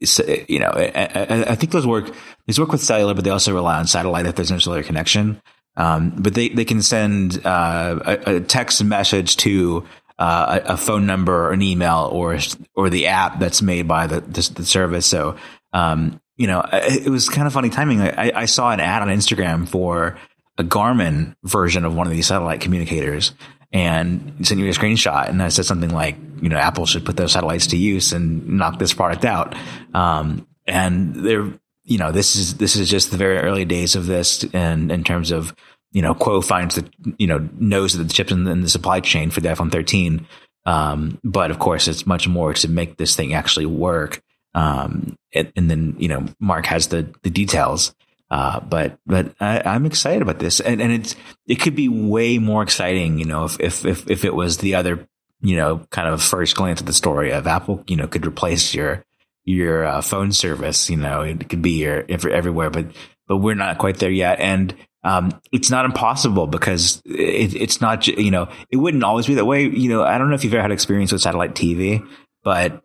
so, 0.04 0.24
you 0.48 0.60
know, 0.60 0.72
I, 0.74 1.46
I, 1.50 1.56
think 1.56 1.72
those 1.72 1.86
work. 1.86 2.12
These 2.48 2.60
work 2.60 2.72
with 2.72 2.82
cellular, 2.82 3.14
but 3.14 3.24
they 3.24 3.30
also 3.30 3.54
rely 3.54 3.78
on 3.78 3.86
satellite 3.86 4.26
if 4.26 4.36
there's 4.36 4.52
no 4.52 4.58
cellular 4.58 4.84
connection. 4.84 5.42
Um, 5.78 6.14
but 6.18 6.34
they, 6.34 6.50
they 6.50 6.66
can 6.66 6.82
send 6.82 7.46
uh, 7.46 8.00
a, 8.04 8.36
a, 8.36 8.40
text 8.42 8.84
message 8.84 9.38
to 9.38 9.88
uh, 10.18 10.60
a, 10.66 10.74
a, 10.74 10.78
phone 10.78 11.06
number 11.06 11.48
or 11.48 11.52
an 11.52 11.62
email 11.62 12.10
or 12.12 12.38
or 12.76 12.90
the 12.90 13.08
app 13.08 13.40
that's 13.40 13.62
made 13.62 13.88
by 13.88 14.08
the 14.08 14.22
the, 14.22 14.52
the 14.56 14.66
service. 14.66 15.06
So 15.06 15.38
um, 15.72 16.20
you 16.36 16.48
know, 16.48 16.62
it, 16.74 17.08
it, 17.08 17.10
was 17.10 17.30
kind 17.30 17.48
of 17.48 17.54
funny 17.54 17.70
timing. 17.70 18.02
I, 18.02 18.32
I 18.36 18.46
saw 18.46 18.72
an 18.72 18.80
ad 18.80 19.02
on 19.02 19.08
Instagram 19.08 19.68
for 19.68 20.18
a 20.58 20.64
Garmin 20.64 21.36
version 21.44 21.86
of 21.86 21.96
one 21.96 22.08
of 22.08 22.12
these 22.12 22.28
satellite 22.28 22.62
communicators 22.62 23.34
and 23.74 24.46
sent 24.46 24.60
you 24.60 24.68
a 24.68 24.72
screenshot. 24.72 25.30
And 25.30 25.42
I 25.42 25.50
said 25.50 25.66
something 25.66 25.92
like, 25.92 26.18
you 26.42 26.50
know, 26.50 26.58
Apple 26.58 26.86
should 26.86 27.06
put 27.06 27.18
those 27.18 27.32
satellites 27.32 27.68
to 27.68 27.78
use 27.78 28.12
and 28.12 28.48
knock 28.58 28.80
this 28.80 28.94
product 28.94 29.26
out. 29.26 29.56
Um, 29.94 30.48
and 30.68 31.16
they're, 31.16 31.54
you 31.84 31.98
know, 31.98 32.12
this 32.12 32.36
is, 32.36 32.58
this 32.58 32.76
is 32.76 32.90
just 32.90 33.12
the 33.12 33.18
very 33.18 33.38
early 33.38 33.66
days 33.66 33.96
of 33.96 34.08
this. 34.08 34.44
And 34.54 34.92
in 34.92 35.04
terms 35.04 35.32
of, 35.32 35.56
you 35.92 36.02
know, 36.02 36.14
Kuo 36.14 36.44
finds 36.44 36.76
that, 36.76 36.90
you 37.18 37.28
know, 37.28 37.48
knows 37.58 37.94
that 37.94 38.04
the 38.04 38.14
chips 38.14 38.32
in, 38.32 38.48
in 38.48 38.62
the 38.62 38.70
supply 38.70 39.00
chain 39.00 39.30
for 39.30 39.42
the 39.42 39.50
iPhone 39.50 39.72
13. 39.72 40.28
Um, 40.66 41.20
but 41.24 41.52
of 41.52 41.60
course, 41.60 41.88
it's 41.88 42.06
much 42.06 42.28
more 42.28 42.54
to 42.54 42.68
make 42.68 42.98
this 42.98 43.16
thing 43.16 43.34
actually 43.34 43.66
work. 43.66 44.22
Um, 44.54 45.16
and, 45.34 45.52
and 45.56 45.72
then, 45.72 45.96
you 45.98 46.08
know, 46.08 46.26
Mark 46.40 46.66
has 46.66 46.88
the, 46.88 47.14
the 47.24 47.30
details. 47.30 47.96
Uh, 48.32 48.62
but 48.62 48.98
but 49.06 49.36
I, 49.42 49.76
am 49.76 49.86
excited 49.86 50.22
about 50.22 50.40
this, 50.40 50.62
and 50.62 50.82
and 50.82 50.94
it's 50.94 51.18
it 51.48 51.56
could 51.56 51.76
be 51.76 51.90
way 51.90 52.38
more 52.38 52.64
exciting, 52.64 53.20
you 53.20 53.26
know, 53.26 53.44
if 53.44 53.60
if 53.60 53.86
if, 53.86 54.10
if 54.10 54.24
it 54.24 54.34
was 54.34 54.60
the 54.60 54.76
other, 54.76 55.06
you 55.42 55.58
know, 55.58 55.86
kind 55.90 56.08
of 56.08 56.24
first 56.24 56.56
glance 56.56 56.80
at 56.80 56.88
the 56.88 56.94
story 56.94 57.32
of 57.32 57.46
Apple, 57.46 57.84
you 57.88 57.98
know, 57.98 58.08
could 58.08 58.26
replace 58.26 58.74
your 58.74 59.04
your 59.44 59.84
uh, 59.84 60.02
phone 60.02 60.32
service, 60.32 60.90
you 60.90 60.96
know, 60.96 61.22
it 61.24 61.50
could 61.50 61.62
be 61.62 61.72
your 61.72 62.06
everywhere, 62.08 62.70
but 62.70 62.86
but 63.28 63.40
we're 63.40 63.54
not 63.54 63.78
quite 63.80 63.98
there 63.98 64.10
yet, 64.10 64.40
and 64.40 64.74
um, 65.04 65.38
it's 65.52 65.70
not 65.70 65.84
impossible 65.84 66.48
because 66.48 67.02
it, 67.04 67.54
it's 67.54 67.82
not, 67.82 68.08
you 68.08 68.32
know, 68.32 68.48
it 68.70 68.78
wouldn't 68.78 69.04
always 69.04 69.28
be 69.28 69.34
that 69.34 69.46
way. 69.46 69.68
You 69.68 69.90
know, 69.90 70.04
I 70.04 70.18
don't 70.18 70.30
know 70.30 70.36
if 70.36 70.46
you've 70.46 70.54
ever 70.54 70.62
had 70.62 70.72
experience 70.72 71.12
with 71.12 71.22
satellite 71.22 71.54
TV, 71.54 72.08
but 72.46 72.82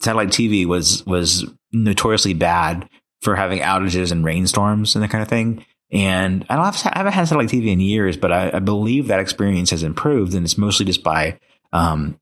satellite 0.00 0.28
TV 0.28 0.64
was 0.64 1.04
was 1.04 1.44
notoriously 1.72 2.32
bad 2.32 2.88
for 3.20 3.36
having 3.36 3.60
outages 3.60 4.12
and 4.12 4.24
rainstorms 4.24 4.94
and 4.94 5.02
that 5.02 5.10
kind 5.10 5.22
of 5.22 5.28
thing. 5.28 5.64
And 5.90 6.44
I 6.48 6.56
don't 6.56 6.64
have, 6.64 6.92
I 6.94 6.98
haven't 6.98 7.12
had 7.12 7.28
satellite 7.28 7.48
TV 7.48 7.68
in 7.68 7.80
years, 7.80 8.16
but 8.16 8.30
I, 8.30 8.50
I, 8.54 8.58
believe 8.58 9.08
that 9.08 9.20
experience 9.20 9.70
has 9.70 9.82
improved, 9.82 10.34
and 10.34 10.44
it's 10.44 10.58
mostly 10.58 10.84
just 10.84 11.02
by 11.02 11.38
um, 11.72 12.20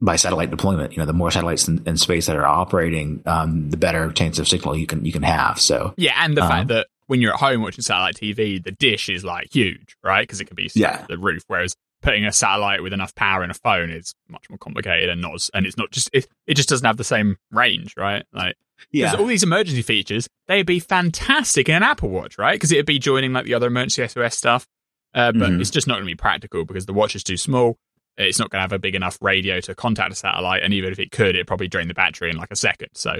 by 0.00 0.14
satellite 0.14 0.52
deployment. 0.52 0.92
You 0.92 0.98
know, 0.98 1.06
the 1.06 1.12
more 1.12 1.32
satellites 1.32 1.66
in, 1.66 1.82
in 1.86 1.96
space 1.96 2.26
that 2.26 2.36
are 2.36 2.46
operating, 2.46 3.22
um, 3.26 3.68
the 3.70 3.76
better 3.76 4.12
chance 4.12 4.38
of 4.38 4.46
signal 4.46 4.76
you 4.76 4.86
can 4.86 5.04
you 5.04 5.10
can 5.10 5.24
have. 5.24 5.60
So 5.60 5.92
yeah, 5.96 6.14
and 6.18 6.36
the 6.36 6.42
um, 6.42 6.48
fact 6.48 6.68
that 6.68 6.86
when 7.08 7.20
you're 7.20 7.32
at 7.32 7.40
home 7.40 7.62
watching 7.62 7.82
satellite 7.82 8.14
TV, 8.14 8.62
the 8.62 8.70
dish 8.70 9.08
is 9.08 9.24
like 9.24 9.52
huge, 9.52 9.96
right? 10.04 10.22
Because 10.22 10.40
it 10.40 10.44
can 10.44 10.54
be 10.54 10.70
yeah. 10.76 11.04
the 11.08 11.18
roof. 11.18 11.42
Whereas 11.48 11.74
putting 12.02 12.24
a 12.24 12.32
satellite 12.32 12.82
with 12.82 12.92
enough 12.92 13.14
power 13.14 13.44
in 13.44 13.50
a 13.50 13.54
phone 13.54 13.90
is 13.90 14.14
much 14.28 14.48
more 14.48 14.58
complicated 14.58 15.10
and 15.10 15.20
not 15.20 15.48
and 15.54 15.66
it's 15.66 15.76
not 15.76 15.90
just 15.90 16.10
it, 16.12 16.26
it 16.46 16.54
just 16.54 16.68
doesn't 16.68 16.86
have 16.86 16.96
the 16.96 17.04
same 17.04 17.36
range, 17.50 17.94
right? 17.96 18.24
Like 18.32 18.56
yeah. 18.90 19.14
all 19.14 19.26
these 19.26 19.42
emergency 19.42 19.82
features, 19.82 20.28
they'd 20.48 20.66
be 20.66 20.80
fantastic 20.80 21.68
in 21.68 21.74
an 21.76 21.82
Apple 21.82 22.08
Watch, 22.08 22.38
right? 22.38 22.54
Because 22.54 22.72
it'd 22.72 22.86
be 22.86 22.98
joining 22.98 23.32
like 23.32 23.44
the 23.44 23.54
other 23.54 23.66
emergency 23.66 24.06
SOS 24.06 24.36
stuff. 24.36 24.66
Uh, 25.12 25.32
but 25.32 25.50
mm-hmm. 25.50 25.60
it's 25.60 25.70
just 25.70 25.88
not 25.88 25.94
going 25.94 26.04
to 26.04 26.12
be 26.12 26.14
practical 26.14 26.64
because 26.64 26.86
the 26.86 26.92
watch 26.92 27.16
is 27.16 27.24
too 27.24 27.36
small. 27.36 27.76
It's 28.16 28.38
not 28.38 28.50
going 28.50 28.58
to 28.58 28.62
have 28.62 28.72
a 28.72 28.78
big 28.78 28.94
enough 28.94 29.18
radio 29.20 29.60
to 29.60 29.74
contact 29.74 30.12
a 30.12 30.14
satellite, 30.14 30.62
and 30.62 30.72
even 30.72 30.92
if 30.92 30.98
it 30.98 31.10
could, 31.10 31.34
it'd 31.34 31.46
probably 31.46 31.68
drain 31.68 31.88
the 31.88 31.94
battery 31.94 32.30
in 32.30 32.36
like 32.36 32.50
a 32.50 32.56
second. 32.56 32.90
So 32.94 33.18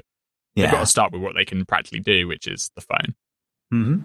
yeah. 0.54 0.66
they've 0.66 0.72
got 0.72 0.80
to 0.80 0.86
start 0.86 1.12
with 1.12 1.22
what 1.22 1.34
they 1.34 1.44
can 1.44 1.64
practically 1.64 2.00
do, 2.00 2.28
which 2.28 2.46
is 2.46 2.70
the 2.74 2.80
phone. 2.80 3.14
Mm-hmm. 3.72 4.02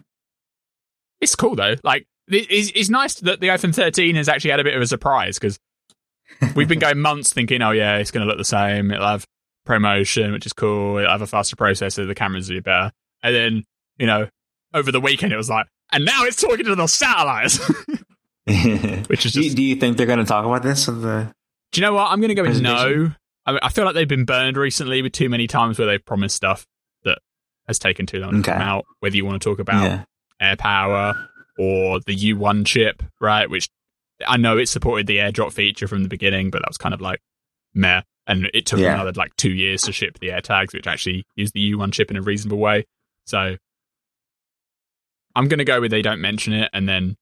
It's 1.22 1.36
cool 1.36 1.56
though. 1.56 1.76
Like 1.84 2.08
it's, 2.28 2.72
it's 2.76 2.90
nice 2.90 3.16
that 3.16 3.40
the 3.40 3.48
iPhone 3.48 3.74
13 3.74 4.16
has 4.16 4.30
actually 4.30 4.52
had 4.52 4.60
a 4.60 4.64
bit 4.64 4.76
of 4.76 4.82
a 4.82 4.88
surprise 4.88 5.38
because 5.38 5.60
we've 6.56 6.68
been 6.68 6.80
going 6.80 7.00
months 7.00 7.34
thinking, 7.34 7.62
oh 7.62 7.72
yeah, 7.72 7.98
it's 7.98 8.12
going 8.12 8.26
to 8.26 8.28
look 8.28 8.38
the 8.38 8.46
same. 8.46 8.92
It'll 8.92 9.08
have 9.08 9.26
ProMotion, 9.68 10.32
which 10.32 10.46
is 10.46 10.54
cool. 10.54 10.98
It'll 10.98 11.12
have 11.12 11.22
a 11.22 11.28
faster 11.28 11.56
processor. 11.56 12.08
The 12.08 12.16
cameras 12.16 12.50
will 12.50 12.58
be 12.58 12.62
better. 12.62 12.92
And 13.24 13.36
then, 13.36 13.64
you 13.98 14.08
know, 14.08 14.28
over 14.74 14.92
the 14.92 15.02
weekend, 15.02 15.34
it 15.34 15.38
was 15.38 15.50
like, 15.50 15.68
and 15.92 16.06
now 16.06 16.24
it's 16.24 16.42
talking 16.42 16.66
to 16.66 16.76
the 16.76 16.88
satellites. 16.88 17.58
which 19.08 19.26
is 19.26 19.34
just, 19.34 19.34
do, 19.34 19.44
you, 19.44 19.56
do, 19.56 19.64
you 19.64 19.76
think 19.76 19.98
they're 19.98 20.06
going 20.06 20.20
to 20.20 20.26
talk 20.26 20.46
about 20.46 20.64
this? 20.64 20.86
The 20.86 21.34
do 21.72 21.82
you 21.82 21.82
know 21.82 21.94
what? 21.94 22.12
I'm 22.12 22.20
going 22.20 22.30
to 22.30 22.36
go 22.36 22.44
with 22.44 22.62
no. 22.62 23.12
I, 23.46 23.52
mean, 23.52 23.60
I, 23.62 23.70
feel 23.70 23.86
like 23.86 23.94
they've 23.94 24.08
been 24.08 24.26
burned 24.26 24.58
recently 24.58 25.02
with 25.02 25.14
too 25.14 25.30
many 25.30 25.46
times 25.46 25.78
where 25.78 25.88
they've 25.88 26.04
promised 26.04 26.36
stuff 26.36 26.66
that 27.04 27.20
has 27.68 27.78
taken 27.78 28.06
too 28.06 28.20
long 28.20 28.36
okay. 28.36 28.44
to 28.44 28.52
come 28.52 28.62
out. 28.62 28.86
Whether 29.00 29.16
you 29.16 29.26
want 29.26 29.42
to 29.42 29.50
talk 29.50 29.60
about 29.60 29.84
yeah. 29.84 30.56
AirPower 30.56 31.28
or 31.58 32.00
the 32.00 32.16
U1 32.16 32.66
chip, 32.66 33.04
right? 33.20 33.50
Which 33.50 33.70
I 34.26 34.38
know 34.38 34.58
it 34.58 34.68
supported 34.68 35.08
the 35.08 35.18
AirDrop 35.18 35.54
feature 35.54 35.88
from 35.88 36.04
the 36.04 36.10
beginning, 36.10 36.52
but 36.52 36.62
that 36.62 36.70
was 36.70 36.78
kind 36.78 36.94
of 36.94 37.02
like 37.02 37.22
meh. 37.74 38.02
And 38.28 38.50
it 38.54 38.66
took 38.66 38.80
yeah. 38.80 38.96
another 38.96 39.12
like 39.14 39.36
two 39.36 39.52
years 39.52 39.84
to 39.84 39.92
ship 39.92 40.20
the 40.20 40.30
AirTags, 40.30 40.74
which 40.74 40.88
actually 40.88 41.26
used 41.36 41.54
the 41.54 41.74
U1 41.74 41.94
chip 41.94 42.10
in 42.10 42.18
a 42.18 42.22
reasonable 42.22 42.58
way. 42.58 42.86
So 43.26 43.58
I'm 45.36 45.48
going 45.48 45.60
to 45.60 45.66
go 45.66 45.82
with 45.82 45.92
they 45.92 46.02
don't 46.02 46.22
mention 46.22 46.54
it, 46.54 46.70
and 46.74 46.88
then, 46.88 47.18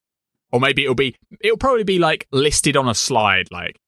or 0.51 0.59
maybe 0.59 0.83
it'll 0.83 0.95
be, 0.95 1.15
it'll 1.41 1.57
probably 1.57 1.83
be 1.83 1.99
like 1.99 2.27
listed 2.31 2.77
on 2.77 2.87
a 2.87 2.93
slide, 2.93 3.47
like 3.51 3.79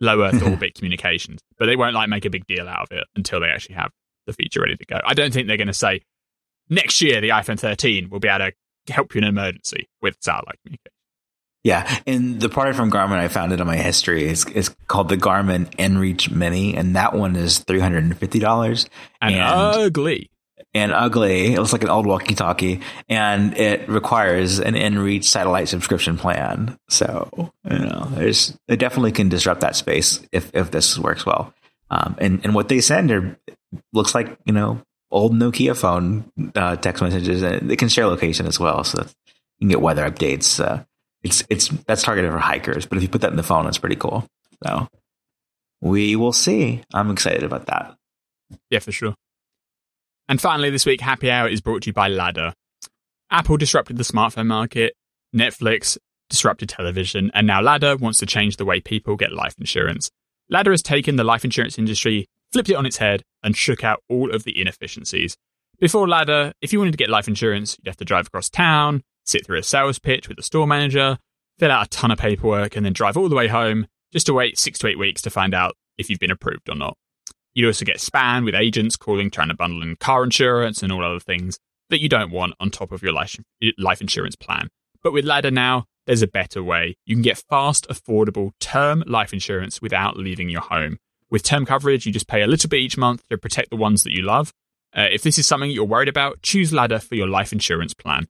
low 0.00 0.22
Earth 0.22 0.42
orbit 0.46 0.74
communications, 0.74 1.40
but 1.58 1.66
they 1.66 1.76
won't 1.76 1.94
like 1.94 2.08
make 2.08 2.24
a 2.24 2.30
big 2.30 2.46
deal 2.46 2.68
out 2.68 2.82
of 2.90 2.96
it 2.96 3.04
until 3.14 3.40
they 3.40 3.48
actually 3.48 3.74
have 3.74 3.90
the 4.26 4.32
feature 4.32 4.60
ready 4.60 4.76
to 4.76 4.86
go. 4.86 5.00
I 5.04 5.14
don't 5.14 5.32
think 5.32 5.48
they're 5.48 5.56
going 5.56 5.66
to 5.66 5.74
say 5.74 6.02
next 6.70 7.02
year 7.02 7.20
the 7.20 7.30
iPhone 7.30 7.58
13 7.58 8.08
will 8.08 8.20
be 8.20 8.28
able 8.28 8.46
to 8.46 8.52
help 8.88 9.14
you 9.14 9.18
in 9.18 9.24
an 9.24 9.30
emergency 9.30 9.88
with 10.02 10.16
satellite 10.20 10.58
communication. 10.62 10.90
Yeah, 11.64 12.00
and 12.06 12.40
the 12.40 12.50
product 12.50 12.76
from 12.76 12.90
Garmin 12.90 13.12
I 13.12 13.28
found 13.28 13.52
it 13.52 13.60
on 13.60 13.66
my 13.66 13.78
history 13.78 14.24
is 14.24 14.44
is 14.46 14.68
called 14.86 15.08
the 15.08 15.16
Garmin 15.16 15.64
InReach 15.76 16.30
Mini, 16.30 16.76
and 16.76 16.94
that 16.94 17.14
one 17.14 17.36
is 17.36 17.60
three 17.60 17.80
hundred 17.80 18.04
and 18.04 18.16
fifty 18.18 18.38
dollars. 18.38 18.86
And, 19.22 19.34
and 19.34 19.42
ugly. 19.42 20.30
And 20.74 20.92
ugly. 20.92 21.54
It 21.54 21.58
looks 21.58 21.72
like 21.72 21.84
an 21.84 21.88
old 21.88 22.04
walkie-talkie, 22.04 22.80
and 23.08 23.56
it 23.56 23.88
requires 23.88 24.58
an 24.58 24.74
InReach 24.74 25.24
satellite 25.24 25.68
subscription 25.68 26.18
plan. 26.18 26.78
So 26.90 27.52
you 27.64 27.78
know, 27.78 28.08
there's 28.10 28.58
it 28.68 28.78
definitely 28.78 29.12
can 29.12 29.30
disrupt 29.30 29.62
that 29.62 29.74
space 29.74 30.20
if 30.32 30.50
if 30.54 30.70
this 30.70 30.98
works 30.98 31.24
well. 31.24 31.54
Um, 31.90 32.16
and 32.18 32.44
and 32.44 32.54
what 32.54 32.68
they 32.68 32.82
send 32.82 33.10
are 33.10 33.38
looks 33.94 34.14
like 34.14 34.36
you 34.44 34.52
know 34.52 34.82
old 35.14 35.32
Nokia 35.32 35.76
phone 35.76 36.30
uh, 36.54 36.76
text 36.76 37.02
messages, 37.02 37.42
and 37.42 37.70
they 37.70 37.76
can 37.76 37.88
share 37.88 38.06
location 38.06 38.46
as 38.46 38.60
well, 38.60 38.84
so 38.84 39.02
you 39.02 39.60
can 39.60 39.68
get 39.68 39.80
weather 39.80 40.10
updates. 40.10 40.62
Uh, 40.62 40.84
it's 41.22 41.42
it's 41.48 41.68
that's 41.86 42.02
targeted 42.02 42.30
for 42.30 42.38
hikers, 42.38 42.84
but 42.84 42.98
if 42.98 43.02
you 43.02 43.08
put 43.08 43.22
that 43.22 43.30
in 43.30 43.36
the 43.36 43.42
phone, 43.42 43.66
it's 43.66 43.78
pretty 43.78 43.96
cool. 43.96 44.26
So 44.62 44.88
we 45.80 46.16
will 46.16 46.32
see. 46.32 46.82
I'm 46.92 47.10
excited 47.10 47.44
about 47.44 47.66
that. 47.66 47.96
Yeah, 48.68 48.80
for 48.80 48.92
sure. 48.92 49.14
And 50.28 50.40
finally, 50.40 50.70
this 50.70 50.86
week, 50.86 51.00
Happy 51.00 51.30
Hour 51.30 51.48
is 51.48 51.60
brought 51.60 51.82
to 51.82 51.90
you 51.90 51.92
by 51.92 52.08
Ladder. 52.08 52.52
Apple 53.30 53.56
disrupted 53.56 53.96
the 53.96 54.04
smartphone 54.04 54.46
market, 54.46 54.94
Netflix 55.34 55.96
disrupted 56.30 56.68
television, 56.68 57.30
and 57.34 57.46
now 57.46 57.60
Ladder 57.60 57.96
wants 57.96 58.18
to 58.18 58.26
change 58.26 58.56
the 58.56 58.64
way 58.64 58.80
people 58.80 59.16
get 59.16 59.32
life 59.32 59.54
insurance. 59.58 60.10
Ladder 60.48 60.72
has 60.72 60.82
taken 60.82 61.16
the 61.16 61.24
life 61.24 61.44
insurance 61.44 61.78
industry, 61.78 62.26
flipped 62.54 62.70
it 62.70 62.76
on 62.76 62.86
its 62.86 62.98
head, 62.98 63.24
and 63.42 63.56
shook 63.56 63.82
out 63.82 64.00
all 64.08 64.32
of 64.32 64.44
the 64.44 64.60
inefficiencies. 64.60 65.36
Before 65.80 66.08
Ladder, 66.08 66.52
if 66.62 66.72
you 66.72 66.78
wanted 66.78 66.92
to 66.92 66.96
get 66.96 67.10
life 67.10 67.26
insurance, 67.26 67.76
you'd 67.76 67.88
have 67.88 67.96
to 67.96 68.04
drive 68.04 68.28
across 68.28 68.48
town, 68.48 69.02
sit 69.26 69.44
through 69.44 69.58
a 69.58 69.62
sales 69.64 69.98
pitch 69.98 70.28
with 70.28 70.36
the 70.36 70.42
store 70.44 70.64
manager, 70.64 71.18
fill 71.58 71.72
out 71.72 71.86
a 71.86 71.90
ton 71.90 72.12
of 72.12 72.18
paperwork, 72.18 72.76
and 72.76 72.86
then 72.86 72.92
drive 72.92 73.16
all 73.16 73.28
the 73.28 73.34
way 73.34 73.48
home 73.48 73.88
just 74.12 74.26
to 74.26 74.32
wait 74.32 74.56
six 74.56 74.78
to 74.78 74.86
eight 74.86 75.00
weeks 75.00 75.20
to 75.22 75.30
find 75.30 75.52
out 75.52 75.74
if 75.98 76.08
you've 76.08 76.20
been 76.20 76.30
approved 76.30 76.68
or 76.68 76.76
not. 76.76 76.96
You'd 77.54 77.66
also 77.66 77.84
get 77.84 77.96
spam 77.96 78.44
with 78.44 78.54
agents 78.54 78.94
calling 78.94 79.32
trying 79.32 79.48
to 79.48 79.54
bundle 79.54 79.82
in 79.82 79.96
car 79.96 80.22
insurance 80.22 80.80
and 80.80 80.92
all 80.92 81.04
other 81.04 81.18
things 81.18 81.58
that 81.90 82.00
you 82.00 82.08
don't 82.08 82.30
want 82.30 82.54
on 82.60 82.70
top 82.70 82.92
of 82.92 83.02
your 83.02 83.12
life 83.12 84.00
insurance 84.00 84.36
plan. 84.36 84.68
But 85.02 85.12
with 85.12 85.24
Ladder 85.24 85.50
now, 85.50 85.86
there's 86.06 86.22
a 86.22 86.28
better 86.28 86.62
way. 86.62 86.96
You 87.04 87.16
can 87.16 87.22
get 87.22 87.42
fast, 87.50 87.88
affordable 87.88 88.52
term 88.60 89.02
life 89.08 89.32
insurance 89.32 89.82
without 89.82 90.16
leaving 90.16 90.48
your 90.48 90.60
home. 90.60 90.98
With 91.30 91.42
term 91.42 91.66
coverage, 91.66 92.06
you 92.06 92.12
just 92.12 92.28
pay 92.28 92.42
a 92.42 92.46
little 92.46 92.68
bit 92.68 92.80
each 92.80 92.96
month 92.96 93.26
to 93.28 93.38
protect 93.38 93.70
the 93.70 93.76
ones 93.76 94.04
that 94.04 94.12
you 94.12 94.22
love. 94.22 94.52
Uh, 94.96 95.08
if 95.10 95.22
this 95.22 95.38
is 95.38 95.46
something 95.46 95.70
you're 95.70 95.84
worried 95.84 96.08
about, 96.08 96.42
choose 96.42 96.72
Ladder 96.72 97.00
for 97.00 97.16
your 97.16 97.28
life 97.28 97.52
insurance 97.52 97.94
plan. 97.94 98.28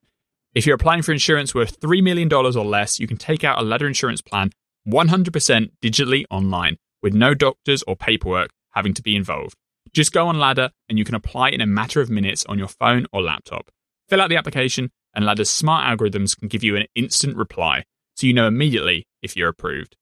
If 0.55 0.67
you're 0.67 0.77
applying 0.77 1.03
for 1.03 1.13
insurance 1.13 1.55
worth 1.55 1.81
$3 1.81 2.03
million 2.03 2.33
or 2.33 2.51
less, 2.51 3.01
you 3.01 3.07
can 3.07 3.17
take 3.17 3.45
out 3.45 3.59
a 3.59 3.63
Ladder 3.63 3.87
insurance 3.87 4.23
plan 4.23 4.51
100% 4.89 5.71
digitally 5.83 6.25
online 6.31 6.77
with 7.03 7.13
no 7.15 7.35
doctors 7.35 7.83
or 7.87 7.97
paperwork 7.97 8.51
having 8.71 8.95
to 8.95 9.03
be 9.03 9.17
involved. 9.17 9.55
Just 9.93 10.13
go 10.13 10.27
on 10.27 10.39
Ladder 10.39 10.71
and 10.89 10.99
you 10.99 11.05
can 11.05 11.15
apply 11.15 11.51
in 11.51 11.61
a 11.61 11.67
matter 11.67 12.01
of 12.01 12.11
minutes 12.11 12.45
on 12.47 12.59
your 12.59 12.69
phone 12.69 13.07
or 13.13 13.23
laptop. 13.23 13.71
Fill 14.09 14.21
out 14.21 14.29
the 14.29 14.37
application, 14.37 14.91
and 15.15 15.25
Ladder's 15.25 15.51
smart 15.51 15.87
algorithms 15.87 16.39
can 16.39 16.49
give 16.49 16.63
you 16.63 16.77
an 16.77 16.87
instant 16.95 17.37
reply 17.37 17.85
so 18.17 18.27
you 18.27 18.33
know 18.33 18.47
immediately 18.47 19.07
if 19.23 19.37
you're 19.37 19.49
approved. 19.49 19.97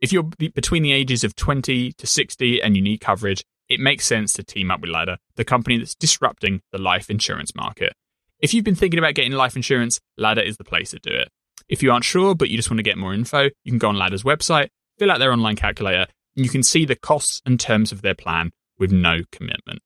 If 0.00 0.12
you're 0.12 0.22
between 0.22 0.82
the 0.82 0.92
ages 0.92 1.24
of 1.24 1.34
20 1.34 1.92
to 1.92 2.06
60 2.06 2.62
and 2.62 2.76
you 2.76 2.82
need 2.82 3.00
coverage, 3.00 3.44
it 3.68 3.80
makes 3.80 4.06
sense 4.06 4.32
to 4.34 4.44
team 4.44 4.70
up 4.70 4.80
with 4.80 4.90
Ladder, 4.90 5.18
the 5.36 5.44
company 5.44 5.78
that's 5.78 5.94
disrupting 5.94 6.62
the 6.72 6.78
life 6.78 7.10
insurance 7.10 7.54
market. 7.54 7.92
If 8.40 8.54
you've 8.54 8.64
been 8.64 8.76
thinking 8.76 8.98
about 8.98 9.14
getting 9.14 9.32
life 9.32 9.56
insurance, 9.56 10.00
Ladder 10.16 10.40
is 10.40 10.56
the 10.56 10.64
place 10.64 10.90
to 10.90 10.98
do 11.00 11.10
it. 11.10 11.28
If 11.68 11.82
you 11.82 11.90
aren't 11.90 12.04
sure, 12.04 12.34
but 12.34 12.48
you 12.48 12.56
just 12.56 12.70
want 12.70 12.78
to 12.78 12.84
get 12.84 12.96
more 12.96 13.12
info, 13.12 13.44
you 13.64 13.72
can 13.72 13.78
go 13.78 13.88
on 13.88 13.96
Ladder's 13.96 14.22
website, 14.22 14.68
fill 14.98 15.10
out 15.10 15.18
their 15.18 15.32
online 15.32 15.56
calculator, 15.56 16.06
and 16.36 16.44
you 16.44 16.50
can 16.50 16.62
see 16.62 16.84
the 16.84 16.96
costs 16.96 17.42
and 17.44 17.58
terms 17.58 17.92
of 17.92 18.02
their 18.02 18.14
plan 18.14 18.52
with 18.78 18.92
no 18.92 19.22
commitment. 19.32 19.80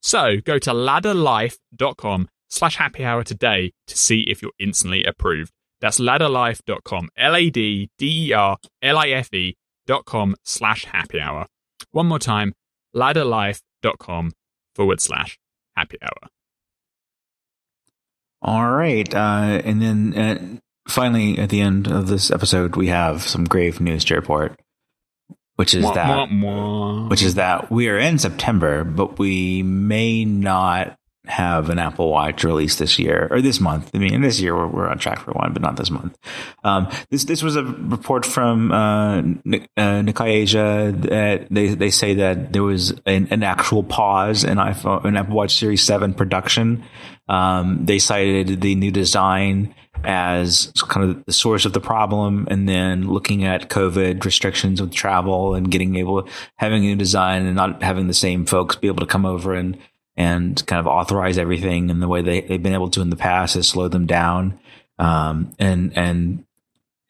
So 0.00 0.38
go 0.44 0.58
to 0.58 0.70
ladderlife.com 0.70 2.28
slash 2.48 2.76
happy 2.76 3.04
hour 3.04 3.22
today 3.22 3.72
to 3.86 3.96
see 3.96 4.22
if 4.22 4.40
you're 4.42 4.52
instantly 4.58 5.04
approved. 5.04 5.52
That's 5.80 5.98
ladderlife.com, 5.98 7.08
L 7.16 7.36
A 7.36 7.50
D 7.50 7.88
D 7.98 8.28
E 8.28 8.32
R 8.32 8.58
L 8.82 8.98
I 8.98 9.08
F 9.08 9.32
E 9.32 9.56
dot 9.86 10.04
com 10.04 10.36
slash 10.44 10.84
happy 10.84 11.20
hour. 11.20 11.46
One 11.92 12.06
more 12.06 12.18
time, 12.18 12.52
ladderlife.com 12.94 14.32
forward 14.74 15.00
slash 15.00 15.38
happy 15.76 15.96
hour. 16.02 16.28
All 18.42 18.70
right. 18.72 19.12
Uh, 19.14 19.60
and 19.64 19.82
then 19.82 20.14
uh, 20.16 20.90
finally, 20.90 21.38
at 21.38 21.50
the 21.50 21.60
end 21.60 21.88
of 21.88 22.08
this 22.08 22.30
episode, 22.30 22.76
we 22.76 22.88
have 22.88 23.22
some 23.22 23.44
grave 23.44 23.80
news 23.80 24.04
to 24.06 24.14
report, 24.14 24.58
which 25.56 25.74
is 25.74 25.84
Mwah, 25.84 25.94
that 25.94 26.06
mwah, 26.06 26.30
mwah. 26.30 27.10
which 27.10 27.22
is 27.22 27.34
that 27.34 27.70
we 27.70 27.88
are 27.88 27.98
in 27.98 28.18
September, 28.18 28.84
but 28.84 29.18
we 29.18 29.62
may 29.62 30.24
not 30.24 30.96
have 31.30 31.70
an 31.70 31.78
Apple 31.78 32.10
Watch 32.10 32.44
released 32.44 32.78
this 32.78 32.98
year 32.98 33.28
or 33.30 33.40
this 33.40 33.60
month. 33.60 33.90
I 33.94 33.98
mean, 33.98 34.20
this 34.20 34.40
year 34.40 34.54
we're, 34.54 34.66
we're 34.66 34.88
on 34.88 34.98
track 34.98 35.20
for 35.20 35.32
one, 35.32 35.52
but 35.52 35.62
not 35.62 35.76
this 35.76 35.90
month. 35.90 36.18
Um, 36.64 36.88
this 37.10 37.24
this 37.24 37.42
was 37.42 37.56
a 37.56 37.64
report 37.64 38.26
from 38.26 38.72
uh, 38.72 39.18
uh, 39.18 39.22
Nikkei 40.02 40.28
Asia 40.28 40.92
that 40.96 41.46
they 41.50 41.68
they 41.74 41.90
say 41.90 42.14
that 42.14 42.52
there 42.52 42.62
was 42.62 42.90
an, 43.06 43.28
an 43.30 43.42
actual 43.42 43.82
pause 43.82 44.44
in 44.44 44.58
iPhone 44.58 45.04
in 45.04 45.16
Apple 45.16 45.34
Watch 45.34 45.56
Series 45.56 45.82
Seven 45.82 46.14
production. 46.14 46.84
Um, 47.28 47.84
they 47.84 48.00
cited 48.00 48.60
the 48.60 48.74
new 48.74 48.90
design 48.90 49.74
as 50.04 50.72
kind 50.88 51.10
of 51.10 51.24
the 51.26 51.32
source 51.32 51.64
of 51.64 51.72
the 51.72 51.80
problem, 51.80 52.48
and 52.50 52.68
then 52.68 53.08
looking 53.08 53.44
at 53.44 53.68
COVID 53.68 54.24
restrictions 54.24 54.80
with 54.80 54.92
travel 54.92 55.54
and 55.54 55.70
getting 55.70 55.96
able 55.96 56.28
having 56.56 56.84
a 56.84 56.86
new 56.86 56.96
design 56.96 57.46
and 57.46 57.54
not 57.54 57.82
having 57.82 58.06
the 58.06 58.14
same 58.14 58.46
folks 58.46 58.76
be 58.76 58.88
able 58.88 59.00
to 59.00 59.06
come 59.06 59.26
over 59.26 59.54
and 59.54 59.78
and 60.20 60.66
kind 60.66 60.78
of 60.78 60.86
authorize 60.86 61.38
everything 61.38 61.88
in 61.88 61.98
the 61.98 62.06
way 62.06 62.20
they, 62.20 62.42
they've 62.42 62.62
been 62.62 62.74
able 62.74 62.90
to 62.90 63.00
in 63.00 63.08
the 63.08 63.16
past 63.16 63.54
has 63.54 63.66
slowed 63.66 63.90
them 63.90 64.04
down. 64.04 64.60
Um, 64.98 65.54
and, 65.58 65.96
and, 65.96 66.44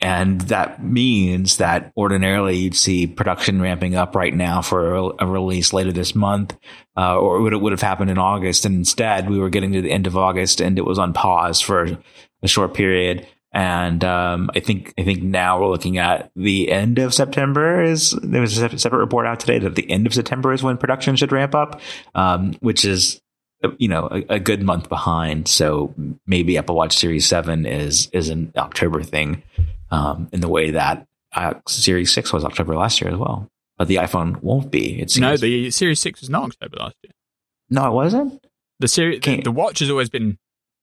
and 0.01 0.41
that 0.43 0.85
means 0.85 1.57
that 1.57 1.93
ordinarily 1.97 2.57
you'd 2.57 2.77
see 2.77 3.09
production 3.09 3.61
ramping 3.61 3.97
up 3.97 4.15
right 4.15 4.33
now 4.33 4.63
for 4.63 4.95
a, 4.95 5.25
a 5.25 5.27
release 5.27 5.73
later 5.73 5.91
this 5.91 6.15
month, 6.15 6.57
uh, 6.97 7.19
or 7.19 7.39
it 7.39 7.43
would, 7.43 7.53
it 7.53 7.61
would 7.61 7.73
have 7.73 7.83
happened 7.83 8.11
in 8.11 8.19
August. 8.19 8.65
And 8.65 8.77
instead 8.77 9.29
we 9.29 9.41
were 9.41 9.51
getting 9.51 9.73
to 9.73 9.83
the 9.83 9.91
end 9.91 10.07
of 10.07 10.17
August 10.17 10.61
and 10.61 10.79
it 10.79 10.85
was 10.85 11.01
on 11.01 11.13
pause 11.13 11.61
for 11.61 11.99
a 12.45 12.49
short 12.49 12.75
period. 12.75 13.27
And 13.53 14.05
um, 14.05 14.51
I 14.55 14.61
think 14.61 14.95
I 14.97 15.03
think 15.03 15.23
now 15.23 15.61
we're 15.61 15.69
looking 15.69 15.99
at 15.99 16.31
the 16.37 16.71
end 16.71 16.99
of 17.01 17.13
September. 17.13 17.83
Is 17.83 18.13
there 18.23 18.41
was 18.41 18.57
a 18.59 18.79
separate 18.79 19.01
report 19.01 19.27
out 19.27 19.41
today 19.41 19.59
that 19.59 19.75
the 19.75 19.91
end 19.91 20.07
of 20.07 20.15
September 20.15 20.53
is 20.53 20.63
when 20.63 20.77
production 20.77 21.17
should 21.17 21.33
ramp 21.33 21.55
up, 21.55 21.81
um, 22.15 22.55
which 22.61 22.85
is 22.85 23.21
you 23.79 23.89
know 23.89 24.09
a, 24.11 24.35
a, 24.35 24.41
good 24.41 24.63
month 24.63 24.89
behind. 24.89 25.49
So 25.49 25.93
maybe 26.27 26.59
Apple 26.59 26.77
Watch 26.77 26.97
Series 26.97 27.27
Seven 27.27 27.67
is 27.67 28.09
is 28.13 28.29
an 28.29 28.53
October 28.57 29.03
thing, 29.03 29.43
um, 29.91 30.29
in 30.33 30.41
the 30.41 30.49
way 30.49 30.71
that 30.71 31.07
uh, 31.33 31.55
Series 31.67 32.13
Six 32.13 32.33
was 32.33 32.45
October 32.45 32.77
last 32.77 33.01
year 33.01 33.11
as 33.11 33.19
well. 33.19 33.49
But 33.81 33.89
the 33.89 33.97
iPhone 33.97 34.43
won't 34.43 34.71
be. 34.71 35.05
No, 35.17 35.37
the 35.39 35.71
Series 35.71 36.01
6 36.01 36.21
was 36.21 36.29
not 36.29 36.45
October 36.45 36.77
last 36.77 36.97
year. 37.03 37.13
no, 37.71 37.89
it 37.89 37.95
wasn't. 37.95 38.45
The, 38.79 38.89
series, 38.89 39.21
the, 39.21 39.41
the 39.41 39.51
watch 39.51 39.79
has 39.79 39.89
always 39.89 40.11
been 40.11 40.37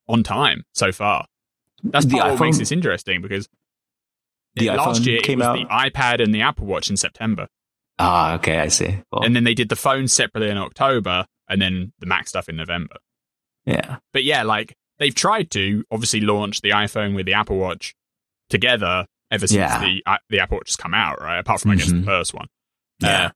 on 0.07 0.23
time 0.23 0.63
so 0.73 0.91
far. 0.91 1.27
That's 1.83 2.05
The 2.05 2.15
what 2.17 2.39
makes 2.39 2.57
iPhone- 2.57 2.59
this 2.59 2.71
interesting 2.71 3.21
because 3.21 3.47
The 4.55 4.69
last 4.71 5.01
iPhone 5.01 5.05
year 5.05 5.17
it 5.17 5.23
came 5.23 5.39
was 5.39 5.47
out- 5.47 5.53
the 5.57 5.65
iPad 5.65 6.23
and 6.23 6.33
the 6.33 6.41
Apple 6.41 6.65
Watch 6.65 6.89
in 6.89 6.97
September. 6.97 7.47
Ah, 7.99 8.33
okay, 8.35 8.59
I 8.59 8.67
see. 8.67 8.99
Cool. 9.11 9.23
And 9.23 9.35
then 9.35 9.43
they 9.43 9.53
did 9.53 9.69
the 9.69 9.75
phone 9.75 10.07
separately 10.07 10.49
in 10.49 10.57
October 10.57 11.25
and 11.49 11.61
then 11.61 11.93
the 11.99 12.05
Mac 12.05 12.27
stuff 12.27 12.49
in 12.49 12.55
November. 12.55 12.97
yeah, 13.65 13.97
But 14.13 14.23
yeah, 14.23 14.43
like 14.43 14.75
they've 14.99 15.13
tried 15.15 15.51
to 15.51 15.83
obviously 15.91 16.21
launch 16.21 16.61
the 16.61 16.69
iPhone 16.71 17.15
with 17.15 17.25
the 17.25 17.33
Apple 17.33 17.57
Watch 17.57 17.93
together 18.49 19.05
ever 19.29 19.45
since 19.47 19.57
Yeah. 19.57 19.79
the 19.79 20.03
uh, 20.05 20.17
the 20.29 20.39
Apple 20.39 20.57
Watch 20.57 20.69
has 20.69 20.75
come 20.75 20.93
out, 20.93 21.19
right? 21.21 21.37
Apart 21.39 21.61
from 21.61 21.71
I 21.71 21.75
guess 21.75 21.89
Mhm. 21.91 21.99
the 22.01 22.05
first 22.05 22.33
one. 22.33 22.47
yeah. 22.99 23.25
Uh, 23.25 23.29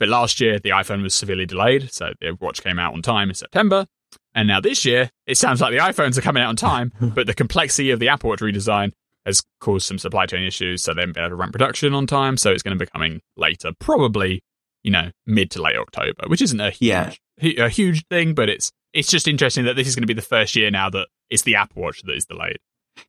but 0.00 0.08
last 0.08 0.40
year 0.40 0.58
the 0.58 0.70
iPhone 0.70 1.02
was 1.02 1.14
severely 1.14 1.46
delayed, 1.46 1.92
so 1.92 2.12
the 2.20 2.36
watch 2.40 2.62
came 2.62 2.78
out 2.78 2.94
on 2.94 3.02
time 3.02 3.28
in 3.28 3.34
September. 3.34 3.86
And 4.34 4.48
now 4.48 4.60
this 4.60 4.84
year, 4.84 5.10
it 5.26 5.36
sounds 5.38 5.60
like 5.60 5.70
the 5.72 5.78
iPhones 5.78 6.18
are 6.18 6.22
coming 6.22 6.42
out 6.42 6.48
on 6.48 6.56
time, 6.56 6.92
but 7.00 7.26
the 7.26 7.34
complexity 7.34 7.90
of 7.90 8.00
the 8.00 8.08
Apple 8.08 8.30
Watch 8.30 8.40
redesign 8.40 8.92
has 9.26 9.42
caused 9.60 9.86
some 9.86 9.98
supply 9.98 10.26
chain 10.26 10.42
issues, 10.44 10.82
so 10.82 10.92
they 10.92 11.00
haven't 11.02 11.14
been 11.14 11.22
able 11.24 11.30
to 11.30 11.36
run 11.36 11.52
production 11.52 11.94
on 11.94 12.06
time. 12.06 12.36
So 12.36 12.50
it's 12.50 12.62
going 12.62 12.76
to 12.78 12.84
be 12.84 12.90
coming 12.90 13.20
later, 13.36 13.72
probably 13.78 14.42
you 14.82 14.90
know 14.90 15.10
mid 15.26 15.50
to 15.52 15.62
late 15.62 15.76
October, 15.76 16.24
which 16.26 16.42
isn't 16.42 16.60
a 16.60 16.70
huge, 16.70 16.82
Yeah. 16.82 17.12
hu- 17.40 17.62
a 17.62 17.68
huge 17.68 18.04
thing, 18.10 18.34
but 18.34 18.48
it's 18.50 18.70
it's 18.92 19.08
just 19.10 19.26
interesting 19.26 19.64
that 19.64 19.76
this 19.76 19.88
is 19.88 19.94
going 19.94 20.02
to 20.02 20.06
be 20.06 20.14
the 20.14 20.20
first 20.22 20.54
year 20.54 20.70
now 20.70 20.90
that 20.90 21.08
it's 21.30 21.42
the 21.42 21.54
Apple 21.56 21.82
Watch 21.82 22.02
that 22.02 22.14
is 22.14 22.26
delayed. 22.26 22.58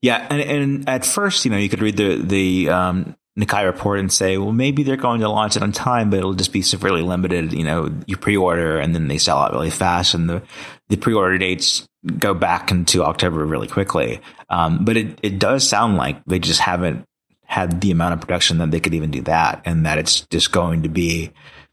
Yeah, 0.02 0.26
and, 0.30 0.42
and 0.42 0.90
at 0.90 1.06
first, 1.06 1.46
you 1.46 1.52
know, 1.52 1.58
you 1.58 1.70
could 1.70 1.82
read 1.82 1.98
the 1.98 2.16
the 2.16 2.70
um, 2.70 3.16
Nikkei 3.38 3.66
report 3.66 4.00
and 4.00 4.12
say, 4.12 4.38
well, 4.38 4.52
maybe 4.54 4.82
they're 4.84 4.96
going 4.96 5.20
to 5.20 5.30
launch 5.30 5.58
it 5.58 5.62
on 5.64 5.72
time, 5.74 6.10
but 6.10 6.18
it'll 6.18 6.34
just 6.34 6.54
be 6.54 6.62
severely 6.62 7.02
limited. 7.02 7.52
You 7.54 7.66
know, 7.66 7.94
you 8.08 8.16
pre-order 8.18 8.80
and 8.80 8.96
then 8.96 9.10
they 9.10 9.18
sell 9.18 9.38
out 9.38 9.52
really 9.52 9.70
fast, 9.70 10.14
and 10.14 10.30
the 10.30 10.42
the 10.90 10.98
pre-order 10.98 11.38
dates 11.38 11.88
go 12.20 12.34
back 12.34 12.72
into 12.72 13.04
October 13.04 13.46
really 13.46 13.68
quickly. 13.68 14.22
Um, 14.50 14.86
but 14.86 14.98
it 14.98 15.20
it 15.24 15.40
does 15.40 15.68
sound 15.68 15.98
like 15.98 16.24
they 16.26 16.40
just 16.40 16.60
haven't 16.60 17.06
had 17.46 17.82
the 17.82 17.92
amount 17.92 18.14
of 18.14 18.22
production 18.22 18.58
that 18.58 18.72
they 18.72 18.80
could 18.80 18.94
even 18.94 19.12
do 19.12 19.22
that, 19.22 19.62
and 19.66 19.86
that 19.86 19.98
it's 19.98 20.22
just 20.28 20.52
going 20.52 20.84
to 20.84 20.90
be 20.90 21.32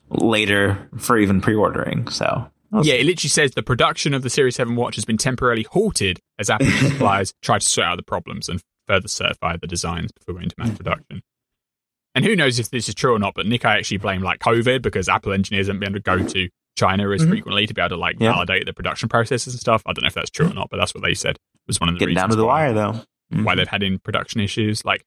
later 0.09 0.89
for 0.99 1.17
even 1.19 1.41
pre-ordering. 1.41 2.09
So 2.09 2.51
Yeah, 2.83 2.95
it 2.95 3.07
literally 3.07 3.29
says 3.29 3.53
the 3.53 3.63
production 3.63 4.15
of 4.15 4.23
the 4.23 4.31
Series 4.31 4.57
7 4.57 4.77
watch 4.77 4.97
has 4.97 5.05
been 5.05 5.19
temporarily 5.19 5.67
halted 5.71 6.21
as 6.39 6.51
Apple 6.51 6.71
suppliers 6.79 7.35
try 7.43 7.59
to 7.59 7.65
sort 7.65 7.87
out 7.87 7.97
the 7.97 8.03
problems 8.03 8.49
and 8.49 8.63
further 8.87 9.09
certify 9.09 9.57
the 9.57 9.67
designs 9.67 10.13
before 10.13 10.35
going 10.35 10.49
to 10.49 10.55
mass 10.59 10.77
production. 10.77 11.23
And 12.15 12.25
who 12.25 12.37
knows 12.37 12.59
if 12.59 12.71
this 12.71 12.89
is 12.89 12.95
true 12.95 13.15
or 13.15 13.19
not, 13.19 13.35
but 13.35 13.47
Nikkei 13.47 13.65
actually 13.65 13.97
blame 13.99 14.23
like 14.23 14.41
COVID 14.41 14.83
because 14.83 15.09
Apple 15.09 15.33
engineers 15.33 15.67
haven't 15.67 15.81
been 15.81 15.91
able 15.91 16.01
to 16.01 16.03
go 16.03 16.27
to 16.27 16.49
China 16.77 17.11
as 17.11 17.23
Mhm. 17.23 17.29
frequently 17.29 17.67
to 17.67 17.75
be 17.75 17.81
able 17.81 17.91
to 17.91 17.97
like 17.97 18.17
Yeah. 18.19 18.33
validate 18.33 18.67
the 18.67 18.73
production 18.73 19.09
processes 19.09 19.53
and 19.55 19.61
stuff. 19.61 19.83
I 19.87 19.93
don't 19.93 20.03
know 20.03 20.09
if 20.09 20.15
that's 20.15 20.31
true 20.31 20.47
or 20.51 20.55
not, 20.55 20.69
but 20.71 20.79
that's 20.79 20.95
what 20.95 21.03
they 21.05 21.15
said 21.15 21.37
it 21.37 21.41
was 21.67 21.81
one 21.81 21.89
of 21.89 21.95
the 21.97 21.99
getting 22.01 22.15
down 22.15 22.31
to 22.31 22.37
the 22.37 22.45
why 22.45 22.65
wire, 22.65 22.73
though. 22.73 22.93
why 23.31 23.55
Mhm. 23.55 23.57
they've 23.57 23.69
had 23.69 23.83
in 23.83 23.99
production 23.99 24.41
issues. 24.41 24.85
Like, 24.85 25.05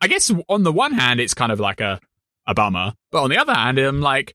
I 0.00 0.08
guess 0.08 0.32
on 0.48 0.62
the 0.62 0.72
one 0.72 0.92
hand, 0.92 1.20
it's 1.20 1.34
kind 1.34 1.52
of 1.52 1.60
like 1.60 1.80
a, 1.80 2.00
a 2.46 2.54
bummer, 2.54 2.94
but 3.12 3.22
on 3.22 3.30
the 3.30 3.38
other 3.38 3.54
hand, 3.54 3.78
I'm 3.78 4.00
like, 4.00 4.34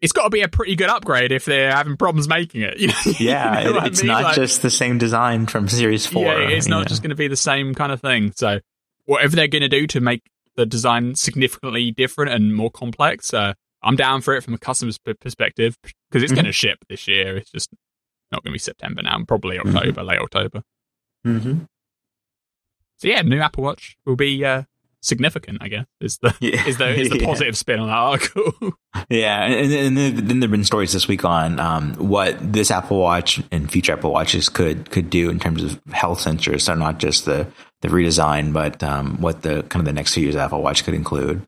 it's 0.00 0.12
got 0.12 0.24
to 0.24 0.30
be 0.30 0.40
a 0.42 0.48
pretty 0.48 0.74
good 0.76 0.88
upgrade 0.90 1.32
if 1.32 1.44
they're 1.44 1.70
having 1.74 1.96
problems 1.96 2.28
making 2.28 2.62
it. 2.62 2.76
You 2.80 2.88
know? 2.88 2.94
Yeah, 3.18 3.58
You 3.60 3.64
know 3.64 3.70
it- 3.70 3.74
what 3.74 3.82
I 3.84 3.86
it's 3.86 4.02
mean? 4.02 4.08
not 4.08 4.22
Like, 4.24 4.34
just 4.36 4.62
the 4.62 4.70
same 4.70 4.98
design 4.98 5.46
from 5.46 5.68
Series 5.68 6.06
Four. 6.06 6.24
yeah, 6.24 6.48
it's 6.48 6.66
not 6.68 6.80
know. 6.80 6.84
just 6.84 7.02
going 7.02 7.10
to 7.10 7.16
be 7.16 7.28
the 7.28 7.36
same 7.36 7.74
kind 7.74 7.92
of 7.92 8.00
thing. 8.00 8.32
So, 8.36 8.60
whatever 9.04 9.36
they're 9.36 9.48
going 9.48 9.62
to 9.62 9.68
do 9.68 9.86
to 9.88 10.00
make 10.00 10.22
the 10.56 10.66
design 10.66 11.14
significantly 11.14 11.90
different 11.90 12.32
and 12.32 12.54
more 12.54 12.70
complex, 12.70 13.32
uh, 13.34 13.54
I'm 13.84 13.96
down 13.96 14.20
for 14.22 14.34
it 14.34 14.42
from 14.42 14.54
a 14.54 14.58
customer's 14.58 14.98
p- 14.98 15.14
perspective 15.14 15.76
because 16.10 16.22
it's 16.22 16.32
Mhm. 16.32 16.36
going 16.36 16.44
to 16.46 16.52
ship 16.52 16.78
this 16.88 17.06
year. 17.06 17.36
It's 17.36 17.50
just 17.52 17.70
not 18.32 18.42
going 18.42 18.50
to 18.52 18.54
be 18.54 18.58
September 18.58 19.02
now, 19.02 19.22
probably 19.28 19.58
Mm-hmm. 19.58 19.76
October, 19.76 20.02
late 20.02 20.18
October. 20.18 20.62
Mhm. 21.26 21.66
So 22.98 23.08
yeah, 23.08 23.22
new 23.22 23.40
Apple 23.40 23.64
Watch 23.64 23.96
will 24.06 24.16
be 24.16 24.44
uh, 24.44 24.62
significant. 25.02 25.58
I 25.60 25.68
guess 25.68 25.86
is 26.00 26.18
the 26.18 26.34
Yeah. 26.40 26.66
is 26.66 26.78
the 26.78 26.88
is 26.94 27.10
the 27.10 27.18
Yeah. 27.20 27.26
positive 27.26 27.56
spin 27.56 27.80
on 27.80 27.88
that 27.88 27.94
article. 27.96 28.52
Yeah, 29.10 29.42
and, 29.44 29.72
and 29.72 29.98
then, 29.98 30.26
then 30.28 30.38
there've 30.40 30.50
been 30.52 30.62
stories 30.64 30.92
this 30.92 31.08
week 31.08 31.24
on 31.24 31.58
um, 31.58 31.94
what 31.94 32.36
this 32.52 32.70
Apple 32.70 33.00
Watch 33.00 33.42
and 33.50 33.70
future 33.70 33.92
Apple 33.92 34.12
Watches 34.12 34.48
could 34.48 34.90
could 34.90 35.10
do 35.10 35.30
in 35.30 35.40
terms 35.40 35.62
of 35.64 35.80
health 35.92 36.20
sensors. 36.24 36.60
So 36.62 36.74
not 36.74 36.98
just 36.98 37.24
the 37.24 37.46
the 37.82 37.88
redesign, 37.88 38.52
but 38.52 38.82
um, 38.84 39.20
what 39.20 39.42
the 39.42 39.62
kind 39.64 39.80
of 39.80 39.84
the 39.84 39.92
next 39.92 40.14
few 40.14 40.22
years 40.22 40.36
Apple 40.36 40.62
Watch 40.62 40.84
could 40.84 40.94
include. 40.94 41.42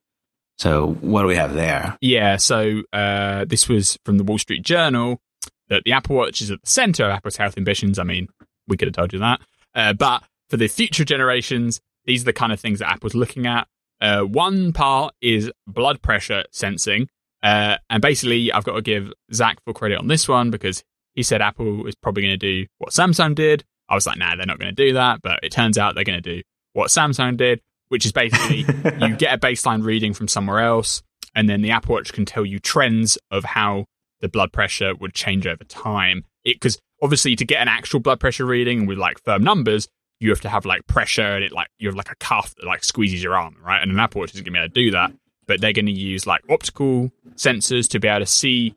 So 0.59 0.97
what 1.01 1.23
do 1.23 1.29
we 1.29 1.37
have 1.37 1.55
there? 1.55 1.97
yeah. 2.01 2.37
So 2.37 2.83
uh, 2.93 3.45
this 3.45 3.69
was 3.69 3.99
from 4.05 4.19
the 4.19 4.25
Wall 4.25 4.39
Street 4.39 4.63
Journal 4.63 5.21
that 5.69 5.83
the 5.85 5.93
Apple 5.93 6.17
Watch 6.17 6.41
is 6.41 6.51
at 6.51 6.61
the 6.63 6.71
center 6.71 7.05
of 7.05 7.11
Apple's 7.11 7.37
health 7.37 7.59
ambitions. 7.59 7.99
I 7.99 8.05
mean, 8.05 8.29
we 8.69 8.77
could 8.77 8.89
have 8.89 8.95
told 8.95 9.13
you 9.13 9.19
that, 9.19 9.41
uh, 9.75 9.93
but 9.93 10.23
for 10.49 10.57
the 10.57 10.69
future 10.69 11.05
generations, 11.05 11.81
these 12.05 12.23
are 12.23 12.27
the 12.27 12.33
kind 12.33 12.53
of 12.53 12.61
things 12.61 12.79
that 12.79 12.91
Apple's 12.91 13.15
looking 13.15 13.47
at. 13.47 13.67
Uh, 14.01 14.21
one 14.23 14.73
part 14.73 15.15
is 15.21 15.51
blood 15.67 16.01
pressure 16.03 16.45
sensing. 16.53 17.09
Uh, 17.43 17.77
and 17.91 18.01
basically, 18.03 18.51
I've 18.53 18.65
got 18.65 18.75
to 18.75 18.83
give 18.83 19.13
Zac 19.33 19.59
full 19.65 19.75
credit 19.75 19.99
on 19.99 20.09
this 20.09 20.27
one 20.29 20.51
because 20.51 20.83
he 21.15 21.23
said 21.23 21.43
Apple 21.43 21.87
is 21.87 21.95
probably 21.95 22.23
going 22.23 22.33
to 22.33 22.37
do 22.39 22.67
what 22.79 22.91
Samsung 22.91 23.35
did. 23.35 23.65
I 23.89 23.95
was 23.95 24.07
like, 24.07 24.19
nah, 24.19 24.37
they're 24.37 24.47
not 24.47 24.59
going 24.59 24.75
to 24.75 24.87
do 24.87 24.95
that. 24.95 25.23
But 25.23 25.41
it 25.43 25.53
turns 25.53 25.79
out 25.79 25.95
they're 25.95 26.05
going 26.05 26.23
to 26.23 26.37
do 26.37 26.43
what 26.73 26.91
Samsung 26.91 27.37
did, 27.37 27.61
which 27.89 28.05
is 28.07 28.13
basically 28.13 28.59
you 29.01 29.17
get 29.17 29.35
a 29.35 29.39
baseline 29.39 29.85
reading 29.85 30.15
from 30.15 30.29
somewhere 30.29 30.61
else, 30.61 31.03
and 31.35 31.49
then 31.49 31.63
the 31.63 31.71
Apple 31.71 31.95
Watch 31.95 32.13
can 32.13 32.25
tell 32.25 32.45
you 32.45 32.59
trends 32.59 33.19
of 33.31 33.45
how 33.45 33.87
the 34.21 34.29
blood 34.29 34.53
pressure 34.53 34.95
would 34.95 35.15
change 35.15 35.47
over 35.47 35.65
time. 35.65 36.25
Because 36.45 36.79
obviously, 37.03 37.37
to 37.37 37.45
get 37.45 37.61
an 37.61 37.69
actual 37.69 38.01
blood 38.01 38.21
pressure 38.21 38.47
reading 38.47 38.87
with 38.87 38.99
like 38.99 39.23
firm 39.23 39.43
numbers, 39.43 39.89
you 40.21 40.31
have 40.31 40.41
to 40.41 40.49
have 40.49 40.65
like 40.65 40.87
pressure 40.87 41.35
and 41.35 41.45
it 41.45 41.53
like 41.53 41.69
you 41.79 41.89
have 41.89 41.97
like 41.97 42.11
a 42.11 42.17
cuff 42.17 42.55
that 42.57 42.67
like 42.67 42.85
squeezes 42.85 43.23
your 43.23 43.37
arm, 43.37 43.57
right? 43.65 43.83
And 43.83 43.91
an 43.91 43.99
Apple 43.99 44.21
Watch 44.21 44.31
isn't 44.31 44.45
going 44.45 44.55
to 44.55 44.59
be 44.59 44.59
able 44.59 44.69
to 44.69 44.75
do 44.75 44.91
that, 44.93 45.13
but 45.47 45.61
they're 45.61 45.73
going 45.73 45.87
to 45.87 45.93
use 45.93 46.27
like 46.27 46.43
optical 46.49 47.11
sensors 47.35 47.89
to 47.89 48.01
be 48.01 48.09
able 48.09 48.21
to 48.21 48.27
see 48.27 48.75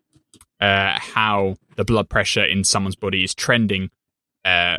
uh, 0.60 1.00
how 1.00 1.56
the 1.78 1.86
blood 1.86 2.10
pressure 2.10 2.44
in 2.44 2.64
someone's 2.64 2.96
body 2.96 3.24
is 3.24 3.34
trending. 3.34 3.90
Uh, 4.44 4.78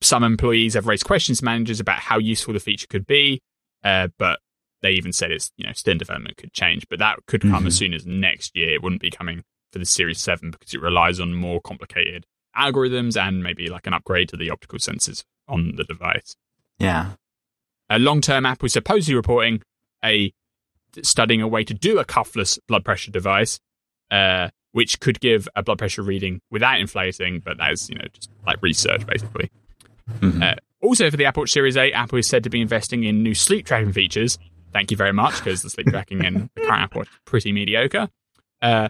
some 0.00 0.22
employees 0.22 0.74
have 0.74 0.86
raised 0.86 1.04
questions 1.04 1.38
to 1.38 1.44
managers 1.44 1.80
about 1.80 1.98
how 1.98 2.18
useful 2.18 2.54
the 2.54 2.60
feature 2.60 2.86
could 2.88 3.06
be, 3.06 3.40
uh, 3.84 4.08
but 4.18 4.40
they 4.82 4.92
even 4.92 5.12
said 5.12 5.32
it's 5.32 5.50
you 5.56 5.66
know 5.66 5.72
still 5.72 5.92
in 5.92 5.98
development, 5.98 6.36
could 6.36 6.52
change, 6.52 6.86
but 6.88 6.98
that 6.98 7.18
could 7.26 7.42
come 7.42 7.50
mm-hmm. 7.52 7.66
as 7.66 7.76
soon 7.76 7.94
as 7.94 8.06
next 8.06 8.56
year. 8.56 8.74
It 8.74 8.82
wouldn't 8.82 9.02
be 9.02 9.10
coming 9.10 9.42
for 9.72 9.78
the 9.78 9.84
Series 9.84 10.20
Seven 10.20 10.50
because 10.50 10.74
it 10.74 10.80
relies 10.80 11.20
on 11.20 11.34
more 11.34 11.60
complicated 11.60 12.26
algorithms 12.56 13.20
and 13.20 13.42
maybe 13.42 13.68
like 13.68 13.86
an 13.86 13.94
upgrade 13.94 14.28
to 14.30 14.36
the 14.36 14.50
optical 14.50 14.78
sensors 14.78 15.24
on 15.46 15.74
the 15.76 15.84
device. 15.84 16.36
Yeah. 16.78 17.12
A 17.90 17.98
Long 17.98 18.20
term, 18.20 18.46
Apple 18.46 18.66
is 18.66 18.72
supposedly 18.72 19.14
reporting 19.14 19.62
a 20.04 20.32
studying 21.02 21.42
a 21.42 21.48
way 21.48 21.64
to 21.64 21.74
do 21.74 21.98
a 21.98 22.04
cuffless 22.04 22.58
blood 22.66 22.84
pressure 22.84 23.10
device, 23.10 23.58
uh, 24.10 24.48
which 24.72 25.00
could 25.00 25.20
give 25.20 25.48
a 25.56 25.62
blood 25.62 25.78
pressure 25.78 26.02
reading 26.02 26.40
without 26.50 26.80
inflating, 26.80 27.40
but 27.40 27.58
that 27.58 27.72
is 27.72 27.88
you 27.88 27.96
know 27.96 28.04
just 28.12 28.30
like 28.46 28.62
research 28.62 29.06
basically. 29.06 29.50
Mm-hmm. 30.20 30.42
Uh, 30.42 30.54
also, 30.80 31.10
for 31.10 31.16
the 31.16 31.24
Apple 31.24 31.42
Watch 31.42 31.50
Series 31.50 31.76
8, 31.76 31.92
Apple 31.92 32.18
is 32.18 32.28
said 32.28 32.44
to 32.44 32.50
be 32.50 32.60
investing 32.60 33.04
in 33.04 33.22
new 33.22 33.34
sleep 33.34 33.66
tracking 33.66 33.92
features. 33.92 34.38
Thank 34.72 34.90
you 34.90 34.96
very 34.96 35.12
much, 35.12 35.38
because 35.38 35.62
the 35.62 35.70
sleep 35.70 35.88
tracking 35.88 36.24
in 36.24 36.50
the 36.54 36.60
current 36.62 36.82
Apple 36.82 37.00
Watch 37.00 37.08
is 37.08 37.18
pretty 37.24 37.52
mediocre. 37.52 38.08
Uh, 38.62 38.88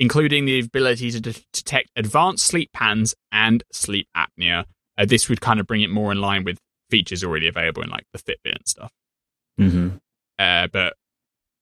including 0.00 0.46
the 0.46 0.58
ability 0.60 1.10
to 1.10 1.20
de- 1.20 1.34
detect 1.52 1.90
advanced 1.94 2.46
sleep 2.46 2.72
patterns 2.72 3.14
and 3.30 3.62
sleep 3.70 4.08
apnea. 4.16 4.64
Uh, 4.98 5.04
this 5.04 5.28
would 5.28 5.40
kind 5.40 5.60
of 5.60 5.66
bring 5.66 5.82
it 5.82 5.90
more 5.90 6.10
in 6.10 6.20
line 6.20 6.42
with 6.42 6.58
features 6.88 7.22
already 7.22 7.46
available 7.46 7.82
in 7.82 7.90
like 7.90 8.06
the 8.12 8.18
Fitbit 8.18 8.56
and 8.56 8.66
stuff. 8.66 8.92
Mm-hmm. 9.60 9.96
Uh, 10.38 10.66
but 10.72 10.94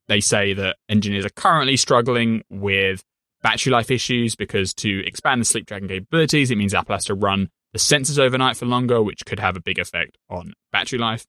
they 0.07 0.21
say 0.21 0.55
that 0.55 0.77
engineers 0.89 1.27
are 1.27 1.31
currently 1.31 1.77
struggling 1.77 2.43
with 2.49 3.03
battery 3.43 3.73
life 3.73 3.91
issues 3.91 4.37
because 4.37 4.73
to 4.75 5.05
expand 5.07 5.41
the 5.41 5.45
sleep 5.45 5.67
tracking 5.67 5.89
capabilities, 5.89 6.51
it 6.51 6.57
means 6.57 6.75
Apple 6.75 6.95
has 6.95 7.05
to 7.07 7.15
run 7.15 7.51
the 7.73 7.79
sensors 7.79 8.19
overnight 8.19 8.57
for 8.57 8.67
longer, 8.67 9.03
which 9.03 9.25
could 9.25 9.41
have 9.41 9.57
a 9.57 9.61
big 9.61 9.79
effect 9.79 10.17
on 10.29 10.55
battery 10.73 10.99
life. 10.99 11.27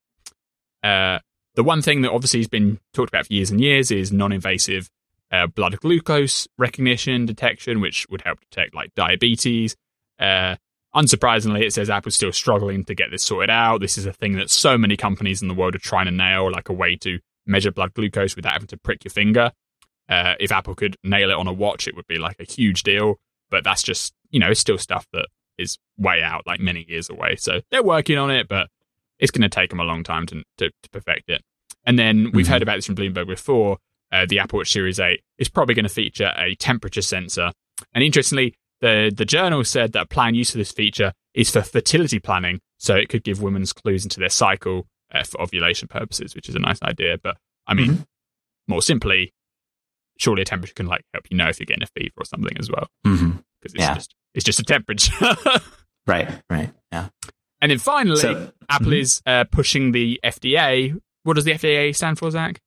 Uh, 0.83 1.19
the 1.55 1.63
one 1.63 1.81
thing 1.81 2.01
that 2.01 2.11
obviously 2.11 2.39
has 2.39 2.47
been 2.47 2.79
talked 2.93 3.09
about 3.09 3.27
for 3.27 3.33
years 3.33 3.51
and 3.51 3.59
years 3.59 3.91
is 3.91 4.11
non-invasive 4.11 4.89
uh, 5.31 5.47
blood 5.47 5.79
glucose 5.79 6.47
recognition 6.57 7.25
detection, 7.25 7.81
which 7.81 8.07
would 8.09 8.21
help 8.21 8.39
detect 8.39 8.73
like 8.73 8.93
diabetes. 8.95 9.75
Uh, 10.17 10.55
unsurprisingly, 10.95 11.61
it 11.61 11.73
says 11.73 11.89
Apple's 11.89 12.15
still 12.15 12.31
struggling 12.31 12.83
to 12.85 12.95
get 12.95 13.11
this 13.11 13.23
sorted 13.23 13.49
out. 13.49 13.81
This 13.81 13.97
is 13.97 14.05
a 14.05 14.13
thing 14.13 14.33
that 14.33 14.49
so 14.49 14.77
many 14.77 14.97
companies 14.97 15.41
in 15.41 15.47
the 15.47 15.53
world 15.53 15.75
are 15.75 15.79
trying 15.79 16.05
to 16.05 16.11
nail, 16.11 16.51
like 16.51 16.69
a 16.69 16.73
way 16.73 16.95
to 16.97 17.19
measure 17.45 17.71
blood 17.71 17.93
glucose 17.93 18.35
without 18.35 18.53
having 18.53 18.67
to 18.67 18.77
prick 18.77 19.03
your 19.03 19.11
finger. 19.11 19.51
Uh, 20.07 20.33
if 20.39 20.51
Apple 20.51 20.75
could 20.75 20.95
nail 21.03 21.29
it 21.29 21.35
on 21.35 21.47
a 21.47 21.53
watch, 21.53 21.87
it 21.87 21.95
would 21.95 22.07
be 22.07 22.17
like 22.17 22.37
a 22.39 22.43
huge 22.43 22.83
deal. 22.83 23.19
But 23.51 23.63
that's 23.63 23.83
just, 23.83 24.13
you 24.29 24.39
know, 24.39 24.49
it's 24.49 24.59
still 24.59 24.77
stuff 24.77 25.07
that 25.13 25.27
is 25.59 25.77
way 25.97 26.21
out, 26.23 26.47
like 26.47 26.59
many 26.59 26.85
years 26.87 27.09
away. 27.09 27.35
So 27.37 27.61
they're 27.71 27.83
working 27.83 28.17
on 28.17 28.31
it, 28.31 28.47
but 28.47 28.69
it's 29.19 29.31
going 29.31 29.41
to 29.41 29.49
take 29.49 29.69
them 29.69 29.79
a 29.79 29.83
long 29.83 30.03
time 30.03 30.25
to, 30.27 30.43
to, 30.57 30.69
to 30.69 30.89
perfect 30.91 31.29
it. 31.29 31.43
And 31.85 31.97
then 31.97 32.31
we've 32.33 32.45
mm-hmm. 32.45 32.53
heard 32.53 32.61
about 32.61 32.77
this 32.77 32.85
from 32.85 32.95
Bloomberg 32.95 33.27
before. 33.27 33.77
Uh, 34.11 34.25
the 34.27 34.39
Apple 34.39 34.57
Watch 34.57 34.71
Series 34.71 34.99
8 34.99 35.21
is 35.37 35.49
probably 35.49 35.75
going 35.75 35.83
to 35.83 35.89
feature 35.89 36.33
a 36.35 36.55
temperature 36.55 37.01
sensor. 37.01 37.51
And 37.93 38.03
interestingly, 38.03 38.55
the, 38.81 39.13
the 39.15 39.25
journal 39.25 39.63
said 39.63 39.91
that 39.93 40.03
a 40.03 40.07
planned 40.07 40.35
use 40.35 40.49
of 40.49 40.57
this 40.57 40.71
feature 40.71 41.13
is 41.33 41.49
for 41.49 41.61
fertility 41.61 42.19
planning. 42.19 42.59
So 42.77 42.95
it 42.95 43.09
could 43.09 43.23
give 43.23 43.41
women's 43.41 43.73
clues 43.73 44.03
into 44.03 44.19
their 44.19 44.29
cycle 44.29 44.87
uh, 45.13 45.23
for 45.23 45.41
ovulation 45.41 45.87
purposes, 45.87 46.33
which 46.33 46.49
is 46.49 46.55
a 46.55 46.59
nice 46.59 46.81
idea. 46.81 47.17
But 47.21 47.37
I 47.67 47.73
mean, 47.73 47.91
mm-hmm. 47.91 48.01
more 48.67 48.81
simply, 48.81 49.33
surely 50.17 50.41
a 50.41 50.45
temperature 50.45 50.73
can 50.73 50.87
like 50.87 51.03
help 51.13 51.25
you 51.29 51.37
know 51.37 51.49
if 51.49 51.59
you're 51.59 51.65
getting 51.65 51.83
a 51.83 51.87
fever 51.87 52.13
or 52.17 52.25
something 52.25 52.57
as 52.57 52.69
well. 52.69 52.87
Because 53.61 53.73
it's 53.73 53.83
yeah. 53.83 53.93
just 53.95 54.15
it's 54.33 54.45
just 54.45 54.59
a 54.59 54.63
temperature. 54.63 55.13
right, 56.07 56.29
right, 56.49 56.71
yeah. 56.91 57.09
And 57.61 57.71
then 57.71 57.79
finally, 57.79 58.17
so, 58.17 58.51
Apple 58.69 58.87
mm-hmm. 58.87 58.93
is 58.93 59.21
uh, 59.25 59.43
pushing 59.51 59.91
the 59.91 60.19
FDA. 60.23 60.99
What 61.23 61.35
does 61.35 61.43
the 61.43 61.51
FDA 61.51 61.95
stand 61.95 62.17
for, 62.17 62.31
Zac? 62.31 62.61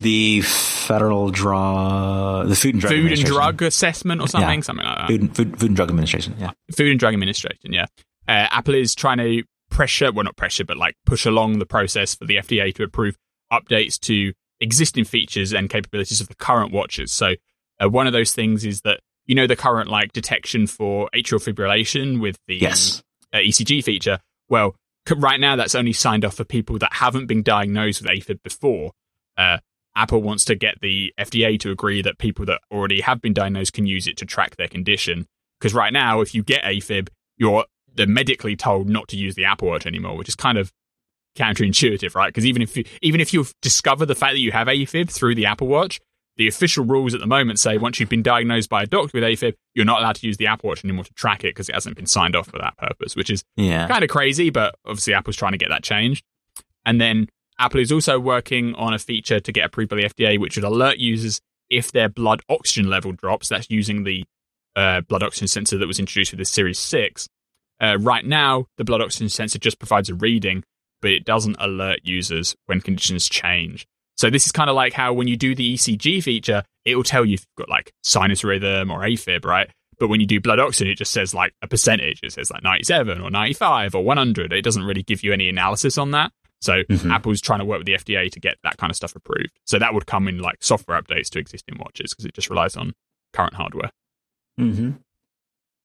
The 0.00 0.42
Federal 0.42 1.30
Draw, 1.30 2.44
the 2.44 2.54
Food 2.54 2.74
and 2.74 2.80
Drug 2.80 2.92
Food 2.92 3.12
and 3.12 3.24
Drug 3.24 3.62
Assessment 3.62 4.20
or 4.20 4.28
something, 4.28 4.58
yeah. 4.58 4.60
something 4.60 4.84
like 4.84 4.98
that. 4.98 5.08
Food 5.08 5.20
and, 5.20 5.36
Food, 5.36 5.58
Food 5.58 5.70
and 5.70 5.76
Drug 5.76 5.88
Administration, 5.88 6.36
yeah. 6.38 6.52
Food 6.76 6.90
and 6.90 7.00
Drug 7.00 7.14
Administration, 7.14 7.72
yeah. 7.72 7.86
Uh, 8.28 8.46
Apple 8.50 8.74
is 8.74 8.94
trying 8.94 9.18
to 9.18 9.42
pressure, 9.70 10.12
well, 10.12 10.24
not 10.24 10.36
pressure, 10.36 10.64
but 10.64 10.76
like 10.76 10.94
push 11.06 11.26
along 11.26 11.58
the 11.58 11.66
process 11.66 12.14
for 12.14 12.24
the 12.24 12.36
FDA 12.36 12.74
to 12.74 12.84
approve 12.84 13.16
updates 13.52 13.98
to 14.00 14.32
existing 14.60 15.04
features 15.04 15.52
and 15.52 15.70
capabilities 15.70 16.20
of 16.20 16.28
the 16.28 16.34
current 16.34 16.72
watches. 16.72 17.12
So, 17.12 17.34
uh, 17.82 17.88
one 17.88 18.06
of 18.06 18.12
those 18.12 18.32
things 18.32 18.64
is 18.64 18.82
that 18.82 19.00
you 19.26 19.34
know 19.34 19.46
the 19.46 19.56
current 19.56 19.90
like 19.90 20.12
detection 20.12 20.66
for 20.66 21.08
atrial 21.14 21.42
fibrillation 21.42 22.20
with 22.20 22.38
the 22.46 22.56
yes. 22.56 23.02
uh, 23.32 23.38
ECG 23.38 23.82
feature. 23.84 24.20
Well, 24.48 24.76
right 25.14 25.40
now 25.40 25.56
that's 25.56 25.74
only 25.74 25.92
signed 25.92 26.24
off 26.24 26.34
for 26.34 26.44
people 26.44 26.78
that 26.78 26.92
haven't 26.92 27.26
been 27.26 27.42
diagnosed 27.42 28.02
with 28.02 28.10
AFib 28.10 28.42
before. 28.42 28.92
Uh, 29.36 29.58
Apple 29.94 30.20
wants 30.20 30.44
to 30.44 30.54
get 30.54 30.80
the 30.80 31.12
FDA 31.18 31.58
to 31.60 31.70
agree 31.70 32.02
that 32.02 32.18
people 32.18 32.44
that 32.46 32.60
already 32.70 33.00
have 33.00 33.20
been 33.20 33.32
diagnosed 33.32 33.72
can 33.72 33.86
use 33.86 34.06
it 34.06 34.18
to 34.18 34.26
track 34.26 34.56
their 34.56 34.68
condition. 34.68 35.26
Because 35.58 35.72
right 35.72 35.92
now, 35.92 36.20
if 36.20 36.34
you 36.34 36.42
get 36.42 36.62
AFib, 36.64 37.08
you're 37.38 37.64
they're 37.94 38.06
medically 38.06 38.56
told 38.56 38.88
not 38.90 39.08
to 39.08 39.16
use 39.16 39.34
the 39.34 39.46
Apple 39.46 39.68
Watch 39.68 39.86
anymore, 39.86 40.16
which 40.16 40.28
is 40.28 40.34
kind 40.34 40.58
of 40.58 40.70
counterintuitive, 41.34 42.14
right? 42.14 42.28
Because 42.28 42.44
even 42.44 42.60
if 42.60 42.76
you, 42.76 42.84
even 43.00 43.20
if 43.20 43.32
you've 43.32 43.54
discovered 43.62 44.06
the 44.06 44.14
fact 44.14 44.34
that 44.34 44.40
you 44.40 44.52
have 44.52 44.68
AFib 44.68 45.10
through 45.10 45.34
the 45.34 45.46
Apple 45.46 45.66
Watch, 45.66 46.00
the 46.36 46.48
official 46.48 46.84
rules 46.84 47.14
at 47.14 47.20
the 47.20 47.26
moment 47.26 47.58
say 47.58 47.78
once 47.78 47.98
you've 47.98 48.08
been 48.08 48.22
diagnosed 48.22 48.68
by 48.68 48.82
a 48.82 48.86
doctor 48.86 49.12
with 49.14 49.24
AFib, 49.24 49.54
you're 49.74 49.86
not 49.86 50.00
allowed 50.00 50.16
to 50.16 50.26
use 50.26 50.36
the 50.36 50.46
Apple 50.46 50.68
Watch 50.68 50.84
anymore 50.84 51.04
to 51.04 51.14
track 51.14 51.44
it 51.44 51.48
because 51.48 51.68
it 51.68 51.74
hasn't 51.74 51.96
been 51.96 52.06
signed 52.06 52.36
off 52.36 52.48
for 52.48 52.58
that 52.58 52.76
purpose, 52.76 53.16
which 53.16 53.30
is 53.30 53.42
yeah. 53.56 53.88
kind 53.88 54.04
of 54.04 54.10
crazy. 54.10 54.50
But 54.50 54.74
obviously, 54.84 55.14
Apple's 55.14 55.36
trying 55.36 55.52
to 55.52 55.58
get 55.58 55.70
that 55.70 55.82
changed. 55.82 56.24
And 56.84 57.00
then 57.00 57.28
Apple 57.58 57.80
is 57.80 57.90
also 57.90 58.20
working 58.20 58.74
on 58.74 58.92
a 58.92 58.98
feature 58.98 59.40
to 59.40 59.52
get 59.52 59.64
approved 59.64 59.90
by 59.90 59.96
the 59.96 60.02
FDA, 60.02 60.38
which 60.38 60.56
would 60.56 60.64
alert 60.64 60.98
users 60.98 61.40
if 61.70 61.90
their 61.90 62.08
blood 62.08 62.42
oxygen 62.48 62.88
level 62.90 63.12
drops. 63.12 63.48
That's 63.48 63.70
using 63.70 64.04
the 64.04 64.24
uh, 64.76 65.00
blood 65.02 65.22
oxygen 65.22 65.48
sensor 65.48 65.78
that 65.78 65.86
was 65.86 65.98
introduced 65.98 66.32
with 66.32 66.38
the 66.38 66.44
Series 66.44 66.78
6. 66.78 67.28
Uh, 67.80 67.98
right 68.00 68.24
now, 68.24 68.66
the 68.76 68.84
blood 68.84 69.00
oxygen 69.00 69.28
sensor 69.28 69.58
just 69.58 69.78
provides 69.78 70.10
a 70.10 70.14
reading, 70.14 70.64
but 71.00 71.10
it 71.10 71.24
doesn't 71.24 71.56
alert 71.58 72.00
users 72.04 72.54
when 72.66 72.80
conditions 72.80 73.28
change. 73.28 73.86
So 74.16 74.30
this 74.30 74.46
is 74.46 74.52
kind 74.52 74.70
of 74.70 74.76
like 74.76 74.92
how 74.92 75.12
when 75.12 75.28
you 75.28 75.36
do 75.36 75.54
the 75.54 75.74
ECG 75.74 76.22
feature, 76.22 76.62
it 76.84 76.96
will 76.96 77.04
tell 77.04 77.24
you 77.24 77.34
if 77.34 77.40
you've 77.40 77.66
got 77.66 77.68
like 77.68 77.92
sinus 78.02 78.44
rhythm 78.44 78.90
or 78.90 79.00
AFib, 79.00 79.44
right? 79.44 79.68
But 79.98 80.08
when 80.08 80.20
you 80.20 80.26
do 80.26 80.40
blood 80.40 80.58
oxygen, 80.58 80.92
it 80.92 80.96
just 80.96 81.12
says 81.12 81.34
like 81.34 81.54
a 81.62 81.66
percentage. 81.66 82.20
It 82.22 82.32
says 82.32 82.50
like 82.50 82.62
97 82.62 83.20
or 83.20 83.30
95 83.30 83.94
or 83.94 84.04
100. 84.04 84.52
It 84.52 84.62
doesn't 84.62 84.84
really 84.84 85.02
give 85.02 85.22
you 85.22 85.32
any 85.32 85.48
analysis 85.48 85.98
on 85.98 86.10
that. 86.12 86.32
So 86.60 86.82
mm-hmm. 86.82 87.10
Apple's 87.10 87.40
trying 87.40 87.60
to 87.60 87.64
work 87.64 87.78
with 87.78 87.86
the 87.86 87.94
FDA 87.94 88.30
to 88.30 88.40
get 88.40 88.56
that 88.62 88.78
kind 88.78 88.90
of 88.90 88.96
stuff 88.96 89.14
approved. 89.14 89.58
So 89.66 89.78
that 89.78 89.94
would 89.94 90.06
come 90.06 90.28
in 90.28 90.38
like 90.38 90.56
software 90.60 91.00
updates 91.00 91.28
to 91.30 91.38
existing 91.38 91.78
watches 91.78 92.12
because 92.12 92.24
it 92.24 92.34
just 92.34 92.50
relies 92.50 92.76
on 92.76 92.94
current 93.32 93.54
hardware. 93.54 93.90
Mm-hmm. 94.58 94.92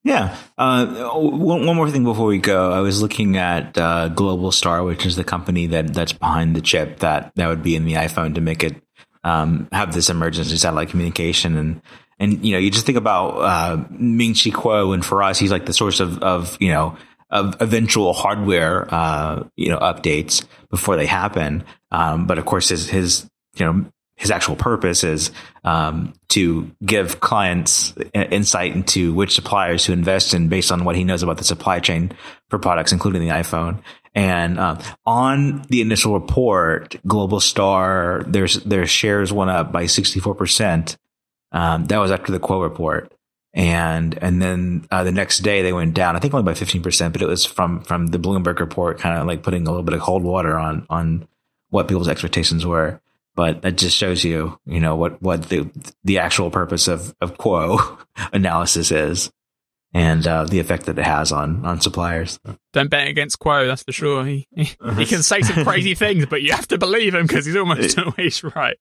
Yeah. 0.03 0.35
Uh, 0.57 1.11
one, 1.13 1.65
one, 1.65 1.75
more 1.75 1.89
thing 1.89 2.03
before 2.03 2.25
we 2.25 2.39
go. 2.39 2.71
I 2.71 2.79
was 2.79 3.01
looking 3.01 3.37
at 3.37 3.77
uh, 3.77 4.09
Globalstar, 4.09 4.83
which 4.85 5.05
is 5.05 5.15
the 5.15 5.23
company 5.23 5.67
that 5.67 5.93
that's 5.93 6.13
behind 6.13 6.55
the 6.55 6.61
chip 6.61 6.99
that 6.99 7.31
that 7.35 7.47
would 7.47 7.61
be 7.61 7.75
in 7.75 7.85
the 7.85 7.93
iPhone 7.93 8.33
to 8.35 8.41
make 8.41 8.63
it 8.63 8.81
um, 9.23 9.67
have 9.71 9.93
this 9.93 10.09
emergency 10.09 10.57
satellite 10.57 10.89
communication. 10.89 11.55
And 11.55 11.81
and 12.19 12.43
you 12.43 12.53
know, 12.53 12.57
you 12.57 12.71
just 12.71 12.85
think 12.85 12.97
about 12.97 13.29
uh, 13.37 13.85
Ming 13.91 14.33
Chi 14.33 14.49
Kuo, 14.49 14.93
and 14.93 15.05
for 15.05 15.21
us, 15.21 15.37
he's 15.37 15.51
like 15.51 15.67
the 15.67 15.73
source 15.73 15.99
of 15.99 16.17
of 16.23 16.57
you 16.59 16.69
know 16.69 16.97
of 17.29 17.61
eventual 17.61 18.13
hardware 18.13 18.87
uh, 18.93 19.43
you 19.55 19.69
know 19.69 19.77
updates 19.77 20.43
before 20.71 20.95
they 20.95 21.05
happen. 21.05 21.63
Um, 21.91 22.25
but 22.25 22.39
of 22.39 22.45
course, 22.45 22.69
his 22.69 22.89
his 22.89 23.29
you 23.55 23.65
know 23.65 23.85
his 24.21 24.29
actual 24.29 24.55
purpose 24.55 25.03
is 25.03 25.31
um, 25.63 26.13
to 26.29 26.69
give 26.85 27.19
clients 27.21 27.95
insight 28.13 28.75
into 28.75 29.15
which 29.15 29.33
suppliers 29.33 29.85
to 29.85 29.93
invest 29.93 30.35
in 30.35 30.47
based 30.47 30.71
on 30.71 30.83
what 30.83 30.95
he 30.95 31.03
knows 31.03 31.23
about 31.23 31.37
the 31.37 31.43
supply 31.43 31.79
chain 31.79 32.11
for 32.47 32.59
products, 32.59 32.91
including 32.91 33.23
the 33.23 33.33
iPhone. 33.33 33.81
And 34.13 34.59
um, 34.59 34.77
on 35.07 35.63
the 35.69 35.81
initial 35.81 36.13
report, 36.13 36.97
Globalstar, 37.07 38.31
their 38.31 38.45
their 38.63 38.85
shares 38.85 39.33
went 39.33 39.49
up 39.49 39.71
by 39.71 39.87
sixty 39.87 40.19
four 40.19 40.35
percent. 40.35 40.97
Um, 41.51 41.85
that 41.85 41.97
was 41.97 42.11
after 42.11 42.31
the 42.31 42.39
Kuo 42.39 42.61
report, 42.61 43.11
and 43.55 44.15
and 44.21 44.39
then 44.39 44.85
uh, 44.91 45.03
the 45.03 45.11
next 45.11 45.39
day 45.39 45.63
they 45.63 45.73
went 45.73 45.95
down. 45.95 46.15
I 46.15 46.19
think 46.19 46.35
only 46.35 46.45
by 46.45 46.53
fifteen 46.53 46.83
percent, 46.83 47.13
but 47.13 47.23
it 47.23 47.27
was 47.27 47.43
from 47.43 47.81
from 47.81 48.05
the 48.05 48.19
Bloomberg 48.19 48.59
report, 48.59 48.99
kind 48.99 49.19
of 49.19 49.25
like 49.25 49.41
putting 49.41 49.65
a 49.65 49.71
little 49.71 49.81
bit 49.81 49.95
of 49.95 50.01
cold 50.01 50.21
water 50.21 50.59
on 50.59 50.85
on 50.91 51.27
what 51.71 51.87
people's 51.87 52.09
expectations 52.09 52.67
were 52.67 53.01
but 53.35 53.61
that 53.61 53.77
just 53.77 53.95
shows 53.95 54.23
you, 54.23 54.59
you 54.65 54.79
know, 54.79 54.95
what, 54.95 55.21
what 55.21 55.49
the, 55.49 55.69
the 56.03 56.19
actual 56.19 56.51
purpose 56.51 56.87
of, 56.87 57.15
of 57.21 57.37
Kuo 57.37 57.97
analysis 58.33 58.91
is. 58.91 59.31
and 59.93 60.25
uh, 60.25 60.45
the 60.45 60.59
effect 60.59 60.85
that 60.85 60.97
it 60.97 61.05
has 61.05 61.31
on 61.31 61.65
on 61.65 61.81
suppliers. 61.81 62.39
Don't 62.73 62.89
bet 62.89 63.07
against 63.07 63.39
Kuo, 63.39 63.67
that's 63.67 63.83
for 63.83 63.91
sure. 63.91 64.25
He 64.25 64.47
he, 64.51 64.63
he 64.97 65.05
can 65.05 65.23
say 65.23 65.41
some 65.41 65.63
crazy 65.63 65.95
things, 66.03 66.25
but 66.27 66.41
you 66.41 66.51
have 66.53 66.67
to 66.69 66.77
believe 66.77 67.13
him 67.13 67.27
because 67.27 67.45
he's 67.45 67.55
almost 67.55 67.97
always 67.99 68.43
right. 68.43 68.77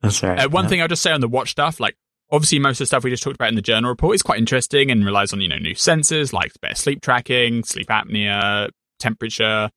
That's 0.00 0.22
right. 0.22 0.38
Uh, 0.38 0.48
one 0.48 0.64
yeah. 0.64 0.68
thing 0.68 0.82
I'll 0.82 0.88
just 0.88 1.02
say 1.02 1.12
on 1.12 1.20
the 1.20 1.28
watch 1.28 1.50
stuff, 1.50 1.80
like 1.80 1.96
obviously 2.30 2.58
most 2.58 2.76
of 2.76 2.84
the 2.84 2.86
stuff 2.86 3.04
we 3.04 3.10
just 3.10 3.22
talked 3.22 3.36
about 3.36 3.48
in 3.48 3.54
the 3.56 3.62
journal 3.62 3.90
report 3.90 4.14
is 4.14 4.22
quite 4.22 4.38
interesting 4.38 4.90
and 4.90 5.04
relies 5.04 5.32
on 5.32 5.40
you 5.40 5.48
know 5.48 5.58
new 5.58 5.74
sensors 5.74 6.32
like 6.32 6.52
better 6.60 6.74
sleep 6.74 7.02
tracking, 7.02 7.64
sleep 7.64 7.88
apnea, 7.88 8.68
temperature. 8.98 9.70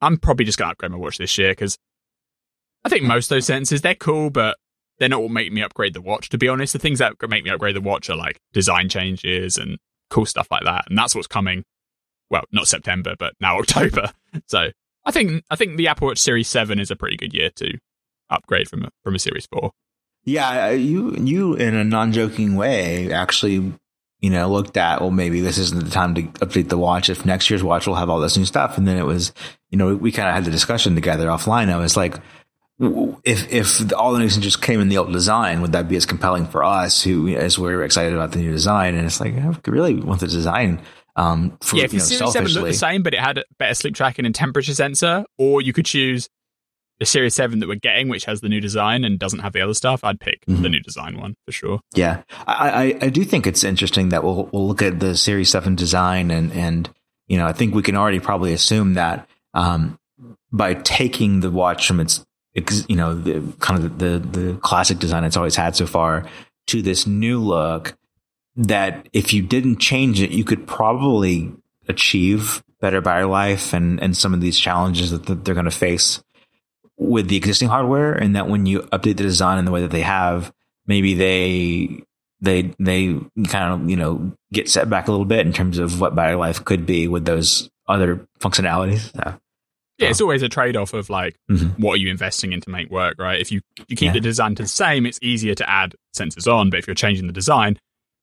I'm 0.00 0.16
probably 0.16 0.46
just 0.46 0.58
gonna 0.58 0.72
upgrade 0.72 0.92
my 0.92 0.98
watch 0.98 1.18
this 1.18 1.36
year 1.36 1.52
because 1.52 1.76
I 2.84 2.88
think 2.88 3.04
most 3.04 3.30
of 3.30 3.36
those 3.36 3.46
sentences 3.46 3.82
they're 3.82 3.94
cool, 3.94 4.30
but 4.30 4.56
they're 4.98 5.08
not 5.08 5.22
what 5.22 5.30
make 5.30 5.52
me 5.52 5.62
upgrade 5.62 5.94
the 5.94 6.00
watch. 6.00 6.28
To 6.28 6.38
be 6.38 6.48
honest, 6.48 6.72
the 6.72 6.78
things 6.78 6.98
that 6.98 7.14
make 7.28 7.44
me 7.44 7.50
upgrade 7.50 7.76
the 7.76 7.80
watch 7.80 8.08
are 8.10 8.16
like 8.16 8.40
design 8.52 8.88
changes 8.88 9.56
and 9.56 9.78
cool 10.10 10.26
stuff 10.26 10.48
like 10.50 10.64
that, 10.64 10.84
and 10.88 10.96
that's 10.96 11.14
what's 11.14 11.26
coming. 11.26 11.64
Well, 12.30 12.44
not 12.52 12.68
September, 12.68 13.14
but 13.18 13.34
now 13.40 13.58
October. 13.58 14.12
So 14.46 14.70
I 15.04 15.10
think 15.10 15.42
I 15.50 15.56
think 15.56 15.76
the 15.76 15.88
Apple 15.88 16.08
Watch 16.08 16.18
Series 16.18 16.48
Seven 16.48 16.78
is 16.78 16.90
a 16.90 16.96
pretty 16.96 17.16
good 17.16 17.34
year 17.34 17.50
to 17.56 17.78
upgrade 18.28 18.68
from 18.68 18.84
a, 18.84 18.90
from 19.02 19.14
a 19.14 19.18
Series 19.18 19.46
Four. 19.46 19.72
Yeah, 20.24 20.70
you 20.70 21.16
you 21.16 21.54
in 21.54 21.74
a 21.74 21.84
non-joking 21.84 22.54
way 22.56 23.10
actually, 23.10 23.72
you 24.20 24.30
know, 24.30 24.50
looked 24.50 24.76
at 24.76 25.00
well 25.00 25.10
maybe 25.10 25.40
this 25.40 25.56
isn't 25.56 25.82
the 25.82 25.90
time 25.90 26.14
to 26.14 26.22
update 26.22 26.68
the 26.68 26.76
watch 26.78 27.08
if 27.08 27.24
next 27.24 27.48
year's 27.48 27.64
watch 27.64 27.86
will 27.86 27.94
have 27.94 28.10
all 28.10 28.20
this 28.20 28.36
new 28.36 28.44
stuff, 28.44 28.76
and 28.76 28.86
then 28.86 28.98
it 28.98 29.06
was, 29.06 29.32
you 29.70 29.78
know, 29.78 29.94
we 29.94 30.12
kind 30.12 30.28
of 30.28 30.34
had 30.34 30.44
the 30.44 30.50
discussion 30.50 30.94
together 30.94 31.26
offline. 31.28 31.72
I 31.72 31.78
was 31.78 31.96
like, 31.96 32.16
if 32.80 33.52
if 33.52 33.92
all 33.92 34.12
the 34.12 34.20
new 34.20 34.28
just 34.28 34.62
came 34.62 34.80
in 34.80 34.88
the 34.88 34.98
old 34.98 35.12
design, 35.12 35.60
would 35.60 35.72
that 35.72 35.88
be 35.88 35.96
as 35.96 36.06
compelling 36.06 36.46
for 36.46 36.64
us 36.64 37.02
who 37.02 37.28
as 37.28 37.58
we're 37.58 37.82
excited 37.82 38.14
about 38.14 38.32
the 38.32 38.38
new 38.38 38.52
design? 38.52 38.94
And 38.94 39.06
it's 39.06 39.20
like 39.20 39.34
I 39.34 39.54
really 39.66 39.96
want 39.96 40.20
the 40.20 40.26
design. 40.26 40.80
Um, 41.16 41.58
for, 41.60 41.76
yeah, 41.76 41.84
if 41.84 41.92
you 41.92 41.98
the 41.98 42.04
know, 42.04 42.30
Series 42.30 42.32
Seven 42.32 42.52
looked 42.52 42.66
the 42.68 42.72
same, 42.72 43.02
but 43.02 43.12
it 43.12 43.20
had 43.20 43.38
a 43.38 43.44
better 43.58 43.74
sleep 43.74 43.94
tracking 43.94 44.24
and 44.24 44.34
temperature 44.34 44.74
sensor, 44.74 45.24
or 45.36 45.60
you 45.60 45.72
could 45.72 45.84
choose 45.84 46.30
the 47.00 47.06
Series 47.06 47.34
7 47.34 47.58
that 47.58 47.66
we're 47.66 47.76
getting, 47.76 48.08
which 48.08 48.26
has 48.26 48.42
the 48.42 48.48
new 48.48 48.60
design 48.60 49.04
and 49.04 49.18
doesn't 49.18 49.40
have 49.40 49.54
the 49.54 49.62
other 49.62 49.74
stuff, 49.74 50.04
I'd 50.04 50.20
pick 50.20 50.44
mm-hmm. 50.44 50.62
the 50.62 50.68
new 50.68 50.80
design 50.80 51.18
one 51.18 51.34
for 51.46 51.52
sure. 51.52 51.80
Yeah. 51.94 52.22
I, 52.46 52.68
I, 52.68 52.98
I, 53.06 53.08
do 53.08 53.24
think 53.24 53.46
it's 53.46 53.64
interesting 53.64 54.10
that 54.10 54.22
we'll, 54.22 54.50
we'll 54.52 54.68
look 54.68 54.82
at 54.82 55.00
the 55.00 55.16
Series 55.16 55.48
7 55.48 55.74
design 55.76 56.30
and, 56.30 56.52
and, 56.52 56.90
you 57.26 57.38
know, 57.38 57.46
I 57.46 57.54
think 57.54 57.74
we 57.74 57.82
can 57.82 57.96
already 57.96 58.20
probably 58.20 58.52
assume 58.52 58.94
that, 58.94 59.26
um, 59.54 59.98
by 60.52 60.74
taking 60.74 61.40
the 61.40 61.50
watch 61.50 61.86
from 61.86 62.00
its, 62.00 62.24
you 62.54 62.96
know, 62.96 63.14
the 63.14 63.52
kind 63.60 63.84
of 63.84 63.98
the, 63.98 64.18
the 64.18 64.58
classic 64.60 64.98
design 64.98 65.24
it's 65.24 65.36
always 65.36 65.56
had 65.56 65.76
so 65.76 65.86
far 65.86 66.26
to 66.68 66.82
this 66.82 67.06
new 67.06 67.40
look, 67.40 67.96
that 68.56 69.08
if 69.12 69.32
you 69.32 69.42
didn't 69.42 69.78
change 69.78 70.20
it, 70.20 70.30
you 70.30 70.44
could 70.44 70.66
probably 70.66 71.52
achieve 71.88 72.62
better 72.80 73.00
battery 73.00 73.24
life 73.24 73.72
and, 73.72 74.00
and 74.02 74.16
some 74.16 74.34
of 74.34 74.40
these 74.40 74.58
challenges 74.58 75.10
that, 75.10 75.44
they're 75.44 75.54
going 75.54 75.64
to 75.64 75.70
face 75.70 76.22
with 76.96 77.28
the 77.28 77.36
existing 77.36 77.68
hardware 77.68 78.12
and 78.12 78.36
that 78.36 78.48
when 78.48 78.66
you 78.66 78.80
update 78.92 79.16
the 79.16 79.22
design 79.22 79.58
in 79.58 79.64
the 79.64 79.70
way 79.70 79.80
that 79.82 79.90
they 79.90 80.02
have, 80.02 80.52
maybe 80.86 81.14
they 81.14 82.02
they 82.42 82.74
they 82.78 83.18
kind 83.48 83.72
of 83.72 83.90
you 83.90 83.96
know 83.96 84.32
get 84.52 84.68
set 84.68 84.88
back 84.88 85.08
a 85.08 85.10
little 85.10 85.26
bit 85.26 85.46
in 85.46 85.52
terms 85.52 85.78
of 85.78 86.00
what 86.00 86.14
battery 86.14 86.36
life 86.36 86.64
could 86.64 86.86
be 86.86 87.06
with 87.06 87.24
those 87.24 87.70
other 87.86 88.26
functionalities. 88.38 89.10
Yeah, 90.00 90.08
it's 90.08 90.20
always 90.20 90.42
a 90.42 90.48
trade 90.48 90.76
off 90.76 90.94
of 90.94 91.10
like 91.10 91.36
mm-hmm. 91.50 91.80
what 91.82 91.94
are 91.94 91.96
you 91.98 92.10
investing 92.10 92.52
in 92.52 92.60
to 92.62 92.70
make 92.70 92.90
work, 92.90 93.16
right? 93.18 93.40
If 93.40 93.52
you 93.52 93.60
you 93.88 93.96
keep 93.96 94.06
yeah. 94.06 94.12
the 94.12 94.20
design 94.20 94.54
to 94.56 94.62
the 94.62 94.68
same, 94.68 95.06
it's 95.06 95.18
easier 95.22 95.54
to 95.54 95.68
add 95.68 95.94
sensors 96.16 96.52
on, 96.52 96.70
but 96.70 96.78
if 96.78 96.86
you're 96.86 96.94
changing 96.94 97.26
the 97.26 97.32
design, 97.32 97.78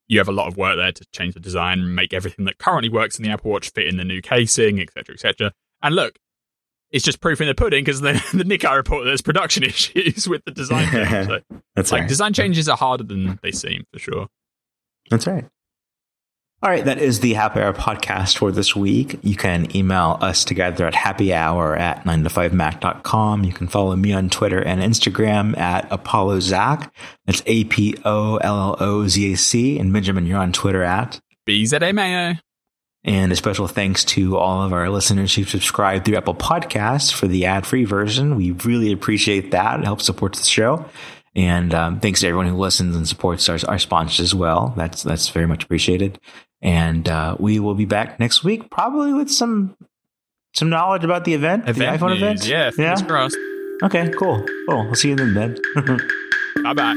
you 0.08 0.18
have 0.20 0.28
a 0.28 0.34
lot 0.34 0.48
of 0.48 0.58
work 0.58 0.78
there 0.78 0.92
to 0.92 1.06
change 1.14 1.34
the 1.34 1.40
design, 1.40 1.94
make 1.94 2.14
everything 2.14 2.46
that 2.46 2.58
currently 2.58 2.90
works 2.90 3.18
in 3.18 3.24
the 3.24 3.30
Apple 3.30 3.52
Watch 3.52 3.72
fit 3.72 3.88
in 3.88 3.98
the 3.98 4.06
new 4.06 4.22
casing, 4.22 4.80
etc., 4.80 5.14
etc. 5.14 5.52
And 5.82 5.96
look, 5.96 6.18
it's 6.92 7.04
just 7.04 7.22
proof 7.22 7.42
in 7.42 7.48
the 7.48 7.56
pudding 7.56 7.84
because 7.84 8.02
the, 8.02 8.14
the 8.34 8.44
Nikkei 8.44 8.76
report 8.76 9.06
there's 9.06 9.22
production 9.22 9.64
issues 9.64 10.28
with 10.28 10.44
the 10.46 10.52
design. 10.52 10.92
So, 10.92 11.40
That's 11.76 11.92
like 11.92 12.02
right. 12.02 12.10
design 12.10 12.34
changes 12.34 12.68
are 12.70 12.78
harder 12.78 13.04
than 13.04 13.40
they 13.44 13.52
seem 13.52 13.84
for 13.94 14.00
sure. 14.00 14.28
That's 15.10 15.28
right. 15.28 15.46
All 16.64 16.72
right, 16.72 16.86
that 16.86 16.98
is 16.98 17.20
the 17.20 17.36
Happy 17.36 17.60
Hour 17.60 17.72
podcast 17.72 18.40
for 18.40 18.52
this 18.52 18.76
week. 18.76 19.20
You 19.22 19.36
can 19.36 19.76
email 19.78 20.18
us 20.22 20.44
together 20.44 20.88
at 20.88 20.96
happyhour 20.96 21.80
at 21.80 22.04
9to5mac.com. 22.04 23.44
You 23.44 23.54
can 23.54 23.68
follow 23.68 23.96
me 23.96 24.12
on 24.12 24.32
Twitter 24.32 24.60
and 24.60 24.82
Instagram 24.82 25.56
at 25.56 25.88
Apollo 25.92 26.40
Zac. 26.40 26.92
That's 27.28 27.44
A 27.46 27.66
P 27.66 27.96
O 28.04 28.38
L 28.38 28.58
L 28.58 28.78
O 28.80 29.08
Z 29.08 29.34
A 29.34 29.38
C. 29.38 29.78
And 29.78 29.94
Benjamin, 29.94 30.26
you're 30.26 30.40
on 30.40 30.52
Twitter 30.52 30.82
at 30.82 31.20
BZA 31.48 31.94
Mayo. 31.94 32.40
And 33.04 33.32
a 33.32 33.36
special 33.36 33.68
thanks 33.68 34.04
to 34.06 34.36
all 34.38 34.64
of 34.64 34.74
our 34.74 34.90
listeners 34.90 35.36
who 35.36 35.44
subscribe 35.44 36.06
through 36.06 36.18
Apple 36.18 36.34
Podcasts 36.34 37.14
for 37.14 37.28
the 37.28 37.46
ad 37.46 37.68
free 37.68 37.86
version. 37.86 38.36
We 38.36 38.52
really 38.52 38.92
appreciate 38.92 39.52
that. 39.52 39.80
It 39.80 39.86
helps 39.86 40.06
support 40.06 40.34
the 40.34 40.44
show. 40.44 40.90
And 41.38 41.72
um, 41.76 42.00
thanks 42.00 42.22
to 42.22 42.28
everyone 42.28 42.48
who 42.48 42.58
listens 42.58 42.96
and 42.96 43.08
supports 43.08 43.48
our, 43.48 43.60
our 43.68 43.78
sponsors 43.78 44.20
as 44.20 44.34
well. 44.34 44.74
That's 44.76 45.04
that's 45.04 45.30
very 45.30 45.46
much 45.46 45.64
appreciated. 45.64 46.20
And 46.64 47.08
uh, 47.08 47.38
we 47.40 47.60
will 47.60 47.76
be 47.76 47.86
back 47.86 48.20
next 48.20 48.44
week, 48.44 48.72
probably 48.72 49.14
with 49.14 49.30
some 49.30 49.78
some 50.54 50.70
knowledge 50.70 51.04
about 51.04 51.26
the 51.26 51.36
event, 51.36 51.70
event 51.70 52.00
the 52.00 52.06
iPhone 52.06 52.20
news. 52.20 52.22
event. 52.24 52.48
Yeah, 52.48 52.72
fingers 52.72 53.04
crossed. 53.04 53.38
Okay, 53.84 54.10
cool. 54.18 54.44
Cool. 54.68 54.86
We'll 54.86 54.96
see 54.96 55.10
you 55.10 55.16
then, 55.16 55.36
Ben. 55.36 55.58
bye 56.64 56.74
bye. 56.74 56.96